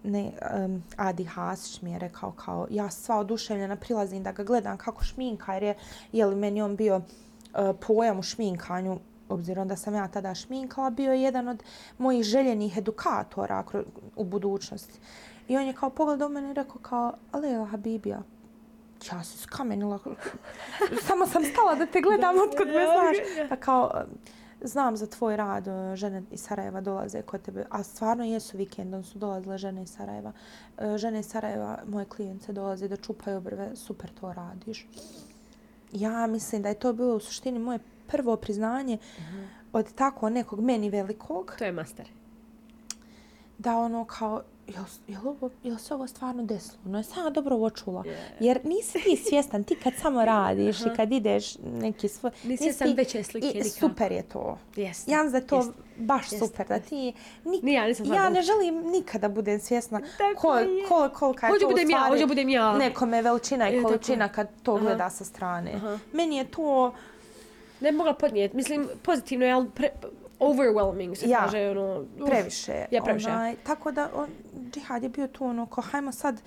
ne, 0.04 0.32
um, 0.64 0.82
Adi 0.96 1.24
Hasić 1.24 1.82
mi 1.82 1.92
je 1.92 1.98
rekao 1.98 2.32
kao, 2.32 2.66
ja 2.70 2.90
sva 2.90 3.18
oduševljena 3.18 3.76
prilazim 3.76 4.22
da 4.22 4.32
ga 4.32 4.44
gledam 4.44 4.78
kako 4.78 5.04
šminka, 5.04 5.54
jer 5.54 5.62
je, 5.62 5.74
je 6.12 6.26
li 6.26 6.36
meni 6.36 6.62
on 6.62 6.76
bio 6.76 6.96
uh, 6.96 7.02
pojam 7.80 8.18
u 8.18 8.22
šminkanju, 8.22 8.98
obzirom 9.28 9.68
da 9.68 9.76
sam 9.76 9.94
ja 9.94 10.08
tada 10.08 10.34
šminkala, 10.34 10.90
bio 10.90 11.12
je 11.12 11.22
jedan 11.22 11.48
od 11.48 11.62
mojih 11.98 12.24
željenih 12.24 12.76
edukatora 12.76 13.64
u 14.16 14.24
budućnosti. 14.24 14.98
I 15.48 15.56
on 15.56 15.62
je 15.62 15.72
kao 15.72 15.90
pogledao 15.90 16.28
mene 16.28 16.50
i 16.50 16.54
rekao 16.54 16.80
kao, 16.82 17.12
Alea 17.32 17.64
Habibija, 17.64 18.22
ja 19.12 19.24
se 19.24 19.38
skamenila. 19.38 19.98
Samo 21.08 21.26
sam 21.26 21.44
stala 21.44 21.74
da 21.74 21.86
te 21.86 22.00
gledam, 22.00 22.36
otkud 22.36 22.66
me 22.66 22.86
znaš. 22.86 23.48
Pa 23.48 23.56
kao, 23.56 24.04
znam 24.64 24.96
za 24.96 25.06
tvoj 25.06 25.36
rad, 25.36 25.68
e, 25.68 25.96
žene 25.96 26.22
iz 26.30 26.40
Sarajeva 26.40 26.80
dolaze 26.80 27.22
kod 27.22 27.42
tebe, 27.42 27.64
a 27.70 27.82
stvarno 27.82 28.24
jesu 28.24 28.56
vikendom 28.56 29.04
su 29.04 29.18
dolazile 29.18 29.58
žene 29.58 29.82
iz 29.82 29.90
Sarajeva. 29.90 30.32
E, 30.78 30.98
Žene 30.98 31.20
iz 31.20 31.26
Sarajeva, 31.26 31.78
moje 31.86 32.06
klijence 32.06 32.52
dolaze 32.52 32.88
da 32.88 32.96
čupaju 32.96 33.40
brve, 33.40 33.76
super 33.76 34.10
to 34.20 34.32
radiš. 34.32 34.86
Ja 35.92 36.26
mislim 36.26 36.62
da 36.62 36.68
je 36.68 36.74
to 36.74 36.92
bilo 36.92 37.16
u 37.16 37.20
suštini 37.20 37.58
moje 37.58 37.78
prvo 38.06 38.36
priznanje 38.36 38.98
od 39.72 39.94
tako 39.94 40.30
nekog 40.30 40.60
meni 40.60 40.90
velikog, 40.90 41.54
To 41.58 41.64
je 41.64 41.72
master. 41.72 42.08
Da 43.58 43.76
ono 43.76 44.04
kao, 44.04 44.42
jel, 44.68 44.84
jel, 45.08 45.28
ovo, 45.28 45.50
jel 45.62 45.76
se 45.78 45.94
ovo 45.94 46.06
stvarno 46.06 46.42
desilo? 46.44 46.78
No, 46.84 46.98
jesam 46.98 47.24
ja 47.24 47.30
dobro 47.30 47.56
ovo 47.56 47.70
čula? 47.70 48.02
Je. 48.06 48.36
Jer 48.40 48.60
nisi 48.64 48.98
ti 49.04 49.16
svjestan, 49.16 49.64
ti 49.64 49.74
kad 49.74 49.92
samo 50.02 50.24
radiš 50.34 50.80
i 50.80 50.96
kad 50.96 51.12
ideš 51.12 51.58
neki 51.58 52.08
svoj... 52.08 52.30
Nisi 52.44 52.62
svjestan 52.62 52.94
veće 52.96 53.22
slike 53.22 53.58
I 53.58 53.64
super 53.64 54.12
je 54.12 54.22
to. 54.22 54.58
Jeste. 54.76 55.10
Ja 55.10 55.18
je 55.20 55.46
to 55.46 55.56
Jeste. 55.56 55.72
baš 55.96 56.32
Jeste, 56.32 56.46
super, 56.46 56.68
da 56.68 56.78
ti... 56.78 57.12
Nik, 57.44 57.62
Ni 57.62 57.72
ja 57.72 57.86
nisam 57.86 58.12
ja 58.14 58.30
ne 58.30 58.42
želim 58.42 58.90
nikada 58.90 59.28
budem 59.28 59.60
svjesna 59.60 60.00
Tako 60.18 60.40
ko, 60.40 60.54
je. 60.54 60.84
ko, 60.88 61.10
kolika 61.14 61.46
je 61.46 61.58
to 61.60 61.68
budem 61.68 61.90
ja, 61.90 62.04
hoću 62.08 62.26
budem 62.26 62.48
ja. 62.48 62.78
nekome 62.78 63.22
veličina 63.22 63.70
i 63.70 63.78
E, 63.78 63.82
količina 63.82 64.24
je. 64.24 64.32
kad 64.32 64.48
to 64.62 64.74
Aha. 64.74 64.84
gleda 64.84 65.10
sa 65.10 65.24
strane. 65.24 65.72
Aha. 65.74 65.98
Meni 66.12 66.36
je 66.36 66.44
to... 66.44 66.94
Ne 67.80 67.92
mogla 67.92 68.14
podnijeti. 68.14 68.56
Mislim, 68.56 68.88
pozitivno 69.02 69.46
je, 69.46 69.52
ali 69.52 69.70
pre, 69.74 69.90
overwhelming 70.42 71.16
se 71.16 71.28
Ja. 71.28 71.38
kaže. 71.38 71.70
Ono, 71.70 72.00
uf. 72.20 72.26
previše. 72.30 72.84
Ja 72.90 73.02
previše. 73.02 73.30
Onaj, 73.30 73.56
tako 73.56 73.92
da 73.92 74.10
on, 74.14 74.28
džihad 74.70 75.02
je 75.02 75.08
bio 75.08 75.28
tu 75.28 75.44
ono, 75.44 75.66
ko 75.66 75.80
hajmo 75.80 76.12
sad, 76.12 76.40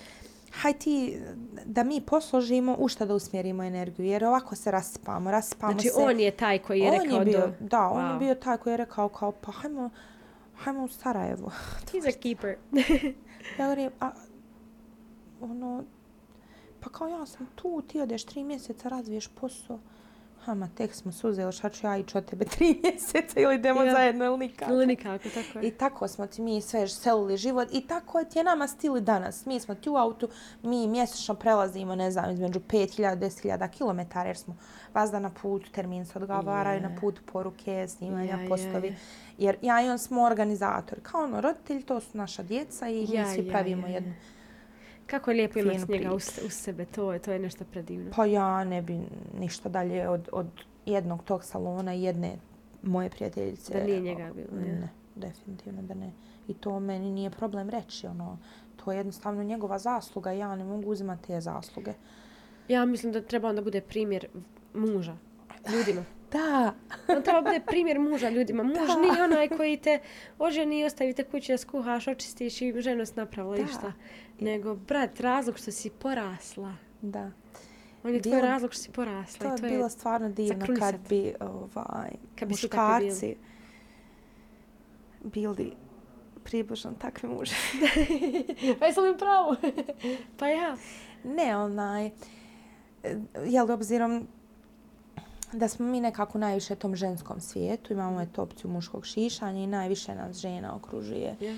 haj 0.52 0.74
ti 0.74 1.20
da 1.66 1.84
mi 1.84 2.02
posložimo 2.02 2.76
u 2.80 2.88
šta 2.88 3.06
da 3.06 3.16
usmjerimo 3.16 3.64
energiju, 3.64 4.06
jer 4.06 4.26
ovako 4.26 4.56
se 4.56 4.72
rasipamo, 4.72 5.32
rasipamo 5.32 5.72
Znači, 5.74 5.88
se. 5.88 6.02
on 6.02 6.20
je 6.20 6.32
taj 6.32 6.60
koji 6.60 6.80
je 6.80 6.92
on 6.92 7.00
rekao 7.00 7.20
je 7.20 7.26
bio, 7.26 7.40
do... 7.40 7.54
da, 7.60 7.82
on 7.82 8.12
je 8.12 8.18
bio 8.18 8.36
taj 8.36 8.58
koji 8.58 8.74
je 8.74 8.78
rekao 8.78 9.10
kao, 9.10 9.32
pa 9.32 9.52
hajmo, 9.52 9.90
hajmo 10.56 10.84
u 10.84 10.88
Sarajevo. 10.88 11.52
He's 11.94 12.10
a 12.10 12.20
keeper. 12.22 12.56
ja 13.60 13.66
govorim, 13.66 13.92
a, 14.00 14.12
ono, 15.42 15.84
pa 16.80 16.90
kao 16.90 17.08
ja 17.08 17.26
sam 17.26 17.48
tu, 17.56 17.82
ti 17.88 18.02
odeš 18.02 18.24
tri 18.24 18.44
mjeseca, 18.44 18.90
razviješ 18.90 19.28
posao. 19.28 19.80
Hama, 20.46 20.68
tek 20.68 20.94
smo 20.94 21.12
suzeli, 21.12 21.52
šta 21.52 21.70
ću 21.70 21.88
ja 21.88 21.98
ići 21.98 22.18
od 22.18 22.26
tebe 22.26 22.46
tri 22.58 22.80
mjeseca 22.84 23.40
ili 23.40 23.56
idemo 23.56 23.84
Ja. 23.84 23.94
zajedno 23.94 24.26
ili 24.26 24.38
nikako. 24.38 24.72
Ili 24.72 24.86
nikako, 24.88 25.24
tako 25.30 25.60
je. 25.60 25.68
I 25.68 25.72
tako 25.72 26.08
smo 26.08 26.28
ti 26.28 26.42
mi 26.42 26.62
sve 26.62 26.88
selili 26.88 27.38
život 27.38 27.68
i 27.72 27.82
tako 27.82 28.24
ti 28.24 28.40
je 28.40 28.44
nama 28.44 28.68
stil 28.68 28.98
i 28.98 29.02
danas. 29.02 29.46
Mi 29.46 29.60
smo 29.60 29.76
ti 29.76 29.90
u 29.90 29.96
autu, 29.96 30.30
mi 30.64 30.88
mjesečno 30.88 31.36
prelazimo, 31.36 31.96
ne 31.96 32.12
znam, 32.12 32.32
između 32.32 32.60
5000 32.62 33.16
10.000 33.16 33.70
km 33.70 34.28
jer 34.28 34.38
smo 34.38 34.56
vazda 34.94 35.20
na 35.20 35.30
putu, 35.32 35.72
termin 35.72 36.06
se 36.06 36.20
odgovaraju 36.20 36.78
Je. 36.78 36.82
na 36.82 36.98
putu 37.02 37.22
poruke, 37.26 37.88
snimanja, 37.88 38.36
Je, 38.36 38.44
je, 38.44 38.50
postovi. 38.50 38.88
je. 38.88 38.96
Jer 39.38 39.58
ja 39.62 39.82
i 39.82 39.90
on 39.90 40.00
smo 40.00 40.22
organizatori. 40.22 41.02
Kao 41.02 41.24
ono, 41.24 41.42
roditelji, 41.42 41.82
to 41.84 42.00
su 42.00 42.18
naša 42.18 42.44
djeca 42.44 42.90
i 42.90 43.08
Ja, 43.10 43.28
mi 43.28 43.34
svi 43.36 43.46
ja, 43.46 43.52
pravimo 43.52 43.88
ja. 43.88 43.94
jednu. 43.94 44.14
Kako 45.08 45.32
je 45.32 45.38
lijepo 45.38 45.60
imati 45.60 45.92
njega 45.92 46.14
uz, 46.16 46.30
priču. 46.32 46.48
uz 46.48 46.54
sebe, 46.54 46.86
to 46.86 47.14
je, 47.14 47.20
to 47.20 47.32
je 47.32 47.40
nešto 47.40 47.66
predivno. 47.72 48.12
Pa 48.16 48.26
ja 48.26 48.64
ne 48.64 48.82
bi 48.82 49.00
ništa 49.40 49.70
dalje 49.70 50.10
od, 50.10 50.30
od 50.32 50.48
jednog 50.86 51.24
tog 51.24 51.44
salona 51.44 51.94
i 51.96 52.04
jedne 52.04 52.36
moje 52.84 53.10
prijateljice. 53.10 53.74
Da 53.74 53.86
nije 53.86 54.02
njega 54.02 54.32
bilo, 54.36 54.66
ja. 54.66 54.74
Ne, 54.74 54.90
definitivno 55.16 55.82
da 55.82 55.94
ne. 55.94 56.12
I 56.48 56.54
to 56.54 56.80
meni 56.80 57.12
nije 57.12 57.30
problem 57.30 57.70
reći, 57.70 58.08
ono, 58.08 58.38
to 58.76 58.92
je 58.92 58.98
jednostavno 58.98 59.44
njegova 59.44 59.80
zasluga, 59.80 60.32
ja 60.32 60.56
ne 60.56 60.64
mogu 60.64 60.92
uzimati 60.92 61.28
te 61.28 61.42
zasluge. 61.42 61.94
Ja 62.68 62.86
mislim 62.86 63.12
da 63.12 63.22
treba 63.22 63.50
onda 63.50 63.62
bude 63.62 63.82
primjer 63.82 64.28
muža 64.74 65.18
ljudima. 65.74 66.06
Da, 66.32 66.74
On 67.08 67.24
treba 67.24 67.42
bude 67.42 67.60
primjer 67.68 68.00
muža 68.00 68.30
ljudima. 68.30 68.64
Muž 68.74 68.88
Da. 68.88 68.96
nije 68.96 69.24
onaj 69.24 69.50
koji 69.50 69.78
te 69.78 70.00
oženi 70.40 70.80
i 70.80 70.86
ostavi 70.86 71.14
te 71.14 71.24
kući 71.24 71.52
da 71.52 71.58
skuhaš, 71.58 72.08
očistiš 72.08 72.62
i 72.62 72.74
ženu 72.82 73.06
si 73.06 73.14
napravila 73.16 73.58
i 73.58 73.68
šta. 73.68 73.94
Nego, 74.40 74.76
brat, 74.76 75.20
razlog 75.20 75.58
što 75.58 75.72
si 75.72 75.90
porasla. 75.90 76.74
da. 77.02 77.32
On 78.04 78.14
je 78.14 78.22
tvoj 78.22 78.42
razlog 78.42 78.74
što 78.74 78.82
si 78.82 78.92
porasla. 78.92 79.56
To 79.58 79.66
i 79.66 79.68
je 79.68 79.72
bilo 79.72 79.90
stvarno 79.90 80.30
divno 80.30 80.66
kad 80.80 80.96
bi 81.10 81.34
ovaj, 81.40 82.12
Kad 82.36 82.48
bi 82.48 82.54
muškarci 82.54 83.36
bili 85.24 85.74
približno 86.44 86.92
takvi 87.02 87.30
muže. 87.30 87.56
Pa 88.80 88.86
jesam 88.86 89.04
li 89.04 89.18
pravo? 89.18 89.56
pa 90.40 90.48
ja. 90.48 90.78
Ne, 91.24 91.58
onaj, 91.58 92.12
jel, 93.46 93.72
obzirom 93.72 94.28
da 95.54 95.68
smo 95.68 95.86
mi 95.86 96.02
nekako 96.02 96.38
najviše 96.38 96.74
u 96.74 96.76
tom 96.76 96.96
ženskom 96.96 97.42
svijetu, 97.42 97.94
imamo 97.94 98.22
eto 98.22 98.42
opciju 98.42 98.72
muškog 98.72 99.06
šišanja 99.06 99.64
i 99.64 99.68
najviše 99.68 100.16
nas 100.16 100.38
žena 100.38 100.76
okružuje 100.76 101.36
Ja. 101.40 101.56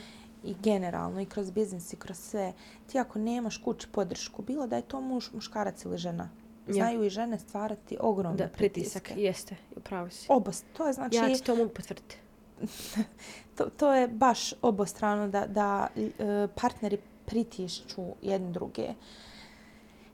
I 0.48 0.56
generalno 0.56 1.22
i 1.22 1.26
kroz 1.26 1.52
biznis 1.52 1.94
i 1.94 1.98
kroz 1.98 2.18
sve. 2.20 2.54
Ti 2.88 3.00
ako 3.00 3.20
nemaš 3.20 3.58
kući 3.58 3.88
podršku, 3.88 4.42
bilo 4.42 4.68
da 4.68 4.76
je 4.76 4.82
to 4.82 5.02
muž, 5.02 5.26
muškarac 5.34 5.86
ili 5.86 5.98
žena, 5.98 6.30
Ja. 6.68 6.74
znaju 6.74 7.04
i 7.04 7.10
žene 7.10 7.40
stvarati 7.40 7.98
ogromne 8.00 8.38
Da, 8.38 8.48
pritisak. 8.48 9.04
pritiske. 9.04 9.22
Jeste, 9.22 9.56
upravo 9.76 10.10
si. 10.10 10.26
Oba, 10.30 10.52
to 10.74 10.88
je 10.88 10.94
znači, 10.94 11.16
Ja 11.16 11.28
ti 11.28 11.44
to 11.44 11.56
mogu 11.56 11.70
potvrditi. 11.70 12.18
to, 13.56 13.66
to 13.68 13.94
je 13.94 14.08
baš 14.08 14.54
obostrano 14.62 15.28
da, 15.28 15.48
da 15.48 15.88
e, 15.96 16.12
partneri 16.56 16.98
pritišću 17.26 18.02
jedni 18.22 18.52
druge. 18.52 18.88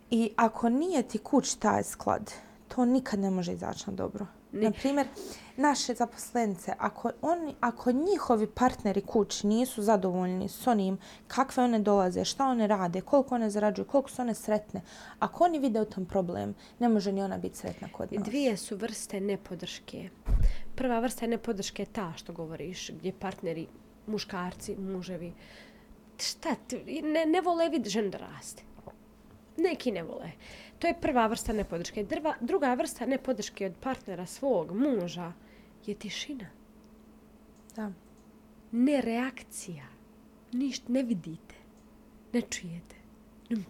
I 0.09 0.31
ako 0.35 0.69
nije 0.69 1.03
ti 1.03 1.17
kuć 1.17 1.55
taj 1.55 1.83
sklad, 1.83 2.31
to 2.67 2.85
nikad 2.85 3.19
ne 3.19 3.29
može 3.29 3.53
izaći 3.53 3.83
na 3.87 3.93
dobro. 3.93 4.25
Ni- 4.51 4.61
Na 4.61 4.71
primjer, 4.71 5.07
naše 5.57 5.93
zaposlenice, 5.93 6.73
ako, 6.77 7.11
oni, 7.21 7.55
ako 7.59 7.91
njihovi 7.91 8.47
partneri 8.47 9.01
kući 9.01 9.47
nisu 9.47 9.81
zadovoljni 9.81 10.49
s 10.49 10.67
onim 10.67 10.97
kakve 11.27 11.63
one 11.63 11.79
dolaze, 11.79 12.25
šta 12.25 12.45
one 12.45 12.67
rade, 12.67 13.01
koliko 13.01 13.35
one 13.35 13.49
zarađuju, 13.49 13.85
koliko 13.85 14.09
su 14.09 14.21
one 14.21 14.33
sretne, 14.33 14.81
ako 15.19 15.43
oni 15.43 15.59
vide 15.59 15.81
u 15.81 15.85
tom 15.85 16.05
problem, 16.05 16.55
ne 16.79 16.89
može 16.89 17.11
ni 17.11 17.23
ona 17.23 17.37
biti 17.37 17.57
sretna 17.57 17.87
kod 17.91 18.13
nas. 18.13 18.23
Dvije 18.23 18.57
su 18.57 18.75
vrste 18.75 19.19
nepodrške. 19.19 20.09
Prva 20.75 20.99
vrsta 20.99 21.27
nepodrške 21.27 21.81
je 21.81 21.87
ta 21.87 22.13
što 22.15 22.33
govoriš, 22.33 22.89
gdje 22.89 23.13
partneri, 23.13 23.67
muškarci, 24.07 24.75
muževi, 24.75 25.33
šta, 26.17 26.55
ti- 26.67 27.01
ne, 27.01 27.25
ne 27.25 27.41
vole 27.41 27.69
vid 27.69 27.87
žen 27.87 28.11
da 28.11 28.17
raste. 28.17 28.63
Neki 29.57 29.91
ne 29.91 30.03
vole. 30.03 30.31
To 30.83 30.87
je 30.87 30.93
prva 31.01 31.27
vrsta 31.27 31.53
nepodrške. 31.53 32.03
Drva, 32.03 32.33
druga 32.41 32.73
vrsta 32.73 33.05
nepodrške 33.05 33.65
od 33.65 33.75
partnera 33.79 34.25
svog, 34.25 34.71
muža, 34.75 35.31
je 35.85 35.95
tišina. 35.95 36.49
Da. 37.75 37.91
Ne 38.71 39.01
reakcija. 39.01 39.85
Ništa 40.51 40.91
ne 40.93 41.03
vidite. 41.03 41.55
Ne 42.33 42.41
čujete. 42.41 42.95
Ne, 43.49 43.61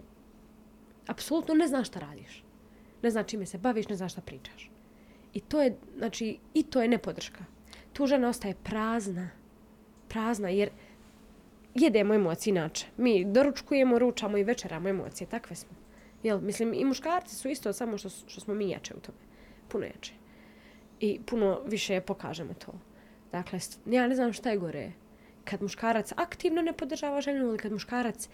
apsolutno 1.08 1.54
ne 1.54 1.68
znaš 1.68 1.88
šta 1.88 2.00
radiš. 2.00 2.44
Ne 3.04 3.12
znaš 3.12 3.28
čime 3.28 3.46
se 3.46 3.58
baviš, 3.58 3.90
ne 3.90 3.96
znaš 3.96 4.12
šta 4.12 4.22
pričaš. 4.22 4.70
I 5.34 5.40
to 5.40 5.62
je, 5.62 5.78
znači, 5.98 6.40
i 6.54 6.64
to 6.64 6.82
je 6.82 6.88
nepodrška. 6.88 7.46
Tu 7.94 8.08
žena 8.08 8.30
ostaje 8.30 8.56
prazna. 8.64 9.30
Prazna, 10.08 10.50
jer 10.50 10.70
jedemo 11.76 12.14
emocije 12.14 12.52
inače. 12.52 12.88
Mi 12.98 13.26
doručkujemo, 13.26 14.00
ručamo 14.00 14.38
i 14.38 14.44
večeramo 14.44 14.90
emocije, 14.90 15.28
takve 15.28 15.56
smo. 15.56 15.83
Jel, 16.24 16.42
mislim, 16.42 16.74
i 16.74 16.86
muškarci 16.86 17.36
su 17.36 17.50
isto, 17.50 17.74
samo 17.74 17.98
što, 17.98 18.10
što 18.10 18.42
smo 18.42 18.54
mi 18.54 18.70
jače 18.70 18.94
u 18.94 19.00
tome. 19.00 19.18
Puno 19.68 19.86
jače. 19.86 20.14
I 21.00 21.20
puno 21.26 21.62
više 21.66 22.02
pokažemo 22.02 22.54
to. 22.54 22.74
Dakle, 23.32 23.60
ja 23.86 24.08
ne 24.08 24.16
znam 24.16 24.34
šta 24.34 24.50
je 24.50 24.58
gore. 24.58 24.92
Kad 25.44 25.62
muškarac 25.62 26.12
aktivno 26.16 26.62
ne 26.62 26.74
podržava 26.74 27.22
ženu 27.22 27.46
ili 27.46 27.58
kad 27.58 27.72
muškarac 27.72 28.30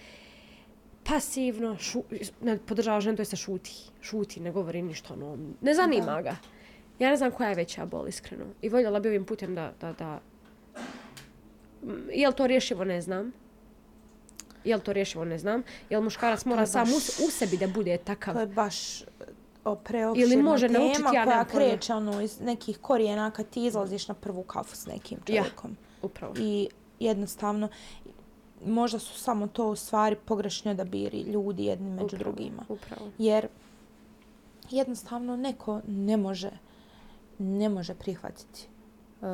pasivno 1.03 1.78
šu, 1.78 2.03
ne 2.41 2.57
podržava 2.57 3.02
ženu, 3.02 3.16
to 3.16 3.22
je 3.22 3.26
sa 3.26 3.36
šuti. 3.36 3.72
Šuti, 4.02 4.40
ne 4.40 4.52
govori 4.52 4.82
ništa 4.82 5.14
ono. 5.14 5.38
Ne 5.61 5.74
zanima 5.74 6.06
Da. 6.06 6.22
ga. 6.22 6.36
Ja 6.99 7.10
ne 7.10 7.18
znam 7.18 7.32
koja 7.32 7.49
je 7.49 7.56
veća 7.56 7.86
bol, 7.86 8.07
iskreno. 8.07 8.45
I 8.61 8.70
voljela 8.70 8.99
bi 8.99 9.10
ovim 9.10 9.26
putem 9.26 9.56
da, 9.56 9.74
da, 9.82 9.94
da... 9.94 10.22
Je 12.11 12.28
li 12.28 12.36
to 12.36 12.48
rješivo, 12.48 12.84
ne 12.84 13.02
znam. 13.02 13.32
Je 14.64 14.76
li 14.76 14.81
to 14.81 14.94
rješivo, 14.94 15.26
ne 15.26 15.38
znam. 15.38 15.61
Je 15.90 15.98
li 15.98 16.03
muškarac 16.03 16.45
mora 16.45 16.61
je 16.61 16.68
sam 16.68 16.84
u, 16.84 16.91
baš- 16.91 17.19
u 17.19 17.31
sebi 17.31 17.57
da 17.57 17.68
bude 17.68 17.98
takav? 17.98 18.34
To 18.34 18.40
je 18.40 18.48
baš 18.48 19.03
preopširna 19.77 20.26
Ili 20.26 20.44
može 20.44 20.68
tema 20.68 20.80
naučiti, 20.80 21.03
ja 21.06 21.23
koja 21.23 21.45
pojma. 21.45 21.45
kreće 21.69 21.94
ono, 21.94 22.22
iz 22.22 22.40
nekih 22.41 22.77
korijena 22.77 23.31
kad 23.31 23.49
ti 23.49 23.65
izlaziš 23.65 24.07
na 24.07 24.14
prvu 24.14 24.44
kafu 24.44 24.76
s 24.76 24.86
nekim 24.86 25.18
Ja. 25.19 25.36
čovjekom. 25.36 25.77
Upravo. 26.02 26.34
I 26.38 26.69
jednostavno, 26.99 27.69
možda 28.65 28.99
su 28.99 29.14
samo 29.15 29.48
to 29.48 29.68
u 29.68 29.76
stvari 29.76 30.15
pogrešni 30.18 30.72
odabiri 30.72 31.19
ljudi 31.19 31.65
jedni 31.65 31.90
među 31.91 32.06
Upravo, 32.06 32.23
drugima. 32.23 32.64
Upravo. 32.69 33.11
Jer 33.18 33.48
jednostavno 34.69 35.36
neko 35.36 35.81
ne 35.88 36.18
može, 36.18 36.52
ne 37.38 37.69
može 37.69 37.94
prihvatiti. 37.94 38.68
E, 39.22 39.26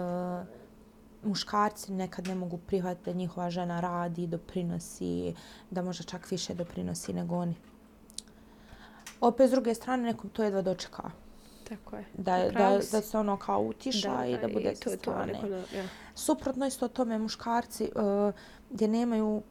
muškarci 1.26 1.92
nekad 1.92 2.28
ne 2.28 2.36
mogu 2.36 2.58
prihvatiti 2.58 3.06
da 3.06 3.18
njihova 3.18 3.50
žena 3.50 3.80
radi, 3.80 4.28
doprinosi, 4.28 5.34
da 5.72 5.82
možda 5.82 6.04
čak 6.04 6.32
više 6.32 6.54
doprinosi 6.54 7.14
nego 7.14 7.36
oni. 7.36 7.56
Opet 9.22 9.50
s 9.50 9.52
druge 9.52 9.74
strane 9.74 10.04
nekom 10.04 10.30
to 10.30 10.44
jedva 10.44 10.62
dočeka. 10.62 11.12
Tako 11.70 11.96
je. 11.96 12.06
Da, 12.14 12.38
da, 12.38 12.80
da 12.92 13.02
se 13.02 13.18
ono 13.18 13.38
kao 13.38 13.62
utiša 13.62 14.26
i 14.26 14.38
da 14.38 14.48
bude 14.48 14.72
i 14.72 14.76
sa 14.76 14.84
to, 14.84 14.90
to 14.90 14.98
strane. 14.98 15.34
neko 15.34 15.48
da, 15.48 15.58
ja. 15.58 15.88
Suprotno 16.16 16.66
isto 16.66 16.88
tome 16.88 17.20
muškarci 17.20 17.92
uh, 17.96 18.34
gdje 18.76 18.88
nemaju, 18.88 19.42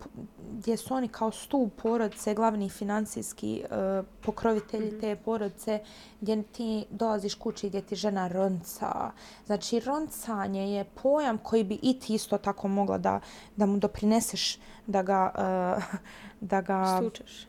gdje 0.53 0.77
su 0.77 0.95
oni 0.95 1.09
kao 1.09 1.31
stup 1.31 1.83
porodice, 1.83 2.35
glavni 2.35 2.69
financijski 2.69 3.65
uh, 3.65 4.07
pokrovitelji 4.21 4.87
Mhm. 4.87 5.01
te 5.01 5.17
porodice, 5.17 5.81
gdje 6.21 6.43
ti 6.43 6.85
dolaziš 6.91 7.35
kući 7.35 7.69
gdje 7.69 7.83
ti 7.83 7.97
žena 7.97 8.29
ronca. 8.29 9.11
Znači, 9.47 9.81
roncanje 9.81 10.73
je 10.73 10.85
pojam 11.03 11.39
koji 11.39 11.65
bi 11.65 11.79
i 11.83 11.99
ti 12.01 12.15
isto 12.15 12.39
tako 12.39 12.69
mogla 12.69 12.99
da, 12.99 13.21
da 13.57 13.67
mu 13.67 13.79
doprineseš, 13.79 14.59
da 14.87 15.03
ga, 15.03 15.31
uh, 15.35 15.99
da 16.51 16.61
ga 16.61 16.99
Stučeš. 17.01 17.47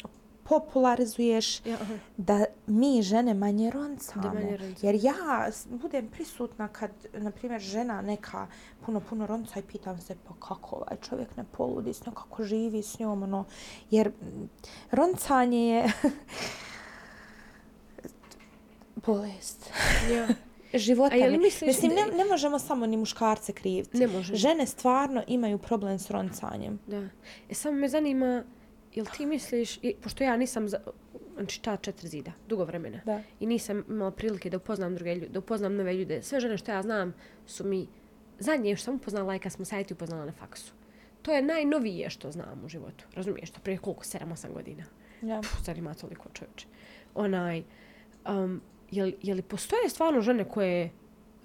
Popularizuješ, 0.50 1.66
Ja, 1.66 1.78
aha. 1.82 1.94
da 2.18 2.46
mi 2.68 3.02
žene 3.02 3.34
manje 3.34 3.72
roncamo. 3.72 4.34
Manje. 4.34 4.76
Jer 4.82 4.96
ja 4.96 5.50
budem 5.68 6.10
prisutna 6.10 6.68
kad, 6.68 6.92
na 7.14 7.32
primjer, 7.32 7.62
žena 7.62 8.02
neka 8.02 8.48
puno, 8.86 9.00
puno 9.00 9.26
ronca 9.28 9.60
i 9.60 9.64
pitam 9.64 10.02
se 10.02 10.16
pa 10.28 10.34
kako 10.48 10.76
ovaj 10.76 10.98
čovjek 11.10 11.38
ne 11.38 11.44
poludi 11.52 11.94
s 11.94 12.06
njom, 12.06 12.16
kako 12.16 12.44
živi 12.44 12.84
s 12.84 13.00
njom, 13.00 13.24
ono. 13.24 13.46
Jer 13.92 14.12
roncanje 14.92 15.68
je 15.68 15.92
bolest 19.06 19.70
ja. 20.12 20.28
života. 20.80 21.16
A 21.16 21.30
mi. 21.30 21.38
misliš 21.38 21.68
Mislim, 21.68 21.92
ne, 21.92 22.18
ne 22.18 22.26
možemo 22.26 22.60
samo 22.60 22.86
ni 22.86 22.98
muškarce 22.98 23.54
kriviti. 23.54 23.98
Ne 23.98 24.08
može. 24.08 24.36
Žene 24.36 24.66
stvarno 24.66 25.24
imaju 25.28 25.58
problem 25.58 26.00
s 26.00 26.10
roncanjem. 26.10 26.80
Da. 26.88 27.08
E, 27.50 27.54
samo 27.54 27.76
me 27.76 27.90
zanima, 27.90 28.44
jel 28.96 29.06
ti 29.08 29.26
misliš, 29.26 29.78
i, 29.78 29.96
pošto 29.96 30.24
ja 30.24 30.38
nisam, 30.38 30.70
za, 30.70 30.80
znači 31.36 31.62
ta 31.62 31.78
četiri 31.78 32.08
zida, 32.08 32.32
dugo 32.48 32.64
vremena, 32.66 33.02
Da. 33.06 33.22
i 33.40 33.46
nisam 33.46 33.84
imala 33.90 34.12
prilike 34.12 34.50
da 34.50 34.58
upoznam 34.58 34.96
druge 34.96 35.16
ljude, 35.16 35.28
da 35.28 35.40
upoznam 35.40 35.76
nove 35.76 35.94
ljude. 35.94 36.22
Sve 36.22 36.40
žene 36.40 36.58
što 36.58 36.72
ja 36.72 36.82
znam 36.82 37.14
su 37.46 37.64
mi, 37.64 37.88
zadnje 38.40 38.76
što 38.76 38.86
sam 38.86 38.96
upoznala 38.96 39.34
je 39.34 39.40
kad 39.40 39.52
smo 39.52 39.66
sajti 39.66 39.94
upoznala 39.94 40.26
na 40.26 40.32
faksu. 40.32 40.74
To 41.22 41.32
je 41.32 41.42
najnovije 41.42 42.10
što 42.10 42.32
znam 42.32 42.62
u 42.66 42.70
životu. 42.70 43.06
Razumiješ 43.14 43.50
to? 43.50 43.60
Prije 43.60 43.78
koliko? 43.78 44.04
7-8 44.04 44.54
godina. 44.54 44.84
Ja. 45.22 45.42
Puh, 45.42 45.64
zar 45.64 45.78
ima 45.78 45.94
toliko 45.94 46.30
čovječe. 46.30 46.68
Onaj, 47.16 47.64
um, 48.28 48.62
je, 48.92 49.04
li- 49.04 49.18
je 49.22 49.36
li 49.36 49.42
postoje 49.42 49.90
stvarno 49.90 50.22
žene 50.22 50.46
koje 50.46 50.90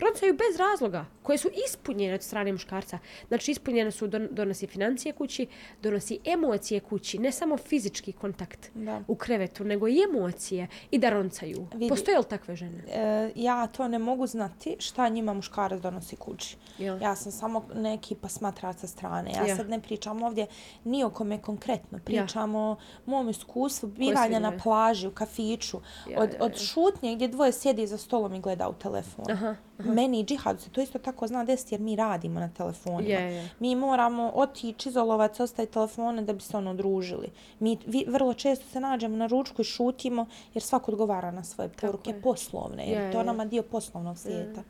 roncaju 0.00 0.32
bez 0.34 0.58
razloga, 0.58 1.06
koje 1.22 1.38
su 1.38 1.48
ispunjene 1.66 2.14
od 2.14 2.22
strane 2.22 2.52
muškarca. 2.52 2.98
Znači, 3.28 3.50
ispunjene 3.50 3.90
su, 3.90 4.06
don, 4.06 4.28
donosi 4.30 4.66
financije 4.66 5.12
kući, 5.12 5.46
donosi 5.82 6.18
emocije 6.24 6.80
kući, 6.80 7.18
ne 7.18 7.32
samo 7.32 7.56
fizički 7.56 8.12
kontakt 8.12 8.70
Da. 8.74 9.00
u 9.08 9.14
krevetu, 9.14 9.64
nego 9.64 9.88
i 9.88 10.02
emocije 10.10 10.68
i 10.90 10.98
da 10.98 11.10
roncaju. 11.10 11.66
Vidi. 11.72 11.88
Postoje 11.88 12.18
li 12.18 12.24
takve 12.24 12.56
žene? 12.56 12.84
E, 12.88 13.32
ja 13.34 13.66
to 13.66 13.88
ne 13.88 13.98
mogu 13.98 14.26
znati 14.26 14.76
šta 14.78 15.08
njima 15.08 15.32
muškarac 15.32 15.80
donosi 15.80 16.16
kući. 16.16 16.56
Jel? 16.78 17.02
Ja 17.02 17.16
sam 17.16 17.32
samo 17.32 17.66
neki 17.74 18.14
posmatrač 18.14 18.76
sa 18.76 18.86
strane. 18.86 19.30
Ja, 19.30 19.46
Ja. 19.46 19.56
sad 19.56 19.68
ne 19.68 19.80
pričam 19.80 20.22
ovdje 20.22 20.46
ni 20.84 21.04
o 21.04 21.10
kome 21.10 21.42
konkretno. 21.42 21.98
Pričam 22.04 22.54
o 22.54 22.76
mom 23.06 23.28
iskustvu 23.28 23.88
bivanja 23.88 24.38
na 24.38 24.58
plaži, 24.62 25.06
u 25.06 25.10
kafiću. 25.10 25.80
Ja, 26.10 26.20
od, 26.22 26.30
ja, 26.32 26.36
od 26.40 26.52
ja. 26.52 26.58
šutnje 26.58 27.14
gdje 27.14 27.28
dvoje 27.28 27.52
sjedi 27.52 27.86
za 27.86 27.98
stolom 27.98 28.34
i 28.34 28.40
gleda 28.40 28.68
u 28.68 28.72
telefon. 28.72 29.24
Aha, 29.30 29.56
Meni 29.84 30.20
i 30.20 30.24
džihad 30.24 30.60
se 30.60 30.70
to 30.70 30.80
isto 30.80 30.98
tako 30.98 31.26
zna 31.26 31.44
desiti 31.44 31.74
jer 31.74 31.80
mi 31.80 31.96
radimo 31.96 32.40
na 32.40 32.48
telefonima. 32.48 33.14
Je, 33.14 33.34
je. 33.34 33.50
Mi 33.58 33.74
moramo 33.74 34.30
otići, 34.34 34.88
izolovat 34.88 35.36
se, 35.36 35.42
ostaviti 35.42 35.72
telefone 35.72 36.22
da 36.22 36.32
bi 36.32 36.40
se 36.40 36.56
ono 36.56 36.74
družili. 36.74 37.28
Mi 37.58 37.78
vi, 37.86 38.04
vrlo 38.08 38.34
često 38.34 38.64
se 38.72 38.80
nađemo 38.80 39.16
na 39.16 39.26
ručku 39.26 39.62
i 39.62 39.64
šutimo 39.64 40.26
jer 40.54 40.62
svako 40.62 40.90
odgovara 40.92 41.30
na 41.30 41.44
svoje 41.44 41.68
poruke 41.68 42.10
je. 42.10 42.22
poslovne. 42.22 42.86
Jer 42.86 43.00
Je, 43.02 43.12
to 43.12 43.18
je. 43.18 43.24
nama 43.24 43.44
dio 43.44 43.62
poslovnog 43.62 44.18
svijeta. 44.18 44.62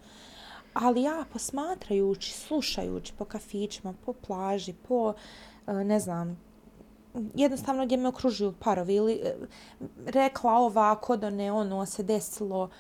Ali 0.74 1.02
ja 1.02 1.24
posmatrajući, 1.32 2.32
slušajući 2.32 3.12
po 3.18 3.24
kafićima, 3.24 3.94
po 4.06 4.12
plaži, 4.12 4.72
po, 4.88 5.14
e, 5.66 5.72
ne 5.72 6.00
znam, 6.00 6.40
jednostavno 7.34 7.84
gdje 7.84 7.96
me 7.96 8.08
okružuju 8.08 8.52
parovi 8.60 8.94
ili 8.94 9.12
e, 9.12 9.34
rekla 10.06 10.52
ova, 10.52 11.00
kod 11.00 11.24
one, 11.24 11.52
ono 11.52 11.86
se 11.86 12.02
desilo, 12.02 12.70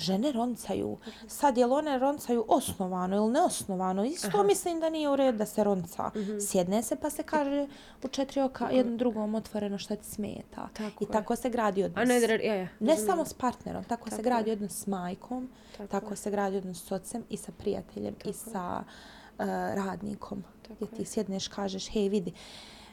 žene 0.00 0.32
roncaju. 0.32 0.98
Sad, 1.26 1.58
jel 1.58 1.72
one 1.72 1.98
roncaju 1.98 2.44
osnovano 2.48 3.16
ili 3.16 3.32
neosnovano? 3.32 4.04
Isto 4.04 4.42
mislim 4.42 4.80
da 4.80 4.90
nije 4.90 5.08
u 5.10 5.16
redu 5.16 5.38
da 5.38 5.46
se 5.46 5.64
ronca. 5.64 6.10
Sjedne 6.40 6.82
se 6.82 6.96
pa 6.96 7.10
se 7.10 7.22
kaže 7.22 7.66
u 8.04 8.08
četiri 8.08 8.40
oka 8.40 8.68
jednom 8.70 8.96
drugom 8.98 9.34
otvoreno 9.34 9.78
šta 9.78 9.96
ti 9.96 10.04
smeta. 10.04 10.68
Tako 10.72 11.04
I 11.04 11.06
je. 11.06 11.12
tako 11.12 11.36
se 11.36 11.50
gradi 11.50 11.84
odnos. 11.84 12.02
A 12.02 12.04
ne, 12.04 12.20
ja, 12.44 12.54
ja. 12.54 12.68
Ne 12.80 12.96
samo 12.96 13.24
s 13.24 13.34
partnerom, 13.34 13.84
tako, 13.84 14.10
se 14.10 14.16
Tako 14.16 14.22
gradi 14.22 14.50
je. 14.50 14.52
odnos 14.54 14.72
s 14.72 14.86
majkom, 14.86 15.48
Tako 15.76 15.90
tako, 15.90 16.10
je. 16.10 16.16
se 16.16 16.30
gradi 16.30 16.56
odnos 16.56 16.84
s 16.84 16.92
ocem 16.92 17.24
i 17.30 17.36
sa 17.36 17.52
prijateljem 17.52 18.14
i 18.24 18.32
sa 18.32 18.82
uh, 18.82 19.44
radnikom. 19.74 20.44
Tako 20.68 20.74
gdje 20.84 20.96
ti 20.96 21.04
sjedneš, 21.04 21.48
kažeš, 21.48 21.88
hej 21.88 22.08
vidi, 22.08 22.32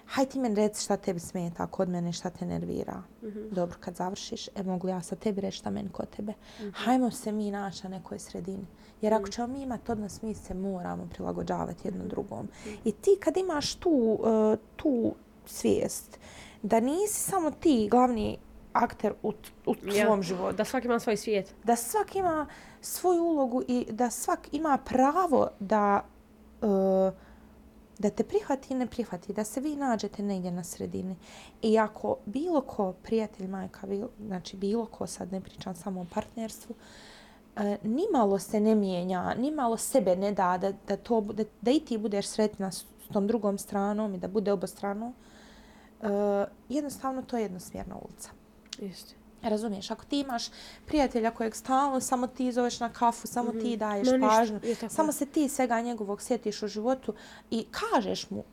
haj 0.07 0.25
ti 0.25 0.39
meni 0.39 0.55
reci 0.55 0.83
šta 0.83 0.97
tebi 0.97 1.19
smeta 1.19 1.67
kod 1.67 1.89
mene, 1.89 2.11
šta 2.11 2.29
te 2.29 2.45
nervira. 2.45 3.01
Mhm. 3.23 3.39
Dobro, 3.51 3.77
kad 3.79 3.95
završiš, 3.95 4.47
e 4.47 4.63
mogu 4.63 4.87
ja 4.87 5.01
sa 5.01 5.15
tebi 5.15 5.41
reći 5.41 5.57
šta 5.57 5.69
meni 5.69 5.89
kod 5.89 6.09
tebe. 6.09 6.33
Hajmo 6.73 7.11
se 7.11 7.31
mi 7.31 7.51
naći 7.51 7.83
na 7.83 7.89
nekoj 7.89 8.19
sredini. 8.19 8.65
Jer 9.01 9.13
Mhm. 9.13 9.21
ako 9.21 9.31
ćemo 9.31 9.47
mi 9.47 9.61
imati 9.61 9.91
odnos, 9.91 10.21
mi 10.21 10.33
se 10.35 10.53
moramo 10.53 11.07
prilagođavati 11.07 11.87
jedno 11.87 12.05
drugom. 12.05 12.47
I 12.83 12.91
ti 12.91 13.17
kad 13.19 13.37
imaš 13.37 13.75
tu, 13.75 13.89
uh, 14.19 14.27
tu 14.75 15.13
svijest, 15.45 16.19
da 16.63 16.79
nisi 16.79 17.19
samo 17.21 17.51
ti 17.51 17.87
glavni 17.91 18.37
akter 18.73 19.13
u, 19.23 19.33
u 19.65 19.73
Ja. 19.85 20.05
svom 20.05 20.23
životu, 20.23 20.57
Da 20.57 20.65
svaki 20.65 20.87
ima 20.87 20.99
svoj 20.99 21.17
svijet. 21.17 21.55
da 21.63 21.75
svak 21.75 22.15
ima 22.15 22.47
svoju 22.81 23.23
ulogu 23.23 23.63
i 23.67 23.87
da 23.89 24.09
svak 24.09 24.39
ima 24.51 24.77
pravo 24.79 25.47
da 25.59 26.05
uh, 26.61 26.67
da 27.99 28.09
te 28.09 28.23
prihvati 28.23 28.73
i 28.73 28.77
ne 28.77 28.87
prihvati, 28.87 29.33
da 29.33 29.43
se 29.43 29.61
vi 29.61 29.75
nađete 29.75 30.23
negdje 30.23 30.51
na 30.51 30.63
sredini. 30.63 31.15
I 31.61 31.79
ako 31.79 32.17
bilo 32.25 32.61
ko, 32.61 32.93
prijatelj, 33.03 33.47
majka, 33.47 33.87
bilo, 33.87 34.09
znači 34.25 34.57
bilo 34.57 34.85
ko, 34.85 35.07
sad 35.07 35.31
ne 35.31 35.41
pričam 35.41 35.75
samo 35.75 36.01
o 36.01 36.05
partnerstvu, 36.13 36.75
e, 37.55 37.77
nimalo 37.83 38.39
se 38.39 38.59
ne 38.59 38.75
mijenja, 38.75 39.33
nimalo 39.33 39.77
sebe 39.77 40.15
ne 40.15 40.31
da, 40.31 40.57
da, 40.57 40.71
da, 40.87 40.97
to, 40.97 41.21
da, 41.21 41.43
da 41.61 41.71
i 41.71 41.79
ti 41.79 41.97
budeš 41.97 42.27
sretna 42.27 42.71
s, 42.71 42.77
s 42.77 43.13
tom 43.13 43.27
drugom 43.27 43.57
stranom 43.57 44.15
i 44.15 44.17
da 44.17 44.27
bude 44.27 44.51
obostrano. 44.51 45.13
e, 46.01 46.45
jednostavno 46.69 47.21
to 47.21 47.37
je 47.37 47.43
jednosmjerna 47.43 47.95
ulica. 47.95 48.29
Isto. 48.79 49.16
Razumiješ, 49.41 49.91
ako 49.91 50.05
ti 50.05 50.19
imaš 50.19 50.47
prijatelja 50.85 51.31
kojeg 51.31 51.55
stalno 51.55 52.01
samo 52.01 52.27
ti 52.27 52.51
zoveš 52.51 52.79
na 52.79 52.89
kafu, 52.89 53.27
samo 53.27 53.51
mm 53.51 53.55
-hmm. 53.55 53.61
ti 53.61 53.77
daješ 53.77 54.07
Ma, 54.07 54.17
ništa, 54.17 54.37
pažnju, 54.37 54.59
je 54.63 54.75
samo 54.89 55.11
se 55.11 55.25
ti 55.25 55.49
svega 55.49 55.81
njegovog 55.81 56.21
sjetiš 56.21 56.63
u 56.63 56.67
životu 56.67 57.13
i 57.51 57.65
kažeš 57.71 58.29
mu, 58.29 58.43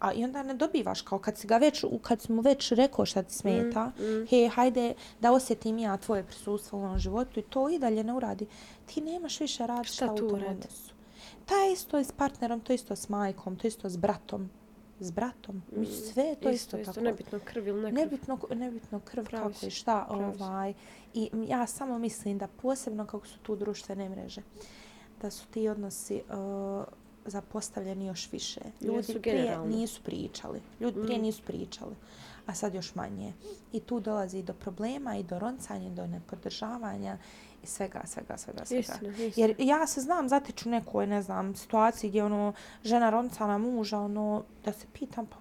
a 0.00 0.12
i 0.12 0.24
onda 0.24 0.42
ne 0.42 0.54
dobivaš 0.54 1.02
kao 1.02 1.18
kad 1.18 1.38
si 1.38 1.46
ga 1.46 1.58
već, 1.58 1.84
kad 2.02 2.22
si 2.22 2.32
mu 2.32 2.40
već 2.40 2.72
rekao 2.72 3.06
šta 3.06 3.22
ti 3.22 3.34
smeta, 3.34 3.92
mm, 3.98 4.04
mm. 4.04 4.26
he, 4.26 4.48
hajde 4.48 4.94
da 5.20 5.32
osjetim 5.32 5.78
ja 5.78 5.96
tvoje 5.96 6.24
prisustvo 6.24 6.78
u 6.78 6.82
ovom 6.82 6.98
životu 6.98 7.40
i 7.40 7.42
to 7.42 7.68
i 7.68 7.78
dalje 7.78 8.04
ne 8.04 8.12
uradi, 8.12 8.46
ti 8.86 9.00
nemaš 9.00 9.40
više 9.40 9.66
radi 9.66 9.88
šta, 9.88 9.94
šta 9.94 10.12
u 10.12 10.16
tom 10.16 10.42
odnosu. 10.50 10.94
Ta 11.46 11.54
je 11.54 11.72
isto 11.72 11.98
s 11.98 12.12
partnerom, 12.12 12.60
to 12.60 12.72
isto 12.72 12.96
s 12.96 13.08
majkom, 13.08 13.56
to 13.56 13.66
isto 13.66 13.88
s 13.88 13.96
bratom 13.96 14.50
s 15.02 15.10
bratom. 15.10 15.62
Mm. 15.76 15.84
Sve 15.84 16.22
je 16.22 16.34
to 16.34 16.50
isto, 16.50 16.76
isto, 16.76 16.78
isto 16.78 16.92
tako. 16.92 17.04
Nebitno 17.04 17.40
krv 17.44 17.68
ili 17.68 17.82
ne 17.82 17.90
krv. 17.90 18.00
Nebitno, 18.00 18.38
nebitno 18.54 19.00
krv 19.00 19.24
Pravi 19.24 19.54
kako 19.54 19.66
i 19.66 19.70
šta. 19.70 20.06
Ovaj. 20.10 20.74
I 21.14 21.30
ja 21.48 21.66
samo 21.66 21.98
mislim 21.98 22.38
da 22.38 22.46
posebno 22.46 23.06
kako 23.06 23.26
su 23.26 23.38
tu 23.38 23.56
društvene 23.56 24.08
mreže, 24.08 24.42
da 25.22 25.30
su 25.30 25.46
ti 25.46 25.68
odnosi 25.68 26.22
uh, 26.28 26.84
zapostavljeni 27.26 28.06
još 28.06 28.32
više. 28.32 28.60
Ljudi 28.80 29.20
prije 29.22 29.58
nisu 29.66 30.02
pričali. 30.02 30.60
Ljudi 30.80 31.02
prije 31.02 31.18
mm. 31.18 31.22
nisu 31.22 31.42
pričali. 31.42 31.94
A 32.46 32.54
sad 32.54 32.74
još 32.74 32.94
manje. 32.94 33.32
I 33.72 33.80
tu 33.80 34.00
dolazi 34.00 34.42
do 34.42 34.52
problema 34.52 35.16
i 35.16 35.22
do 35.22 35.38
roncanja, 35.38 35.90
do 35.90 36.06
nepodržavanja 36.06 37.18
i 37.62 37.66
svega, 37.66 38.00
svega, 38.04 38.36
svega, 38.36 38.64
svega. 38.64 38.80
Istina, 38.80 39.10
istina. 39.10 39.32
Jer 39.36 39.54
ja 39.58 39.86
se 39.86 40.00
znam, 40.00 40.28
zatiču 40.28 40.68
nekoj, 40.68 41.06
ne 41.06 41.22
znam, 41.22 41.56
situaciji 41.56 42.10
gdje 42.10 42.24
ono, 42.24 42.52
žena 42.84 43.10
ronca 43.10 43.46
na 43.46 43.58
muža, 43.58 43.98
ono, 43.98 44.42
da 44.64 44.72
se 44.72 44.86
pitam, 44.92 45.26
pa 45.26 45.36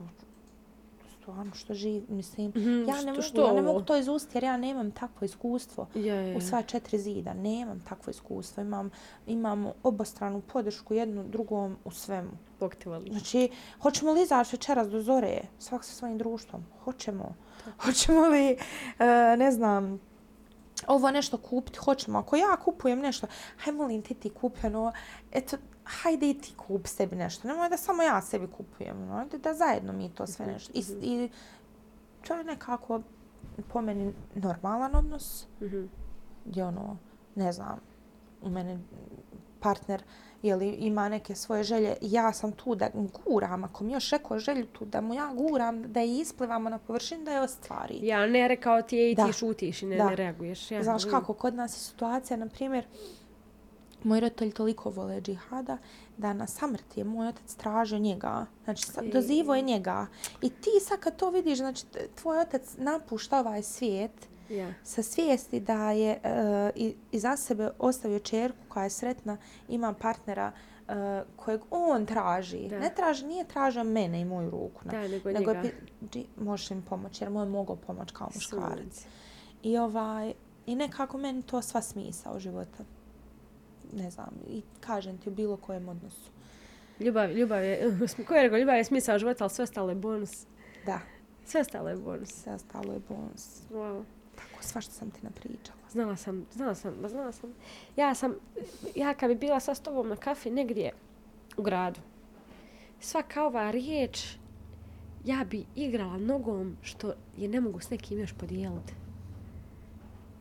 stvarno 1.21 1.53
što 1.55 1.73
živi, 1.73 2.05
mislim, 2.09 2.51
mm 2.55 2.87
ja, 2.87 3.01
ne 3.01 3.11
mogu, 3.11 3.21
što 3.21 3.47
ja 3.47 3.53
ne 3.53 3.61
mogu 3.61 3.81
to 3.81 3.97
izustiti 3.97 4.37
jer 4.37 4.43
ja 4.43 4.57
nemam 4.57 4.91
takvo 4.91 5.25
iskustvo 5.25 5.87
ja, 5.95 6.21
ja. 6.21 6.37
u 6.37 6.41
sva 6.41 6.61
četiri 6.61 6.99
zida, 6.99 7.33
nemam 7.33 7.83
takvo 7.89 8.11
iskustvo, 8.11 8.61
imam, 8.61 8.89
imam 9.27 9.71
obostranu 9.83 10.41
podršku 10.41 10.93
jednu 10.93 11.23
drugom 11.23 11.77
u 11.85 11.91
svemu. 11.91 12.31
Bog 12.59 12.75
te 12.75 12.89
voli. 12.89 13.09
Znači, 13.11 13.49
hoćemo 13.81 14.11
li 14.11 14.21
izaći 14.21 14.55
večeras 14.55 14.89
do 14.89 15.01
zore, 15.01 15.41
svak 15.59 15.83
sa 15.83 15.93
svojim 15.93 16.17
društvom? 16.17 16.65
Hoćemo. 16.83 17.35
Tako. 17.65 17.85
Hoćemo 17.85 18.27
li, 18.27 18.53
uh, 18.53 19.05
ne 19.37 19.51
znam, 19.51 19.99
ovo 20.87 21.11
nešto 21.11 21.37
kupiti, 21.37 21.79
hoćemo. 21.79 22.19
Ako 22.19 22.35
ja 22.35 22.57
kupujem 22.65 22.99
nešto, 22.99 23.27
haj 23.57 23.73
molim 23.73 24.01
ti 24.01 24.13
ti 24.13 24.29
kupi 24.29 24.67
ono, 24.67 24.91
eto, 25.31 25.57
hajde 25.83 26.29
i 26.29 26.33
ti 26.33 26.53
kup 26.57 26.87
sebi 26.87 27.15
nešto. 27.15 27.47
Nemoj 27.47 27.69
da 27.69 27.77
samo 27.77 28.03
ja 28.03 28.21
sebi 28.21 28.47
kupujem, 28.47 29.05
no, 29.05 29.25
da, 29.31 29.37
da 29.37 29.53
zajedno 29.53 29.93
mi 29.93 30.09
to 30.09 30.27
sve 30.27 30.45
nešto. 30.45 30.71
I, 30.75 30.83
i 31.01 31.29
to 32.27 32.33
je 32.33 32.43
nekako 32.43 33.01
po 33.73 33.81
meni 33.81 34.13
normalan 34.35 34.95
odnos. 34.95 35.47
Mm 35.61 35.65
-hmm. 35.65 35.87
Gdje 36.45 36.65
ono, 36.65 36.97
ne 37.35 37.51
znam, 37.51 37.79
u 38.41 38.49
mene 38.49 38.79
partner 39.59 40.03
jeli, 40.41 40.69
ima 40.69 41.09
neke 41.09 41.35
svoje 41.35 41.63
želje, 41.63 41.95
ja 42.01 42.33
sam 42.33 42.51
tu 42.51 42.75
da 42.75 42.89
guram, 43.25 43.63
ako 43.63 43.83
mi 43.83 43.93
još 43.93 44.09
rekao 44.09 44.39
želju 44.39 44.65
tu 44.65 44.85
da 44.85 45.01
mu 45.01 45.13
ja 45.13 45.33
guram, 45.33 45.91
da 45.91 45.99
je 45.99 46.19
isplivamo 46.19 46.69
na 46.69 46.77
površinu, 46.77 47.23
da 47.23 47.31
je 47.31 47.41
ostvari. 47.41 47.99
Ja 48.01 48.27
ne 48.27 48.47
rekao 48.47 48.81
ti 48.81 48.97
je 48.97 49.11
i 49.11 49.15
da. 49.15 49.25
ti 49.25 49.33
šutiš 49.33 49.81
i 49.81 49.85
ne, 49.85 49.97
da. 49.97 50.09
ne 50.09 50.15
reaguješ. 50.15 50.71
Ja, 50.71 50.83
Znaš 50.83 51.05
kako, 51.05 51.33
kod 51.33 51.55
nas 51.55 51.75
je 51.75 51.79
situacija, 51.79 52.37
na 52.37 52.47
primjer, 52.47 52.85
moj 54.03 54.19
roditelj 54.19 54.51
toliko 54.51 54.89
vole 54.89 55.21
džihada 55.21 55.77
da 56.17 56.33
na 56.33 56.47
samrti 56.47 56.99
je 56.99 57.03
moj 57.03 57.27
otac 57.27 57.55
tražio 57.55 57.99
njega. 57.99 58.45
Znači, 58.63 58.85
dozivo 59.13 59.55
je 59.55 59.61
njega. 59.61 60.07
I 60.41 60.49
ti 60.49 60.69
sad 60.81 60.99
kad 60.99 61.15
to 61.15 61.29
vidiš, 61.29 61.57
znači, 61.57 61.85
tvoj 62.15 62.39
otac 62.39 62.75
napušta 62.77 63.39
ovaj 63.39 63.63
svijet, 63.63 64.11
yeah. 64.51 64.73
sa 64.83 65.03
svijesti 65.03 65.59
da 65.59 65.91
je 65.91 66.19
uh, 66.23 66.93
iza 67.11 67.37
sebe 67.37 67.69
ostavio 67.79 68.19
čerku 68.19 68.57
koja 68.67 68.83
je 68.83 68.89
sretna, 68.89 69.37
ima 69.67 69.93
partnera 69.93 70.51
uh, 70.51 70.95
kojeg 71.35 71.61
on 71.69 72.05
traži. 72.05 72.67
Da. 72.69 72.79
Ne 72.79 72.91
traži, 72.95 73.25
nije 73.25 73.45
tražio 73.45 73.83
mene 73.83 74.21
i 74.21 74.25
moju 74.25 74.49
ruku. 74.49 74.81
Da, 74.83 75.07
nego, 75.07 75.31
nego 75.31 75.53
njega. 75.53 75.67
Je, 76.13 76.23
možeš 76.37 76.71
im 76.71 76.81
pomoći, 76.81 77.23
jer 77.23 77.31
moj 77.31 77.45
mogao 77.45 77.75
pomoći 77.75 78.13
kao 78.13 78.29
muškarac. 78.35 79.05
I, 79.63 79.77
ovaj, 79.77 80.33
I 80.65 80.75
nekako 80.75 81.17
meni 81.17 81.41
to 81.41 81.61
sva 81.61 81.81
smisa 81.81 82.31
u 82.35 82.39
života. 82.39 82.83
Ne 83.93 84.11
znam, 84.11 84.29
i 84.49 84.61
kažem 84.79 85.17
ti 85.17 85.29
u 85.29 85.31
bilo 85.31 85.57
kojem 85.57 85.89
odnosu. 85.89 86.31
Ljubav, 86.99 87.31
ljubav 87.31 87.63
je, 87.63 87.97
ko 88.27 88.33
je 88.33 88.43
rekao, 88.43 88.57
ljubav 88.57 88.75
je 88.75 88.83
smisao 88.83 89.19
života, 89.19 89.43
ali 89.43 89.51
sve 89.51 89.63
ostalo 89.63 89.89
je 89.89 89.95
bonus. 89.95 90.45
Da. 90.85 90.99
Sve 91.45 91.61
ostalo 91.61 91.89
je 91.89 91.95
bonus. 91.95 92.29
Sve 92.29 92.53
ostalo 92.53 92.93
je 92.93 92.99
bonus. 93.09 93.61
Wow 93.71 94.03
sva 94.63 94.81
što 94.81 94.93
sam 94.93 95.11
ti 95.11 95.19
napričala. 95.21 95.79
Znala 95.91 96.15
sam, 96.15 96.45
znala 96.53 96.75
sam, 96.75 96.93
znala 97.09 97.31
sam. 97.31 97.49
Ja 97.95 98.15
sam, 98.15 98.35
ja 98.95 99.13
kad 99.13 99.29
bi 99.29 99.35
bila 99.35 99.59
sa 99.59 99.75
tobom 99.75 100.07
na 100.09 100.15
kafi 100.15 100.49
negdje 100.49 100.91
u 101.57 101.61
gradu, 101.61 101.99
svaka 102.99 103.45
ova 103.45 103.71
riječ, 103.71 104.35
ja 105.25 105.45
bi 105.49 105.65
igrala 105.75 106.17
nogom 106.17 106.77
što 106.81 107.13
je 107.37 107.47
ne 107.47 107.61
mogu 107.61 107.79
s 107.79 107.89
nekim 107.89 108.19
još 108.19 108.33
podijeliti. 108.33 108.93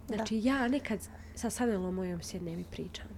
Znači, 0.08 0.40
da. 0.40 0.48
ja 0.48 0.68
nekad 0.68 1.08
sa 1.34 1.50
Sanelom 1.50 1.94
mojom 1.94 2.22
sjednem 2.22 2.60
i 2.60 2.64
pričam. 2.64 3.08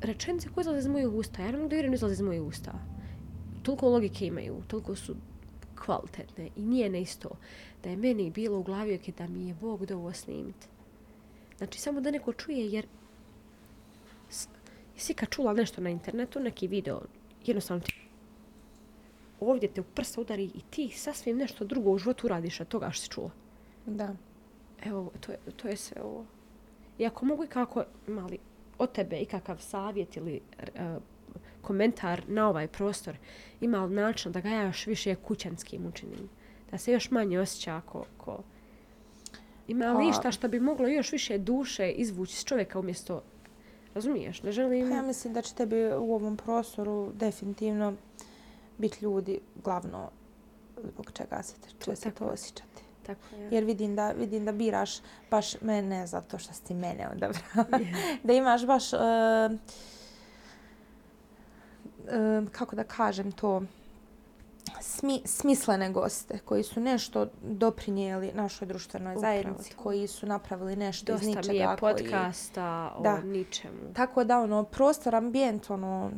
Rečenice 0.00 0.48
koje 0.54 0.62
izlaze 0.62 0.78
iz 0.78 0.86
mojih 0.86 1.08
usta, 1.08 1.42
ja 1.42 1.50
ne 1.50 1.58
mogu 1.58 1.68
da 1.68 1.74
vjerujem 1.74 1.94
izlaze 1.94 2.12
iz 2.12 2.20
mojih 2.20 2.42
usta. 2.42 2.72
Toliko 3.62 3.88
logike 3.88 4.26
imaju, 4.26 4.62
toliko 4.66 4.94
su 4.94 5.16
kvalitetne 5.84 6.48
i 6.56 6.62
nije 6.62 6.90
na 6.90 6.98
isto 6.98 7.30
da 7.84 7.90
je 7.90 7.96
meni 7.96 8.30
bilo 8.30 8.58
u 8.58 8.62
glavi 8.62 8.94
ok, 8.94 9.16
da 9.16 9.26
mi 9.26 9.48
je 9.48 9.54
Bog 9.54 9.86
da 9.86 9.96
ovo 9.96 10.12
snimiti. 10.12 10.66
Znači, 11.58 11.80
samo 11.80 12.00
da 12.00 12.10
neko 12.10 12.32
čuje, 12.32 12.72
jer 12.72 12.86
si 14.96 15.14
kad 15.14 15.28
čula 15.28 15.52
nešto 15.52 15.80
na 15.80 15.90
internetu, 15.90 16.40
neki 16.40 16.66
video, 16.66 17.00
jednostavno 17.46 17.82
ti 17.82 17.92
ovdje 19.40 19.68
te 19.68 19.80
u 19.80 19.84
prsa 19.84 20.20
udari 20.20 20.44
i 20.44 20.60
ti 20.70 20.90
sasvim 20.90 21.36
nešto 21.36 21.64
drugo 21.64 21.90
u 21.90 21.98
životu 21.98 22.26
uradiš 22.26 22.60
od 22.60 22.68
toga 22.68 22.90
što 22.90 23.02
si 23.02 23.10
čula. 23.10 23.30
Da. 23.86 24.14
Evo, 24.84 25.10
to 25.20 25.32
je, 25.32 25.38
to 25.56 25.68
je 25.68 25.76
sve 25.76 26.02
ovo. 26.02 26.26
I 26.98 27.06
ako 27.06 27.24
mogu 27.24 27.44
i 27.44 27.48
kako 27.48 27.84
mali 28.06 28.38
od 28.78 28.92
tebe 28.92 29.16
i 29.16 29.26
kakav 29.26 29.58
savjet 29.58 30.16
ili 30.16 30.40
uh, 30.58 31.02
komentar 31.62 32.22
na 32.28 32.48
ovaj 32.48 32.68
prostor 32.68 33.16
ima 33.60 33.84
li 33.84 33.94
način 33.94 34.32
da 34.32 34.40
ga 34.40 34.48
ja 34.48 34.62
još 34.62 34.86
više 34.86 35.14
kućanskim 35.14 35.86
učinim? 35.86 36.28
Da 36.74 36.78
se 36.78 36.92
još 36.92 37.10
manje 37.10 37.38
osjeća 37.38 37.76
ako... 37.76 38.04
ko... 38.16 38.38
Ima 39.68 39.92
li 39.92 40.04
pa- 40.04 40.10
išta 40.10 40.30
što 40.30 40.48
bi 40.48 40.60
moglo 40.60 40.88
još 40.88 41.12
više 41.12 41.38
duše 41.38 41.90
izvući 41.90 42.36
s 42.36 42.44
čovjeka 42.44 42.78
umjesto... 42.78 43.22
Razumiješ? 43.94 44.42
Ne 44.42 44.52
želim... 44.52 44.88
Pa 44.88 44.94
ja 44.94 45.02
mislim 45.02 45.34
da 45.34 45.42
će 45.42 45.54
tebi 45.54 45.76
u 45.86 46.14
ovom 46.14 46.36
prostoru 46.36 47.12
definitivno 47.12 47.94
biti 48.78 49.04
ljudi 49.04 49.40
glavno 49.64 50.10
zbog 50.84 51.12
čega 51.12 51.42
se 51.42 51.54
će 51.84 51.96
se 51.96 52.10
to 52.10 52.24
osjećati. 52.24 52.82
Tako 53.06 53.36
je. 53.36 53.48
Jer 53.50 53.64
vidim 53.64 53.96
da, 53.96 54.10
vidim 54.10 54.44
da 54.44 54.52
biraš 54.52 54.90
baš 55.30 55.60
mene 55.60 56.06
zato 56.06 56.38
što 56.38 56.52
si 56.52 56.74
mene 56.74 57.08
odabrala. 57.08 57.68
Yeah. 57.84 58.16
da 58.22 58.32
imaš 58.32 58.66
baš... 58.66 58.92
Uh, 58.92 58.98
kako 62.52 62.76
da 62.76 62.84
kažem 62.84 63.32
to, 63.32 63.62
smi, 64.80 65.22
smislene 65.24 65.90
goste 65.90 66.38
koji 66.38 66.62
su 66.62 66.80
nešto 66.80 67.26
doprinijeli 67.42 68.32
našoj 68.34 68.68
društvenoj 68.68 69.16
zajednici, 69.18 69.74
koji 69.74 70.06
su 70.06 70.26
napravili 70.26 70.76
nešto 70.76 71.12
Dosta 71.12 71.22
iz 71.22 71.28
ničega. 71.28 71.40
Dosta 71.40 71.52
mi 71.52 71.58
je 71.58 71.76
podcasta 71.76 72.90
koji, 72.96 73.00
o 73.00 73.02
da. 73.02 73.20
ničemu. 73.20 73.94
Tako 73.94 74.24
da, 74.24 74.38
ono, 74.40 74.64
prostor, 74.64 75.14
ambijent, 75.14 75.70
ono, 75.70 76.10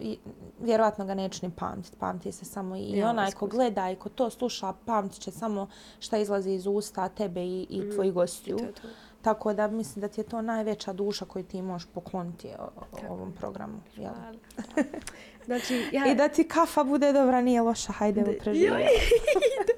i, 0.00 0.18
vjerovatno 0.60 1.04
ga 1.04 1.14
neće 1.14 1.46
ni 1.46 1.52
pamtiti. 1.56 1.96
Pamti 1.98 2.32
se 2.32 2.44
samo 2.44 2.76
i 2.76 2.98
ja, 2.98 3.10
onaj 3.10 3.32
ko 3.32 3.46
gleda 3.46 3.90
i 3.90 3.96
ko 3.96 4.08
to 4.08 4.30
sluša, 4.30 4.72
pamtit 4.84 5.20
će 5.20 5.30
samo 5.30 5.68
šta 5.98 6.18
izlazi 6.18 6.50
iz 6.50 6.66
usta 6.66 7.08
tebe 7.08 7.44
i, 7.44 7.66
i 7.70 7.80
mm. 7.80 7.90
tvoji 7.94 8.12
gostiju. 8.12 8.58
To, 8.58 8.64
to. 8.64 8.88
Tako 9.24 9.52
da 9.52 9.68
mislim 9.68 10.00
da 10.00 10.08
ti 10.08 10.20
je 10.20 10.24
to 10.24 10.42
najveća 10.42 10.92
duša 10.92 11.24
koju 11.24 11.44
ti 11.44 11.62
možeš 11.62 11.88
pokloniti 11.94 12.48
o, 12.58 12.62
o, 12.62 13.12
ovom 13.12 13.32
programu. 13.32 13.80
Jel? 13.96 14.12
znači, 15.46 15.84
ja... 15.92 16.06
I 16.06 16.14
da 16.14 16.28
ti 16.28 16.48
kafa 16.48 16.84
bude 16.84 17.12
dobra, 17.12 17.40
nije 17.40 17.62
loša, 17.62 17.92
hajde 17.92 18.38
preživljenje. 18.40 18.88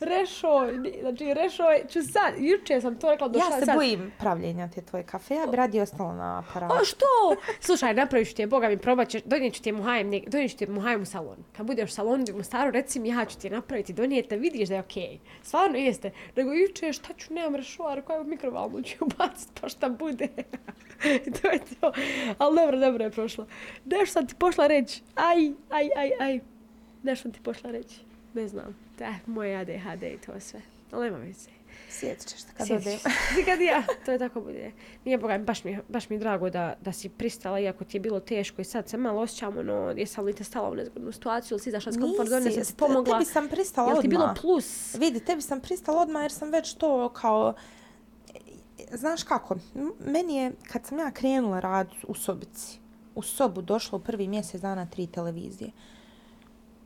Rešoj, 0.00 0.78
ni- 0.78 0.98
znači 1.00 1.34
rešoj, 1.34 1.82
ću 1.88 2.02
sad, 2.02 2.34
juče 2.38 2.80
sam 2.80 2.96
to 2.96 3.10
rekla, 3.10 3.28
došla 3.28 3.48
Ja 3.48 3.60
se 3.60 3.66
sad. 3.66 3.74
bojim 3.76 4.12
pravljenja 4.18 4.68
te 4.68 4.82
tvoje 4.82 5.04
kafe, 5.04 5.34
ja 5.34 5.46
bi 5.46 5.56
radije 5.56 5.82
ostala 5.82 6.14
na 6.14 6.38
aparatu. 6.40 6.74
O 6.74 6.84
što? 6.84 7.06
Slušaj, 7.60 7.94
napravit 7.94 8.28
ću 8.28 8.34
ti 8.34 8.42
je, 8.42 8.46
boga 8.46 8.68
mi, 8.68 8.78
probat 8.78 9.08
ćeš, 9.08 9.22
donijet 9.22 9.54
ću 9.54 9.62
ti 9.62 9.68
je 9.68 9.72
muhajem, 9.72 10.08
ne- 10.10 10.22
donijet 10.26 10.50
ću 10.50 10.56
ti 10.56 10.64
je 10.64 10.70
muhajem 10.70 11.02
u 11.02 11.06
salon. 11.06 11.44
Kad 11.52 11.66
budeš 11.66 11.90
u 11.90 11.94
salonu 11.94 12.24
u 12.32 12.36
Mostaru, 12.36 12.70
reci 12.70 13.00
mi, 13.00 13.08
ja 13.08 13.24
ću 13.24 13.38
ti 13.38 13.46
je 13.46 13.50
napraviti, 13.50 13.92
donijete, 13.92 14.36
vidiš 14.36 14.68
da 14.68 14.74
je 14.74 14.80
okej. 14.80 15.18
Stvarno 15.42 15.78
jeste. 15.78 16.10
Nego 16.36 16.52
juče, 16.52 16.92
šta 16.92 17.14
ću, 17.14 17.34
nemam 17.34 17.54
rešoar, 17.54 18.02
koja 18.02 18.18
je 18.18 18.24
mikrovalnu 18.24 18.82
ću 18.82 18.94
ubaciti, 19.00 19.52
pa 19.60 19.68
šta 19.68 19.88
bude. 19.88 20.28
to 21.36 21.48
je 21.48 21.58
to. 21.80 21.92
Ali 22.38 22.56
dobro, 22.56 22.78
dobro 22.78 23.04
je 23.04 23.10
prošlo. 23.10 23.46
Nešto 23.84 24.06
sam 24.08 24.26
ti 24.26 24.34
pošla 24.34 24.66
reći. 24.66 25.02
Aj, 25.14 25.36
aj, 25.70 25.88
aj, 25.96 26.10
aj. 26.20 26.40
Nešto 27.02 27.22
sam 27.22 27.32
ti 27.32 27.40
pošla 27.40 27.70
reći. 27.70 27.96
Ne 28.34 28.48
znam. 28.48 28.76
Da, 28.98 29.14
moj 29.26 29.56
ADHD 29.56 30.02
i 30.02 30.18
to 30.26 30.40
sve. 30.40 30.60
Ali 30.90 31.04
nema 31.04 31.18
veze. 31.18 31.50
Sjetit 31.90 32.28
ćeš 32.28 32.40
se 32.40 32.48
kad 32.56 32.70
odem. 32.70 32.82
se 32.82 33.44
kad 33.44 33.60
ja, 33.60 33.82
to 34.04 34.12
je 34.12 34.18
tako 34.18 34.40
bude. 34.40 34.72
Nije 35.04 35.18
boga, 35.18 35.38
baš 35.38 35.64
mi, 35.64 35.78
baš 35.88 36.08
mi 36.08 36.16
je 36.16 36.20
drago 36.20 36.50
da, 36.50 36.74
da 36.80 36.92
si 36.92 37.08
pristala, 37.08 37.60
iako 37.60 37.84
ti 37.84 37.96
je 37.96 38.00
bilo 38.00 38.20
teško 38.20 38.60
i 38.60 38.64
sad 38.64 38.88
se 38.88 38.96
malo 38.96 39.20
osjećam, 39.20 39.58
ono, 39.58 39.94
jesam 39.96 40.24
li 40.24 40.32
te 40.32 40.44
stala 40.44 40.70
u 40.70 40.74
nezgodnu 40.74 41.12
situaciju, 41.12 41.54
ili 41.54 41.60
si 41.60 41.68
izašla 41.68 41.92
s 41.92 41.96
komfort 41.96 42.28
zone, 42.28 42.50
sam 42.50 42.64
ti 42.64 42.74
pomogla. 42.76 43.18
Tebi 43.18 43.24
sam 43.24 43.48
pristala 43.48 43.88
Jel 43.88 44.00
ti 44.00 44.06
odmah. 44.06 44.20
bilo 44.20 44.34
plus? 44.40 44.94
Vidi, 44.94 45.20
tebi 45.20 45.42
sam 45.42 45.60
pristala 45.60 46.02
odmah 46.02 46.22
jer 46.22 46.32
sam 46.32 46.50
već 46.50 46.74
to 46.74 47.08
kao... 47.08 47.54
Znaš 48.92 49.22
kako, 49.22 49.56
meni 50.06 50.36
je, 50.36 50.52
kad 50.72 50.86
sam 50.86 50.98
ja 50.98 51.10
krenula 51.10 51.60
rad 51.60 51.88
u 52.08 52.14
sobici, 52.14 52.78
u 53.14 53.22
sobu 53.22 53.62
došlo 53.62 53.98
u 53.98 54.02
prvi 54.02 54.28
mjesec 54.28 54.60
dana 54.60 54.86
tri 54.86 55.06
televizije. 55.06 55.70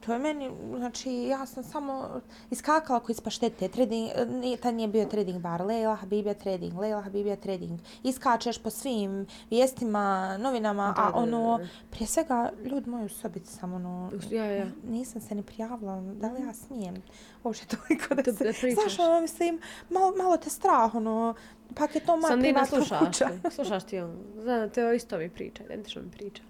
To 0.07 0.13
je 0.13 0.19
meni, 0.19 0.51
znači, 0.71 1.11
ja 1.13 1.47
sam 1.47 1.65
samo 1.65 2.21
iskakala 2.51 3.01
ko 3.01 3.13
iz 3.13 3.21
paštete. 3.21 3.69
Trading, 3.69 4.09
nije, 4.29 4.57
tad 4.57 4.75
nije 4.75 4.89
bio 4.89 5.05
trading 5.05 5.39
bar. 5.39 5.63
Leila 5.63 5.95
Habibija 5.95 6.35
trading, 6.35 6.75
Leila 6.75 7.03
Habibija 7.03 7.37
trading. 7.37 7.81
Iskačeš 8.03 8.59
po 8.59 8.71
svim 8.71 9.27
vijestima, 9.51 9.97
novinama, 10.39 10.93
Da, 10.93 11.03
a 11.03 11.11
da, 11.11 11.17
ono, 11.17 11.59
da. 11.59 11.67
prije 11.91 12.07
svega, 12.07 12.51
ljudi 12.65 12.91
moji 12.91 13.05
u 13.05 13.11
sobici 13.11 13.53
sam 13.53 13.75
ono, 13.75 14.11
Ja, 14.31 14.45
ja. 14.47 14.67
nisam 14.85 15.21
se 15.21 15.35
ni 15.35 15.43
prijavila, 15.45 16.01
da 16.03 16.29
li 16.29 16.43
ja 16.43 16.55
smijem 16.55 17.03
uopće 17.45 17.65
toliko 17.67 18.15
da 18.15 18.23
Da- 18.23 18.33
se... 18.33 18.45
da. 18.45 18.73
Znaš, 18.73 18.99
ono, 18.99 19.21
mislim, 19.21 19.61
malo, 19.91 20.13
malo 20.15 20.37
te 20.37 20.51
strah, 20.51 20.95
ono, 20.95 21.35
pak 21.75 21.95
je 21.95 22.01
to 22.01 22.17
moja 22.17 22.29
Sam 22.29 22.43
Dina, 22.43 22.53
privatna 22.63 22.77
slušaš 22.79 23.07
kuća. 23.09 23.29
ti, 23.43 23.51
slušaš 23.51 23.85
ti 23.85 24.01
on. 24.01 24.17
Znam, 24.37 24.71
to 24.71 24.93
isto 24.93 25.19
mi 25.19 25.31
priča, 25.31 25.65
identično 25.65 26.03
mi 26.03 26.11
priča. 26.11 26.43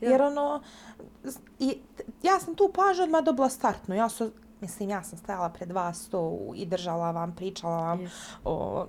Ja. 0.00 0.10
Jer 0.10 0.22
ono, 0.22 0.62
i, 1.58 1.78
ja 2.22 2.40
sam 2.40 2.54
tu 2.54 2.70
plažu 2.74 3.02
odmah 3.02 3.24
dobila 3.24 3.48
startnu. 3.48 3.94
Ja 3.94 4.08
su, 4.08 4.30
mislim, 4.60 4.90
ja 4.90 5.02
sam 5.02 5.18
stajala 5.18 5.48
pred 5.48 5.72
vas 5.72 6.08
to 6.08 6.38
i 6.54 6.66
držala 6.66 7.10
vam, 7.10 7.34
pričala 7.36 7.76
vam 7.76 7.98
Yes. 7.98 8.10
o 8.44 8.86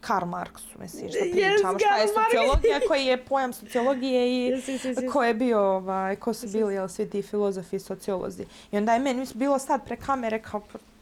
Karl 0.00 0.26
Marksu, 0.26 0.68
mislim, 0.80 1.10
što 1.10 1.18
Yes, 1.18 1.32
pričam, 1.32 1.78
šta 1.78 1.96
je 1.96 2.08
sociologija, 2.08 2.80
koji 2.88 3.06
je 3.06 3.24
pojam 3.24 3.52
sociologije 3.52 4.28
i 4.28 4.52
Yes, 4.52 4.68
yes, 4.68 4.88
yes, 4.88 5.00
yes. 5.00 5.12
ko 5.12 5.24
je 5.24 5.34
bio, 5.34 5.60
ovaj, 5.60 6.16
ko 6.16 6.34
su 6.34 6.48
bili, 6.48 6.74
jel, 6.74 6.88
svi 6.88 7.10
ti 7.10 7.22
filozofi 7.22 7.76
i 7.76 7.80
sociolozi. 7.80 8.44
I 8.72 8.76
onda 8.76 8.92
je 8.92 8.98
meni 8.98 9.26
bilo 9.34 9.58
sad 9.58 9.84
pre 9.84 9.96
kamere 9.96 10.42
kao, 10.42 10.60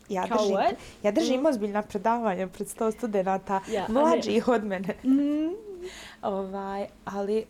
ja 0.09 0.27
Kao 0.27 0.39
držim, 0.39 0.57
what? 0.57 0.75
ja 1.03 1.13
držim 1.13 1.47
ozbiljna 1.47 1.83
predavanja 1.83 2.47
pred 2.49 2.69
sto 2.69 2.91
studenta, 2.91 3.61
ne. 3.69 3.87
mlađih 3.89 4.49
od 4.49 4.65
mene. 4.65 4.95
Mm. 5.05 5.55
Ovaj, 6.23 6.87
ali 7.05 7.45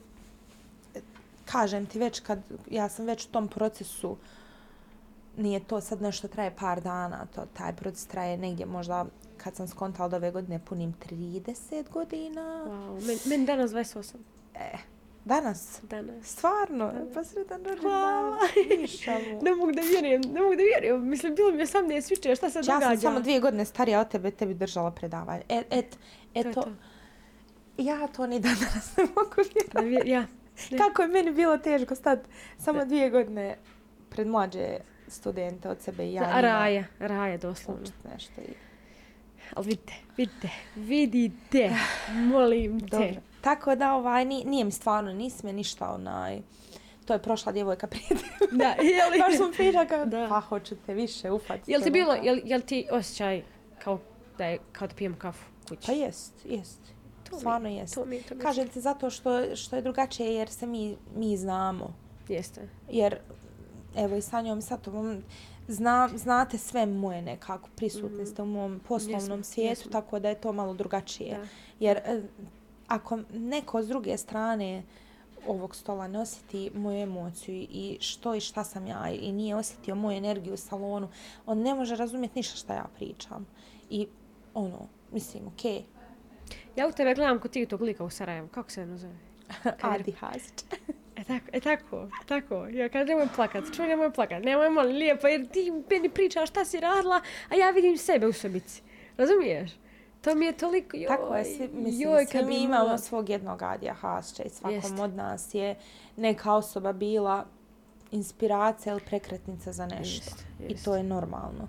kažem 1.53 1.87
ti 1.87 1.99
već 1.99 2.21
kad 2.21 2.39
ja 2.71 2.89
sam 2.89 3.07
već 3.07 3.25
u 3.25 3.31
tom 3.31 3.49
procesu 3.49 4.17
nije 5.37 5.61
to 5.61 5.81
sad 5.81 6.03
nešto 6.03 6.29
traje 6.29 6.57
par 6.57 6.81
dana, 6.81 7.27
to 7.27 7.45
taj 7.49 7.73
proces 7.73 8.07
traje 8.07 8.37
negdje 8.37 8.67
možda 8.67 9.07
kad 9.37 9.57
sam 9.57 9.69
skontala 9.69 10.09
da 10.09 10.17
ove 10.17 10.31
godine 10.31 10.59
punim 10.61 10.95
30 11.03 11.89
godina. 11.91 12.65
Wow, 12.67 13.07
men, 13.07 13.19
men 13.27 13.47
danas 13.47 13.71
28. 13.71 14.15
E, 14.55 14.77
danas, 15.25 15.81
Danas. 15.83 16.27
stvarno, 16.27 16.93
pa 17.15 17.25
sretan 17.25 17.61
Hvala. 17.81 18.37
rođendan. 18.55 18.79
Ništa 18.79 19.11
mu. 19.13 19.43
Ne 19.43 19.55
mogu 19.55 19.73
da 19.73 19.81
vjerujem, 19.83 20.21
ne 20.23 20.41
mogu 20.41 20.57
da 20.57 20.63
vjerujem. 20.63 21.09
Mislim, 21.09 21.35
bilo 21.35 21.51
mi 21.51 21.59
je 21.59 21.67
18 21.67 22.11
juče, 22.11 22.37
šta 22.37 22.51
se 22.51 22.59
Ja 22.59 22.63
događa? 22.65 22.87
sam 22.87 23.01
samo 23.01 23.21
dvije 23.21 23.41
godine 23.41 23.65
starija 23.65 24.01
od 24.01 24.09
tebe, 24.09 24.31
tebi 24.31 24.55
držala 24.55 24.91
predavanje. 24.91 25.43
E, 25.49 25.63
et, 25.71 25.91
To 25.91 25.97
eto, 26.35 26.63
to. 26.63 26.69
ja 27.79 28.07
to 28.07 28.27
ni 28.27 28.41
dan 28.41 28.55
danas 28.57 28.97
ne 28.97 29.05
mogu 29.07 29.51
vjerovati. 29.55 30.11
Ja. 30.11 30.27
Kako 30.79 31.03
je 31.03 31.09
meni 31.09 31.31
bilo 31.31 31.59
teško 31.59 31.95
stati 31.95 32.29
samo 32.59 32.85
dvije 32.85 33.11
godine 33.11 33.57
pred 34.11 34.27
mlađe 34.27 34.79
studente 35.09 35.69
od 35.69 35.81
sebe 35.81 36.07
i 36.07 36.13
ja 36.15 36.23
A 36.23 36.41
raja, 36.41 36.85
raja 36.99 37.37
doslovno. 37.37 37.83
učit 37.83 37.95
nešto. 38.13 38.41
I... 38.41 38.55
Ali 39.55 39.67
vidite, 39.67 39.93
vidite, 40.17 40.49
vidite, 40.77 41.71
molim 42.33 42.81
te. 42.81 42.87
Dobro. 42.87 43.21
Tako 43.41 43.75
da 43.75 43.95
ovaj, 43.95 44.25
ni, 44.25 44.45
nije 44.45 44.65
mi 44.65 44.71
stvarno, 44.71 45.13
nisi 45.13 45.47
me 45.47 45.53
ništa 45.53 45.91
onaj... 45.91 46.41
To 47.05 47.13
je 47.13 47.23
prošla 47.23 47.53
djevojka 47.53 47.87
prije 47.87 48.09
tebe. 48.09 48.23
Da, 48.63 48.69
je 48.69 49.07
li? 49.11 49.19
Baš 49.19 49.37
sam 49.37 49.53
pričala 49.53 49.87
kao, 49.87 50.07
Da. 50.07 50.27
pa 50.29 50.41
hoću 50.41 50.77
te 50.87 50.95
više 50.95 51.31
ufati. 51.31 51.71
Jel 51.73 51.81
ti 51.81 51.91
bilo, 51.91 52.15
jel, 52.15 52.41
jel 52.45 52.61
ti 52.61 52.87
osjećaj 52.91 53.43
kao 53.85 54.01
da 54.39 54.45
je, 54.47 54.59
kao 54.73 54.89
da 54.89 54.95
pijem 54.95 55.19
kafu 55.19 55.45
kući? 55.69 55.87
Pa 55.87 55.93
jest, 55.93 56.35
jest. 56.45 56.81
To 57.33 57.37
mi- 57.37 57.41
Stvarno 57.41 57.69
jest. 57.69 57.95
To 57.95 58.05
mi, 58.05 58.23
to 58.23 58.35
mi 58.35 58.41
Kažem 58.41 58.69
ti 58.69 58.81
zato 58.81 59.11
što, 59.11 59.57
što 59.57 59.77
je 59.77 59.83
drugačije 59.83 60.35
jer 60.35 60.49
se 60.49 60.67
mi, 60.67 60.97
mi 61.17 61.37
znamo. 61.37 61.95
Jeste. 62.29 62.69
Jer, 62.91 63.19
evo 63.97 64.17
i 64.17 64.23
sa 64.23 64.41
njom 64.43 64.59
i 64.59 64.63
sa 64.63 64.77
tobom, 64.77 65.23
zna, 65.69 66.09
znate 66.15 66.59
sve 66.59 66.87
moje 66.87 67.23
nekako, 67.23 67.69
prisutni 67.77 68.27
ste 68.27 68.43
u 68.43 68.47
mom 68.47 68.81
poslovnom 68.89 69.39
Jesmo, 69.39 69.53
svijetu, 69.53 69.81
jesmo. 69.81 69.93
tako 69.93 70.19
da 70.19 70.29
je 70.29 70.41
to 70.41 70.53
malo 70.53 70.75
drugačije. 70.75 71.37
Da. 71.37 71.47
Jer 71.81 71.97
e, 71.97 72.23
ako 72.87 73.19
neko 73.33 73.83
s 73.83 73.89
druge 73.89 74.17
strane 74.17 74.83
ovog 75.47 75.77
stola 75.77 76.09
ne 76.09 76.19
osjeti 76.19 76.71
moju 76.75 76.99
emociju 76.99 77.55
i 77.55 77.99
što 78.01 78.35
i 78.35 78.41
šta 78.41 78.65
sam 78.65 78.87
ja 78.87 79.11
i 79.11 79.33
nije 79.33 79.57
osjetio 79.57 79.95
moju 79.95 80.17
energiju 80.17 80.55
u 80.55 80.57
salonu, 80.57 81.09
on 81.47 81.59
ne 81.59 81.75
može 81.75 81.97
razumjeti 81.97 82.39
ništa 82.39 82.57
šta 82.57 82.75
ja 82.75 82.87
pričam. 82.97 83.47
I 83.91 84.07
ono, 84.55 84.79
mislim, 85.13 85.47
okej, 85.47 85.73
okay, 85.73 85.83
Ja 86.77 86.87
u 86.87 86.93
tebe 86.93 87.15
gledam 87.15 87.39
kod 87.39 87.51
ti 87.51 87.67
tog 87.67 87.83
lika 87.83 88.05
u 88.05 88.11
Sarajevu. 88.11 88.49
Kako 88.49 88.71
se 88.71 88.97
zove? 88.97 89.15
Adi 89.83 90.13
Hazić. 90.13 90.65
E 91.17 91.25
tako, 91.25 91.47
e 91.53 91.61
tako, 91.61 92.09
tako. 92.27 92.67
Ja 92.67 92.89
kažem 92.89 93.09
nemoj 93.09 93.29
plakat, 93.37 93.65
čuj 93.77 93.87
nemoj 93.89 94.13
plakat, 94.13 94.43
nemoj 94.43 94.71
molim 94.71 94.97
lijepo, 94.97 95.27
jer 95.27 95.49
ti 95.49 95.73
meni 95.91 96.09
pričaš 96.09 96.49
šta 96.49 96.65
si 96.65 96.81
radila, 96.81 97.21
a 97.49 97.55
ja 97.55 97.71
vidim 97.71 97.99
sebe 97.99 98.27
u 98.27 98.33
sobici. 98.33 98.83
Razumiješ? 99.17 99.71
To 100.21 100.35
mi 100.35 100.47
je 100.47 100.53
toliko, 100.53 100.97
joj, 100.97 101.07
Tako 101.07 101.35
je, 101.35 101.45
svi, 101.45 101.69
mislim, 101.69 102.11
joj, 102.11 102.27
svi 102.27 102.39
mi 102.39 102.49
bi 102.49 102.57
imamo 102.57 102.83
mogla- 102.83 102.99
svog 102.99 103.29
jednog 103.29 103.63
Adija 103.63 103.95
Hasća 103.95 104.43
i 104.43 104.49
svakom 104.49 104.75
Jest. 104.75 104.99
od 104.99 105.15
nas 105.15 105.55
je 105.55 105.77
neka 106.17 106.55
osoba 106.55 106.93
bila 106.93 107.47
inspiracija 108.11 108.93
ili 108.93 109.01
prekretnica 109.01 109.73
za 109.73 109.87
nešto. 109.87 110.25
Jest, 110.31 110.47
I 110.61 110.73
jest. 110.73 110.85
to 110.85 110.97
je 110.97 111.03
normalno. 111.03 111.69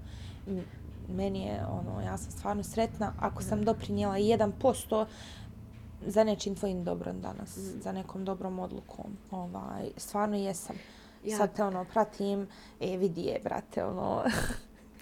Meni 1.08 1.42
je, 1.42 1.62
ono, 1.68 2.02
ja 2.02 2.18
sam 2.18 2.32
stvarno 2.32 2.64
sretna 2.64 3.14
ako 3.20 3.44
sam 3.44 3.64
doprinijela 3.64 4.18
i 4.18 4.24
1% 4.24 5.06
za 6.02 6.24
nečim 6.24 6.56
tvojim 6.56 6.84
dobrom 6.84 7.22
danas, 7.22 7.58
Mm. 7.58 7.82
za 7.82 7.92
nekom 7.92 8.26
dobrom 8.26 8.60
odlukom. 8.60 9.06
Ovaj, 9.32 9.92
stvarno 9.98 10.36
jesam. 10.38 10.76
Ja- 11.26 11.38
Sad 11.38 11.54
te 11.54 11.64
ono 11.64 11.86
pratim, 11.86 12.48
e 12.82 12.98
vidi 12.98 13.22
je, 13.22 13.40
brate, 13.40 13.86
ono. 13.86 14.24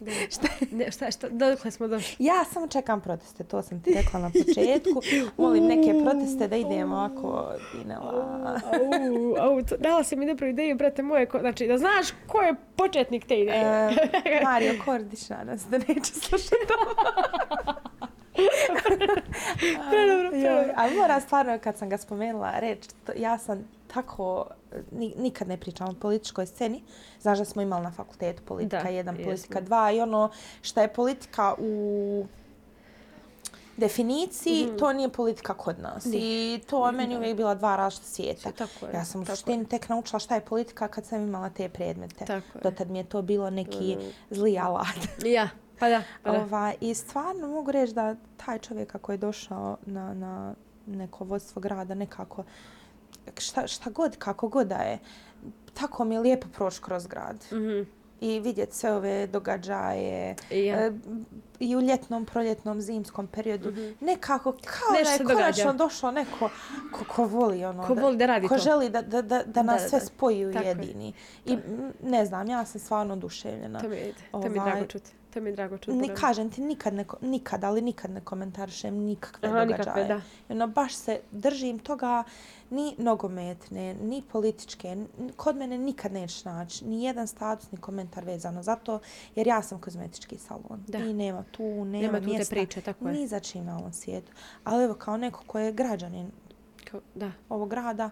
Šta? 0.31 0.47
Ne, 0.71 0.91
šta, 0.91 1.11
šta, 1.11 1.29
dokle 1.29 1.71
smo 1.71 1.87
došli? 1.87 2.15
Ja 2.19 2.43
samo 2.45 2.67
čekam 2.67 3.01
proteste, 3.01 3.43
to 3.43 3.61
sam 3.61 3.81
ti 3.81 3.93
rekla 3.95 4.19
na 4.19 4.29
početku. 4.29 5.01
Molim 5.37 5.65
neke 5.65 5.93
proteste 6.03 6.47
da 6.47 6.55
idemo 6.55 6.95
ako 6.95 7.45
Dinela. 7.73 8.59
Au, 8.65 9.47
au, 9.47 9.61
to, 9.61 9.77
dala 9.77 10.03
si 10.03 10.15
mi 10.15 10.27
dobru 10.27 10.47
ideju, 10.47 10.75
brate 10.75 11.03
moje, 11.03 11.25
ko, 11.25 11.39
znači 11.39 11.67
da 11.67 11.77
znaš 11.77 12.07
ko 12.27 12.41
je 12.41 12.55
početnik 12.75 13.25
te 13.25 13.35
ideje. 13.35 13.61
E, 14.25 14.41
Mario 14.45 14.73
Kordić 14.85 15.29
nadam 15.29 15.57
se 15.59 15.69
da 15.69 15.77
neće 15.77 16.13
slušati 16.13 16.55
ovo. 16.77 16.95
Predobro, 19.89 20.27
Joj, 20.27 20.31
predobro. 20.31 20.73
Ali 20.77 20.95
mora 20.95 21.19
stvarno 21.19 21.59
kad 21.59 21.77
sam 21.77 21.89
ga 21.89 21.97
spomenula 21.97 22.59
reći, 22.59 22.89
to- 23.05 23.11
ja 23.17 23.37
sam 23.37 23.59
tako, 23.87 24.45
nikad 25.17 25.47
ne 25.47 25.57
pričam 25.57 25.89
o 25.89 25.93
političkoj 25.93 26.45
sceni. 26.45 26.83
Znaš 27.21 27.37
da 27.37 27.45
smo 27.45 27.61
imali 27.61 27.83
na 27.83 27.91
fakultetu 27.91 28.43
politika 28.45 28.83
Da, 28.83 28.89
1, 28.89 28.95
jesmo. 28.95 29.23
politika 29.23 29.61
2 29.61 29.95
i 29.97 30.01
ono 30.01 30.29
šta 30.61 30.81
je 30.81 30.93
politika 30.93 31.55
u 31.57 32.25
definiciji, 33.77 34.69
to 34.79 34.93
nije 34.93 35.09
politika 35.09 35.53
kod 35.53 35.79
nas. 35.79 36.05
I 36.13 36.61
to 36.69 36.85
je 36.85 36.91
meni 36.91 37.17
uvijek 37.17 37.37
bila 37.37 37.55
dva 37.55 37.75
različita 37.75 38.07
svijeta. 38.07 38.51
Tako 38.51 38.85
je, 38.85 38.91
Ja 38.93 39.05
sam 39.05 39.21
u 39.21 39.25
suštini 39.25 39.65
tek 39.65 39.89
naučila 39.89 40.19
šta 40.19 40.35
je 40.35 40.41
politika 40.41 40.87
kad 40.87 41.05
sam 41.05 41.21
imala 41.21 41.49
te 41.49 41.69
predmete. 41.69 42.25
Tako 42.25 42.57
je. 42.57 42.61
Dotad 42.63 42.89
mi 42.89 42.97
je 42.97 43.03
to 43.03 43.21
bilo 43.21 43.49
neki 43.49 43.97
zli 44.29 44.57
alat. 44.57 44.97
Ja, 45.25 45.49
pa 45.79 45.89
da, 45.89 46.03
pa 46.23 46.31
da. 46.31 46.39
Ova, 46.41 46.73
I 46.81 46.93
stvarno 46.93 47.47
mogu 47.47 47.71
reći 47.71 47.93
da 47.93 48.15
taj 48.45 48.59
čovjek 48.59 48.91
kako 48.91 49.11
je 49.11 49.17
došao 49.17 49.77
na, 49.85 50.13
na 50.13 50.53
neko 50.87 51.23
vodstvo 51.23 51.61
grada 51.61 51.95
nekako, 51.95 52.43
šta, 53.37 53.67
šta 53.67 53.89
god, 53.89 54.17
kako 54.17 54.47
god 54.47 54.67
da 54.67 54.75
je, 54.75 54.99
tako 55.73 56.05
mi 56.05 56.15
je 56.15 56.21
lijepo 56.21 56.47
proći 56.49 56.81
kroz 56.81 57.07
grad. 57.07 57.45
Mhm. 57.51 57.81
i 58.21 58.39
vidjeti 58.39 58.75
sve 58.75 58.91
ove 58.93 59.27
događaje 59.27 60.35
Ja. 60.51 60.77
e, 60.77 60.91
i 61.59 61.75
u 61.75 61.81
ljetnom, 61.81 62.25
proljetnom, 62.25 62.81
zimskom 62.81 63.27
periodu. 63.27 63.73
Nekako 63.99 64.51
kao 64.51 64.91
Nešto 64.91 65.03
da 65.03 65.11
je 65.11 65.17
se 65.17 65.23
događa. 65.23 65.39
konačno 65.39 65.73
došlo 65.75 66.11
neko 66.11 66.49
ko, 66.91 67.05
ko 67.05 67.23
voli 67.25 67.65
ono. 67.65 67.83
Ko 67.83 67.93
voli 67.93 68.17
da 68.17 68.25
radi 68.25 68.47
ko 68.47 68.55
to. 68.55 68.61
želi 68.61 68.89
da, 68.89 69.01
da, 69.01 69.21
da, 69.21 69.43
da 69.43 69.63
nas 69.63 69.81
da, 69.81 69.89
sve 69.89 69.99
da. 69.99 70.05
spoji 70.05 70.45
u 70.45 70.53
Tako 70.53 70.65
je. 70.65 70.69
jedini. 70.69 71.13
I 71.45 71.57
ne 72.03 72.25
znam, 72.25 72.47
ja 72.47 72.65
sam 72.65 72.81
stvarno 72.81 73.13
oduševljena. 73.13 73.79
To 73.79 73.89
mi 73.89 73.95
je, 73.95 74.13
to 74.31 74.37
mi 74.39 74.45
je 74.45 74.61
Ovaj, 74.61 74.71
drago 74.71 74.87
čuti. 74.87 75.11
To 75.31 75.41
mi 75.41 75.49
je 75.49 75.53
drago 75.53 75.77
čuti. 75.77 75.91
Bogdan. 75.91 76.15
kažem 76.17 76.49
ti 76.49 76.61
nikad, 76.61 76.93
ne, 76.93 77.05
nikad, 77.21 77.63
ali 77.63 77.81
nikad 77.81 78.11
ne 78.11 78.21
komentarišem 78.21 78.95
nikakve 78.95 79.49
Aha, 79.49 79.59
događaje. 79.59 79.77
nikakve, 79.79 80.03
da. 80.05 80.21
Ono, 80.49 80.67
baš 80.67 80.95
se 80.95 81.19
držim 81.31 81.79
toga 81.79 82.23
ni 82.69 82.95
nogometne, 82.97 83.93
ni 83.93 84.23
političke. 84.23 84.97
Kod 85.35 85.55
mene 85.55 85.77
nikad 85.77 86.13
nećeš 86.13 86.45
naći 86.45 86.85
ni 86.85 87.03
jedan 87.03 87.27
status, 87.27 87.71
ni 87.71 87.77
komentar 87.77 88.25
vezano 88.25 88.63
za 88.63 88.75
to, 88.75 88.99
jer 89.35 89.47
ja 89.47 89.61
sam 89.61 89.79
kozmetički 89.79 90.37
salon. 90.37 90.83
Da. 90.87 90.97
I 90.99 91.13
nema 91.13 91.43
tu, 91.51 91.63
nema, 91.63 91.87
Nema 91.99 92.17
tu 92.19 92.23
te 92.23 92.29
mjesta. 92.29 92.55
priče, 92.55 92.81
tako 92.81 93.07
je. 93.07 93.13
Ni 93.13 93.27
za 93.27 93.39
čim 93.39 93.65
na 93.65 93.77
ovom 93.77 93.93
svijetu. 93.93 94.31
Ali 94.63 94.83
evo, 94.83 94.93
kao 94.93 95.17
neko 95.17 95.43
ko 95.47 95.59
je 95.59 95.71
građanin 95.71 96.31
Kao- 96.83 97.01
Da. 97.15 97.31
ovog 97.49 97.69
grada 97.69 98.09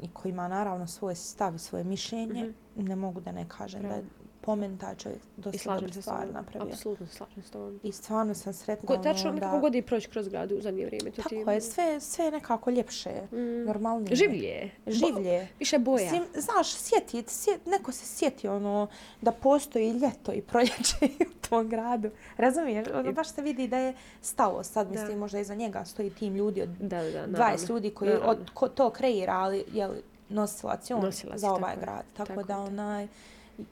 i 0.00 0.08
koji 0.08 0.30
ima 0.30 0.48
naravno 0.48 0.86
svoj 0.86 1.14
stav 1.14 1.54
i 1.54 1.58
svoje 1.58 1.84
mišljenje, 1.84 2.44
Mhm. 2.76 2.86
ne 2.86 2.96
mogu 2.96 3.20
da 3.20 3.32
ne 3.32 3.46
kažem 3.48 3.80
Bravo. 3.82 3.96
da 3.96 4.25
je 4.46 4.56
po 4.56 4.56
meni 4.56 4.78
taj 4.78 4.94
čovjek 4.96 5.20
dosta 5.36 5.58
slažem 5.58 5.88
se 5.88 6.00
s 6.00 6.04
stvari 6.04 6.20
tobom. 6.20 6.34
napravio. 6.34 6.68
Apsolutno 6.68 7.06
slažem 7.08 7.42
se 7.42 7.48
s 7.48 7.50
tobom. 7.50 7.80
I 7.82 7.92
stvarno 7.92 8.34
sam 8.34 8.52
sretna. 8.54 8.86
Go, 8.86 8.96
tačno 8.96 9.22
ono, 9.22 9.34
nekako 9.34 9.58
godi 9.58 9.82
proći 9.82 10.08
kroz 10.08 10.28
grad 10.28 10.52
u 10.52 10.60
zadnje 10.60 10.86
vrijeme. 10.86 11.10
To 11.12 11.22
ti 11.22 11.36
Tako 11.36 11.50
je, 11.50 11.60
sve, 11.60 12.00
sve 12.00 12.24
je 12.24 12.30
nekako 12.30 12.70
ljepše, 12.70 13.10
Mm. 13.32 13.64
normalnije. 13.66 14.16
Življe. 14.16 14.70
Življe. 14.86 15.40
Bo, 15.40 15.46
više 15.58 15.78
boja. 15.78 16.02
Mislim, 16.02 16.22
znaš, 16.34 16.70
sjeti, 16.70 17.24
sjet, 17.26 17.66
neko 17.66 17.92
se 17.92 18.06
sjeti 18.06 18.48
ono 18.48 18.86
da 19.20 19.32
postoji 19.32 19.90
ljeto 19.92 20.32
i 20.32 20.42
proljeće 20.42 20.96
u 21.32 21.48
tom 21.48 21.68
gradu. 21.68 22.08
Razumiješ? 22.36 22.86
Ono, 22.88 23.12
baš 23.12 23.28
se 23.28 23.42
vidi 23.42 23.68
da 23.68 23.78
je 23.78 23.94
stalo 24.22 24.62
sad, 24.64 24.86
Da. 24.86 24.92
mislim, 24.92 25.18
možda 25.18 25.38
iza 25.38 25.54
njega 25.54 25.84
stoji 25.84 26.10
tim 26.10 26.36
ljudi 26.36 26.62
od 26.62 26.68
Da, 26.70 27.02
da, 27.02 27.26
da. 27.26 27.38
20 27.38 27.68
ljudi 27.68 27.90
koji 27.90 28.08
naravno. 28.10 28.30
od, 28.30 28.50
ko 28.50 28.68
to 28.68 28.90
kreira, 28.90 29.32
ali 29.32 29.64
je 29.72 29.86
li 29.86 29.96
nosilac 30.28 30.90
je 30.90 30.96
on 30.96 31.02
Nosilac, 31.02 31.38
za 31.38 31.50
ovaj 31.50 31.60
tako 31.64 31.80
grad. 31.80 32.02
Tako, 32.14 32.28
tako 32.28 32.42
da 32.42 32.58
onaj 32.58 33.08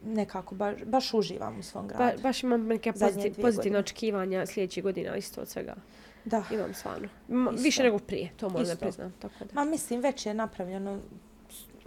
nekako 0.05 0.55
baš, 0.55 0.74
baš 0.85 1.15
uživam 1.15 1.59
u 1.59 1.62
svom 1.62 1.89
gradu. 1.89 2.16
Ba, 2.16 2.23
baš 2.23 2.43
imam 2.43 2.66
neke 2.66 2.93
pozitiv, 2.93 3.35
pozitivne 3.35 3.51
godine. 3.51 3.78
očekivanja 3.78 4.47
sljedećih 4.47 4.82
godina 4.82 5.16
isto 5.16 5.40
od 5.40 5.48
svega. 5.48 5.74
da. 6.24 6.43
Imam 6.51 6.74
stvarno. 6.74 7.09
Ma, 7.28 7.51
više 7.51 7.82
nego 7.82 7.98
prije, 7.98 8.31
to 8.36 8.48
moram 8.48 8.66
da 8.66 8.77
priznam. 8.77 9.15
Tako 9.19 9.44
da. 9.44 9.51
Ma 9.52 9.65
mislim, 9.65 10.01
već 10.01 10.27
je 10.27 10.35
napravljeno 10.35 11.01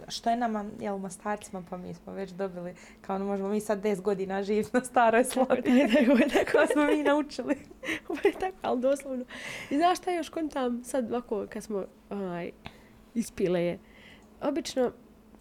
što 0.08 0.30
je 0.30 0.36
nama, 0.36 0.64
jel, 0.80 0.98
mostarcima, 0.98 1.62
pa 1.70 1.76
mi 1.76 1.94
smo 1.94 2.12
već 2.12 2.30
dobili, 2.30 2.74
kao 3.00 3.16
ono, 3.16 3.24
možemo 3.24 3.48
mi 3.48 3.60
sad 3.60 3.82
10 3.82 4.00
godina 4.00 4.42
živjeti 4.42 4.70
na 4.72 4.84
staroj 4.84 5.24
slovi. 5.24 5.62
Tako 5.94 6.12
je, 6.18 6.28
tako 6.28 6.66
smo 6.72 6.86
mi 6.86 7.02
naučili. 7.02 7.56
Ovo 8.08 8.20
je 8.24 8.32
tako, 8.32 8.56
ali 8.62 8.80
doslovno. 8.80 9.24
I 9.70 9.76
znaš 9.76 9.98
šta 9.98 10.10
još 10.10 10.28
kontam 10.28 10.84
sad 10.84 11.12
ovako 11.12 11.46
kad 11.50 11.62
smo 11.62 11.84
ovaj, 12.10 12.50
ispile 13.14 13.62
je. 13.62 13.78
Obično 14.40 14.92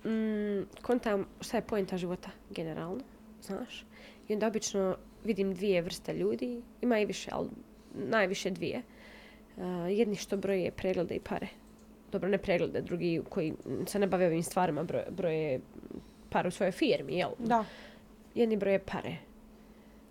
mm, 0.05 0.67
kontam 0.81 1.27
šta 1.41 1.57
je 1.57 1.61
pojenta 1.61 1.97
života 1.97 2.29
generalno, 2.49 3.03
znaš. 3.41 3.85
I 4.27 4.33
onda 4.33 4.47
obično 4.47 4.97
vidim 5.23 5.53
dvije 5.53 5.81
vrste 5.81 6.13
ljudi, 6.13 6.61
ima 6.81 6.99
i 6.99 7.05
više, 7.05 7.29
ali 7.33 7.49
najviše 7.93 8.49
dvije. 8.49 8.81
Uh, 9.57 9.63
jedni 9.89 10.15
što 10.15 10.37
broje 10.37 10.71
preglede 10.71 11.15
i 11.15 11.19
pare. 11.19 11.47
Dobro, 12.11 12.29
ne 12.29 12.37
preglede, 12.37 12.81
drugi 12.81 13.21
koji 13.29 13.53
se 13.87 13.99
ne 13.99 14.07
bave 14.07 14.25
ovim 14.25 14.43
stvarima, 14.43 14.83
broje, 14.83 15.05
broje 15.09 15.59
pare 16.29 16.47
u 16.47 16.51
svojoj 16.51 16.71
firmi, 16.71 17.17
jel? 17.17 17.29
Da. 17.39 17.65
jedni 18.35 18.57
broje 18.57 18.79
pare. 18.79 19.17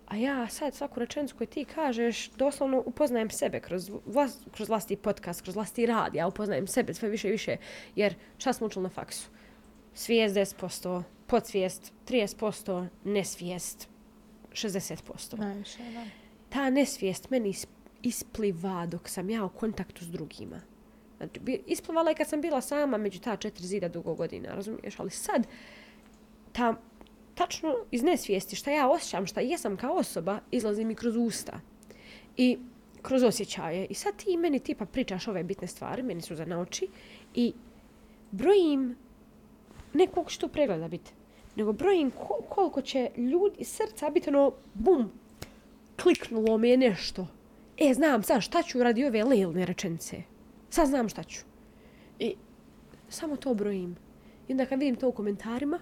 A 0.07 0.15
ja 0.15 0.47
sad 0.47 0.75
svaku 0.75 0.99
rečenicu 0.99 1.35
koju 1.37 1.47
ti 1.47 1.65
kažeš, 1.65 2.29
doslovno 2.29 2.83
upoznajem 2.85 3.29
sebe 3.29 3.59
kroz, 3.59 3.91
vlas, 4.05 4.39
kroz 4.51 4.69
vlasti 4.69 4.95
podcast, 4.95 5.41
kroz 5.41 5.55
vlasti 5.55 5.85
rad. 5.85 6.15
Ja 6.15 6.27
upoznajem 6.27 6.67
sebe 6.67 6.93
sve 6.93 7.09
više 7.09 7.27
i 7.27 7.31
više. 7.31 7.57
Jer 7.95 8.15
šta 8.37 8.53
smo 8.53 8.67
učili 8.67 8.83
na 8.83 8.89
faksu? 8.89 9.29
Svijest 9.97 10.35
10%, 10.35 11.03
podsvijest 11.27 11.93
30%, 12.07 12.87
nesvijest 13.03 13.89
60%. 14.53 15.37
Najviše, 15.37 15.77
da. 15.93 16.05
Ta 16.49 16.69
nesvijest 16.69 17.29
meni 17.29 17.49
is- 17.49 17.67
ispliva 18.03 18.85
dok 18.85 19.09
sam 19.09 19.29
ja 19.29 19.45
u 19.45 19.49
kontaktu 19.49 20.05
s 20.05 20.07
drugima. 20.07 20.61
Znači, 21.17 21.39
isplivala 21.67 22.11
i 22.11 22.15
kad 22.15 22.27
sam 22.27 22.41
bila 22.41 22.61
sama 22.61 22.97
među 22.97 23.19
ta 23.19 23.35
četiri 23.35 23.67
zida 23.67 23.89
dugo 23.89 24.15
godina, 24.15 24.55
razumiješ? 24.55 24.99
Ali 24.99 25.09
sad, 25.09 25.47
ta, 26.51 26.75
tačno 27.35 27.75
iz 27.91 28.03
nesvijesti 28.03 28.55
šta 28.55 28.71
ja 28.71 28.89
osjećam, 28.89 29.25
šta 29.25 29.41
jesam 29.41 29.77
kao 29.77 29.93
osoba, 29.93 30.39
izlazi 30.51 30.85
mi 30.85 30.95
kroz 30.95 31.15
usta. 31.15 31.59
I 32.37 32.57
kroz 33.01 33.23
osjećaje. 33.23 33.85
I 33.89 33.93
sad 33.93 34.15
ti 34.15 34.37
meni 34.37 34.59
tipa 34.59 34.85
pričaš 34.85 35.27
ove 35.27 35.43
bitne 35.43 35.67
stvari, 35.67 36.03
meni 36.03 36.21
su 36.21 36.35
za 36.35 36.45
na 36.45 36.59
oči, 36.59 36.87
i 37.35 37.53
brojim, 38.31 38.95
ne 39.93 40.07
koliko 40.07 40.31
će 40.31 40.39
tu 40.39 40.47
pregleda 40.47 40.87
biti, 40.87 41.11
nego 41.55 41.73
brojim 41.73 42.11
ko- 42.11 42.41
koliko 42.49 42.81
će 42.81 43.11
ljudi, 43.17 43.63
srca 43.63 44.09
biti 44.09 44.29
ono, 44.29 44.51
bum, 44.73 45.11
kliknulo 46.01 46.57
mi 46.57 46.69
je 46.69 46.77
nešto. 46.77 47.27
E, 47.77 47.93
znam 47.93 48.23
sad 48.23 48.41
šta 48.41 48.63
ću 48.63 48.83
radi 48.83 49.05
ove 49.05 49.23
lelne 49.23 49.65
rečenice. 49.65 50.21
Sad 50.69 50.87
znam 50.87 51.09
šta 51.09 51.23
ću. 51.23 51.41
I 52.19 52.35
samo 53.09 53.35
to 53.35 53.53
brojim. 53.53 53.95
I 54.47 54.53
onda 54.53 54.65
kad 54.65 54.79
vidim 54.79 54.95
to 54.95 55.07
u 55.07 55.11
komentarima, 55.11 55.79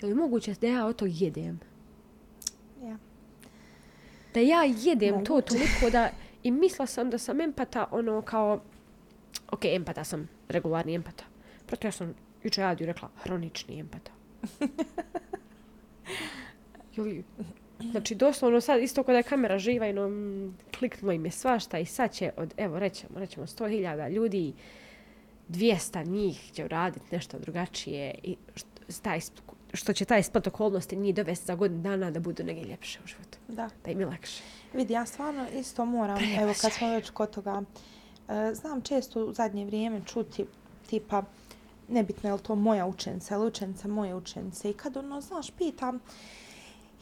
je 0.00 0.08
li 0.08 0.14
moguće 0.14 0.54
da 0.60 0.66
ja 0.66 0.86
od 0.86 0.96
tog 0.96 1.08
jedem? 1.12 1.60
Ja. 2.82 2.96
Da 4.34 4.40
ja 4.40 4.62
jedem 4.64 5.24
to 5.24 5.34
Moguće. 5.34 5.48
toliko 5.48 5.90
da... 5.90 6.10
I 6.42 6.50
mislila 6.50 6.86
sam 6.86 7.10
da 7.10 7.18
sam 7.18 7.40
empata, 7.40 7.86
ono 7.90 8.22
kao... 8.22 8.60
Ok, 9.52 9.64
empata 9.64 10.04
sam, 10.04 10.28
regularni 10.48 10.94
empata. 10.94 11.24
Proto 11.66 11.86
ja 11.86 11.92
sam 11.92 12.14
jučer 12.44 12.64
Adiju 12.64 12.86
rekla, 12.86 13.08
hronični 13.22 13.80
empata. 13.80 14.10
Jeli, 16.96 17.24
znači, 17.90 18.14
doslovno 18.14 18.60
sad, 18.60 18.82
isto 18.82 19.02
kada 19.02 19.18
je 19.18 19.22
kamera 19.22 19.58
živa, 19.58 19.86
i 19.86 19.92
no, 19.92 20.08
mm, 20.08 20.56
kliknulo 20.78 21.12
im 21.12 21.24
je 21.24 21.30
svašta 21.30 21.78
i 21.78 21.84
sad 21.84 22.12
će 22.12 22.32
od, 22.36 22.54
evo, 22.56 22.78
rećemo, 22.78 23.18
rećemo, 23.18 23.46
100.000 23.46 24.10
ljudi, 24.10 24.52
200 25.48 26.06
njih 26.06 26.50
će 26.52 26.64
uraditi 26.64 27.06
nešto 27.10 27.38
drugačije 27.38 28.14
i 28.22 28.36
što, 28.54 28.68
taj, 29.02 29.20
što 29.72 29.92
će 29.92 30.04
taj 30.04 30.22
splet 30.22 30.46
okolnosti 30.46 30.96
njih 30.96 31.14
dovesti 31.14 31.46
za 31.46 31.54
godinu 31.54 31.82
dana 31.82 32.10
da 32.10 32.20
budu 32.20 32.44
negdje 32.44 32.64
ljepše 32.64 32.98
u 33.04 33.06
životu. 33.06 33.38
Da. 33.48 33.70
Da 33.84 33.90
im 33.90 34.00
je 34.00 34.06
lakše. 34.06 34.42
Vidi, 34.74 34.92
ja 34.92 35.06
stvarno 35.06 35.46
isto 35.54 35.84
moram, 35.84 36.16
Prebačaj. 36.16 36.42
evo 36.42 36.54
kad 36.60 36.72
smo 36.72 36.88
već 36.90 37.10
kod 37.10 37.30
toga, 37.30 37.62
e, 38.28 38.54
znam 38.54 38.82
često 38.82 39.24
u 39.24 39.32
zadnje 39.32 39.64
vrijeme 39.64 40.00
čuti 40.06 40.46
tipa, 40.86 41.22
nebitno 41.90 42.28
je 42.28 42.34
li 42.34 42.40
to 42.40 42.54
moja 42.54 42.86
učenica 42.86 43.34
ili 43.34 43.46
učenica 43.46 43.88
moje 43.88 44.14
učenice 44.14 44.70
i 44.70 44.74
kad 44.74 44.96
ono, 44.96 45.20
znaš, 45.20 45.50
pitam, 45.50 46.00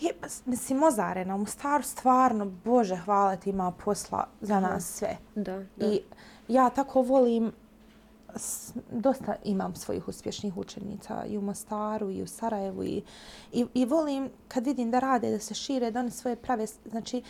je, 0.01 0.12
mislim, 0.47 0.78
Mozarena 0.78 1.35
u 1.35 1.39
Mostaru 1.39 1.82
stvarno, 1.82 2.51
Bože, 2.65 2.97
hvala 2.97 3.36
ti 3.36 3.51
ima 3.51 3.70
posla 3.74 4.27
za 4.40 4.60
nas 4.60 4.86
sve. 4.86 5.16
Da, 5.35 5.65
da. 5.77 5.86
I 5.86 6.01
ja 6.48 6.70
tako 6.70 7.02
volim, 7.02 7.52
s- 8.36 8.73
dosta 8.90 9.35
imam 9.44 9.74
svojih 9.74 10.09
uspješnih 10.09 10.56
učenica 10.56 11.24
i 11.24 11.39
u 11.39 11.43
Mostaru 11.43 12.10
i 12.10 12.23
u 12.23 12.27
Sarajevu 12.27 12.85
i, 12.85 13.02
i, 13.52 13.66
i 13.74 13.85
volim 13.85 14.31
kad 14.48 14.66
vidim 14.66 14.90
da 14.90 14.98
rade, 14.98 15.31
da 15.31 15.39
se 15.39 15.55
šire, 15.55 15.90
da 15.90 16.01
oni 16.01 16.10
svoje 16.10 16.36
prave, 16.36 16.66
znači 16.86 17.23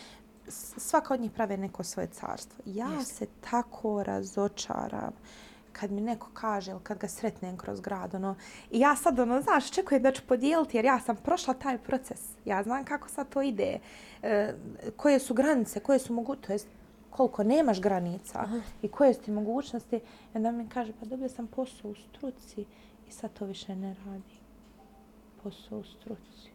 svaka 0.77 1.13
od 1.13 1.19
njih 1.21 1.31
prave 1.31 1.57
neko 1.57 1.83
svoje 1.83 2.07
carstvo. 2.07 2.63
Ja 2.65 2.87
Jeste. 2.89 3.13
se 3.15 3.27
tako 3.41 4.03
razočaram 4.03 5.13
kad 5.71 5.91
mi 5.91 6.01
neko 6.01 6.29
kaže 6.33 6.71
ili 6.71 6.79
kad 6.83 6.97
ga 6.97 7.07
sretnem 7.07 7.57
kroz 7.57 7.81
grad, 7.81 8.15
ono, 8.15 8.35
i 8.71 8.79
ja 8.79 8.95
sad, 8.95 9.19
ono, 9.19 9.41
znaš, 9.41 9.71
čekujem 9.71 10.03
da 10.03 10.11
ću 10.11 10.21
podijeliti 10.27 10.77
jer 10.77 10.85
ja 10.85 10.99
sam 10.99 11.15
prošla 11.15 11.53
taj 11.53 11.77
proces. 11.77 12.21
Ja 12.45 12.63
znam 12.63 12.85
kako 12.85 13.09
sad 13.09 13.29
to 13.29 13.41
ide, 13.41 13.79
e, 14.23 14.53
koje 14.97 15.19
su 15.19 15.33
granice, 15.33 15.79
koje 15.79 15.99
su 15.99 16.13
mogu, 16.13 16.35
to 16.35 16.53
jest 16.53 16.67
koliko 17.09 17.43
nemaš 17.43 17.81
granica 17.81 18.39
Aha. 18.39 18.61
i 18.81 18.87
koje 18.87 19.13
su 19.13 19.21
ti 19.21 19.31
mogućnosti. 19.31 19.95
I 19.95 20.01
onda 20.33 20.51
mi 20.51 20.69
kaže, 20.69 20.93
pa 20.99 21.05
dobio 21.05 21.29
sam 21.29 21.47
posao 21.47 21.91
u 21.91 21.95
struci 21.95 22.65
i 23.07 23.11
sad 23.11 23.33
to 23.33 23.45
više 23.45 23.75
ne 23.75 23.95
radi. 24.05 24.39
Posao 25.43 25.79
u 25.79 25.83
struci. 25.83 26.49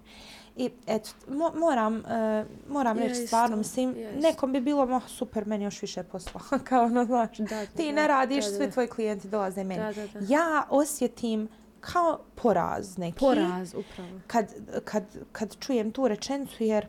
I 0.57 0.71
eto, 0.87 1.11
mo 1.29 1.53
moram, 1.55 1.97
uh, 1.97 2.47
moram 2.69 2.99
Ja 2.99 3.03
reći 3.03 3.13
isto, 3.13 3.27
stvarno, 3.27 3.57
mislim, 3.57 3.97
ja 3.97 4.13
nekom 4.13 4.53
bi 4.53 4.61
bilo 4.61 4.97
oh, 4.97 5.03
super, 5.09 5.47
meni 5.47 5.65
još 5.65 5.83
više 5.83 6.03
posla. 6.03 6.41
Kao 6.69 6.85
ono, 6.85 7.05
znaš, 7.05 7.39
Da, 7.39 7.45
da, 7.45 7.67
ti 7.67 7.87
da, 7.87 7.93
ne 7.93 8.09
radiš, 8.09 8.45
da, 8.45 8.51
da. 8.51 8.57
svi 8.57 8.71
tvoji 8.71 8.89
klijenti 8.89 9.29
dolaze 9.29 9.65
meni. 9.65 9.81
Da, 9.81 9.93
da, 9.93 10.07
da. 10.07 10.27
Ja 10.29 10.67
osjetim 10.71 11.49
kao 11.81 12.19
poraz 12.35 12.99
neki 12.99 13.19
Poraz, 13.19 13.75
upravo. 13.75 14.21
kad, 14.27 14.55
kad, 14.85 15.05
kad 15.33 15.57
čujem 15.59 15.93
tu 15.93 16.09
rečenicu 16.09 16.65
jer 16.65 16.87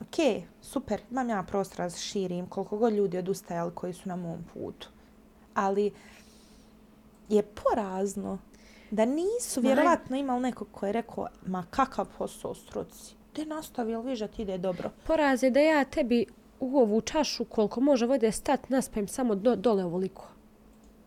ok, 0.00 0.44
super, 0.62 1.00
imam 1.10 1.28
ja 1.28 1.42
prostora 1.42 1.84
da 1.84 1.90
se 1.90 2.00
širim 2.00 2.46
koliko 2.46 2.78
god 2.78 2.92
ljudi 2.92 3.18
odustajali 3.18 3.74
koji 3.74 3.92
su 3.92 4.08
na 4.08 4.16
mom 4.16 4.44
putu. 4.54 4.88
Ali 5.54 5.92
je 7.28 7.42
porazno 7.42 8.38
da 8.90 9.04
nisu 9.04 9.60
vjerovatno 9.60 10.16
imali 10.16 10.40
nekog 10.42 10.68
ko 10.72 10.86
je 10.86 10.92
rekao, 10.92 11.26
ma 11.46 11.64
kakav 11.70 12.06
posao 12.18 12.54
struci. 12.54 13.14
Te 13.32 13.44
nastavi, 13.44 13.90
jel 13.92 14.02
viš 14.02 14.20
ti 14.36 14.42
ide 14.42 14.58
dobro? 14.58 14.90
Poraz 15.06 15.42
je 15.42 15.50
da 15.50 15.60
ja 15.60 15.84
tebi 15.84 16.26
u 16.60 16.78
ovu 16.78 17.00
čašu 17.00 17.44
koliko 17.44 17.80
može 17.80 18.06
vode 18.06 18.32
stat 18.32 18.68
naspajem 18.68 19.08
samo 19.08 19.34
do, 19.34 19.56
dole 19.56 19.84
ovoliko. 19.84 20.28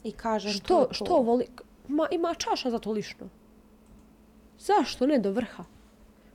I 0.04 0.12
kažem 0.12 0.52
to, 0.54 0.60
Što, 0.60 0.86
to. 0.86 0.94
što 0.94 1.16
ovoliko? 1.16 1.64
Ma, 1.88 2.08
ima 2.12 2.34
čaša 2.34 2.70
za 2.72 2.80
to 2.80 2.92
lišno. 2.92 3.28
Zašto 4.60 5.08
ne 5.08 5.20
do 5.20 5.32
vrha? 5.32 5.64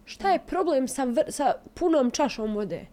Šta 0.04 0.30
je 0.30 0.38
problem 0.46 0.88
sa, 0.88 1.04
vr, 1.04 1.24
sa 1.28 1.54
punom 1.74 2.10
čašom 2.10 2.54
vode? 2.54 2.86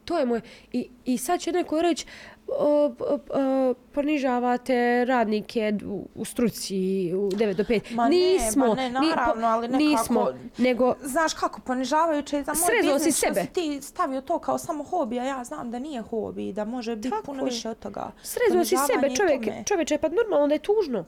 To 0.00 0.18
je 0.18 0.26
moj... 0.26 0.40
I, 0.72 0.90
i 1.04 1.18
sad 1.18 1.40
će 1.40 1.52
neko 1.52 1.82
reći, 1.82 2.06
o, 2.48 2.64
o, 3.00 3.18
o, 3.30 3.74
ponižavate 3.92 5.04
radnike 5.04 5.72
u, 5.86 6.08
u 6.14 6.24
struci 6.24 6.76
u 7.14 7.28
9 7.28 7.54
do 7.54 7.64
5. 7.64 7.94
Ma 7.94 8.04
ne, 8.04 8.10
nismo, 8.10 8.66
ma 8.66 8.74
ne, 8.74 8.90
naravno, 8.90 9.46
ali 9.46 9.68
nekako- 9.68 9.84
Nismo, 9.84 10.28
nego 10.58 10.94
Znaš 11.02 11.34
kako, 11.34 11.60
ponižavajuće 11.60 12.36
je 12.36 12.44
za 12.44 12.52
moj 12.52 12.56
si 12.82 12.88
biznis 12.88 13.16
što 13.16 13.26
sebe. 13.26 13.40
si 13.42 13.46
ti 13.48 13.82
stavio 13.82 14.20
to 14.20 14.38
kao 14.38 14.58
samo 14.58 14.84
hobi, 14.84 15.20
a 15.20 15.24
ja 15.24 15.44
znam 15.44 15.70
da 15.70 15.78
nije 15.78 16.02
hobi 16.02 16.52
da 16.52 16.64
može 16.64 16.96
biti 16.96 17.10
Tako 17.10 17.22
puno 17.22 17.40
je. 17.40 17.44
više 17.44 17.68
od 17.68 17.78
toga. 17.78 18.10
srezao 18.22 18.64
si 18.64 18.76
sebe 18.86 19.06
je 19.06 19.16
čovjek, 19.16 19.44
tome. 19.44 19.64
čovječe, 19.64 19.98
pa 19.98 20.08
normalno 20.08 20.48
da 20.48 20.54
je 20.54 20.58
tužno. 20.60 21.04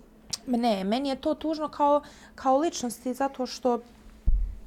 Ne, 0.47 0.85
meni 0.85 1.09
je 1.09 1.17
to 1.17 1.35
tužno 1.35 1.69
kao, 1.69 2.03
kao 2.35 2.59
ličnosti 2.59 3.15
zato 3.15 3.47
što 3.47 3.81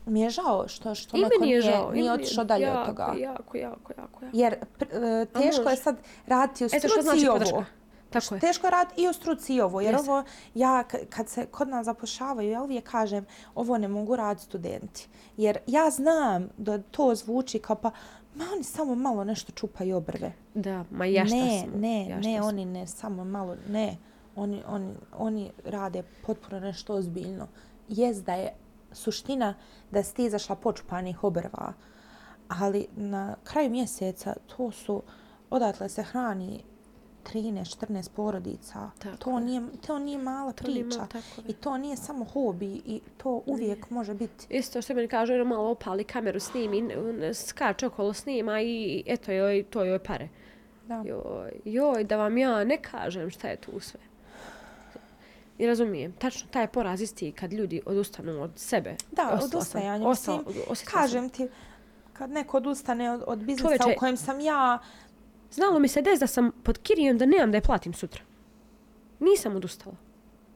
mi 0.05 0.21
je 0.21 0.29
žao 0.29 0.67
što, 0.67 0.95
što 0.95 1.17
I 1.17 1.21
neko 1.21 1.35
meni 1.39 1.51
je 1.51 1.59
nije, 1.59 1.71
žao. 1.71 1.81
nije 1.81 1.91
meni 1.91 2.05
je 2.05 2.11
otišao 2.13 2.43
dalje 2.43 2.63
jako, 2.63 2.79
od 2.79 2.85
toga. 2.85 3.03
Jako, 3.03 3.57
jako, 3.57 3.57
jako, 3.57 3.93
jako. 3.97 4.19
Jer 4.33 4.55
pr- 4.79 5.21
e, 5.21 5.25
teško 5.25 5.69
je 5.69 5.75
sad 5.75 5.95
raditi 6.27 6.63
u 6.63 6.67
Eto 6.67 6.77
što 6.79 6.87
struci 6.87 7.03
znači 7.03 7.21
i 7.21 7.27
ovo. 7.27 7.33
podrška. 7.37 7.65
Tako 8.09 8.35
je. 8.35 8.41
Teško 8.41 8.67
je 8.67 8.71
raditi 8.71 9.01
i 9.01 9.07
u 9.07 9.13
struci 9.13 9.55
i 9.55 9.61
ovo, 9.61 9.81
jer 9.81 9.93
Jeste. 9.93 10.11
ovo, 10.11 10.23
ja 10.53 10.83
kad 11.09 11.29
se 11.29 11.45
kod 11.45 11.67
nas 11.69 11.85
zapošljavaju, 11.85 12.51
ja 12.51 12.63
uvijek 12.63 12.83
kažem, 12.91 13.25
ovo 13.55 13.77
ne 13.77 13.87
mogu 13.87 14.15
raditi 14.15 14.45
studenti. 14.45 15.07
Jer 15.37 15.57
ja 15.67 15.89
znam 15.89 16.49
da 16.57 16.77
to 16.77 17.15
zvuči 17.15 17.59
kao 17.59 17.75
pa, 17.75 17.91
ma 18.35 18.45
oni 18.53 18.63
samo 18.63 18.95
malo 18.95 19.23
nešto 19.23 19.51
čupaju 19.51 19.97
obrve. 19.97 20.31
Da, 20.53 20.85
ma 20.91 21.05
ja 21.05 21.25
šta 21.25 21.35
ne, 21.35 21.59
smo. 21.63 21.77
ne, 21.79 22.09
ja 22.09 22.21
šta 22.21 22.29
ne, 22.29 22.41
oni 22.41 22.65
ne, 22.65 22.87
samo 22.87 23.23
malo, 23.25 23.55
ne. 23.69 23.97
Oni, 24.35 24.63
oni, 24.67 24.93
oni 25.17 25.51
rade 25.65 26.03
potpuno 26.25 26.59
nešto 26.59 26.93
ozbiljno. 26.93 27.47
Jest 27.89 28.25
da 28.25 28.33
je 28.33 28.53
suština 28.95 29.53
da 29.91 30.03
si 30.03 30.15
ti 30.15 30.25
izašla 30.25 30.55
počupanih 30.55 31.23
obrva, 31.23 31.73
ali 32.47 32.87
na 32.95 33.35
kraju 33.43 33.69
mjeseca 33.69 34.33
to 34.47 34.71
su, 34.71 35.03
odatle 35.49 35.89
se 35.89 36.03
hrani 36.03 36.63
13-14 37.33 38.09
porodica. 38.15 38.89
Tako 38.99 39.17
to, 39.17 39.37
je. 39.39 39.45
nije, 39.45 39.61
to 39.87 39.99
nije 39.99 40.17
mala 40.17 40.51
To 40.51 40.63
priča. 40.63 40.97
malo, 40.97 41.07
tako. 41.11 41.41
I 41.47 41.53
to 41.53 41.77
nije 41.77 41.95
samo 41.97 42.25
hobi 42.25 42.81
i 42.85 43.01
to 43.17 43.41
uvijek 43.45 43.89
može 43.89 44.13
biti. 44.13 44.45
Isto 44.49 44.81
što 44.81 44.93
meni 44.93 45.07
kaže, 45.07 45.33
ono 45.33 45.45
malo 45.45 45.69
opali 45.69 46.03
kameru, 46.03 46.39
snimi, 46.39 46.89
skače 47.33 47.87
okolo 47.87 48.13
snima 48.13 48.61
i 48.61 49.03
eto 49.05 49.31
joj, 49.31 49.63
to 49.63 49.83
joj 49.83 49.99
pare. 49.99 50.29
Da. 50.87 51.03
Joj, 51.05 51.51
joj, 51.65 52.03
da 52.03 52.17
vam 52.17 52.37
ja 52.37 52.63
ne 52.63 52.77
kažem 52.81 53.29
šta 53.29 53.47
je 53.47 53.57
tu 53.57 53.79
sve. 53.79 53.99
I 55.57 55.67
razumijem, 55.67 56.11
tačno 56.13 56.47
taj 56.51 56.67
poraz 56.67 57.01
isti 57.01 57.31
kad 57.31 57.53
ljudi 57.53 57.81
odustanu 57.85 58.41
od 58.41 58.51
sebe. 58.55 58.95
Da, 59.11 59.23
Ostala 59.23 59.39
sam- 59.39 59.45
odustajanje. 59.49 60.05
ostala- 60.05 60.37
Mislim, 60.37 60.63
osjetila 60.63 60.75
sam. 60.91 61.01
kažem 61.01 61.29
ti, 61.29 61.47
kad 62.13 62.29
neko 62.29 62.57
odustane 62.57 63.11
od, 63.11 63.23
od 63.27 63.39
biznisa 63.39 63.63
Čovječe, 63.63 63.83
u 63.87 63.99
kojem 63.99 64.17
sam 64.17 64.39
ja, 64.39 64.79
Znalo 65.51 65.79
mi 65.79 65.87
se 65.87 66.01
des 66.01 66.19
da 66.19 66.27
sam 66.27 66.51
pod 66.63 66.77
kirijom 66.77 67.17
da 67.17 67.25
nemam 67.25 67.51
da 67.51 67.57
je 67.57 67.61
platim 67.61 67.93
sutra. 67.93 68.21
Nisam 69.19 69.55
odustala. 69.55 69.95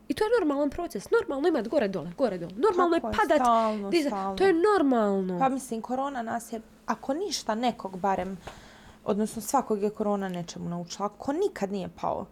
I 0.07 0.13
to 0.13 0.23
je 0.23 0.29
normalan 0.39 0.69
proces. 0.69 1.07
Normalno 1.11 1.47
imat 1.47 1.67
gore 1.67 1.87
dole, 1.87 2.11
gore 2.17 2.37
dole. 2.37 2.51
Normalno 2.53 2.95
Tako 2.95 3.07
je 3.07 3.11
je, 3.11 3.17
padat. 3.19 3.37
stalno, 3.37 3.89
dizat. 3.89 4.09
stalno. 4.09 4.35
To 4.35 4.45
je 4.45 4.53
normalno. 4.53 5.39
Pa 5.39 5.49
mislim, 5.49 5.81
korona 5.81 6.21
nas 6.21 6.53
je, 6.53 6.61
ako 6.85 7.13
ništa 7.13 7.55
nekog 7.55 7.97
barem, 7.97 8.37
odnosno 9.05 9.41
svakog 9.41 9.83
je 9.83 9.89
korona 9.89 10.29
nečemu 10.29 10.69
naučila, 10.69 11.05
ako 11.07 11.33
nikad 11.33 11.71
nije 11.71 11.89
pao, 11.91 12.25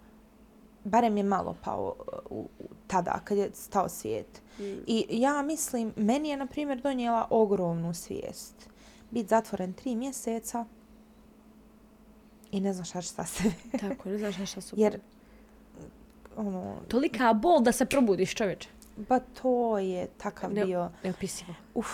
barem 0.88 1.18
je 1.18 1.24
malo 1.24 1.56
pao 1.64 1.96
uh, 2.00 2.20
u, 2.30 2.50
u, 2.60 2.68
tada 2.88 3.20
kad 3.24 3.38
je 3.38 3.50
stao 3.54 3.90
svijet. 3.90 4.42
Mm. 4.60 4.64
I 4.88 5.06
ja 5.10 5.42
mislim, 5.42 5.94
meni 5.96 6.30
je, 6.30 6.38
na 6.38 6.46
primjer, 6.46 6.82
donijela 6.82 7.28
ogromnu 7.30 7.94
svijest. 7.94 8.70
Biti 9.12 9.28
zatvoren 9.28 9.74
tri 9.74 9.96
mjeseca 9.96 10.66
i 12.52 12.60
ne 12.60 12.74
znaš 12.74 12.90
šta 12.90 13.02
sa 13.02 13.24
sebe. 13.24 13.56
Tako, 13.80 14.10
ne 14.10 14.32
znaš 14.32 14.52
šta 14.52 14.62
su. 14.62 14.76
Jer, 14.80 15.00
ono, 16.38 16.76
Tolika 16.88 17.34
bol 17.34 17.62
da 17.62 17.72
se 17.72 17.86
probudiš 17.86 18.36
čovječe. 18.36 18.70
Ba 19.00 19.20
to 19.20 19.78
je 19.78 20.08
takav 20.08 20.54
Ne, 20.54 20.66
bio, 20.66 20.90
neopisivo. 21.04 21.54
uf, 21.74 21.88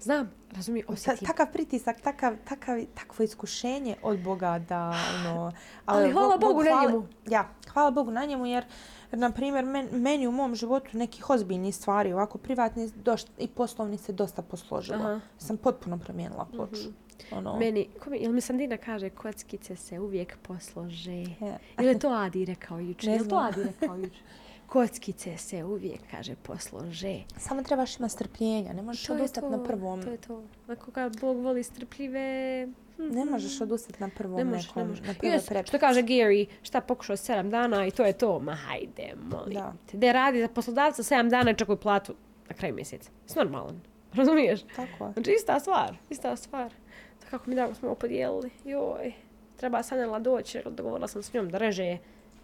Znam, 0.00 0.30
razumijem, 0.52 0.86
Ta, 0.86 0.92
osjetim. 0.92 1.26
takav 1.26 1.46
pritisak, 1.52 2.00
takav, 2.00 2.34
takav, 2.44 2.78
takvo 2.94 3.22
iskušenje 3.22 3.96
od 4.02 4.18
Boga 4.20 4.58
da, 4.60 4.92
ono... 5.16 5.52
Ali 5.86 6.12
hvala 6.12 6.28
Bog- 6.30 6.40
Bogu 6.40 6.54
Bog 6.54 6.64
na 6.64 6.70
hvala- 6.70 6.86
njemu. 6.86 7.06
Ja, 7.26 7.48
hvala 7.68 7.90
Bogu 7.90 8.10
na 8.10 8.24
njemu 8.24 8.46
jer, 8.46 8.64
na 9.12 9.30
primjer, 9.30 9.64
men, 9.66 9.88
meni 9.92 10.26
u 10.26 10.32
mom 10.32 10.54
životu 10.54 10.88
nekih 10.92 11.30
ozbiljnih 11.30 11.76
stvari, 11.76 12.12
ovako 12.12 12.38
privatni 12.38 12.90
doš, 12.90 13.22
i 13.38 13.48
poslovni 13.48 13.98
se 13.98 14.12
dosta 14.12 14.42
posložilo. 14.42 14.98
Aha. 14.98 15.20
Sam 15.38 15.56
potpuno 15.56 15.98
promijenila 15.98 16.46
ploču. 16.46 16.88
Ono, 17.32 17.56
Meni, 17.56 17.88
ko 17.98 18.10
mi, 18.10 18.18
jel 18.18 18.32
mi 18.32 18.40
Sandina 18.40 18.76
kaže, 18.76 19.10
kockice 19.10 19.76
se 19.76 19.98
uvijek 19.98 20.36
poslože. 20.38 21.12
Je. 21.12 21.58
Ili 21.80 21.98
to 21.98 22.08
Adi 22.08 22.44
rekao 22.44 22.78
juče? 22.78 23.06
Ne 23.06 23.12
Jel 23.12 23.20
to 23.20 23.28
znam. 23.28 23.44
Adi 23.44 23.62
rekao 23.62 23.96
juče? 23.96 24.20
Kockice 24.70 25.36
se 25.36 25.64
uvijek, 25.64 26.00
kaže, 26.10 26.34
poslože. 26.36 27.16
Samo 27.36 27.62
trebaš 27.62 27.96
imati 27.96 28.12
strpljenja, 28.12 28.72
ne 28.72 28.82
možeš 28.82 29.06
To 29.06 29.12
odustati 29.14 29.46
to, 29.46 29.50
na 29.50 29.64
prvom. 29.64 30.02
To 30.02 30.10
je 30.10 30.16
to. 30.16 30.42
Ako 30.68 30.90
kad 30.90 31.20
Bog 31.20 31.36
voli 31.36 31.62
strpljive... 31.62 32.66
hm, 32.96 33.02
Ne 33.04 33.24
možeš 33.24 33.60
odustati 33.60 34.00
na 34.00 34.10
prvom 34.10 34.36
Ne 34.36 34.44
možeš, 34.44 34.66
nekom, 34.66 34.82
ne 34.82 34.88
možeš. 34.88 35.06
na 35.06 35.14
prvoj 35.14 35.32
Yes, 35.32 35.66
što 35.66 35.78
kaže 35.78 36.02
Gary, 36.02 36.46
šta 36.62 36.80
pokušao 36.80 37.16
sedam 37.16 37.50
dana 37.50 37.86
i 37.86 37.90
to 37.90 38.04
je 38.04 38.12
to. 38.12 38.38
Ma 38.40 38.54
hajde, 38.54 39.12
molim 39.22 39.54
Da. 39.54 39.72
te. 39.86 39.96
Da 39.96 40.12
radi 40.12 40.40
za 40.40 40.48
poslodavca 40.48 41.02
sedam 41.02 41.30
dana 41.30 41.50
i 41.50 41.56
čekuje 41.56 41.76
platu 41.76 42.14
na 42.48 42.54
kraju 42.54 42.74
mjeseca. 42.74 43.10
S 43.26 43.34
normalan. 43.34 43.80
Razumiješ? 44.14 44.60
Tako 44.76 45.04
je. 45.06 45.12
Znači 45.12 45.32
ista 45.32 45.60
stvar, 45.60 45.96
ista 46.10 46.36
stvar. 46.36 46.72
Da 47.20 47.26
kako 47.26 47.50
mi 47.50 47.56
drago 47.56 47.74
smo 47.74 47.88
ovo 47.88 47.94
podijelili. 47.94 48.50
Joj, 48.64 49.12
treba 49.56 49.82
Sanjala 49.82 50.18
doći, 50.18 50.62
dogovorila 50.66 51.08
sam 51.08 51.22
s 51.22 51.32
njom 51.32 51.48
da 51.48 51.58
reže 51.58 51.98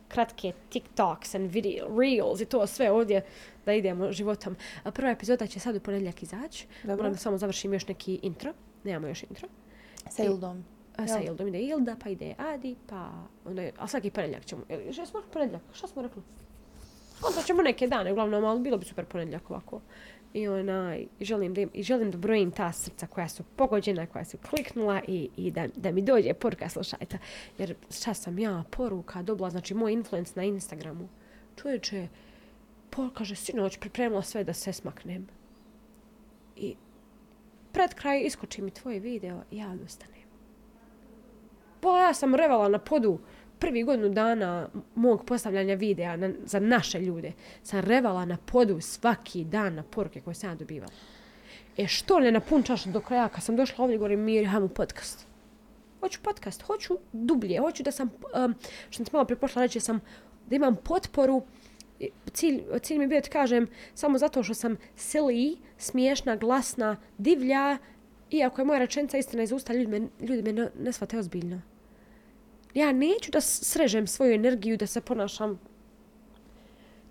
kratke 0.08 0.52
TikToks 0.72 1.34
and 1.36 1.50
video, 1.50 1.98
reels 2.00 2.40
i 2.40 2.44
to 2.44 2.66
sve 2.66 2.90
ovdje 2.90 3.24
da 3.66 3.72
idemo 3.72 4.12
životom. 4.12 4.56
A 4.84 4.90
prva 4.90 5.10
epizoda 5.10 5.46
će 5.46 5.60
sad 5.60 5.76
u 5.76 5.80
ponedjeljak 5.80 6.22
izaći. 6.22 6.66
Dobro. 6.82 6.96
Moram 6.96 7.12
da 7.12 7.18
samo 7.18 7.38
završim 7.38 7.72
još 7.74 7.88
neki 7.88 8.20
intro. 8.22 8.52
Nemamo 8.84 9.06
još 9.06 9.22
intro. 9.22 9.48
Sa 10.10 10.24
Ildom. 10.24 10.64
A 10.96 11.06
sa? 11.06 11.20
Ildom 11.20 11.48
ide 11.48 11.58
Ilda, 11.60 11.96
pa 12.02 12.08
ide 12.08 12.34
Adi, 12.38 12.76
pa... 12.88 13.10
Onda, 13.44 13.62
je- 13.62 13.72
a 13.78 13.88
svaki 13.88 14.10
ponedjeljak 14.10 14.44
ćemo... 14.44 14.62
Ili, 14.68 14.92
što 14.92 15.06
smo 15.06 15.20
rekli 15.20 15.32
ponedjeljak? 15.32 15.62
Šta 15.72 15.86
smo 15.86 16.02
rekli? 16.02 16.22
Onda 17.22 17.42
ćemo 17.42 17.62
neke 17.62 17.86
dane, 17.86 18.12
uglavnom, 18.12 18.44
ali 18.44 18.60
bilo 18.60 18.78
bi 18.78 18.84
super 18.84 19.04
ponedjeljak 19.04 19.50
ovako. 19.50 19.80
I 20.36 20.48
onaj, 20.48 21.06
želim 21.20 21.54
da, 21.54 21.60
im- 21.60 21.70
i 21.74 21.82
želim 21.82 22.10
da 22.10 22.18
brojim 22.18 22.50
ta 22.50 22.72
srca 22.72 23.06
koja 23.06 23.28
su 23.28 23.42
pogođena, 23.56 24.06
koja 24.06 24.24
su 24.24 24.38
kliknula 24.50 25.00
i, 25.08 25.30
i 25.36 25.50
da, 25.50 25.66
da 25.76 25.92
mi 25.92 26.02
dođe 26.02 26.34
poruka, 26.34 26.68
slušajte. 26.68 27.18
Jer 27.58 27.74
šta 27.90 28.14
sam 28.14 28.38
ja 28.38 28.64
poruka 28.70 29.22
dobila, 29.22 29.50
znači 29.50 29.74
moj 29.74 29.92
influence 29.92 30.32
na 30.36 30.44
Instagramu. 30.44 31.08
Čovječe, 31.62 32.08
Pol 32.90 33.10
kaže, 33.10 33.34
sinoć 33.36 33.78
pripremila 33.78 34.22
sve 34.22 34.44
da 34.44 34.52
se 34.52 34.72
smaknem. 34.72 35.28
I 36.56 36.74
pred 37.72 37.94
kraj 37.94 38.22
iskoči 38.22 38.62
mi 38.62 38.70
tvoj 38.70 38.98
video 38.98 39.42
i 39.50 39.56
ja 39.56 39.70
odustanem. 39.70 40.20
Pola 41.80 42.02
ja 42.02 42.14
sam 42.14 42.34
revala 42.34 42.68
na 42.68 42.78
podu 42.78 43.18
prvi 43.58 43.82
godinu 43.82 44.08
dana 44.08 44.68
mog 44.94 45.24
postavljanja 45.24 45.74
videa 45.74 46.16
na, 46.16 46.30
za 46.44 46.60
naše 46.60 47.00
ljude. 47.00 47.32
Sam 47.62 47.80
revala 47.80 48.24
na 48.24 48.36
podu 48.36 48.80
svaki 48.80 49.44
dan 49.44 49.74
na 49.74 49.82
poruke 49.82 50.20
koje 50.20 50.34
sam 50.34 50.50
ja 50.50 50.54
dobivala. 50.54 50.92
E 51.76 51.86
što 51.86 52.20
ne 52.20 52.32
napunčaš 52.32 52.84
do 52.84 53.00
kraja 53.00 53.28
kad 53.28 53.44
sam 53.44 53.56
došla 53.56 53.84
ovdje 53.84 53.98
govorim 53.98 54.20
mir, 54.20 54.46
hajmo 54.46 54.68
podcast. 54.68 55.26
Hoću 56.00 56.20
podcast, 56.22 56.62
hoću 56.62 56.98
dublje, 57.12 57.58
hoću 57.60 57.82
da 57.82 57.92
sam, 57.92 58.10
um, 58.44 58.54
što 58.90 59.04
sam 59.04 59.12
malo 59.12 59.24
prije 59.24 59.38
pošla 59.38 59.62
reći, 59.62 59.80
sam 59.80 60.00
da 60.46 60.56
imam 60.56 60.76
potporu 60.76 61.42
Cilj, 62.32 62.62
cilj 62.82 62.98
mi 62.98 63.04
je 63.04 63.08
bio 63.08 63.20
da 63.20 63.28
kažem 63.28 63.66
samo 63.94 64.18
zato 64.18 64.42
što 64.42 64.54
sam 64.54 64.76
silly, 64.96 65.56
smiješna, 65.78 66.36
glasna, 66.36 66.96
divlja, 67.18 67.78
iako 68.30 68.60
je 68.60 68.64
moja 68.64 68.78
rečenica 68.78 69.18
istina 69.18 69.42
iz 69.42 69.52
usta, 69.52 69.72
ljudi 69.72 69.86
me, 69.86 70.08
ljudi 70.20 70.42
me 70.42 70.52
ne, 70.52 70.70
ne 70.78 70.92
shvate 70.92 71.18
ozbiljno. 71.18 71.60
Ja 72.77 72.93
neću 72.93 73.31
da 73.31 73.40
srežem 73.40 74.07
svoju 74.07 74.35
energiju, 74.35 74.77
da 74.77 74.86
se 74.86 75.01
ponašam 75.01 75.61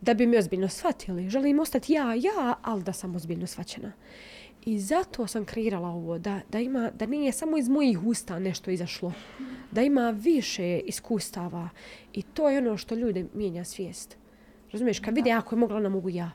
da 0.01 0.13
bi 0.13 0.27
me 0.27 0.37
ozbiljno 0.37 0.69
shvatili. 0.69 1.29
Želim 1.29 1.59
ostati 1.59 1.93
ja, 1.93 2.13
ja, 2.13 2.55
ali 2.61 2.83
da 2.83 2.93
sam 2.93 3.15
ozbiljno 3.15 3.47
shvaćena. 3.47 3.91
I 4.65 4.79
zato 4.79 5.27
sam 5.27 5.45
kreirala 5.45 5.89
ovo, 5.89 6.17
da, 6.19 6.39
da, 6.49 6.59
ima, 6.59 6.91
da 6.93 7.05
nije 7.05 7.31
samo 7.31 7.57
iz 7.57 7.69
mojih 7.69 8.03
usta 8.03 8.39
nešto 8.39 8.71
izašlo. 8.71 9.13
Da 9.71 9.81
ima 9.81 10.09
više 10.09 10.79
iskustava. 10.79 11.69
I 12.13 12.21
to 12.21 12.49
je 12.49 12.57
ono 12.57 12.77
što 12.77 12.95
ljude 12.95 13.25
mijenja 13.33 13.63
svijest. 13.63 14.17
Razumiješ, 14.71 14.99
kad 14.99 15.15
vide 15.15 15.31
ako 15.31 15.55
je 15.55 15.59
mogla, 15.59 15.77
ona 15.77 15.89
mogu 15.89 16.09
ja. 16.09 16.31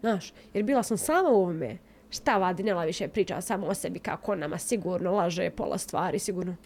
Znaš, 0.00 0.32
jer 0.54 0.64
bila 0.64 0.82
sam 0.82 0.98
sama 0.98 1.28
u 1.28 1.34
ovome. 1.34 1.78
Šta 2.10 2.36
ova 2.36 2.52
Dinela 2.52 2.84
više 2.84 3.08
priča 3.08 3.40
samo 3.40 3.66
o 3.66 3.74
sebi 3.74 3.98
kako 3.98 4.34
nama 4.34 4.58
sigurno 4.58 5.12
laže 5.12 5.50
pola 5.50 5.78
stvari, 5.78 6.18
sigurno. 6.18 6.56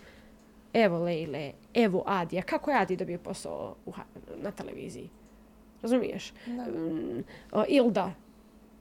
Evo 0.72 0.98
Lejle, 0.98 1.52
evo 1.74 2.02
Adija. 2.06 2.42
Kako 2.42 2.70
je 2.70 2.76
Adi 2.76 2.96
dobio 2.96 3.18
posao 3.18 3.76
u, 3.86 3.92
na 4.42 4.50
televiziji? 4.50 5.08
Razumiješ? 5.82 6.32
Da. 6.46 6.66
O, 7.52 7.64
Ilda. 7.68 8.14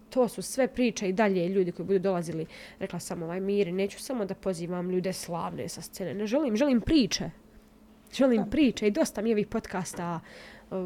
To 0.10 0.28
su 0.28 0.42
sve 0.42 0.68
priče 0.68 1.10
i 1.10 1.14
dalje 1.14 1.50
ljudi 1.50 1.72
koji 1.72 1.86
budu 1.86 2.00
dolazili. 2.00 2.46
Rekla 2.80 3.00
sam 3.00 3.24
ovaj 3.24 3.40
Miri, 3.40 3.72
neću 3.72 4.00
samo 4.00 4.26
da 4.26 4.34
pozivam 4.36 4.90
ljude 4.92 5.14
slavne 5.14 5.70
sa 5.70 5.82
scene. 5.82 6.14
Ne 6.14 6.28
želim, 6.28 6.56
želim 6.56 6.82
priče. 6.82 7.30
Želim 8.14 8.44
Da. 8.44 8.50
priče 8.50 8.88
i 8.88 8.92
dosta 8.92 9.22
mi 9.22 9.30
je 9.30 9.34
ovih 9.34 9.48
podcasta 9.48 10.20
uh, 10.72 10.78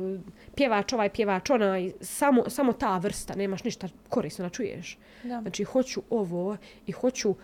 pjevač 0.56 0.94
ovaj, 0.94 1.10
pjevač 1.10 1.50
onaj, 1.50 1.92
samo, 2.02 2.50
samo 2.50 2.74
ta 2.74 2.98
vrsta, 2.98 3.36
nemaš 3.36 3.64
ništa 3.64 3.88
korisno 4.10 4.46
da 4.46 4.50
čuješ. 4.50 4.98
Da. 5.24 5.42
Znači, 5.42 5.64
hoću 5.64 6.02
ovo 6.10 6.58
i 6.88 6.92
hoću 6.92 7.36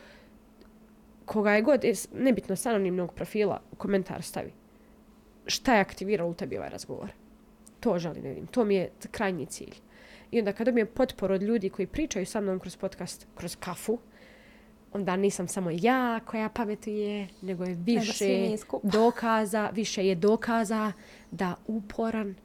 koga 1.30 1.52
je 1.52 1.62
god, 1.62 1.84
nebitno 2.14 2.56
s 2.56 2.66
anonimnog 2.66 3.14
profila, 3.14 3.62
u 3.72 3.76
komentar 3.76 4.24
stavi. 4.24 4.52
Šta 5.46 5.76
je 5.76 5.82
aktiviralo 5.82 6.30
u 6.30 6.34
tebi 6.34 6.58
ovaj 6.58 6.70
razgovor? 6.70 7.12
To 7.80 8.00
želim 8.00 8.24
da 8.24 8.30
vidim. 8.30 8.48
To 8.48 8.66
mi 8.66 8.76
je 8.76 8.90
krajnji 9.12 9.46
cilj. 9.46 9.76
I 10.32 10.40
onda 10.40 10.54
kad 10.54 10.66
dobijem 10.66 10.88
potporu 10.94 11.34
od 11.36 11.44
ljudi 11.44 11.70
koji 11.70 11.88
pričaju 11.88 12.26
sa 12.26 12.42
mnom 12.42 12.60
kroz 12.60 12.76
podcast, 12.76 13.28
kroz 13.36 13.56
kafu, 13.56 14.00
onda 14.94 15.16
nisam 15.16 15.48
samo 15.48 15.70
ja 15.74 16.20
koja 16.26 16.50
pametuje, 16.50 17.28
nego 17.42 17.64
je 17.64 17.78
više 17.86 18.58
dokaza, 18.84 19.70
više 19.74 20.08
je 20.08 20.16
dokaza 20.16 20.92
da 21.32 21.56
uporan 21.68 22.36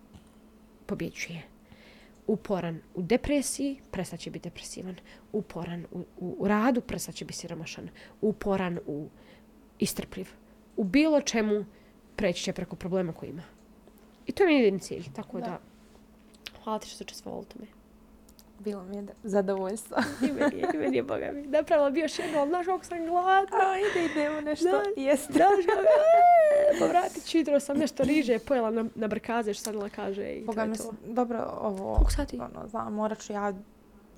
pobjeđuje. 0.86 1.53
Uporan 2.26 2.80
u 2.94 3.02
depresiji, 3.02 3.80
prestat 3.90 4.20
će 4.20 4.30
biti 4.30 4.48
depresivan. 4.48 4.96
Uporan 5.32 5.86
u, 5.90 5.98
u, 5.98 6.36
u 6.38 6.48
radu, 6.48 6.80
prestat 6.80 7.14
će 7.14 7.24
biti 7.24 7.38
siromašan. 7.38 7.88
Uporan 8.20 8.78
u 8.86 9.08
istrpljiv. 9.78 10.28
U 10.76 10.84
bilo 10.84 11.20
čemu 11.20 11.64
preći 12.16 12.42
će 12.42 12.52
preko 12.52 12.76
problema 12.76 13.12
koji 13.12 13.30
ima. 13.30 13.42
I 14.26 14.32
to 14.32 14.44
mi 14.44 14.54
je 14.54 14.64
jedin 14.64 14.80
cilj, 14.80 15.04
tako 15.12 15.40
da. 15.40 15.46
Da. 15.46 15.60
Hvala 16.64 16.78
ti 16.78 16.86
što 16.86 16.94
ste 16.94 17.04
učestvovali 17.04 17.42
u 17.42 17.52
tome. 17.52 17.66
Bilo 18.64 18.84
mi 18.84 18.96
je 18.96 19.02
da- 19.02 19.12
zadovoljstvo. 19.22 19.96
I 20.28 20.32
meni 20.32 20.56
je, 20.56 20.68
i 20.74 20.78
meni 20.78 20.96
je, 20.96 21.02
boga 21.02 21.30
mi. 21.32 21.42
Napravila 21.42 21.90
bi 21.90 22.00
još 22.00 22.18
jedno, 22.18 22.46
znaš 22.46 22.66
kako 22.66 22.84
sam 22.84 23.06
gladna. 23.06 23.58
Ajde, 23.72 24.04
idemo 24.12 24.40
nešto 24.40 24.68
Da. 24.70 24.82
Znaš 25.32 25.66
kako, 25.66 25.82
pa 26.80 26.86
vratit 26.86 27.24
ću, 27.24 27.38
jutro 27.38 27.60
sam 27.60 27.78
nešto 27.78 28.02
riže, 28.02 28.38
pojela 28.38 28.70
na, 28.70 28.84
na 28.94 29.06
brkaze, 29.08 29.54
što 29.54 29.64
Sanila 29.64 29.88
kaže 29.88 30.22
i 30.24 30.44
Boga 30.44 30.64
to 30.64 30.70
je 30.70 30.76
to. 30.76 30.92
dobro, 31.02 31.58
ovo... 31.60 31.94
Koliko 31.94 32.10
sati? 32.10 32.38
Ono, 32.38 32.68
znam, 32.68 32.94
morat 32.94 33.20
ću 33.20 33.32
ja 33.32 33.52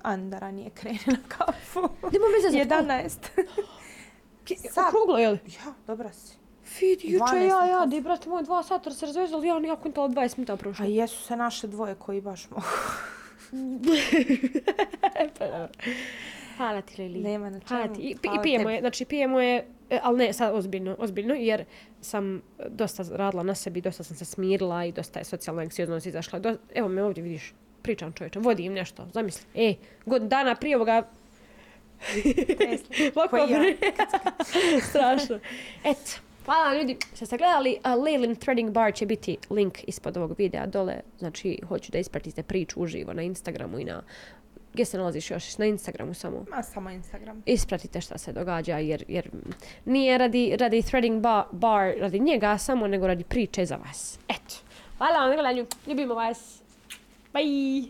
Anda 0.01 0.39
ranije 0.39 0.69
krene 0.69 0.99
na 1.05 1.17
kafu. 1.27 1.79
Nemo 1.81 2.25
veze 2.35 2.49
za 2.49 2.75
11. 2.75 3.17
Ki- 4.45 4.55
Sad. 4.73 4.85
Okruglo, 4.87 5.17
jel? 5.17 5.33
ja, 5.33 5.73
dobra 5.87 6.13
si. 6.13 6.37
Vid, 6.79 6.99
juče 7.03 7.23
12 7.25 7.47
ja, 7.49 7.65
ja, 7.67 7.85
di, 7.85 8.01
brate 8.01 8.29
moj, 8.29 8.43
dva 8.43 8.63
sata 8.63 8.91
se 8.91 9.05
razvezali, 9.05 9.47
ja 9.47 9.59
nijako 9.59 9.87
intala 9.87 10.09
20 10.09 10.37
minuta 10.37 10.57
prošlo. 10.57 10.85
A 10.85 10.87
jesu 10.87 11.23
se 11.23 11.35
naše 11.35 11.67
dvoje 11.67 11.95
koji 11.95 12.21
baš 12.21 12.49
mogu. 12.49 12.63
Pa. 15.39 15.67
Hvala 16.57 16.81
ti, 16.81 17.01
Lili. 17.01 17.19
Nema 17.19 17.49
na 17.49 17.59
Hvala 17.67 17.83
čemu. 17.83 17.95
ti. 17.95 18.01
I, 18.01 18.09
I 18.11 18.17
Hvala 18.27 18.41
pijemo 18.41 18.69
je, 18.69 18.79
znači 18.79 19.05
pijemo 19.05 19.39
je, 19.39 19.65
e, 19.89 19.99
ali 20.03 20.17
ne 20.17 20.33
sad 20.33 20.55
ozbiljno, 20.55 20.95
ozbiljno, 20.99 21.33
jer 21.33 21.65
sam 22.01 22.41
dosta 22.69 23.03
radila 23.11 23.43
na 23.43 23.55
sebi, 23.55 23.81
dosta 23.81 24.03
sam 24.03 24.15
se 24.17 24.25
smirila 24.25 24.85
i 24.85 24.91
dosta 24.91 25.19
je 25.19 25.25
socijalna 25.25 25.61
anksioznost 25.61 26.05
izašla. 26.05 26.39
Do, 26.39 26.57
evo 26.75 26.87
me 26.87 27.03
ovdje 27.03 27.23
vidiš, 27.23 27.53
pričam 27.81 28.13
čovječe, 28.13 28.39
vodim 28.39 28.73
nešto, 28.73 29.07
zamisli. 29.13 29.45
E, 29.55 29.73
godinu 30.05 30.29
dana 30.29 30.55
prije 30.55 30.75
ovoga 30.75 31.03
Tesla. 32.57 33.27
Ja. 33.49 33.59
bre. 33.59 33.75
Strašno. 34.89 35.39
Eto. 35.83 36.26
Hvala 36.47 36.75
ljudi 36.77 36.97
što 37.15 37.25
ste 37.25 37.37
gledali. 37.37 37.77
A 37.83 37.95
Leilin 37.95 38.35
Threading 38.35 38.71
Bar 38.71 38.93
će 38.93 39.05
biti 39.05 39.37
link 39.49 39.77
ispod 39.87 40.17
ovog 40.17 40.35
videa 40.37 40.65
dole. 40.65 40.99
Znači, 41.19 41.59
hoću 41.67 41.91
da 41.91 41.97
ispratite 41.97 42.43
priču 42.43 42.79
uživo 42.79 43.13
na 43.13 43.21
Instagramu 43.21 43.79
i 43.79 43.83
na... 43.83 44.01
Gdje 44.73 44.85
se 44.85 44.97
nalaziš 44.97 45.31
još? 45.31 45.57
Na 45.57 45.65
Instagramu 45.65 46.13
samo. 46.13 46.45
Ma 46.49 46.63
samo 46.63 46.89
Instagram. 46.89 47.43
Ispratite 47.45 48.01
šta 48.01 48.17
se 48.17 48.33
događa 48.33 48.77
jer, 48.77 49.03
jer 49.07 49.29
nije 49.85 50.17
radi, 50.17 50.55
radi 50.59 50.81
Threading 50.81 51.21
bar, 51.21 51.43
bar 51.51 51.93
radi 51.99 52.19
njega 52.19 52.57
samo, 52.57 52.87
nego 52.87 53.07
radi 53.07 53.23
priče 53.23 53.65
za 53.65 53.75
vas. 53.75 54.19
Eto. 54.29 54.55
Hvala 54.97 55.19
vam 55.19 55.29
na 55.29 55.35
gledanju. 55.35 55.65
Ljubimo 55.87 56.13
vas. 56.13 56.61
Bye. 57.33 57.87